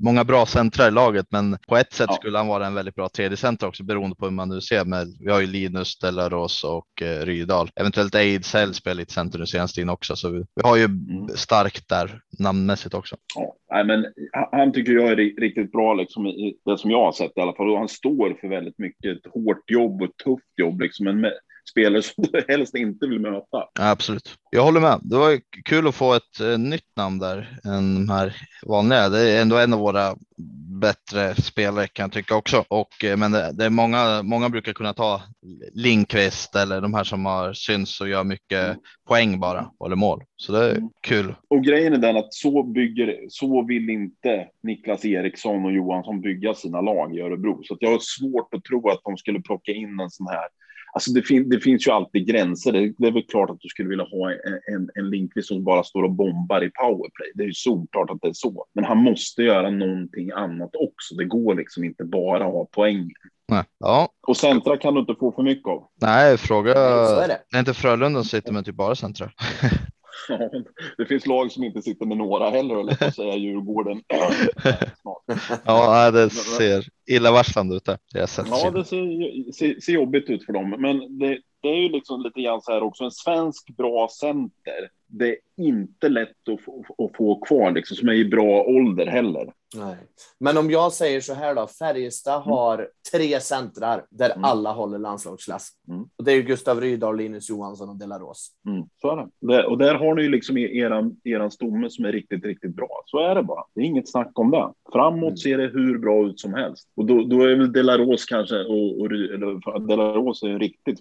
många 0.00 0.24
bra 0.24 0.46
centrar 0.46 0.88
i 0.88 0.90
laget, 0.90 1.26
men 1.30 1.58
på 1.68 1.76
ett 1.76 1.92
sätt 1.92 2.06
ja. 2.08 2.16
skulle 2.16 2.38
han 2.38 2.46
vara 2.46 2.66
en 2.66 2.74
väldigt 2.74 2.94
bra 2.94 3.08
tredje 3.08 3.36
center 3.36 3.66
också 3.66 3.84
beroende 3.84 4.16
på 4.16 4.24
hur 4.24 4.32
man 4.32 4.48
nu 4.48 4.60
ser. 4.60 4.84
Men 4.84 5.16
vi 5.20 5.30
har 5.30 5.40
ju 5.40 5.46
Linus, 5.46 5.98
Delaros 5.98 6.64
och 6.64 7.02
eh, 7.02 7.24
Rydahl. 7.24 7.70
Eventuellt 7.76 8.14
Ejdsell 8.14 8.74
spelar 8.74 8.94
lite 8.94 9.12
center 9.12 9.38
nu 9.38 9.46
senaste 9.46 9.74
tiden 9.74 9.88
också, 9.88 10.16
så 10.16 10.30
vi, 10.30 10.38
vi 10.38 10.62
har 10.62 10.76
ju 10.76 10.84
mm. 10.84 11.28
starkt 11.28 11.88
där 11.88 12.20
namnmässigt 12.38 12.94
också. 12.94 13.16
Ja. 13.36 13.56
Nej, 13.72 13.84
men 13.84 14.04
han 14.52 14.72
tycker 14.72 14.92
jag 14.92 15.10
är 15.10 15.16
riktigt 15.16 15.72
bra, 15.72 15.94
liksom, 15.94 16.26
i 16.26 16.56
det 16.64 16.78
som 16.78 16.90
jag 16.90 17.04
har 17.04 17.12
sett 17.12 17.32
i 17.36 17.40
alla 17.40 17.52
fall. 17.52 17.70
Och 17.70 17.78
han 17.78 17.88
står 17.88 18.09
för 18.40 18.48
väldigt 18.48 18.78
mycket 18.78 19.16
ett 19.16 19.32
hårt 19.32 19.70
jobb 19.70 20.02
och 20.02 20.08
ett 20.08 20.16
tufft 20.16 20.52
jobb. 20.56 20.80
Liksom. 20.80 21.06
En 21.06 21.20
spelare 21.70 22.02
som 22.02 22.24
du 22.32 22.44
helst 22.48 22.74
inte 22.74 23.06
vill 23.06 23.20
möta. 23.20 23.68
Absolut. 23.78 24.34
Jag 24.50 24.62
håller 24.62 24.80
med. 24.80 25.00
Det 25.02 25.16
var 25.16 25.40
kul 25.64 25.88
att 25.88 25.94
få 25.94 26.14
ett 26.14 26.40
uh, 26.40 26.58
nytt 26.58 26.96
namn 26.96 27.18
där 27.18 27.58
än 27.64 28.06
de 28.06 28.12
här 28.12 28.36
vanliga. 28.66 29.08
Det 29.08 29.30
är 29.30 29.42
ändå 29.42 29.58
en 29.58 29.72
av 29.72 29.78
våra 29.78 30.16
bättre 30.80 31.34
spelare 31.34 31.86
kan 31.86 32.04
jag 32.04 32.12
tycka 32.12 32.36
också. 32.36 32.64
Och, 32.68 32.88
uh, 33.04 33.16
men 33.16 33.32
det, 33.32 33.50
det, 33.52 33.64
är 33.64 33.70
många, 33.70 34.22
många 34.22 34.48
brukar 34.48 34.72
kunna 34.72 34.92
ta 34.92 35.22
Linkvist 35.72 36.56
eller 36.56 36.80
de 36.80 36.94
här 36.94 37.04
som 37.04 37.26
har 37.26 37.52
syns 37.52 38.00
och 38.00 38.08
gör 38.08 38.24
mycket 38.24 38.64
mm. 38.64 38.76
poäng 39.08 39.40
bara 39.40 39.70
eller 39.86 39.96
mål. 39.96 40.22
Så 40.36 40.52
det 40.52 40.64
är 40.64 40.76
mm. 40.76 40.90
kul. 41.02 41.34
Och 41.50 41.64
grejen 41.64 41.92
är 41.92 41.98
den 41.98 42.16
att 42.16 42.34
så 42.34 42.62
bygger, 42.62 43.26
så 43.28 43.66
vill 43.66 43.90
inte 43.90 44.48
Niklas 44.62 45.04
Eriksson 45.04 45.64
och 45.64 45.72
Johansson 45.72 46.20
bygga 46.20 46.54
sina 46.54 46.80
lag 46.80 47.16
i 47.16 47.20
Örebro. 47.20 47.62
Så 47.62 47.76
jag 47.80 47.90
har 47.90 47.98
svårt 48.02 48.54
att 48.54 48.64
tro 48.64 48.90
att 48.90 49.00
de 49.04 49.16
skulle 49.16 49.40
plocka 49.40 49.72
in 49.72 50.00
en 50.00 50.10
sån 50.10 50.26
här 50.26 50.48
Alltså 50.92 51.12
det, 51.12 51.22
fin 51.22 51.48
det, 51.48 51.60
finns 51.60 51.86
ju 51.86 51.90
alltid 51.90 52.26
gränser. 52.26 52.72
Det, 52.72 52.92
det, 52.98 53.06
är 53.06 53.12
väl 53.12 53.22
klart 53.22 53.50
att 53.50 53.60
du 53.60 53.68
skulle 53.68 53.88
vilja 53.88 54.04
ha 54.04 54.30
en, 54.30 54.74
en, 54.74 54.90
en 54.94 55.10
Lindqvist 55.10 55.48
som 55.48 55.64
bara 55.64 55.84
står 55.84 56.02
och 56.02 56.12
bombar 56.12 56.64
i 56.64 56.70
powerplay. 56.70 57.32
Det 57.34 57.42
är 57.42 57.46
ju 57.46 57.54
solklart 57.54 58.10
att 58.10 58.18
det 58.22 58.28
är 58.28 58.32
så. 58.32 58.66
Men 58.74 58.84
han 58.84 58.98
måste 58.98 59.42
göra 59.42 59.70
någonting 59.70 60.30
annat 60.30 60.70
också. 60.74 61.14
Det 61.14 61.24
går 61.24 61.54
liksom 61.54 61.84
inte 61.84 62.04
bara 62.04 62.46
att 62.46 62.52
ha 62.52 62.64
poäng. 62.64 63.10
Nej. 63.48 63.64
Ja. 63.78 64.08
Och 64.26 64.36
centra 64.36 64.76
kan 64.76 64.94
du 64.94 65.00
inte 65.00 65.14
få 65.14 65.32
för 65.32 65.42
mycket 65.42 65.68
av. 65.68 65.88
Nej, 66.00 66.36
fråga. 66.36 66.74
Är 66.74 67.28
det. 67.28 67.40
det 67.50 67.56
är 67.56 67.60
inte 67.60 67.74
Frölunda 67.74 68.20
som 68.20 68.28
sitter 68.28 68.52
med 68.52 68.64
typ 68.64 68.76
bara 68.76 68.94
centra. 68.94 69.30
det 70.98 71.06
finns 71.06 71.26
lag 71.26 71.52
som 71.52 71.64
inte 71.64 71.82
sitter 71.82 72.06
med 72.06 72.16
några 72.16 72.50
heller, 72.50 72.80
eller 72.80 72.94
på 72.94 73.04
att 73.04 73.14
säga 73.14 73.36
Djurgården. 73.36 74.02
ja, 75.64 76.10
det 76.10 76.30
ser 76.30 76.84
illavarslande 77.06 77.76
ut 77.76 77.84
där. 77.84 77.98
Det 78.12 78.18
ja, 78.18 78.70
det 78.70 78.84
ser, 78.84 79.52
ser, 79.52 79.80
ser, 79.80 79.92
jobbigt 79.92 80.30
ut 80.30 80.46
för 80.46 80.52
dem. 80.52 80.70
Men 80.78 81.18
det, 81.18 81.38
det 81.62 81.68
är 81.68 81.76
ju 81.76 81.88
liksom 81.88 82.22
lite 82.22 82.40
grann 82.40 82.62
så 82.62 82.72
här 82.72 82.82
också. 82.82 83.04
En 83.04 83.10
svensk 83.10 83.76
bra 83.76 84.08
center. 84.08 84.90
Det 85.06 85.28
är 85.28 85.36
inte 85.56 86.08
lätt 86.08 86.48
att 86.48 86.60
få, 86.60 86.84
att 86.98 87.16
få 87.16 87.40
kvar 87.40 87.70
liksom, 87.70 87.96
som 87.96 88.08
är 88.08 88.14
i 88.14 88.24
bra 88.24 88.62
ålder 88.62 89.06
heller. 89.06 89.52
Nej. 89.76 89.96
Men 90.38 90.58
om 90.58 90.70
jag 90.70 90.92
säger 90.92 91.20
så 91.20 91.34
här 91.34 91.54
då, 91.54 91.66
Färjestad 91.66 92.42
mm. 92.42 92.48
har 92.48 92.88
tre 93.12 93.40
centrar 93.40 94.04
där 94.10 94.30
mm. 94.30 94.44
alla 94.44 94.72
håller 94.72 94.98
landslagsklass. 94.98 95.70
Mm. 95.88 96.02
Och 96.16 96.24
det 96.24 96.32
är 96.32 96.42
Gustav 96.42 96.80
Rydahl, 96.80 97.16
Linus 97.16 97.50
Johansson 97.50 97.88
och 97.88 97.96
Delaros. 97.96 98.50
Mm. 98.66 98.82
Så 99.00 99.10
är 99.10 99.28
det. 99.40 99.66
Och 99.66 99.78
där 99.78 99.94
har 99.94 100.14
ni 100.14 100.22
ju 100.22 100.28
liksom 100.28 100.58
eran, 100.58 101.16
eran 101.24 101.50
stomme 101.50 101.90
som 101.90 102.04
är 102.04 102.12
riktigt, 102.12 102.44
riktigt 102.44 102.76
bra. 102.76 103.02
Så 103.06 103.18
är 103.18 103.34
det 103.34 103.42
bara. 103.42 103.64
Det 103.74 103.80
är 103.80 103.84
inget 103.84 104.10
snack 104.10 104.38
om 104.38 104.50
det. 104.50 104.72
Framåt 104.92 105.22
mm. 105.22 105.36
ser 105.36 105.58
det 105.58 105.66
hur 105.66 105.98
bra 105.98 106.26
ut 106.26 106.40
som 106.40 106.54
helst. 106.54 106.88
Och 106.96 107.04
då, 107.04 107.24
då 107.24 107.42
är 107.42 107.56
väl 107.56 107.72
Delaros 107.72 108.24
kanske, 108.24 108.64
och, 108.64 109.00
och 109.00 109.06
eller, 109.06 109.86
Delaros 109.88 110.42
är 110.42 110.48
en 110.48 110.60
riktigt 110.60 111.00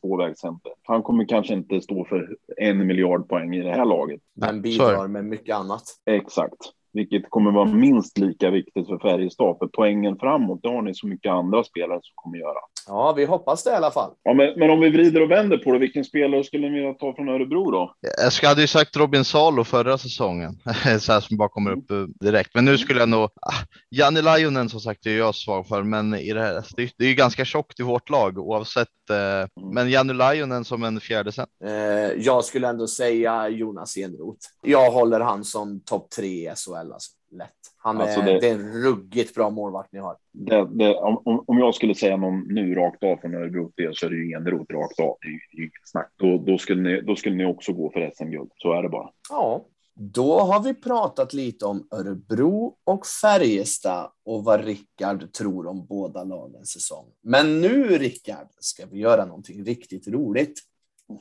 tvåvägscenter. 0.49 0.71
Han 0.83 1.03
kommer 1.03 1.25
kanske 1.25 1.53
inte 1.53 1.81
stå 1.81 2.05
för 2.05 2.37
en 2.57 2.87
miljard 2.87 3.29
poäng 3.29 3.55
i 3.55 3.61
det 3.61 3.71
här 3.71 3.85
laget. 3.85 4.21
Men 4.33 4.61
bidrar 4.61 5.07
med 5.07 5.25
mycket 5.25 5.55
annat. 5.55 5.83
Exakt 6.05 6.73
vilket 6.93 7.29
kommer 7.29 7.51
vara 7.51 7.65
minst 7.65 8.17
lika 8.17 8.49
viktigt 8.49 8.87
för 8.87 8.99
Färjestad. 8.99 9.57
För 9.59 9.67
poängen 9.67 10.17
framåt, 10.17 10.59
det 10.63 10.69
har 10.69 10.81
ni 10.81 10.93
så 10.93 11.07
mycket 11.07 11.31
andra 11.31 11.63
spelare 11.63 11.99
som 12.03 12.13
kommer 12.15 12.37
göra. 12.37 12.59
Ja, 12.89 13.13
vi 13.13 13.25
hoppas 13.25 13.63
det 13.63 13.69
i 13.69 13.73
alla 13.73 13.91
fall. 13.91 14.11
Ja, 14.23 14.33
men, 14.33 14.59
men 14.59 14.69
om 14.69 14.79
vi 14.79 14.89
vrider 14.89 15.21
och 15.21 15.31
vänder 15.31 15.57
på 15.57 15.71
det, 15.71 15.79
vilken 15.79 16.05
spelare 16.05 16.43
skulle 16.43 16.69
ni 16.69 16.75
vilja 16.75 16.93
ta 16.93 17.13
från 17.15 17.29
Örebro 17.29 17.71
då? 17.71 17.93
Jag 18.41 18.49
hade 18.49 18.61
ju 18.61 18.67
sagt 18.67 18.97
Robin 18.97 19.25
Salo 19.25 19.63
förra 19.63 19.97
säsongen, 19.97 20.59
så 20.99 21.11
här 21.11 21.19
som 21.19 21.37
bara 21.37 21.49
kommer 21.49 21.71
upp 21.71 21.91
eh, 21.91 22.03
direkt. 22.19 22.49
Men 22.53 22.65
nu 22.65 22.77
skulle 22.77 22.99
jag 22.99 23.09
nog, 23.09 23.23
ah, 23.23 23.53
Janne 23.91 24.21
Lajonen 24.21 24.69
som 24.69 24.79
sagt 24.79 25.05
är 25.05 25.17
jag 25.17 25.35
svag 25.35 25.67
för, 25.67 25.83
men 25.83 26.15
i 26.15 26.33
det, 26.33 26.41
här, 26.41 26.63
det 26.97 27.03
är 27.03 27.07
ju 27.07 27.15
ganska 27.15 27.45
tjockt 27.45 27.79
i 27.79 27.83
vårt 27.83 28.09
lag 28.09 28.37
oavsett. 28.37 28.87
Eh, 29.09 29.17
mm. 29.17 29.47
men 29.73 29.89
Janne 29.89 30.13
Lajonen 30.13 30.65
som 30.65 30.83
en 30.83 30.99
fjärde 30.99 31.31
sen. 31.31 31.47
Eh, 31.65 31.71
jag 32.17 32.45
skulle 32.45 32.67
ändå 32.67 32.87
säga 32.87 33.49
Jonas 33.49 33.97
Enroth. 33.97 34.47
Jag 34.61 34.91
håller 34.91 35.19
han 35.19 35.43
som 35.43 35.81
topp 35.85 36.09
tre 36.09 36.51
i 36.51 36.53
SHL 36.55 36.93
alltså. 36.93 37.18
Lätt. 37.31 37.51
Han 37.77 37.97
är, 37.97 38.01
alltså 38.01 38.21
det, 38.21 38.39
det, 38.39 38.49
är 38.49 38.53
en 38.53 38.83
ruggigt 38.83 39.35
bra 39.35 39.49
målvakt 39.49 39.93
ni 39.93 39.99
har. 39.99 40.17
Det, 40.31 40.67
det, 40.71 40.95
om, 40.95 41.43
om 41.47 41.59
jag 41.59 41.75
skulle 41.75 41.95
säga 41.95 42.17
någon 42.17 42.39
nu 42.53 42.75
rakt 42.75 43.03
av 43.03 43.17
från 43.17 43.35
Örebro 43.35 43.71
del 43.77 43.95
så 43.95 44.05
är 44.05 44.09
det 44.09 44.15
ju 44.15 44.33
Eneroth 44.33 44.73
rakt 44.73 44.99
av. 44.99 45.17
Det 45.21 45.27
är 45.27 45.31
ju 45.31 45.63
inget 45.63 45.71
snack. 45.83 46.11
Då, 46.15 46.37
då, 46.37 46.57
skulle 46.57 46.81
ni, 46.81 47.01
då 47.01 47.15
skulle 47.15 47.35
ni 47.35 47.45
också 47.45 47.73
gå 47.73 47.91
för 47.91 48.11
SM-guld. 48.15 48.51
Så 48.55 48.73
är 48.73 48.83
det 48.83 48.89
bara. 48.89 49.09
Ja, 49.29 49.65
då 50.01 50.39
har 50.39 50.63
vi 50.63 50.73
pratat 50.73 51.33
lite 51.33 51.65
om 51.65 51.87
Örebro 51.91 52.77
och 52.83 53.05
Färjestad 53.21 54.11
och 54.25 54.43
vad 54.43 54.65
Rickard 54.65 55.33
tror 55.33 55.67
om 55.67 55.85
båda 55.85 56.23
lagens 56.23 56.69
säsong. 56.69 57.05
Men 57.23 57.61
nu, 57.61 57.97
Rickard, 57.97 58.47
ska 58.59 58.85
vi 58.85 58.99
göra 58.99 59.25
någonting 59.25 59.65
riktigt 59.65 60.07
roligt. 60.07 60.59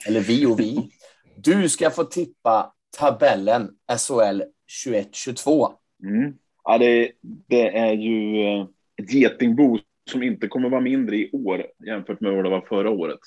Eller 0.09 0.21
vi 0.21 0.47
och 0.47 0.61
vi. 0.61 0.91
Du 1.37 1.69
ska 1.69 1.91
få 1.91 2.05
tippa 2.05 2.75
tabellen 2.99 3.71
SHL 3.99 4.43
21-22. 4.85 5.73
Mm. 6.03 6.35
Ja, 6.65 6.79
det, 6.79 7.13
det, 7.49 7.77
är 7.77 7.93
ju 7.93 8.43
eh, 8.43 8.67
ett 9.03 9.13
getingbo 9.13 9.79
som 10.11 10.23
inte 10.23 10.49
kommer 10.49 10.69
vara 10.69 10.81
mindre 10.81 11.17
i 11.17 11.31
år 11.33 11.67
jämfört 11.87 12.21
med 12.21 12.33
vad 12.33 12.45
det 12.45 12.51
var 12.51 12.61
förra 12.61 12.91
året. 12.91 13.19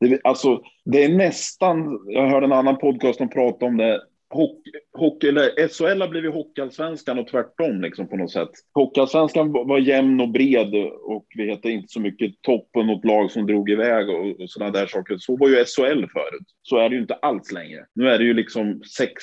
Det, 0.00 0.20
alltså, 0.24 0.62
det 0.84 1.04
är 1.04 1.08
nästan, 1.08 2.00
jag 2.06 2.28
hörde 2.28 2.46
en 2.46 2.52
annan 2.52 2.78
podcast 2.78 3.18
som 3.18 3.28
pratade 3.28 3.64
om 3.66 3.76
det, 3.76 4.00
hockey, 4.30 4.70
hockey, 4.92 5.28
eller 5.28 5.68
SHL 5.68 6.00
har 6.00 6.08
blivit 6.08 6.34
Hockeyallsvenskan 6.34 7.18
och 7.18 7.28
tvärtom 7.28 7.80
liksom 7.80 8.08
på 8.08 8.16
något 8.16 8.32
sätt. 8.32 8.50
Hockeyallsvenskan 8.74 9.52
var 9.52 9.78
jämn 9.78 10.20
och 10.20 10.28
bred 10.28 10.74
och 11.02 11.26
vi 11.36 11.50
hette 11.50 11.70
inte 11.70 11.88
så 11.88 12.00
mycket 12.00 12.42
topp 12.42 12.68
och 12.74 12.86
något 12.86 13.04
lag 13.04 13.30
som 13.30 13.46
drog 13.46 13.70
iväg 13.70 14.08
och, 14.08 14.40
och 14.40 14.50
sådana 14.50 14.72
där 14.72 14.86
saker. 14.86 15.16
Så 15.18 15.36
var 15.36 15.48
ju 15.48 15.54
SHL 15.54 16.06
förut. 16.12 16.46
Så 16.62 16.76
är 16.76 16.88
det 16.88 16.94
ju 16.94 17.00
inte 17.00 17.14
alls 17.14 17.52
längre. 17.52 17.86
Nu 17.94 18.08
är 18.08 18.18
det 18.18 18.24
ju 18.24 18.34
liksom 18.34 18.82
sex, 18.96 19.22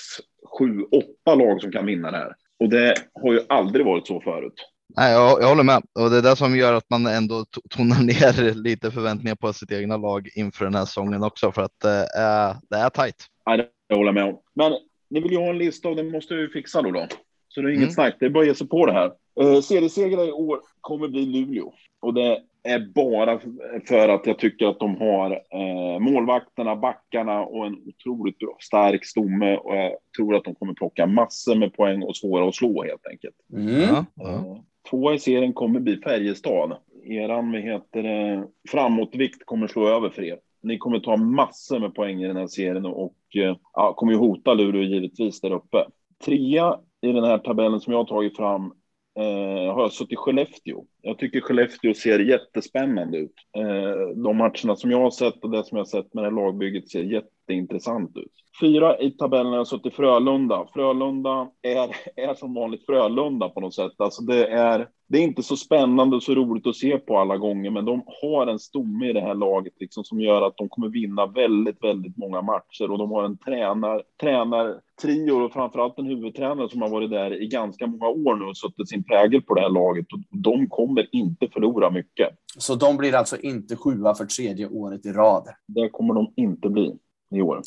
sju, 0.60 0.82
åtta 0.82 1.36
lag 1.36 1.62
som 1.62 1.72
kan 1.72 1.86
vinna 1.86 2.12
det 2.12 2.18
här. 2.18 2.34
Och 2.60 2.70
det 2.70 2.96
har 3.22 3.34
ju 3.34 3.42
aldrig 3.50 3.86
varit 3.86 4.08
så 4.08 4.22
förut. 4.22 4.54
Nej, 4.96 5.14
jag, 5.14 5.42
jag 5.42 5.48
håller 5.48 5.64
med 5.64 5.84
och 6.00 6.10
det 6.10 6.18
är 6.18 6.22
det 6.22 6.36
som 6.36 6.58
gör 6.58 6.74
att 6.74 6.90
man 6.90 7.06
ändå 7.06 7.46
tonar 7.70 8.04
ner 8.04 8.54
lite 8.54 8.92
förväntningar 8.92 9.36
på 9.36 9.54
sitt 9.54 9.72
egna 9.72 9.98
lag 9.98 10.30
inför 10.36 10.66
den 10.66 10.76
här 10.76 10.86
säsongen 10.86 11.24
också 11.24 11.52
för 11.52 11.62
att 11.62 11.80
det 11.82 12.08
är, 12.18 12.56
det 12.70 12.76
är 12.76 12.90
tajt. 12.90 13.26
Nej, 13.46 13.70
det 13.90 13.96
håller 13.96 14.08
jag 14.08 14.16
med 14.16 14.24
om. 14.24 14.40
Men 14.54 14.74
ni 15.10 15.20
vill 15.20 15.32
ju 15.32 15.38
ha 15.38 15.50
en 15.50 15.58
lista 15.58 15.90
och 15.90 15.96
den 15.96 16.12
måste 16.12 16.36
vi 16.36 16.48
fixa 16.48 16.82
då. 16.82 16.92
då. 16.92 17.08
Så 17.48 17.62
det 17.62 17.68
är 17.68 17.70
inget 17.70 17.84
mm. 17.84 17.94
snack, 17.94 18.16
det 18.20 18.26
är 18.26 18.30
bara 18.30 18.42
att 18.42 18.48
ge 18.48 18.56
sig 18.56 18.68
på 18.68 18.86
det 18.86 18.94
här. 18.94 19.12
Eh, 19.42 19.62
seriesegrare 19.62 20.28
i 20.28 20.32
år 20.32 20.60
kommer 20.82 21.08
bli 21.08 21.26
Luleå 21.26 21.74
och 22.02 22.14
det 22.14 22.42
är 22.64 22.80
bara 22.96 23.40
för 23.88 24.10
att 24.10 24.28
jag 24.28 24.40
tycker 24.40 24.68
att 24.68 24.80
de 24.80 24.98
har 24.98 25.32
eh, 25.32 26.00
målvakterna, 26.00 26.76
backarna 26.76 27.42
och 27.42 27.66
en 27.66 27.78
otroligt 27.88 28.38
bra, 28.38 28.58
stark 28.60 29.06
stomme 29.06 29.56
och 29.58 29.76
jag 29.76 29.92
tror 30.18 30.36
att 30.36 30.44
de 30.44 30.56
kommer 30.56 30.74
plocka 30.74 31.06
massor 31.06 31.56
med 31.56 31.74
poäng 31.74 32.04
och 32.04 32.16
svåra 32.16 32.48
att 32.48 32.56
slå 32.56 32.84
helt 32.84 33.08
enkelt. 33.08 33.36
Mm. 33.54 33.82
Ja, 33.82 34.06
ja. 34.16 34.36
Eh, 34.36 34.58
två 34.90 35.14
i 35.14 35.20
serien 35.20 35.54
kommer 35.54 35.80
bli 35.80 35.98
Färjestad. 35.98 36.78
Eran 37.06 37.52
vad 37.52 37.62
heter 37.62 38.04
det, 38.04 38.48
framåtvikt 38.70 39.46
kommer 39.46 39.68
slå 39.68 39.88
över 39.88 40.10
för 40.10 40.24
er. 40.24 40.40
Ni 40.64 40.78
kommer 40.78 41.00
ta 41.00 41.18
massor 41.18 41.80
med 41.80 41.96
poäng 41.96 42.24
i 42.24 42.28
den 42.28 42.38
här 42.38 42.48
serien 42.48 42.86
och 42.86 43.18
eh, 43.36 43.56
ja, 43.74 43.94
kommer 43.94 44.14
ju 44.14 44.20
hota 44.20 44.54
Luleå 44.54 44.82
givetvis 44.82 45.42
där 45.42 45.54
uppe. 45.54 45.86
Trea 46.26 46.80
i 47.02 47.12
den 47.12 47.24
här 47.24 47.38
tabellen 47.38 47.80
som 47.80 47.94
jag 47.94 48.00
har 48.00 48.06
tagit 48.06 48.38
fram 48.38 48.74
eh, 49.20 49.74
har 49.74 49.82
jag 49.82 49.92
suttit 49.92 50.12
i 50.12 50.16
Skellefteå. 50.16 50.86
Jag 51.02 51.18
tycker 51.18 51.42
Skellefteå 51.42 51.94
ser 51.94 52.20
jättespännande 52.20 53.18
ut. 53.18 53.36
Eh, 53.58 54.24
de 54.24 54.38
matcherna 54.38 54.76
som 54.76 54.92
jag 54.92 55.00
har 55.00 55.12
sett 55.12 55.44
och 55.44 55.50
det 55.50 55.66
som 55.66 55.78
jag 55.78 55.86
har 55.86 55.90
sett 55.90 56.14
med 56.14 56.24
det 56.24 56.30
här 56.30 56.36
lagbygget 56.36 56.90
ser 56.90 57.04
jätteintressant 57.04 58.18
ut. 58.18 58.32
Fyra 58.62 59.00
i 59.00 59.12
tabellen 59.12 59.52
har 59.52 59.58
jag 59.58 59.68
suttit 59.68 59.94
i 59.94 59.96
Frölunda. 59.96 60.68
Frölunda 60.74 61.50
är, 61.62 61.96
är 62.16 62.34
som 62.34 62.54
vanligt 62.54 62.86
Frölunda 62.86 63.50
på 63.50 63.60
något 63.60 63.76
sätt. 63.76 63.94
Alltså 63.98 64.24
det 64.24 64.48
är 64.48 64.88
det 65.14 65.18
är 65.18 65.24
inte 65.24 65.44
så 65.44 65.58
spännande 65.58 66.16
och 66.16 66.24
så 66.24 66.36
roligt 66.36 66.68
att 66.68 66.76
se 66.76 66.98
på 66.98 67.18
alla 67.18 67.38
gånger, 67.38 67.72
men 67.72 67.86
de 67.86 68.04
har 68.22 68.48
en 68.48 68.60
stomme 68.60 69.10
i 69.10 69.14
det 69.14 69.22
här 69.22 69.36
laget 69.36 69.74
liksom, 69.80 70.04
som 70.04 70.22
gör 70.22 70.42
att 70.42 70.58
de 70.58 70.70
kommer 70.70 70.90
vinna 70.90 71.26
väldigt, 71.26 71.84
väldigt 71.84 72.18
många 72.18 72.42
matcher 72.42 72.92
och 72.92 72.98
de 72.98 73.12
har 73.12 73.24
en 73.24 73.38
tränar, 73.38 74.82
tränartrio 75.04 75.32
och 75.32 75.54
framförallt 75.54 76.00
en 76.00 76.06
huvudtränare 76.06 76.70
som 76.70 76.82
har 76.82 76.90
varit 76.90 77.10
där 77.10 77.42
i 77.42 77.48
ganska 77.48 77.88
många 77.88 78.08
år 78.08 78.36
nu 78.36 78.46
och 78.46 78.58
suttit 78.58 78.90
sin 78.90 79.04
prägel 79.04 79.42
på 79.42 79.54
det 79.54 79.62
här 79.62 79.70
laget 79.70 80.06
och 80.14 80.20
de 80.30 80.70
kommer 80.70 81.10
inte 81.12 81.48
förlora 81.54 81.90
mycket. 81.90 82.30
Så 82.58 82.76
de 82.76 82.98
blir 82.98 83.16
alltså 83.16 83.38
inte 83.38 83.76
sjua 83.76 84.16
för 84.16 84.26
tredje 84.26 84.68
året 84.68 85.06
i 85.06 85.12
rad? 85.12 85.48
Det 85.68 85.90
kommer 85.90 86.14
de 86.14 86.34
inte 86.36 86.70
bli 86.70 86.96
i 87.36 87.42
år. 87.42 87.62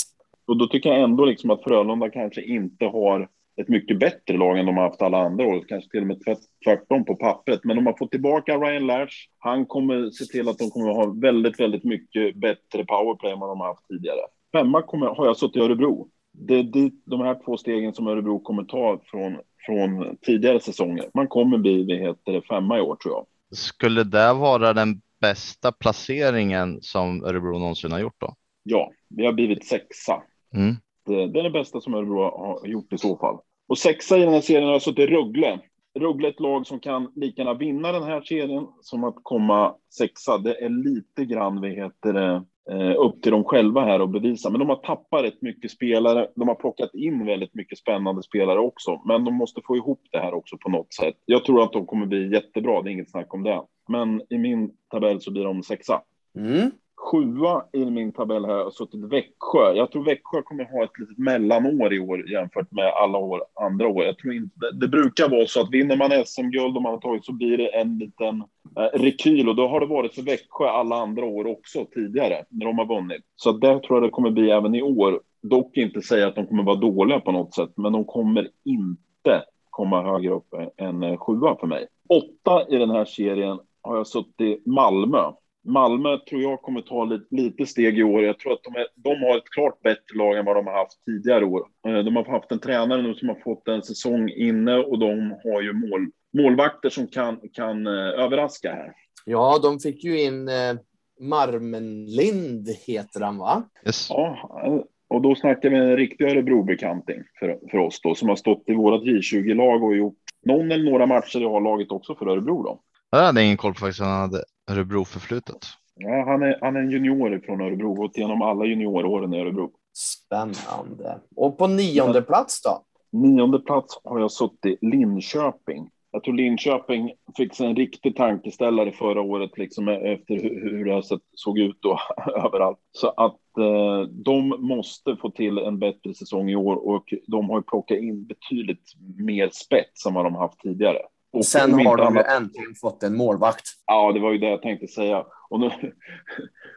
Och 0.46 0.56
då 0.56 0.66
tycker 0.66 0.90
jag 0.90 1.00
ändå 1.00 1.24
liksom 1.24 1.50
att 1.50 1.64
Frölunda 1.64 2.10
kanske 2.10 2.42
inte 2.42 2.84
har 2.84 3.28
ett 3.60 3.68
mycket 3.68 3.98
bättre 3.98 4.36
lag 4.36 4.58
än 4.58 4.66
de 4.66 4.76
har 4.76 4.84
haft 4.84 5.02
alla 5.02 5.18
andra 5.18 5.46
år, 5.46 5.64
kanske 5.68 5.90
till 5.90 6.00
och 6.00 6.06
med 6.06 6.22
tvärtom 6.64 7.04
på 7.04 7.16
pappret. 7.16 7.60
Men 7.64 7.76
de 7.76 7.86
har 7.86 7.96
fått 7.98 8.10
tillbaka 8.10 8.56
Ryan 8.56 8.86
Lash. 8.86 9.14
Han 9.38 9.66
kommer 9.66 10.10
se 10.10 10.24
till 10.24 10.48
att 10.48 10.58
de 10.58 10.70
kommer 10.70 10.92
ha 10.92 11.14
väldigt, 11.20 11.60
väldigt 11.60 11.84
mycket 11.84 12.36
bättre 12.36 12.84
powerplay 12.84 13.32
än 13.32 13.40
vad 13.40 13.50
de 13.50 13.60
har 13.60 13.66
haft 13.66 13.88
tidigare. 13.88 14.20
Femma 14.52 14.82
kommer, 14.82 15.06
har 15.06 15.26
jag 15.26 15.36
suttit 15.36 15.56
i 15.56 15.60
Örebro. 15.60 16.08
Det 16.38 16.54
är 16.54 16.62
dit, 16.62 17.02
de 17.04 17.20
här 17.20 17.40
två 17.44 17.56
stegen 17.56 17.94
som 17.94 18.06
Örebro 18.06 18.40
kommer 18.40 18.64
ta 18.64 19.00
från, 19.04 19.38
från 19.66 20.16
tidigare 20.16 20.60
säsonger. 20.60 21.10
Man 21.14 21.28
kommer 21.28 21.58
bli 21.58 21.84
det 21.84 21.96
heter 21.96 22.40
femma 22.48 22.78
i 22.78 22.80
år 22.80 22.96
tror 22.96 23.14
jag. 23.14 23.26
Skulle 23.58 24.04
det 24.04 24.32
vara 24.32 24.72
den 24.72 25.00
bästa 25.20 25.72
placeringen 25.72 26.78
som 26.82 27.24
Örebro 27.24 27.58
någonsin 27.58 27.92
har 27.92 27.98
gjort 27.98 28.20
då? 28.20 28.34
Ja, 28.62 28.92
vi 29.08 29.26
har 29.26 29.32
blivit 29.32 29.66
sexa. 29.66 30.22
Mm. 30.54 30.74
Det, 31.06 31.26
det 31.26 31.38
är 31.38 31.42
det 31.42 31.50
bästa 31.50 31.80
som 31.80 31.94
Örebro 31.94 32.22
har 32.22 32.66
gjort 32.66 32.92
i 32.92 32.98
så 32.98 33.16
fall. 33.16 33.38
Och 33.68 33.78
sexa 33.78 34.16
i 34.16 34.20
den 34.20 34.32
här 34.32 34.40
serien 34.40 34.68
har 34.68 34.78
suttit 34.78 35.10
Rögle. 35.10 35.60
Rögle 35.98 36.28
är 36.28 36.32
ett 36.32 36.40
lag 36.40 36.66
som 36.66 36.80
kan 36.80 37.12
lika 37.14 37.42
gärna 37.42 37.54
vinna 37.54 37.92
den 37.92 38.02
här 38.02 38.20
serien 38.20 38.66
som 38.80 39.04
att 39.04 39.16
komma 39.22 39.74
sexa. 39.94 40.38
Det 40.38 40.64
är 40.64 40.68
lite 40.68 41.24
grann, 41.24 41.60
vad 41.60 41.70
heter 41.70 42.12
det, 42.12 42.44
Eh, 42.70 42.94
upp 42.98 43.22
till 43.22 43.32
dem 43.32 43.44
själva 43.44 43.84
här 43.84 44.00
att 44.00 44.10
bevisa. 44.10 44.50
Men 44.50 44.58
de 44.58 44.68
har 44.68 44.76
tappat 44.76 45.24
rätt 45.24 45.42
mycket 45.42 45.70
spelare. 45.70 46.28
De 46.34 46.48
har 46.48 46.54
plockat 46.54 46.94
in 46.94 47.26
väldigt 47.26 47.54
mycket 47.54 47.78
spännande 47.78 48.22
spelare 48.22 48.58
också. 48.58 49.00
Men 49.04 49.24
de 49.24 49.34
måste 49.34 49.60
få 49.66 49.76
ihop 49.76 50.00
det 50.10 50.18
här 50.18 50.34
också 50.34 50.56
på 50.58 50.70
något 50.70 50.94
sätt. 50.94 51.14
Jag 51.24 51.44
tror 51.44 51.62
att 51.62 51.72
de 51.72 51.86
kommer 51.86 52.06
bli 52.06 52.32
jättebra, 52.32 52.82
det 52.82 52.90
är 52.90 52.92
inget 52.92 53.10
snack 53.10 53.34
om 53.34 53.42
det. 53.42 53.62
Men 53.88 54.22
i 54.30 54.38
min 54.38 54.70
tabell 54.90 55.20
så 55.20 55.32
blir 55.32 55.44
de 55.44 55.62
sexa. 55.62 56.02
Mm. 56.38 56.70
Sjua 56.96 57.64
i 57.72 57.84
min 57.84 58.12
tabell 58.12 58.44
har 58.44 58.56
jag 58.56 58.72
suttit 58.72 59.00
Växjö. 59.00 59.72
Jag 59.74 59.90
tror 59.90 60.04
Växjö 60.04 60.42
kommer 60.42 60.64
ha 60.64 60.84
ett 60.84 60.98
litet 60.98 61.18
mellanår 61.18 61.94
i 61.94 62.00
år 62.00 62.30
jämfört 62.30 62.72
med 62.72 62.92
alla 63.02 63.18
år, 63.18 63.42
andra 63.54 63.88
år. 63.88 64.04
Jag 64.04 64.18
tror 64.18 64.34
inte, 64.34 64.70
det 64.72 64.88
brukar 64.88 65.28
vara 65.28 65.46
så 65.46 65.60
att 65.60 65.70
vinner 65.70 65.96
man 65.96 66.26
SM-guld 66.26 66.76
och 66.76 66.82
man 66.82 66.92
har 66.92 67.00
tagit 67.00 67.24
så 67.24 67.32
blir 67.32 67.58
det 67.58 67.68
en 67.68 67.98
liten 67.98 68.44
eh, 68.76 68.98
rekyl 68.98 69.48
och 69.48 69.56
då 69.56 69.68
har 69.68 69.80
det 69.80 69.86
varit 69.86 70.14
för 70.14 70.22
Växjö 70.22 70.68
alla 70.68 70.96
andra 70.96 71.24
år 71.24 71.46
också 71.46 71.84
tidigare 71.94 72.44
när 72.48 72.66
de 72.66 72.78
har 72.78 72.86
vunnit. 72.86 73.22
Så 73.36 73.52
där 73.52 73.78
tror 73.78 73.96
jag 73.96 74.02
det 74.02 74.10
kommer 74.10 74.30
bli 74.30 74.50
även 74.50 74.74
i 74.74 74.82
år. 74.82 75.20
Dock 75.42 75.76
inte 75.76 76.02
säga 76.02 76.28
att 76.28 76.34
de 76.34 76.46
kommer 76.46 76.62
vara 76.62 76.76
dåliga 76.76 77.20
på 77.20 77.32
något 77.32 77.54
sätt, 77.54 77.70
men 77.76 77.92
de 77.92 78.04
kommer 78.04 78.48
inte 78.64 79.42
komma 79.70 80.02
högre 80.02 80.30
upp 80.30 80.54
än 80.76 81.18
sjua 81.18 81.56
för 81.60 81.66
mig. 81.66 81.86
Åtta 82.08 82.68
i 82.68 82.76
den 82.76 82.90
här 82.90 83.04
serien 83.04 83.58
har 83.82 83.96
jag 83.96 84.06
suttit 84.06 84.66
Malmö. 84.66 85.32
Malmö 85.66 86.18
tror 86.18 86.42
jag 86.42 86.62
kommer 86.62 86.80
ta 86.80 87.04
lite, 87.04 87.26
lite 87.30 87.66
steg 87.66 87.98
i 87.98 88.02
år. 88.02 88.22
Jag 88.22 88.38
tror 88.38 88.52
att 88.52 88.62
de, 88.62 88.74
är, 88.74 88.86
de, 88.94 89.22
har 89.22 89.36
ett 89.36 89.50
klart 89.50 89.82
bättre 89.82 90.16
lag 90.16 90.38
än 90.38 90.44
vad 90.44 90.56
de 90.56 90.66
har 90.66 90.74
haft 90.74 91.04
tidigare 91.04 91.44
år. 91.44 91.66
Eh, 91.86 91.98
de 91.98 92.16
har 92.16 92.24
haft 92.24 92.52
en 92.52 92.58
tränare 92.58 93.02
nu 93.02 93.14
som 93.14 93.28
har 93.28 93.40
fått 93.44 93.68
en 93.68 93.82
säsong 93.82 94.28
inne 94.28 94.76
och 94.76 94.98
de 94.98 95.30
har 95.44 95.62
ju 95.62 95.72
mål, 95.72 96.06
målvakter 96.38 96.90
som 96.90 97.06
kan, 97.06 97.40
kan 97.52 97.86
överraska 97.86 98.72
här. 98.72 98.92
Ja, 99.24 99.58
de 99.62 99.80
fick 99.80 100.04
ju 100.04 100.22
in 100.22 100.48
eh, 100.48 100.74
Marmenlind 101.20 102.68
heter 102.86 103.20
han 103.20 103.38
va? 103.38 103.62
Yes. 103.86 104.06
Ja, 104.10 104.84
och 105.08 105.22
då 105.22 105.34
snackar 105.34 105.70
vi 105.70 105.76
en 105.76 105.96
riktig 105.96 106.24
Örebro-bekanting 106.24 107.22
för, 107.38 107.58
för 107.70 107.78
oss 107.78 108.00
då, 108.02 108.14
som 108.14 108.28
har 108.28 108.36
stått 108.36 108.62
i 108.66 108.74
vårat 108.74 109.02
J20-lag 109.02 109.82
och 109.82 109.96
gjort 109.96 110.18
någon 110.44 110.72
eller 110.72 110.90
några 110.90 111.06
matcher 111.06 111.40
i 111.40 111.44
A-laget 111.44 111.90
också 111.90 112.14
för 112.14 112.28
Örebro 112.28 112.62
då. 112.62 112.80
Jag 113.10 113.18
hade 113.18 113.44
ingen 113.44 113.56
koll 113.56 113.74
på 113.74 113.80
faktiskt 113.80 114.00
han 114.00 114.20
hade 114.20 114.44
Örebro-förflutet. 114.70 115.66
Ja, 115.94 116.24
han 116.26 116.42
är, 116.42 116.58
han 116.60 116.76
är 116.76 116.80
en 116.80 116.90
junior 116.90 117.40
från 117.46 117.60
Örebro, 117.60 117.94
gått 117.94 118.16
igenom 118.16 118.42
alla 118.42 118.64
junioråren 118.64 119.34
i 119.34 119.40
Örebro. 119.40 119.70
Spännande. 119.92 121.20
Och 121.36 121.58
på 121.58 121.66
nionde 121.66 122.22
plats 122.22 122.62
då? 122.62 122.82
Nionde 123.12 123.58
plats 123.58 124.00
har 124.04 124.20
jag 124.20 124.32
suttit 124.32 124.78
Linköping. 124.82 125.90
Jag 126.10 126.24
tror 126.24 126.34
Linköping 126.34 127.12
fick 127.36 127.54
sig 127.54 127.66
en 127.66 127.76
riktig 127.76 128.16
tankeställare 128.16 128.92
förra 128.92 129.20
året, 129.20 129.58
liksom 129.58 129.88
efter 129.88 130.34
hur 130.42 130.84
det 130.84 131.02
såg 131.32 131.58
ut 131.58 131.78
då, 131.80 131.98
överallt. 132.44 132.78
Så 132.92 133.08
att 133.08 133.58
eh, 133.58 134.00
de 134.08 134.48
måste 134.48 135.16
få 135.16 135.30
till 135.30 135.58
en 135.58 135.78
bättre 135.78 136.14
säsong 136.14 136.50
i 136.50 136.56
år 136.56 136.76
och 136.76 137.04
de 137.26 137.50
har 137.50 137.62
plockat 137.62 137.98
in 137.98 138.26
betydligt 138.26 138.92
mer 139.18 139.48
spets 139.52 140.06
än 140.06 140.14
vad 140.14 140.24
de 140.24 140.34
haft 140.34 140.60
tidigare. 140.60 140.98
Och 141.32 141.44
Sen 141.44 141.72
har 141.72 141.96
de 141.96 142.06
annat... 142.06 142.26
äntligen 142.26 142.74
fått 142.80 143.02
en 143.02 143.16
målvakt. 143.16 143.64
Ja, 143.86 144.12
det 144.12 144.20
var 144.20 144.32
ju 144.32 144.38
det 144.38 144.48
jag 144.48 144.62
tänkte 144.62 144.86
säga. 144.86 145.24
Och 145.50 145.60
nu, 145.60 145.70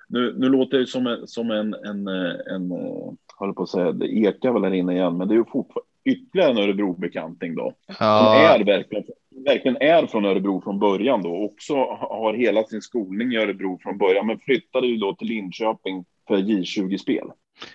nu, 0.09 0.35
nu 0.37 0.49
låter 0.49 0.77
det 0.77 0.87
som 0.87 1.07
en, 1.07 1.27
som 1.27 1.51
en, 1.51 1.73
en, 1.73 2.07
en, 2.07 2.71
håller 3.37 3.53
på 3.53 3.63
att 3.63 3.69
säga, 3.69 3.91
det 3.91 4.07
ekar 4.07 4.51
väl 4.51 4.63
här 4.63 4.73
inne 4.73 4.93
igen, 4.93 5.17
men 5.17 5.27
det 5.27 5.33
är 5.33 5.37
ju 5.37 5.45
fortfarande 5.45 5.89
ytterligare 6.05 6.51
en 6.51 6.57
Örebro-bekanting 6.57 7.55
då. 7.55 7.73
Ja. 7.87 7.93
Som 7.95 8.61
är 8.61 8.65
verkligen, 8.65 9.03
verkligen 9.45 9.77
är 9.77 10.07
från 10.07 10.25
Örebro 10.25 10.61
från 10.61 10.79
början 10.79 11.21
då. 11.21 11.45
Också 11.45 11.73
har 11.85 12.33
hela 12.33 12.63
sin 12.63 12.81
skolning 12.81 13.31
i 13.31 13.37
Örebro 13.37 13.79
från 13.83 13.97
början, 13.97 14.27
men 14.27 14.39
flyttade 14.39 14.87
ju 14.87 14.97
då 14.97 15.15
till 15.15 15.27
Linköping 15.27 16.05
för 16.27 16.37
J20-spel. 16.37 17.27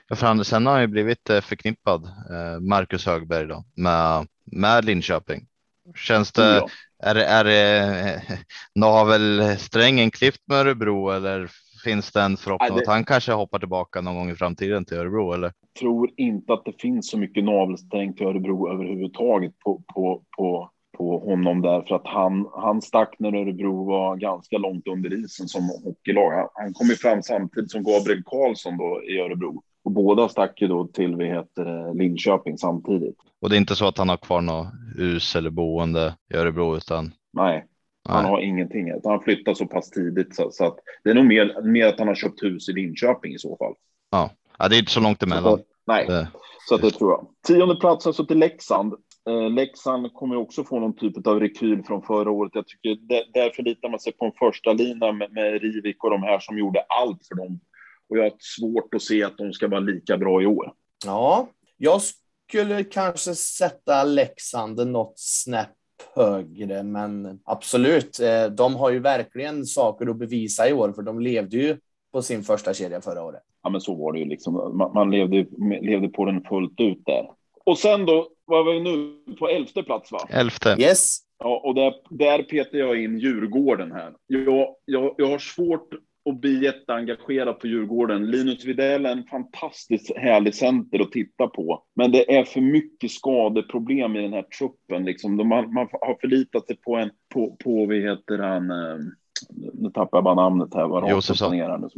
Ja, 0.08 0.16
för 0.16 0.26
han, 0.26 0.44
sen 0.44 0.66
har 0.66 0.72
han 0.72 0.82
ju 0.82 0.88
blivit 0.88 1.30
eh, 1.30 1.40
förknippad, 1.40 2.04
eh, 2.04 2.60
Marcus 2.60 3.06
Högberg 3.06 3.46
då, 3.46 3.64
med, 3.74 4.26
med 4.44 4.84
Linköping. 4.84 5.46
Känns 5.94 6.32
det, 6.32 6.56
ja. 6.56 6.68
är, 7.02 7.16
är 7.16 7.44
det 7.44 8.22
navelsträngen 8.74 10.10
klippt 10.10 10.42
med 10.46 10.58
Örebro 10.58 11.10
eller 11.10 11.50
finns 11.84 12.12
det 12.12 12.22
en 12.22 12.36
förhoppning 12.36 12.68
ja, 12.68 12.74
det... 12.74 12.80
att 12.80 12.94
han 12.94 13.04
kanske 13.04 13.32
hoppar 13.32 13.58
tillbaka 13.58 14.00
någon 14.00 14.14
gång 14.14 14.30
i 14.30 14.34
framtiden 14.34 14.84
till 14.84 14.96
Örebro? 14.96 15.32
Eller? 15.32 15.46
Jag 15.46 15.80
tror 15.80 16.10
inte 16.16 16.52
att 16.52 16.64
det 16.64 16.80
finns 16.80 17.10
så 17.10 17.18
mycket 17.18 17.44
navelsträng 17.44 18.14
till 18.14 18.26
Örebro 18.26 18.72
överhuvudtaget 18.72 19.58
på, 19.58 19.82
på, 19.94 20.22
på, 20.36 20.70
på 20.98 21.18
honom 21.18 21.62
där 21.62 21.82
för 21.82 21.94
att 21.94 22.06
han, 22.06 22.48
han 22.52 22.82
stack 22.82 23.14
när 23.18 23.34
Örebro 23.34 23.84
var 23.84 24.16
ganska 24.16 24.58
långt 24.58 24.86
under 24.88 25.24
isen 25.24 25.48
som 25.48 25.62
hockeylag. 25.84 26.30
Han, 26.32 26.48
han 26.54 26.72
kom 26.72 26.86
ju 26.86 26.96
fram 26.96 27.22
samtidigt 27.22 27.70
som 27.70 27.82
Gabriel 27.82 28.22
Karlsson 28.24 28.76
då 28.76 29.02
i 29.02 29.18
Örebro. 29.18 29.62
Och 29.84 29.90
båda 29.90 30.28
stack 30.28 30.62
ju 30.62 30.68
då 30.68 30.86
till 30.86 31.16
vi 31.16 31.26
heter, 31.26 31.94
Linköping 31.94 32.58
samtidigt. 32.58 33.16
Och 33.40 33.50
det 33.50 33.56
är 33.56 33.58
inte 33.58 33.76
så 33.76 33.88
att 33.88 33.98
han 33.98 34.08
har 34.08 34.16
kvar 34.16 34.40
något 34.40 34.66
hus 34.96 35.36
eller 35.36 35.50
boende 35.50 36.14
i 36.34 36.36
Örebro 36.36 36.76
utan? 36.76 37.12
Nej, 37.32 37.66
han 38.08 38.22
Nej. 38.22 38.30
har 38.30 38.40
ingenting. 38.40 38.92
Han 39.04 39.20
flyttar 39.20 39.54
så 39.54 39.66
pass 39.66 39.90
tidigt 39.90 40.36
så, 40.36 40.50
så, 40.50 40.66
att 40.66 40.76
det 41.04 41.10
är 41.10 41.14
nog 41.14 41.26
mer, 41.26 41.62
mer 41.62 41.86
att 41.86 41.98
han 41.98 42.08
har 42.08 42.14
köpt 42.14 42.42
hus 42.42 42.68
i 42.68 42.72
Linköping 42.72 43.34
i 43.34 43.38
så 43.38 43.56
fall. 43.56 43.74
Ja, 44.10 44.30
ja 44.58 44.68
det 44.68 44.76
är 44.76 44.78
inte 44.78 44.92
så 44.92 45.00
långt 45.00 45.22
emellan. 45.22 45.58
Så, 45.58 45.64
nej, 45.86 46.06
det. 46.06 46.28
så 46.68 46.74
att 46.74 46.82
det 46.82 46.90
tror 46.90 47.10
jag. 47.10 47.26
Tionde 47.46 47.76
plats 47.76 48.06
alltså 48.06 48.26
till 48.26 48.38
Leksand. 48.38 48.94
Eh, 49.28 49.50
Leksand 49.50 50.12
kommer 50.12 50.36
också 50.36 50.64
få 50.64 50.80
någon 50.80 50.96
typ 50.96 51.26
av 51.26 51.40
rekyl 51.40 51.82
från 51.82 52.02
förra 52.02 52.30
året. 52.30 52.52
Jag 52.54 52.66
tycker 52.66 52.96
där, 53.08 53.22
där 53.34 53.50
förlitar 53.50 53.88
man 53.88 54.00
sig 54.00 54.12
på 54.12 54.24
en 54.24 54.32
första 54.38 54.72
lina 54.72 55.12
med, 55.12 55.32
med 55.32 55.62
Rivik 55.62 56.04
och 56.04 56.10
de 56.10 56.22
här 56.22 56.38
som 56.38 56.58
gjorde 56.58 56.84
allt 56.88 57.26
för 57.26 57.34
dem. 57.34 57.60
Och 58.14 58.18
jag 58.18 58.24
har 58.24 58.32
svårt 58.38 58.94
att 58.94 59.02
se 59.02 59.24
att 59.24 59.38
de 59.38 59.52
ska 59.52 59.68
vara 59.68 59.80
lika 59.80 60.18
bra 60.18 60.42
i 60.42 60.46
år. 60.46 60.72
Ja, 61.04 61.48
jag 61.76 62.00
skulle 62.48 62.84
kanske 62.84 63.34
sätta 63.34 64.04
Leksand 64.04 64.86
något 64.86 65.12
snäpp 65.16 65.68
högre, 66.14 66.82
men 66.82 67.40
absolut, 67.44 68.20
eh, 68.20 68.46
de 68.46 68.76
har 68.76 68.90
ju 68.90 68.98
verkligen 68.98 69.64
saker 69.64 70.06
att 70.06 70.16
bevisa 70.16 70.68
i 70.68 70.72
år, 70.72 70.92
för 70.92 71.02
de 71.02 71.20
levde 71.20 71.56
ju 71.56 71.76
på 72.12 72.22
sin 72.22 72.42
första 72.42 72.74
kedja 72.74 73.00
förra 73.00 73.24
året. 73.24 73.42
Ja, 73.62 73.70
men 73.70 73.80
så 73.80 73.94
var 73.94 74.12
det 74.12 74.18
ju 74.18 74.24
liksom. 74.24 74.76
Man, 74.78 74.92
man 74.94 75.10
levde, 75.10 75.46
levde 75.80 76.08
på 76.08 76.24
den 76.24 76.44
fullt 76.44 76.80
ut 76.80 77.02
där. 77.06 77.30
Och 77.64 77.78
sen 77.78 78.06
då 78.06 78.28
var 78.44 78.72
vi 78.72 78.80
nu 78.80 79.18
på 79.38 79.48
elfte 79.48 79.82
plats, 79.82 80.12
va? 80.12 80.28
Elfte. 80.30 80.76
Yes. 80.78 81.18
Ja, 81.38 81.60
och 81.64 81.74
där, 81.74 81.94
där 82.10 82.42
petar 82.42 82.78
jag 82.78 83.02
in 83.02 83.18
Djurgården 83.18 83.92
här. 83.92 84.12
Jag, 84.26 84.74
jag, 84.84 85.14
jag 85.18 85.26
har 85.26 85.38
svårt 85.38 85.88
och 86.34 86.40
bli 86.40 86.64
jätteengagerad 86.64 87.58
på 87.58 87.66
Djurgården. 87.66 88.30
Linus 88.30 88.64
Widell 88.64 89.06
är 89.06 89.10
en 89.10 89.24
fantastiskt 89.24 90.16
härlig 90.16 90.54
center 90.54 91.00
att 91.00 91.12
titta 91.12 91.46
på. 91.46 91.82
Men 91.96 92.12
det 92.12 92.36
är 92.36 92.44
för 92.44 92.60
mycket 92.60 93.10
skadeproblem 93.10 94.16
i 94.16 94.22
den 94.22 94.32
här 94.32 94.42
truppen. 94.42 95.04
Liksom. 95.04 95.36
De, 95.36 95.48
man, 95.48 95.74
man 95.74 95.88
har 95.92 96.18
förlitat 96.20 96.66
sig 96.66 96.76
på 96.76 96.96
en, 96.96 97.10
på, 97.34 97.56
på 97.64 97.86
vad 97.86 97.96
heter 97.96 98.38
han, 98.38 98.70
eh, 98.70 98.96
nu 99.72 99.90
tappar 99.90 100.18
jag 100.18 100.24
bara 100.24 100.34
namnet 100.34 100.74
här. 100.74 100.88
Vad 100.88 101.10
Josefsson. 101.10 101.90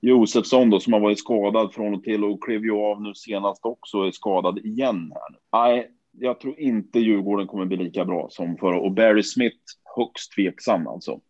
Josefsson 0.00 0.70
då, 0.70 0.80
som 0.80 0.92
har 0.92 1.00
varit 1.00 1.18
skadad 1.18 1.74
från 1.74 1.94
och 1.94 2.02
till 2.02 2.24
och 2.24 2.44
klev 2.44 2.64
ju 2.64 2.72
av 2.72 3.02
nu 3.02 3.14
senast 3.14 3.64
också 3.64 3.98
och 3.98 4.06
är 4.06 4.10
skadad 4.10 4.58
igen 4.58 5.12
här. 5.14 5.60
Nej, 5.60 5.90
jag 6.18 6.40
tror 6.40 6.60
inte 6.60 7.00
Djurgården 7.00 7.46
kommer 7.46 7.64
bli 7.64 7.76
lika 7.76 8.04
bra 8.04 8.26
som 8.30 8.56
förra. 8.56 8.80
Och 8.80 8.92
Barry 8.92 9.22
Smith, 9.22 9.56
högst 9.96 10.32
tveksam 10.32 10.86
alltså. 10.86 11.20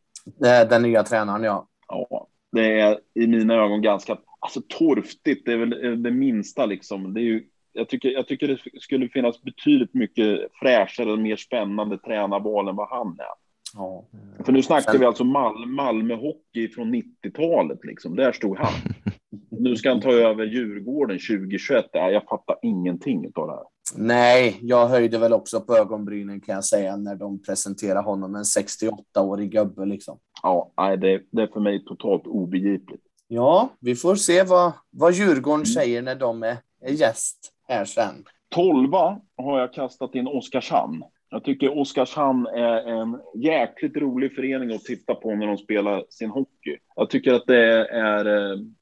Den 0.70 0.82
nya 0.82 1.02
tränaren, 1.02 1.42
ja. 1.42 1.68
Ja, 1.88 2.28
det 2.52 2.80
är 2.80 2.98
i 3.14 3.26
mina 3.26 3.54
ögon 3.54 3.82
ganska 3.82 4.18
alltså, 4.40 4.60
torftigt. 4.68 5.46
Det 5.46 5.52
är 5.52 5.56
väl 5.56 6.02
det 6.02 6.10
minsta 6.10 6.66
liksom. 6.66 7.14
Det 7.14 7.20
är 7.20 7.24
ju, 7.24 7.44
jag, 7.72 7.88
tycker, 7.88 8.10
jag 8.10 8.28
tycker 8.28 8.48
det 8.48 8.80
skulle 8.80 9.08
finnas 9.08 9.42
betydligt 9.42 9.94
mycket 9.94 10.40
fräschare 10.62 11.12
och 11.12 11.18
mer 11.18 11.36
spännande 11.36 11.98
tränarval 11.98 12.68
än 12.68 12.76
vad 12.76 12.88
han 12.88 13.16
är. 13.18 13.42
Ja. 13.74 14.04
För 14.44 14.52
nu 14.52 14.62
snackar 14.62 14.98
vi 14.98 15.04
alltså 15.04 15.24
Mal 15.24 15.66
Malmö 15.66 16.14
hockey 16.14 16.68
från 16.68 16.94
90-talet 16.94 17.84
liksom. 17.84 18.16
Där 18.16 18.32
stod 18.32 18.58
han. 18.58 18.72
Nu 19.50 19.76
ska 19.76 19.88
han 19.88 20.00
ta 20.00 20.12
över 20.12 20.44
Djurgården 20.44 21.18
2021. 21.18 21.86
Jag 21.92 22.24
fattar 22.24 22.56
ingenting 22.62 23.32
av 23.34 23.46
det 23.46 23.52
här. 23.52 23.64
Nej, 23.94 24.58
jag 24.62 24.88
höjde 24.88 25.18
väl 25.18 25.32
också 25.32 25.60
på 25.60 25.76
ögonbrynen 25.76 26.40
kan 26.40 26.54
jag 26.54 26.64
säga 26.64 26.96
när 26.96 27.16
de 27.16 27.42
presenterade 27.42 28.00
honom, 28.00 28.34
en 28.34 28.42
68-årig 28.42 29.50
gubbe 29.50 29.86
liksom. 29.86 30.18
Ja, 30.42 30.72
nej, 30.76 30.96
det, 30.96 31.22
det 31.30 31.42
är 31.42 31.46
för 31.46 31.60
mig 31.60 31.84
totalt 31.84 32.26
obegripligt. 32.26 33.02
Ja, 33.28 33.68
vi 33.80 33.94
får 33.94 34.14
se 34.14 34.42
vad, 34.42 34.72
vad 34.90 35.12
Djurgården 35.12 35.54
mm. 35.54 35.66
säger 35.66 36.02
när 36.02 36.14
de 36.14 36.42
är, 36.42 36.56
är 36.80 36.92
gäst 36.92 37.52
här 37.68 37.84
sen. 37.84 38.24
Tolva 38.48 39.20
har 39.36 39.60
jag 39.60 39.72
kastat 39.72 40.14
in 40.14 40.26
Oskarshamn. 40.26 41.04
Jag 41.32 41.44
tycker 41.44 41.78
Oskarshamn 41.78 42.46
är 42.46 43.00
en 43.00 43.20
jäkligt 43.34 43.96
rolig 43.96 44.34
förening 44.34 44.74
att 44.74 44.84
titta 44.84 45.14
på 45.14 45.34
när 45.34 45.46
de 45.46 45.58
spelar 45.58 46.04
sin 46.08 46.30
hockey. 46.30 46.78
Jag 46.96 47.10
tycker 47.10 47.34
att 47.34 47.46
det 47.46 47.56
är, 47.56 47.84
är, 47.84 48.24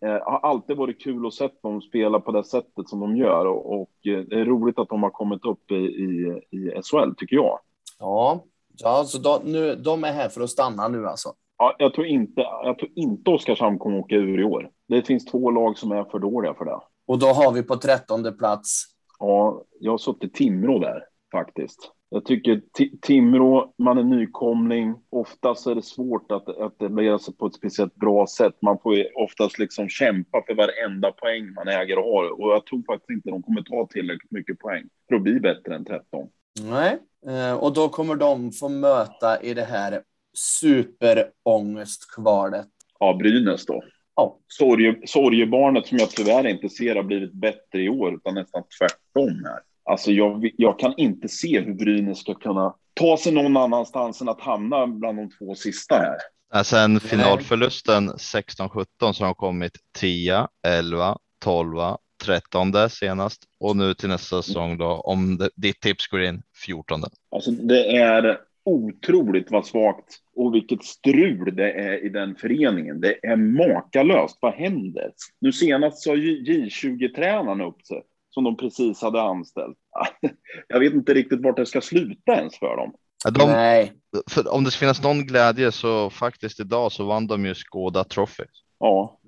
är 0.01 0.21
har 0.21 0.39
alltid 0.39 0.77
varit 0.77 1.03
kul 1.03 1.27
att 1.27 1.35
se 1.35 1.49
dem 1.63 1.83
spela 1.83 2.21
på 2.21 2.33
det 2.33 2.45
sättet 2.45 2.89
som 2.89 3.01
de 3.01 3.17
gör 3.17 3.47
och, 3.47 3.81
och 3.81 3.91
det 4.03 4.33
är 4.33 4.45
roligt 4.45 4.79
att 4.79 4.89
de 4.89 5.03
har 5.03 5.11
kommit 5.11 5.45
upp 5.45 5.71
i, 5.71 5.75
i, 5.75 6.41
i 6.51 6.83
SHL 6.83 7.15
tycker 7.17 7.37
jag. 7.37 7.59
Ja, 7.99 8.45
ja 8.79 9.05
så 9.05 9.19
de, 9.19 9.53
nu, 9.53 9.75
de 9.75 10.05
är 10.05 10.13
här 10.13 10.29
för 10.29 10.41
att 10.41 10.51
stanna 10.51 10.89
nu 10.89 11.07
alltså. 11.07 11.29
Ja, 11.59 11.77
jag 11.79 11.95
tror 11.95 12.07
inte, 12.07 12.41
jag 12.41 12.79
tror 12.79 12.91
inte 12.95 13.31
Oskarshamn 13.31 13.79
kommer 13.79 13.99
åka 13.99 14.15
ur 14.15 14.41
i 14.41 14.45
år. 14.45 14.71
Det 14.89 15.07
finns 15.07 15.25
två 15.25 15.51
lag 15.51 15.79
som 15.79 15.93
är 15.93 16.05
för 16.05 16.19
dåliga 16.19 16.55
för 16.55 16.65
det. 16.65 16.81
Och 17.07 17.19
då 17.19 17.27
har 17.27 17.53
vi 17.53 17.63
på 17.63 17.77
trettonde 17.77 18.33
plats. 18.33 18.85
Ja, 19.19 19.65
jag 19.81 19.93
har 19.93 19.99
suttit 19.99 20.35
Timrå 20.35 20.79
där 20.79 21.05
faktiskt. 21.33 21.93
Jag 22.13 22.25
tycker 22.25 22.61
Timrå, 23.01 23.75
man 23.79 23.99
är 23.99 24.03
nykomling. 24.03 24.95
Oftast 25.11 25.67
är 25.67 25.75
det 25.75 25.83
svårt 25.83 26.33
att 26.33 26.49
etablera 26.49 27.19
sig 27.19 27.35
på 27.35 27.47
ett 27.47 27.55
speciellt 27.55 27.95
bra 27.95 28.27
sätt. 28.27 28.55
Man 28.63 28.79
får 28.83 28.97
oftast 29.15 29.59
liksom 29.59 29.89
kämpa 29.89 30.43
för 30.47 30.55
varenda 30.55 31.13
poäng 31.13 31.55
man 31.55 31.69
äger 31.69 31.99
och 31.99 32.05
har. 32.05 32.41
Och 32.41 32.51
jag 32.51 32.67
tror 32.67 32.83
faktiskt 32.87 33.11
inte 33.11 33.31
de 33.31 33.43
kommer 33.43 33.63
ta 33.63 33.87
tillräckligt 33.87 34.31
mycket 34.31 34.59
poäng 34.59 34.85
för 35.09 35.17
att 35.17 35.23
bli 35.23 35.41
bättre 35.41 35.75
än 35.75 35.85
13. 35.85 36.29
Nej, 36.61 36.99
eh, 37.27 37.55
och 37.55 37.73
då 37.73 37.89
kommer 37.89 38.15
de 38.15 38.53
få 38.53 38.69
möta 38.69 39.43
i 39.43 39.55
det 39.55 39.65
här 39.65 40.03
superångestkvalet. 40.35 42.69
Ja, 42.99 43.15
Brynäs 43.15 43.67
då. 43.67 43.83
Ja. 44.17 44.39
Sorge, 44.49 45.01
sorgebarnet 45.07 45.87
som 45.87 45.99
jag 45.99 46.11
tyvärr 46.11 46.47
inte 46.47 46.69
ser 46.69 46.97
har 46.97 47.03
blivit 47.03 47.33
bättre 47.33 47.83
i 47.83 47.89
år, 47.89 48.15
utan 48.15 48.35
nästan 48.35 48.63
tvärtom 48.79 49.45
här. 49.45 49.61
Alltså 49.91 50.13
jag, 50.13 50.51
jag 50.57 50.79
kan 50.79 50.95
inte 50.97 51.29
se 51.29 51.61
hur 51.61 51.75
Brynäs 51.75 52.19
ska 52.19 52.35
kunna 52.35 52.75
ta 52.95 53.17
sig 53.17 53.33
någon 53.33 53.57
annanstans 53.57 54.21
än 54.21 54.29
att 54.29 54.41
hamna 54.41 54.87
bland 54.87 55.19
de 55.19 55.31
två 55.31 55.55
sista 55.55 55.95
här. 55.95 56.65
Sen 56.65 57.01
finalförlusten 57.01 58.11
16-17 58.11 58.87
så 59.13 59.25
har 59.25 59.27
de 59.27 59.35
kommit 59.35 59.73
10, 59.99 60.47
11, 60.67 61.19
12, 61.45 61.79
13 62.25 62.91
senast 62.91 63.43
och 63.61 63.77
nu 63.77 63.95
till 63.95 64.09
nästa 64.09 64.43
säsong 64.43 64.79
då 64.79 64.87
om 64.87 65.39
det, 65.39 65.51
ditt 65.57 65.81
tips 65.81 66.07
går 66.07 66.23
in 66.23 66.43
14. 66.65 67.03
Alltså 67.31 67.51
det 67.51 67.97
är 67.97 68.39
otroligt 68.65 69.51
vad 69.51 69.67
svagt 69.67 70.19
och 70.37 70.55
vilket 70.55 70.85
strul 70.85 71.57
det 71.57 71.73
är 71.73 72.05
i 72.05 72.09
den 72.09 72.37
föreningen. 72.37 73.01
Det 73.01 73.27
är 73.27 73.37
makalöst. 73.37 74.39
Vad 74.41 74.55
händer? 74.55 75.13
Nu 75.41 75.53
senast 75.53 76.03
sa 76.03 76.15
J20-tränaren 76.15 77.61
upp 77.61 77.87
sig 77.87 78.03
som 78.31 78.45
de 78.45 78.57
precis 78.57 79.03
hade 79.03 79.23
anställt. 79.23 79.77
Jag 80.69 80.81
vet 80.81 80.93
inte 80.93 81.15
riktigt 81.15 81.41
vart 81.43 81.57
det 81.57 81.67
ska 81.67 81.81
sluta 81.81 82.33
ens 82.33 82.59
för 82.59 82.77
dem. 82.77 82.93
De, 83.33 83.51
Nej. 83.51 83.93
För 84.31 84.53
om 84.53 84.65
det 84.65 84.71
ska 84.71 84.79
finnas 84.79 85.03
någon 85.03 85.27
glädje 85.27 85.73
så 85.73 86.11
faktiskt 86.11 86.61
idag 86.61 86.93
så 86.93 87.05
vann 87.05 87.27
de 87.27 87.47
ju 87.47 87.55
Skåda 87.55 88.05
Trophy. 88.05 88.45
Ja. 88.79 89.21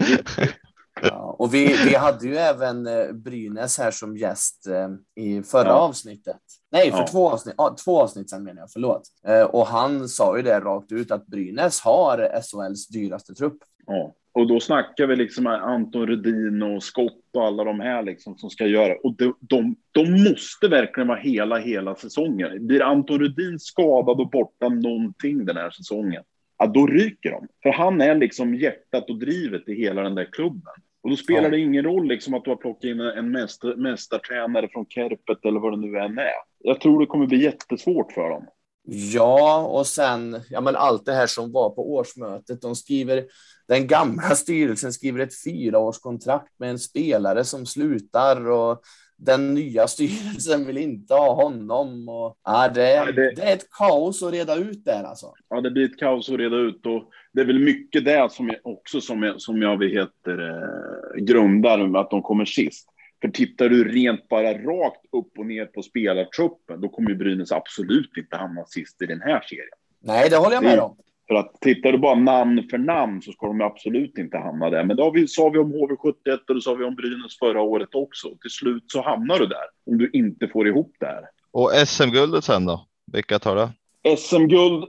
ja 1.02 1.36
och 1.38 1.54
vi, 1.54 1.66
vi 1.66 1.94
hade 1.94 2.26
ju 2.26 2.36
även 2.36 2.86
eh, 2.86 3.12
Brynäs 3.12 3.78
här 3.78 3.90
som 3.90 4.16
gäst 4.16 4.66
eh, 4.66 5.24
i 5.24 5.42
förra 5.42 5.68
ja. 5.68 5.74
avsnittet. 5.74 6.40
Nej, 6.70 6.90
för 6.90 6.98
ja. 6.98 7.06
två, 7.06 7.30
avsnitt, 7.30 7.56
två 7.84 8.00
avsnitt 8.00 8.30
sedan 8.30 8.44
menar 8.44 8.60
jag, 8.60 8.70
förlåt. 8.72 9.02
Eh, 9.26 9.42
och 9.42 9.66
han 9.66 10.08
sa 10.08 10.36
ju 10.36 10.42
det 10.42 10.60
rakt 10.60 10.92
ut 10.92 11.10
att 11.10 11.26
Brynäs 11.26 11.80
har 11.80 12.42
SHLs 12.42 12.88
dyraste 12.88 13.34
trupp. 13.34 13.58
Ja. 13.86 14.14
Och 14.34 14.46
då 14.46 14.60
snackar 14.60 15.06
vi 15.06 15.16
liksom 15.16 15.46
Anton 15.46 16.06
Rudin 16.06 16.62
och 16.62 16.82
Skott 16.82 17.22
och 17.34 17.46
alla 17.46 17.64
de 17.64 17.80
här 17.80 18.02
liksom 18.02 18.38
som 18.38 18.50
ska 18.50 18.66
göra. 18.66 18.94
Och 19.02 19.16
de, 19.16 19.36
de, 19.40 19.76
de 19.92 20.24
måste 20.24 20.68
verkligen 20.68 21.08
vara 21.08 21.18
hela, 21.18 21.58
hela 21.58 21.94
säsongen. 21.94 22.66
Blir 22.66 22.82
Anton 22.82 23.18
Rudin 23.18 23.58
skadad 23.58 24.20
och 24.20 24.30
borta 24.30 24.68
någonting 24.68 25.44
den 25.44 25.56
här 25.56 25.70
säsongen, 25.70 26.22
ja, 26.58 26.66
då 26.66 26.86
ryker 26.86 27.30
de. 27.30 27.48
För 27.62 27.70
han 27.72 28.00
är 28.00 28.14
liksom 28.14 28.54
hjärtat 28.54 29.10
och 29.10 29.18
drivet 29.18 29.68
i 29.68 29.74
hela 29.74 30.02
den 30.02 30.14
där 30.14 30.28
klubben. 30.32 30.74
Och 31.02 31.10
då 31.10 31.16
spelar 31.16 31.42
ja. 31.42 31.50
det 31.50 31.58
ingen 31.58 31.84
roll 31.84 32.08
liksom 32.08 32.34
att 32.34 32.44
du 32.44 32.50
har 32.50 32.56
plockat 32.56 32.84
in 32.84 33.00
en 33.00 33.30
mästar, 33.30 33.76
mästartränare 33.76 34.68
från 34.68 34.86
Kerpet 34.86 35.44
eller 35.44 35.60
vad 35.60 35.72
det 35.72 35.86
nu 35.86 35.98
än 35.98 36.18
är. 36.18 36.32
Jag 36.58 36.80
tror 36.80 37.00
det 37.00 37.06
kommer 37.06 37.26
bli 37.26 37.42
jättesvårt 37.42 38.12
för 38.12 38.30
dem. 38.30 38.46
Ja, 38.84 39.66
och 39.66 39.86
sen 39.86 40.40
ja, 40.50 40.60
men 40.60 40.76
allt 40.76 41.06
det 41.06 41.12
här 41.12 41.26
som 41.26 41.52
var 41.52 41.70
på 41.70 41.94
årsmötet. 41.94 42.62
De 42.62 42.76
skriver, 42.76 43.24
den 43.72 43.86
gamla 43.86 44.34
styrelsen 44.34 44.92
skriver 44.92 45.20
ett 45.20 45.42
fyraårskontrakt 45.44 46.58
med 46.58 46.70
en 46.70 46.78
spelare 46.78 47.44
som 47.44 47.66
slutar 47.66 48.50
och 48.50 48.82
den 49.16 49.54
nya 49.54 49.86
styrelsen 49.86 50.66
vill 50.66 50.78
inte 50.78 51.14
ha 51.14 51.34
honom. 51.34 52.08
Och, 52.08 52.38
ja, 52.44 52.68
det, 52.74 52.90
ja, 52.90 53.04
det, 53.04 53.34
det 53.34 53.42
är 53.42 53.52
ett 53.52 53.70
kaos 53.70 54.22
att 54.22 54.32
reda 54.32 54.54
ut 54.54 54.84
där 54.84 55.04
alltså. 55.04 55.26
Ja, 55.48 55.60
det 55.60 55.70
blir 55.70 55.84
ett 55.84 55.98
kaos 55.98 56.30
att 56.30 56.38
reda 56.38 56.56
ut 56.56 56.86
och 56.86 57.10
det 57.32 57.40
är 57.40 57.44
väl 57.44 57.58
mycket 57.58 58.04
det 58.04 58.32
som 58.32 58.48
jag, 58.48 58.58
också 58.62 59.00
som 59.00 59.22
jag, 59.22 59.40
som 59.40 59.62
jag 59.62 59.84
heter, 59.84 60.50
eh, 60.50 61.24
grundar 61.24 62.00
att 62.00 62.10
de 62.10 62.22
kommer 62.22 62.44
sist. 62.44 62.88
För 63.20 63.28
tittar 63.28 63.68
du 63.68 63.84
rent 63.84 64.28
bara 64.28 64.52
rakt 64.52 65.04
upp 65.12 65.38
och 65.38 65.46
ner 65.46 65.66
på 65.66 65.82
spelartruppen, 65.82 66.80
då 66.80 66.88
kommer 66.88 67.10
ju 67.10 67.16
Brynäs 67.16 67.52
absolut 67.52 68.16
inte 68.16 68.36
hamna 68.36 68.64
sist 68.66 69.02
i 69.02 69.06
den 69.06 69.20
här 69.20 69.40
serien. 69.48 69.68
Nej, 70.00 70.30
det 70.30 70.36
håller 70.36 70.54
jag 70.54 70.64
med 70.64 70.78
om. 70.78 70.96
För 71.28 71.34
att 71.34 71.60
tittar 71.60 71.92
du 71.92 71.98
bara 71.98 72.14
namn 72.14 72.68
för 72.70 72.78
namn 72.78 73.22
så 73.22 73.32
ska 73.32 73.46
de 73.46 73.60
absolut 73.60 74.18
inte 74.18 74.38
hamna 74.38 74.70
där. 74.70 74.84
Men 74.84 74.96
då 74.96 75.14
sa 75.28 75.48
vi 75.48 75.58
om 75.58 75.72
HV71 75.72 76.38
och 76.48 76.54
det 76.54 76.60
sa 76.60 76.74
vi 76.74 76.84
om 76.84 76.94
Brynäs 76.94 77.38
förra 77.38 77.60
året 77.60 77.94
också. 77.94 78.28
Till 78.40 78.50
slut 78.50 78.84
så 78.86 79.02
hamnar 79.02 79.38
du 79.38 79.46
där 79.46 79.64
om 79.86 79.98
du 79.98 80.10
inte 80.12 80.48
får 80.48 80.68
ihop 80.68 80.96
det 81.00 81.06
här. 81.06 81.24
Och 81.50 81.70
SM-guldet 81.86 82.44
sen 82.44 82.66
då? 82.66 82.86
Vilka 83.12 83.38
tar 83.38 83.56
det? 83.56 84.16
SM-guld 84.16 84.84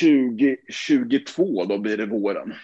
2022, 0.00 1.64
då 1.64 1.78
blir 1.78 1.96
det 1.96 2.06
våren. 2.06 2.54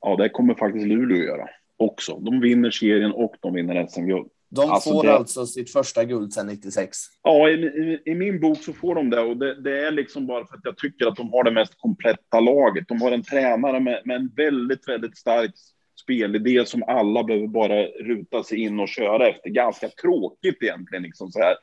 Ja, 0.00 0.16
det 0.16 0.28
kommer 0.28 0.54
faktiskt 0.54 0.86
Luleå 0.86 1.18
göra 1.18 1.48
också. 1.76 2.18
De 2.18 2.40
vinner 2.40 2.70
serien 2.70 3.12
och 3.12 3.36
de 3.40 3.54
vinner 3.54 3.86
SM-guld. 3.86 4.28
De 4.54 4.70
alltså 4.70 4.90
får 4.90 5.02
det... 5.02 5.14
alltså 5.14 5.46
sitt 5.46 5.72
första 5.72 6.04
guld 6.04 6.32
sedan 6.32 6.46
96. 6.46 6.98
Ja, 7.22 7.48
i, 7.48 7.52
i, 7.52 8.02
i, 8.04 8.14
min 8.14 8.40
bok 8.40 8.58
så 8.62 8.72
får 8.72 8.94
de 8.94 9.10
det 9.10 9.20
och 9.20 9.36
det, 9.36 9.60
det, 9.60 9.86
är 9.86 9.90
liksom 9.90 10.26
bara 10.26 10.46
för 10.46 10.56
att 10.56 10.64
jag 10.64 10.76
tycker 10.76 11.06
att 11.06 11.16
de 11.16 11.32
har 11.32 11.44
det 11.44 11.50
mest 11.50 11.74
kompletta 11.78 12.40
laget. 12.40 12.88
De 12.88 13.02
har 13.02 13.12
en 13.12 13.22
tränare 13.22 13.80
med, 13.80 14.02
med 14.04 14.16
en 14.16 14.30
väldigt, 14.36 14.88
väldigt 14.88 15.18
stark 15.18 15.52
spelidé 16.00 16.66
som 16.66 16.82
alla 16.82 17.24
behöver 17.24 17.46
bara 17.46 17.82
ruta 17.84 18.42
sig 18.42 18.58
in 18.58 18.80
och 18.80 18.88
köra 18.88 19.28
efter. 19.28 19.50
Ganska 19.50 19.88
tråkigt 19.88 20.62
egentligen, 20.62 21.02
liksom 21.02 21.30
så 21.30 21.38
här. 21.38 21.56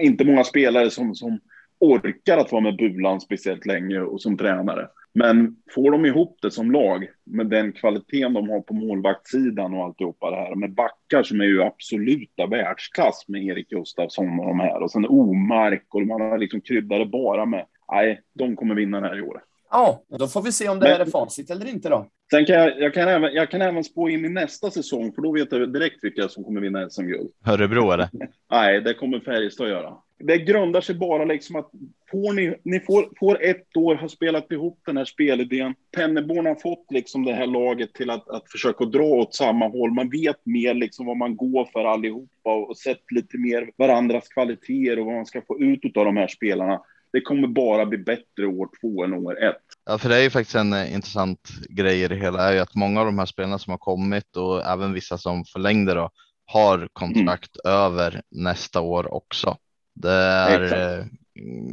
Inte 0.00 0.24
många 0.24 0.44
spelare 0.44 0.90
som, 0.90 1.14
som 1.14 1.40
orkar 1.80 2.38
att 2.38 2.52
vara 2.52 2.62
med 2.62 2.76
Bulan 2.76 3.20
speciellt 3.20 3.66
länge 3.66 4.00
och 4.00 4.22
som 4.22 4.38
tränare. 4.38 4.88
Men 5.18 5.56
får 5.74 5.90
de 5.90 6.06
ihop 6.06 6.38
det 6.42 6.50
som 6.50 6.70
lag 6.70 7.08
med 7.24 7.46
den 7.46 7.72
kvaliteten 7.72 8.32
de 8.32 8.48
har 8.48 8.60
på 8.60 8.74
målvaktssidan 8.74 9.74
och 9.74 9.84
alltihopa 9.84 10.30
det 10.30 10.36
här 10.36 10.54
med 10.54 10.74
backar 10.74 11.22
som 11.22 11.40
är 11.40 11.44
ju 11.44 11.62
absoluta 11.62 12.46
världsklass 12.46 13.24
med 13.28 13.44
Erik 13.44 13.68
Gustafsson 13.68 14.40
och 14.40 14.46
de 14.46 14.60
här 14.60 14.82
och 14.82 14.90
sen 14.90 15.06
Omark 15.06 15.86
och 15.88 16.06
man 16.06 16.20
har 16.20 16.38
liksom 16.38 16.60
kryddat 16.60 16.98
det 16.98 17.06
bara 17.06 17.46
med. 17.46 17.66
Nej, 17.92 18.20
de 18.34 18.56
kommer 18.56 18.74
vinna 18.74 19.00
den 19.00 19.10
här 19.10 19.18
i 19.18 19.22
år. 19.22 19.42
Ja, 19.70 20.04
då 20.18 20.26
får 20.26 20.42
vi 20.42 20.52
se 20.52 20.68
om 20.68 20.78
det 20.78 20.88
här 20.88 21.00
är 21.00 21.04
facit 21.04 21.50
eller 21.50 21.68
inte 21.68 21.88
då. 21.88 22.06
Sen 22.30 22.44
kan 22.44 22.56
jag, 22.56 22.80
jag, 22.80 22.94
kan 22.94 23.08
även, 23.08 23.34
jag 23.34 23.50
kan 23.50 23.62
även 23.62 23.84
spå 23.84 24.08
in 24.08 24.24
i 24.24 24.28
nästa 24.28 24.70
säsong, 24.70 25.12
för 25.12 25.22
då 25.22 25.32
vet 25.32 25.52
jag 25.52 25.72
direkt 25.72 26.04
vilka 26.04 26.28
som 26.28 26.44
kommer 26.44 26.60
vinna 26.60 26.90
SM-guld. 26.90 27.30
Örebro 27.46 27.90
eller? 27.90 28.08
Nej, 28.50 28.80
det 28.80 28.94
kommer 28.94 29.20
Färjestad 29.20 29.68
göra. 29.68 29.96
Det 30.18 30.38
grundar 30.38 30.80
sig 30.80 30.94
bara 30.94 31.24
liksom 31.24 31.56
att 31.56 31.70
får 32.10 32.32
ni, 32.32 32.54
ni 32.62 32.80
får, 32.80 33.08
får 33.18 33.42
ett 33.42 33.76
år 33.76 33.94
ha 33.94 34.08
spelat 34.08 34.52
ihop 34.52 34.80
den 34.86 34.96
här 34.96 35.04
spelidén. 35.04 35.74
Penneborn 35.96 36.46
har 36.46 36.54
fått 36.54 36.86
liksom 36.90 37.24
det 37.24 37.32
här 37.32 37.46
laget 37.46 37.94
till 37.94 38.10
att, 38.10 38.28
att 38.28 38.50
försöka 38.50 38.84
dra 38.84 39.04
åt 39.04 39.34
samma 39.34 39.68
håll. 39.68 39.90
Man 39.90 40.10
vet 40.10 40.46
mer 40.46 40.74
liksom 40.74 41.06
vad 41.06 41.16
man 41.16 41.36
går 41.36 41.64
för 41.72 41.84
allihopa 41.84 42.54
och, 42.54 42.70
och 42.70 42.76
sett 42.76 43.12
lite 43.12 43.38
mer 43.38 43.70
varandras 43.76 44.28
kvaliteter 44.28 44.98
och 44.98 45.06
vad 45.06 45.14
man 45.14 45.26
ska 45.26 45.42
få 45.42 45.58
ut 45.60 45.96
av 45.96 46.04
de 46.04 46.16
här 46.16 46.28
spelarna 46.28 46.80
det 47.16 47.20
kommer 47.20 47.48
bara 47.48 47.86
bli 47.86 47.98
bättre 47.98 48.46
år 48.46 48.68
två 48.80 49.04
än 49.04 49.14
år 49.14 49.42
ett. 49.42 49.62
Ja, 49.86 49.98
för 49.98 50.08
det 50.08 50.16
är 50.16 50.22
ju 50.22 50.30
faktiskt 50.30 50.56
en 50.56 50.72
eh, 50.72 50.94
intressant 50.94 51.50
grej 51.68 52.02
i 52.02 52.08
det 52.08 52.16
hela 52.16 52.48
är 52.48 52.52
ju 52.52 52.58
att 52.58 52.74
många 52.74 53.00
av 53.00 53.06
de 53.06 53.18
här 53.18 53.26
spelarna 53.26 53.58
som 53.58 53.70
har 53.70 53.78
kommit 53.78 54.36
och 54.36 54.66
även 54.66 54.92
vissa 54.92 55.18
som 55.18 55.44
förlängde 55.44 55.94
då 55.94 56.10
har 56.46 56.88
kontrakt 56.92 57.56
mm. 57.64 57.76
över 57.76 58.22
nästa 58.30 58.80
år 58.80 59.14
också. 59.14 59.56
Det 59.96 60.12
är 60.12 60.62
eh, 60.98 61.04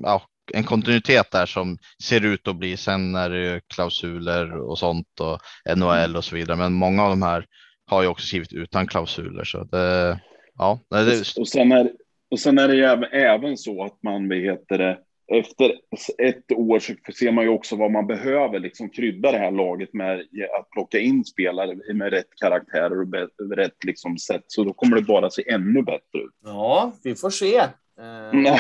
ja, 0.04 0.22
en 0.54 0.64
kontinuitet 0.64 1.32
där 1.32 1.46
som 1.46 1.78
ser 2.04 2.26
ut 2.26 2.48
att 2.48 2.56
bli. 2.56 2.78
Sen 2.78 3.16
är 3.16 3.30
det 3.30 3.62
klausuler 3.68 4.58
och 4.58 4.80
sånt 4.80 5.20
och 5.20 5.40
NHL 5.78 5.98
mm. 5.98 6.16
och 6.16 6.24
så 6.24 6.36
vidare. 6.36 6.58
Men 6.58 6.74
många 6.74 7.04
av 7.04 7.10
de 7.10 7.22
här 7.22 7.46
har 7.86 8.02
ju 8.02 8.08
också 8.08 8.28
skrivit 8.28 8.54
utan 8.54 8.88
klausuler 8.88 9.44
så 9.44 9.64
det. 9.64 10.20
Ja, 10.58 10.80
det... 10.90 11.38
Och 11.38 11.48
sen 11.48 11.72
är 11.72 11.92
och 12.34 12.40
sen 12.40 12.58
är 12.58 12.68
det 12.68 12.76
ju 12.76 12.84
även, 12.84 13.10
även 13.12 13.58
så 13.58 13.84
att 13.84 14.04
man, 14.04 14.30
vad 14.30 14.38
heter 14.38 14.78
det, 14.78 14.98
efter 15.28 15.80
ett 16.18 16.52
år 16.52 16.80
så 16.80 16.94
ser 17.20 17.32
man 17.32 17.44
ju 17.44 17.50
också 17.50 17.76
vad 17.76 17.92
man 17.92 18.08
behöver 18.08 18.60
liksom 18.60 18.90
krydda 18.90 19.32
det 19.32 19.38
här 19.38 19.52
laget 19.52 19.94
med 19.94 20.20
att 20.60 20.70
plocka 20.72 21.00
in 21.00 21.26
spelare 21.26 21.94
med 21.94 22.10
rätt 22.14 22.30
karaktärer 22.42 23.02
och 23.02 23.58
rätt 23.58 23.84
liksom 23.84 24.18
sätt. 24.18 24.44
Så 24.48 24.64
då 24.64 24.74
kommer 24.74 24.96
det 24.96 25.02
bara 25.02 25.30
se 25.30 25.52
ännu 25.52 25.82
bättre 25.82 26.20
ut. 26.20 26.34
Ja, 26.44 26.94
vi 27.04 27.16
får 27.16 27.30
se. 27.30 27.62
Uh... 28.00 28.58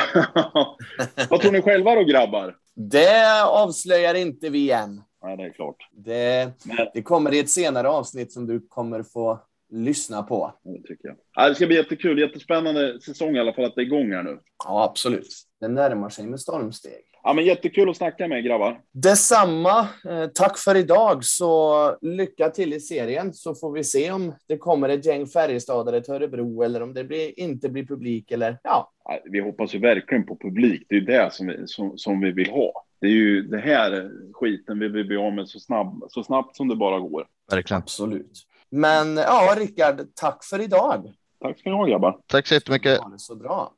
vad 1.29 1.41
tror 1.41 1.51
ni 1.51 1.61
själva 1.61 1.95
då 1.95 2.03
grabbar? 2.03 2.55
Det 2.75 3.43
avslöjar 3.43 4.13
inte 4.13 4.49
vi 4.49 4.71
än. 4.71 5.01
Nej, 5.23 5.37
det 5.37 5.43
är 5.43 5.49
klart. 5.49 5.89
Det, 5.91 6.51
det 6.93 7.01
kommer 7.01 7.33
i 7.33 7.39
ett 7.39 7.49
senare 7.49 7.89
avsnitt 7.89 8.31
som 8.31 8.47
du 8.47 8.67
kommer 8.69 9.03
få 9.03 9.39
lyssna 9.69 10.23
på. 10.23 10.53
Det 10.63 10.87
tycker 10.87 11.15
jag. 11.35 11.49
Det 11.49 11.55
ska 11.55 11.67
bli 11.67 11.75
jättekul. 11.75 12.19
Jättespännande 12.19 13.01
säsong 13.01 13.35
i 13.35 13.39
alla 13.39 13.53
fall 13.53 13.65
att 13.65 13.75
det 13.75 13.81
är 13.81 13.85
igång 13.85 14.11
här 14.11 14.23
nu. 14.23 14.39
Ja, 14.65 14.83
absolut. 14.83 15.43
Det 15.59 15.67
närmar 15.67 16.09
sig 16.09 16.27
med 16.27 16.39
stormsteg. 16.39 17.03
Ja, 17.25 17.33
men 17.33 17.45
jättekul 17.45 17.89
att 17.89 17.97
snacka 17.97 18.27
med 18.27 18.43
grabbar. 18.43 18.81
Detsamma. 18.91 19.79
Eh, 19.79 20.25
tack 20.33 20.57
för 20.57 20.75
idag. 20.75 21.23
Så 21.23 21.97
lycka 22.01 22.49
till 22.49 22.73
i 22.73 22.79
serien 22.79 23.33
så 23.33 23.55
får 23.55 23.71
vi 23.71 23.83
se 23.83 24.11
om 24.11 24.33
det 24.47 24.57
kommer 24.57 24.89
ett 24.89 25.05
gäng 25.05 25.27
Färjestadare 25.27 26.01
till 26.01 26.13
Örebro 26.13 26.63
eller 26.63 26.83
om 26.83 26.93
det 26.93 27.03
blir, 27.03 27.39
inte 27.39 27.69
blir 27.69 27.85
publik 27.85 28.31
eller 28.31 28.59
ja. 28.63 28.91
Vi 29.25 29.39
hoppas 29.39 29.75
ju 29.75 29.79
verkligen 29.79 30.25
på 30.25 30.37
publik. 30.41 30.85
Det 30.89 30.95
är 30.95 31.01
det 31.01 31.33
som 31.33 31.47
vi, 31.47 31.67
som, 31.67 31.97
som 31.97 32.21
vi 32.21 32.31
vill 32.31 32.49
ha. 32.49 32.83
Det 33.01 33.07
är 33.07 33.11
ju 33.11 33.41
det 33.41 33.59
här 33.59 34.11
skiten 34.33 34.79
vi 34.79 34.87
vill 34.87 35.05
bli 35.05 35.17
av 35.17 35.33
med 35.33 35.49
så, 35.49 35.59
snabb, 35.59 36.03
så 36.09 36.23
snabbt 36.23 36.55
som 36.55 36.67
det 36.67 36.75
bara 36.75 36.99
går. 36.99 37.27
Verkligen. 37.51 37.81
Absolut. 37.81 38.47
Men 38.69 39.17
ja, 39.17 39.55
Rickard, 39.57 40.01
tack 40.13 40.43
för 40.43 40.61
idag. 40.61 41.13
Tack 41.41 41.59
ska 41.59 41.69
ni 41.69 41.75
ha 41.75 41.85
grabbar. 41.85 42.19
Tack 42.27 42.47
så 42.47 42.53
jättemycket. 42.53 42.97
Ja, 43.01 43.09
det 43.11 43.19
så 43.19 43.35
bra. 43.35 43.71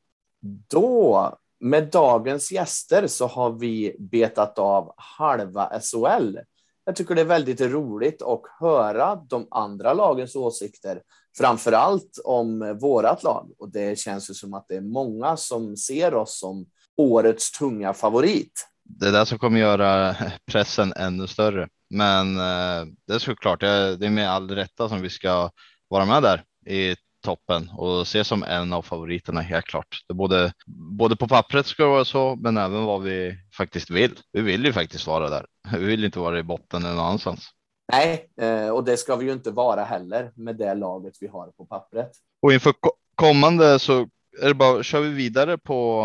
Då, 0.70 1.32
med 1.60 1.90
dagens 1.90 2.52
gäster 2.52 3.06
så 3.06 3.26
har 3.26 3.50
vi 3.50 3.96
betat 3.98 4.58
av 4.58 4.94
halva 4.96 5.80
SHL. 5.80 6.38
Jag 6.84 6.96
tycker 6.96 7.14
det 7.14 7.20
är 7.20 7.24
väldigt 7.24 7.60
roligt 7.60 8.22
att 8.22 8.42
höra 8.60 9.16
de 9.16 9.48
andra 9.50 9.94
lagens 9.94 10.36
åsikter, 10.36 11.02
framför 11.38 11.72
allt 11.72 12.18
om 12.24 12.78
vårat 12.80 13.22
lag. 13.22 13.50
Och 13.58 13.72
det 13.72 13.98
känns 13.98 14.30
ju 14.30 14.34
som 14.34 14.54
att 14.54 14.66
det 14.68 14.76
är 14.76 14.80
många 14.80 15.36
som 15.36 15.76
ser 15.76 16.14
oss 16.14 16.38
som 16.38 16.66
årets 16.96 17.52
tunga 17.52 17.92
favorit. 17.92 18.68
det 18.84 19.08
är 19.08 19.12
det 19.12 19.26
som 19.26 19.38
kommer 19.38 19.60
göra 19.60 20.16
pressen 20.52 20.92
ännu 20.92 21.26
större. 21.26 21.68
Men 21.90 22.36
eh, 22.36 22.86
det 23.06 23.14
är 23.14 23.18
såklart, 23.18 23.60
det 23.60 24.06
är 24.06 24.10
med 24.10 24.30
all 24.30 24.50
rätta 24.50 24.88
som 24.88 25.02
vi 25.02 25.10
ska 25.10 25.50
vara 25.88 26.04
med 26.04 26.22
där 26.22 26.44
i 26.66 26.96
toppen 27.26 27.70
och 27.76 28.02
ses 28.02 28.28
som 28.28 28.42
en 28.42 28.72
av 28.72 28.82
favoriterna 28.82 29.40
helt 29.40 29.64
klart. 29.64 30.04
Det 30.08 30.14
både, 30.14 30.52
både 30.98 31.16
på 31.16 31.28
pappret 31.28 31.66
ska 31.66 31.82
det 31.82 31.88
vara 31.88 32.04
så, 32.04 32.36
men 32.36 32.56
även 32.56 32.84
vad 32.84 33.02
vi 33.02 33.38
faktiskt 33.56 33.90
vill. 33.90 34.18
Vi 34.32 34.40
vill 34.40 34.64
ju 34.64 34.72
faktiskt 34.72 35.06
vara 35.06 35.30
där. 35.30 35.46
Vi 35.72 35.84
vill 35.84 36.04
inte 36.04 36.18
vara 36.18 36.38
i 36.38 36.42
botten 36.42 36.82
eller 36.82 36.94
någon 36.94 37.04
annanstans. 37.04 37.48
Nej, 37.92 38.26
eh, 38.40 38.68
och 38.68 38.84
det 38.84 38.96
ska 38.96 39.16
vi 39.16 39.26
ju 39.26 39.32
inte 39.32 39.50
vara 39.50 39.84
heller 39.84 40.32
med 40.34 40.56
det 40.56 40.74
laget 40.74 41.14
vi 41.20 41.26
har 41.26 41.50
på 41.50 41.66
pappret. 41.66 42.10
Och 42.42 42.52
inför 42.52 42.74
kommande 43.14 43.78
så 43.78 44.08
är 44.42 44.48
det 44.48 44.54
bara, 44.54 44.82
kör 44.82 45.00
vi 45.00 45.08
vidare 45.08 45.58
på 45.58 46.02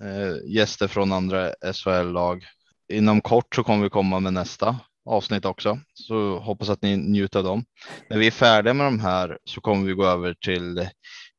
eh, 0.00 0.54
gäster 0.54 0.88
från 0.88 1.12
andra 1.12 1.52
SHL-lag. 1.72 2.44
Inom 2.92 3.20
kort 3.20 3.54
så 3.54 3.64
kommer 3.64 3.84
vi 3.84 3.90
komma 3.90 4.20
med 4.20 4.32
nästa 4.32 4.76
avsnitt 5.08 5.44
också, 5.44 5.78
så 5.94 6.38
hoppas 6.38 6.68
att 6.68 6.82
ni 6.82 6.96
njuter 6.96 7.38
av 7.38 7.44
dem. 7.44 7.64
När 8.10 8.18
vi 8.18 8.26
är 8.26 8.30
färdiga 8.30 8.74
med 8.74 8.86
de 8.86 9.00
här 9.00 9.38
så 9.44 9.60
kommer 9.60 9.86
vi 9.86 9.92
gå 9.92 10.06
över 10.06 10.34
till 10.34 10.88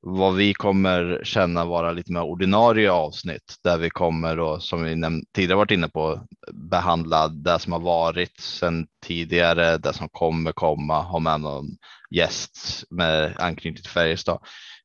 vad 0.02 0.36
vi 0.36 0.54
kommer 0.54 1.22
känna 1.24 1.66
vara 1.66 1.92
lite 1.92 2.12
mer 2.12 2.22
ordinarie 2.22 2.92
avsnitt 2.92 3.56
där 3.64 3.78
vi 3.78 3.90
kommer 3.90 4.36
då, 4.38 4.60
som 4.60 4.84
vi 4.84 5.22
tidigare 5.36 5.58
varit 5.58 5.72
inne 5.72 5.90
på, 5.90 6.22
behandla 6.54 7.28
det 7.28 7.60
som 7.60 7.74
har 7.74 7.80
varit 7.80 8.40
sedan 8.40 8.88
tidigare, 9.06 9.78
det 9.78 9.94
som 9.94 10.10
kommer 10.10 10.52
komma, 10.52 11.02
ha 11.02 11.20
med 11.20 11.42
någon 11.42 11.66
gäst 12.16 12.84
med 12.90 13.36
anknytning 13.40 13.84
till 13.84 13.92
Färjestad. 13.92 14.40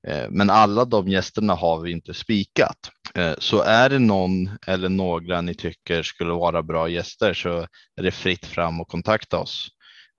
Eh, 0.09 0.27
men 0.31 0.51
alla 0.51 0.85
de 0.85 1.09
gästerna 1.09 1.55
har 1.55 1.81
vi 1.81 1.91
inte 1.91 2.15
spikat. 2.15 2.91
Eh, 3.19 3.35
så 3.39 3.61
är 3.61 3.89
det 3.89 3.99
någon 3.99 4.51
eller 4.67 4.89
några 4.89 5.41
ni 5.41 5.55
tycker 5.55 6.03
skulle 6.03 6.33
vara 6.33 6.63
bra 6.63 6.89
gäster 6.89 7.35
så 7.35 7.67
är 7.97 8.03
det 8.03 8.11
fritt 8.11 8.47
fram 8.47 8.81
och 8.81 8.89
kontakta 8.89 9.39
oss. 9.39 9.69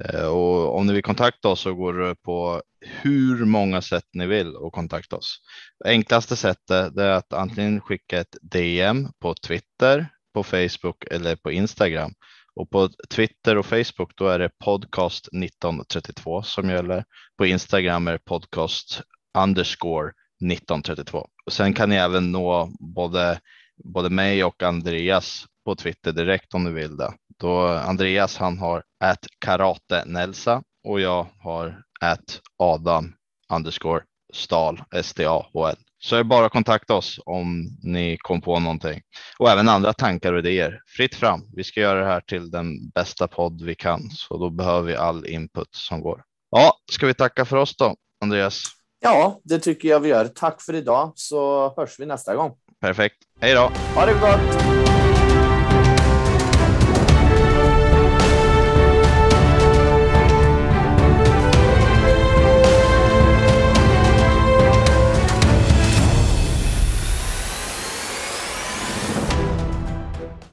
Eh, 0.03 0.25
och 0.25 0.77
om 0.77 0.87
ni 0.87 0.93
vill 0.93 1.03
kontakta 1.03 1.49
oss 1.49 1.59
så 1.59 1.73
går 1.73 1.93
det 1.93 2.15
på 2.15 2.61
hur 2.81 3.45
många 3.45 3.81
sätt 3.81 4.03
ni 4.13 4.27
vill 4.27 4.55
och 4.55 4.73
kontakta 4.73 5.15
oss. 5.15 5.37
Enklaste 5.85 6.35
sättet 6.35 6.97
är 6.97 7.09
att 7.09 7.33
antingen 7.33 7.81
skicka 7.81 8.19
ett 8.19 8.37
DM 8.41 9.07
på 9.19 9.33
Twitter, 9.33 10.07
på 10.33 10.43
Facebook 10.43 11.03
eller 11.11 11.35
på 11.35 11.51
Instagram. 11.51 12.13
Och 12.55 12.69
på 12.69 12.89
Twitter 13.09 13.57
och 13.57 13.65
Facebook 13.65 14.11
då 14.15 14.27
är 14.27 14.39
det 14.39 14.49
podcast 14.63 15.27
1932 15.27 16.43
som 16.43 16.69
gäller. 16.69 17.03
På 17.37 17.45
Instagram 17.45 18.07
är 18.07 18.11
det 18.11 18.25
podcast 18.25 19.01
underscore 19.37 20.11
1932. 20.51 21.27
Och 21.45 21.53
sen 21.53 21.73
kan 21.73 21.89
ni 21.89 21.95
även 21.95 22.31
nå 22.31 22.69
både, 22.79 23.39
både 23.83 24.09
mig 24.09 24.43
och 24.43 24.63
Andreas 24.63 25.45
på 25.65 25.75
Twitter 25.75 26.11
direkt 26.11 26.53
om 26.53 26.63
du 26.63 26.71
vill 26.71 26.97
det. 26.97 27.13
Då 27.39 27.67
Andreas 27.67 28.37
han 28.37 28.57
har 28.57 28.83
at 29.03 29.27
karate 29.39 30.03
Nelsa 30.05 30.63
och 30.87 31.01
jag 31.01 31.27
har 31.39 31.81
at 32.01 32.41
Adam 32.57 33.13
underscore 33.53 34.03
stal 34.33 34.83
S-T-A-H-L. 34.91 35.75
Så 35.97 36.15
är 36.15 36.17
det 36.17 36.23
bara 36.23 36.45
att 36.45 36.51
kontakta 36.51 36.93
oss 36.93 37.19
om 37.25 37.77
ni 37.83 38.17
kom 38.17 38.41
på 38.41 38.59
någonting 38.59 39.01
och 39.39 39.49
även 39.49 39.69
andra 39.69 39.93
tankar 39.93 40.33
och 40.33 40.39
idéer. 40.39 40.81
Fritt 40.97 41.15
fram. 41.15 41.41
Vi 41.55 41.63
ska 41.63 41.79
göra 41.79 41.99
det 41.99 42.05
här 42.05 42.21
till 42.21 42.51
den 42.51 42.89
bästa 42.89 43.27
podd 43.27 43.61
vi 43.61 43.75
kan, 43.75 44.09
så 44.09 44.37
då 44.37 44.49
behöver 44.49 44.81
vi 44.81 44.95
all 44.95 45.25
input 45.25 45.75
som 45.75 46.01
går. 46.01 46.23
Ja, 46.51 46.73
ska 46.91 47.07
vi 47.07 47.13
tacka 47.13 47.45
för 47.45 47.57
oss 47.57 47.77
då, 47.77 47.95
Andreas? 48.21 48.63
Ja, 49.05 49.39
det 49.43 49.59
tycker 49.59 49.89
jag 49.89 49.99
vi 49.99 50.09
gör. 50.09 50.27
Tack 50.27 50.61
för 50.61 50.75
idag 50.75 51.11
så 51.15 51.73
hörs 51.77 51.99
vi 51.99 52.05
nästa 52.05 52.35
gång. 52.35 52.51
Perfekt. 52.81 53.15
Hej 53.41 53.53
då. 53.53 53.71
Ha 53.95 54.05
det 54.05 54.13
gott. 54.13 55.04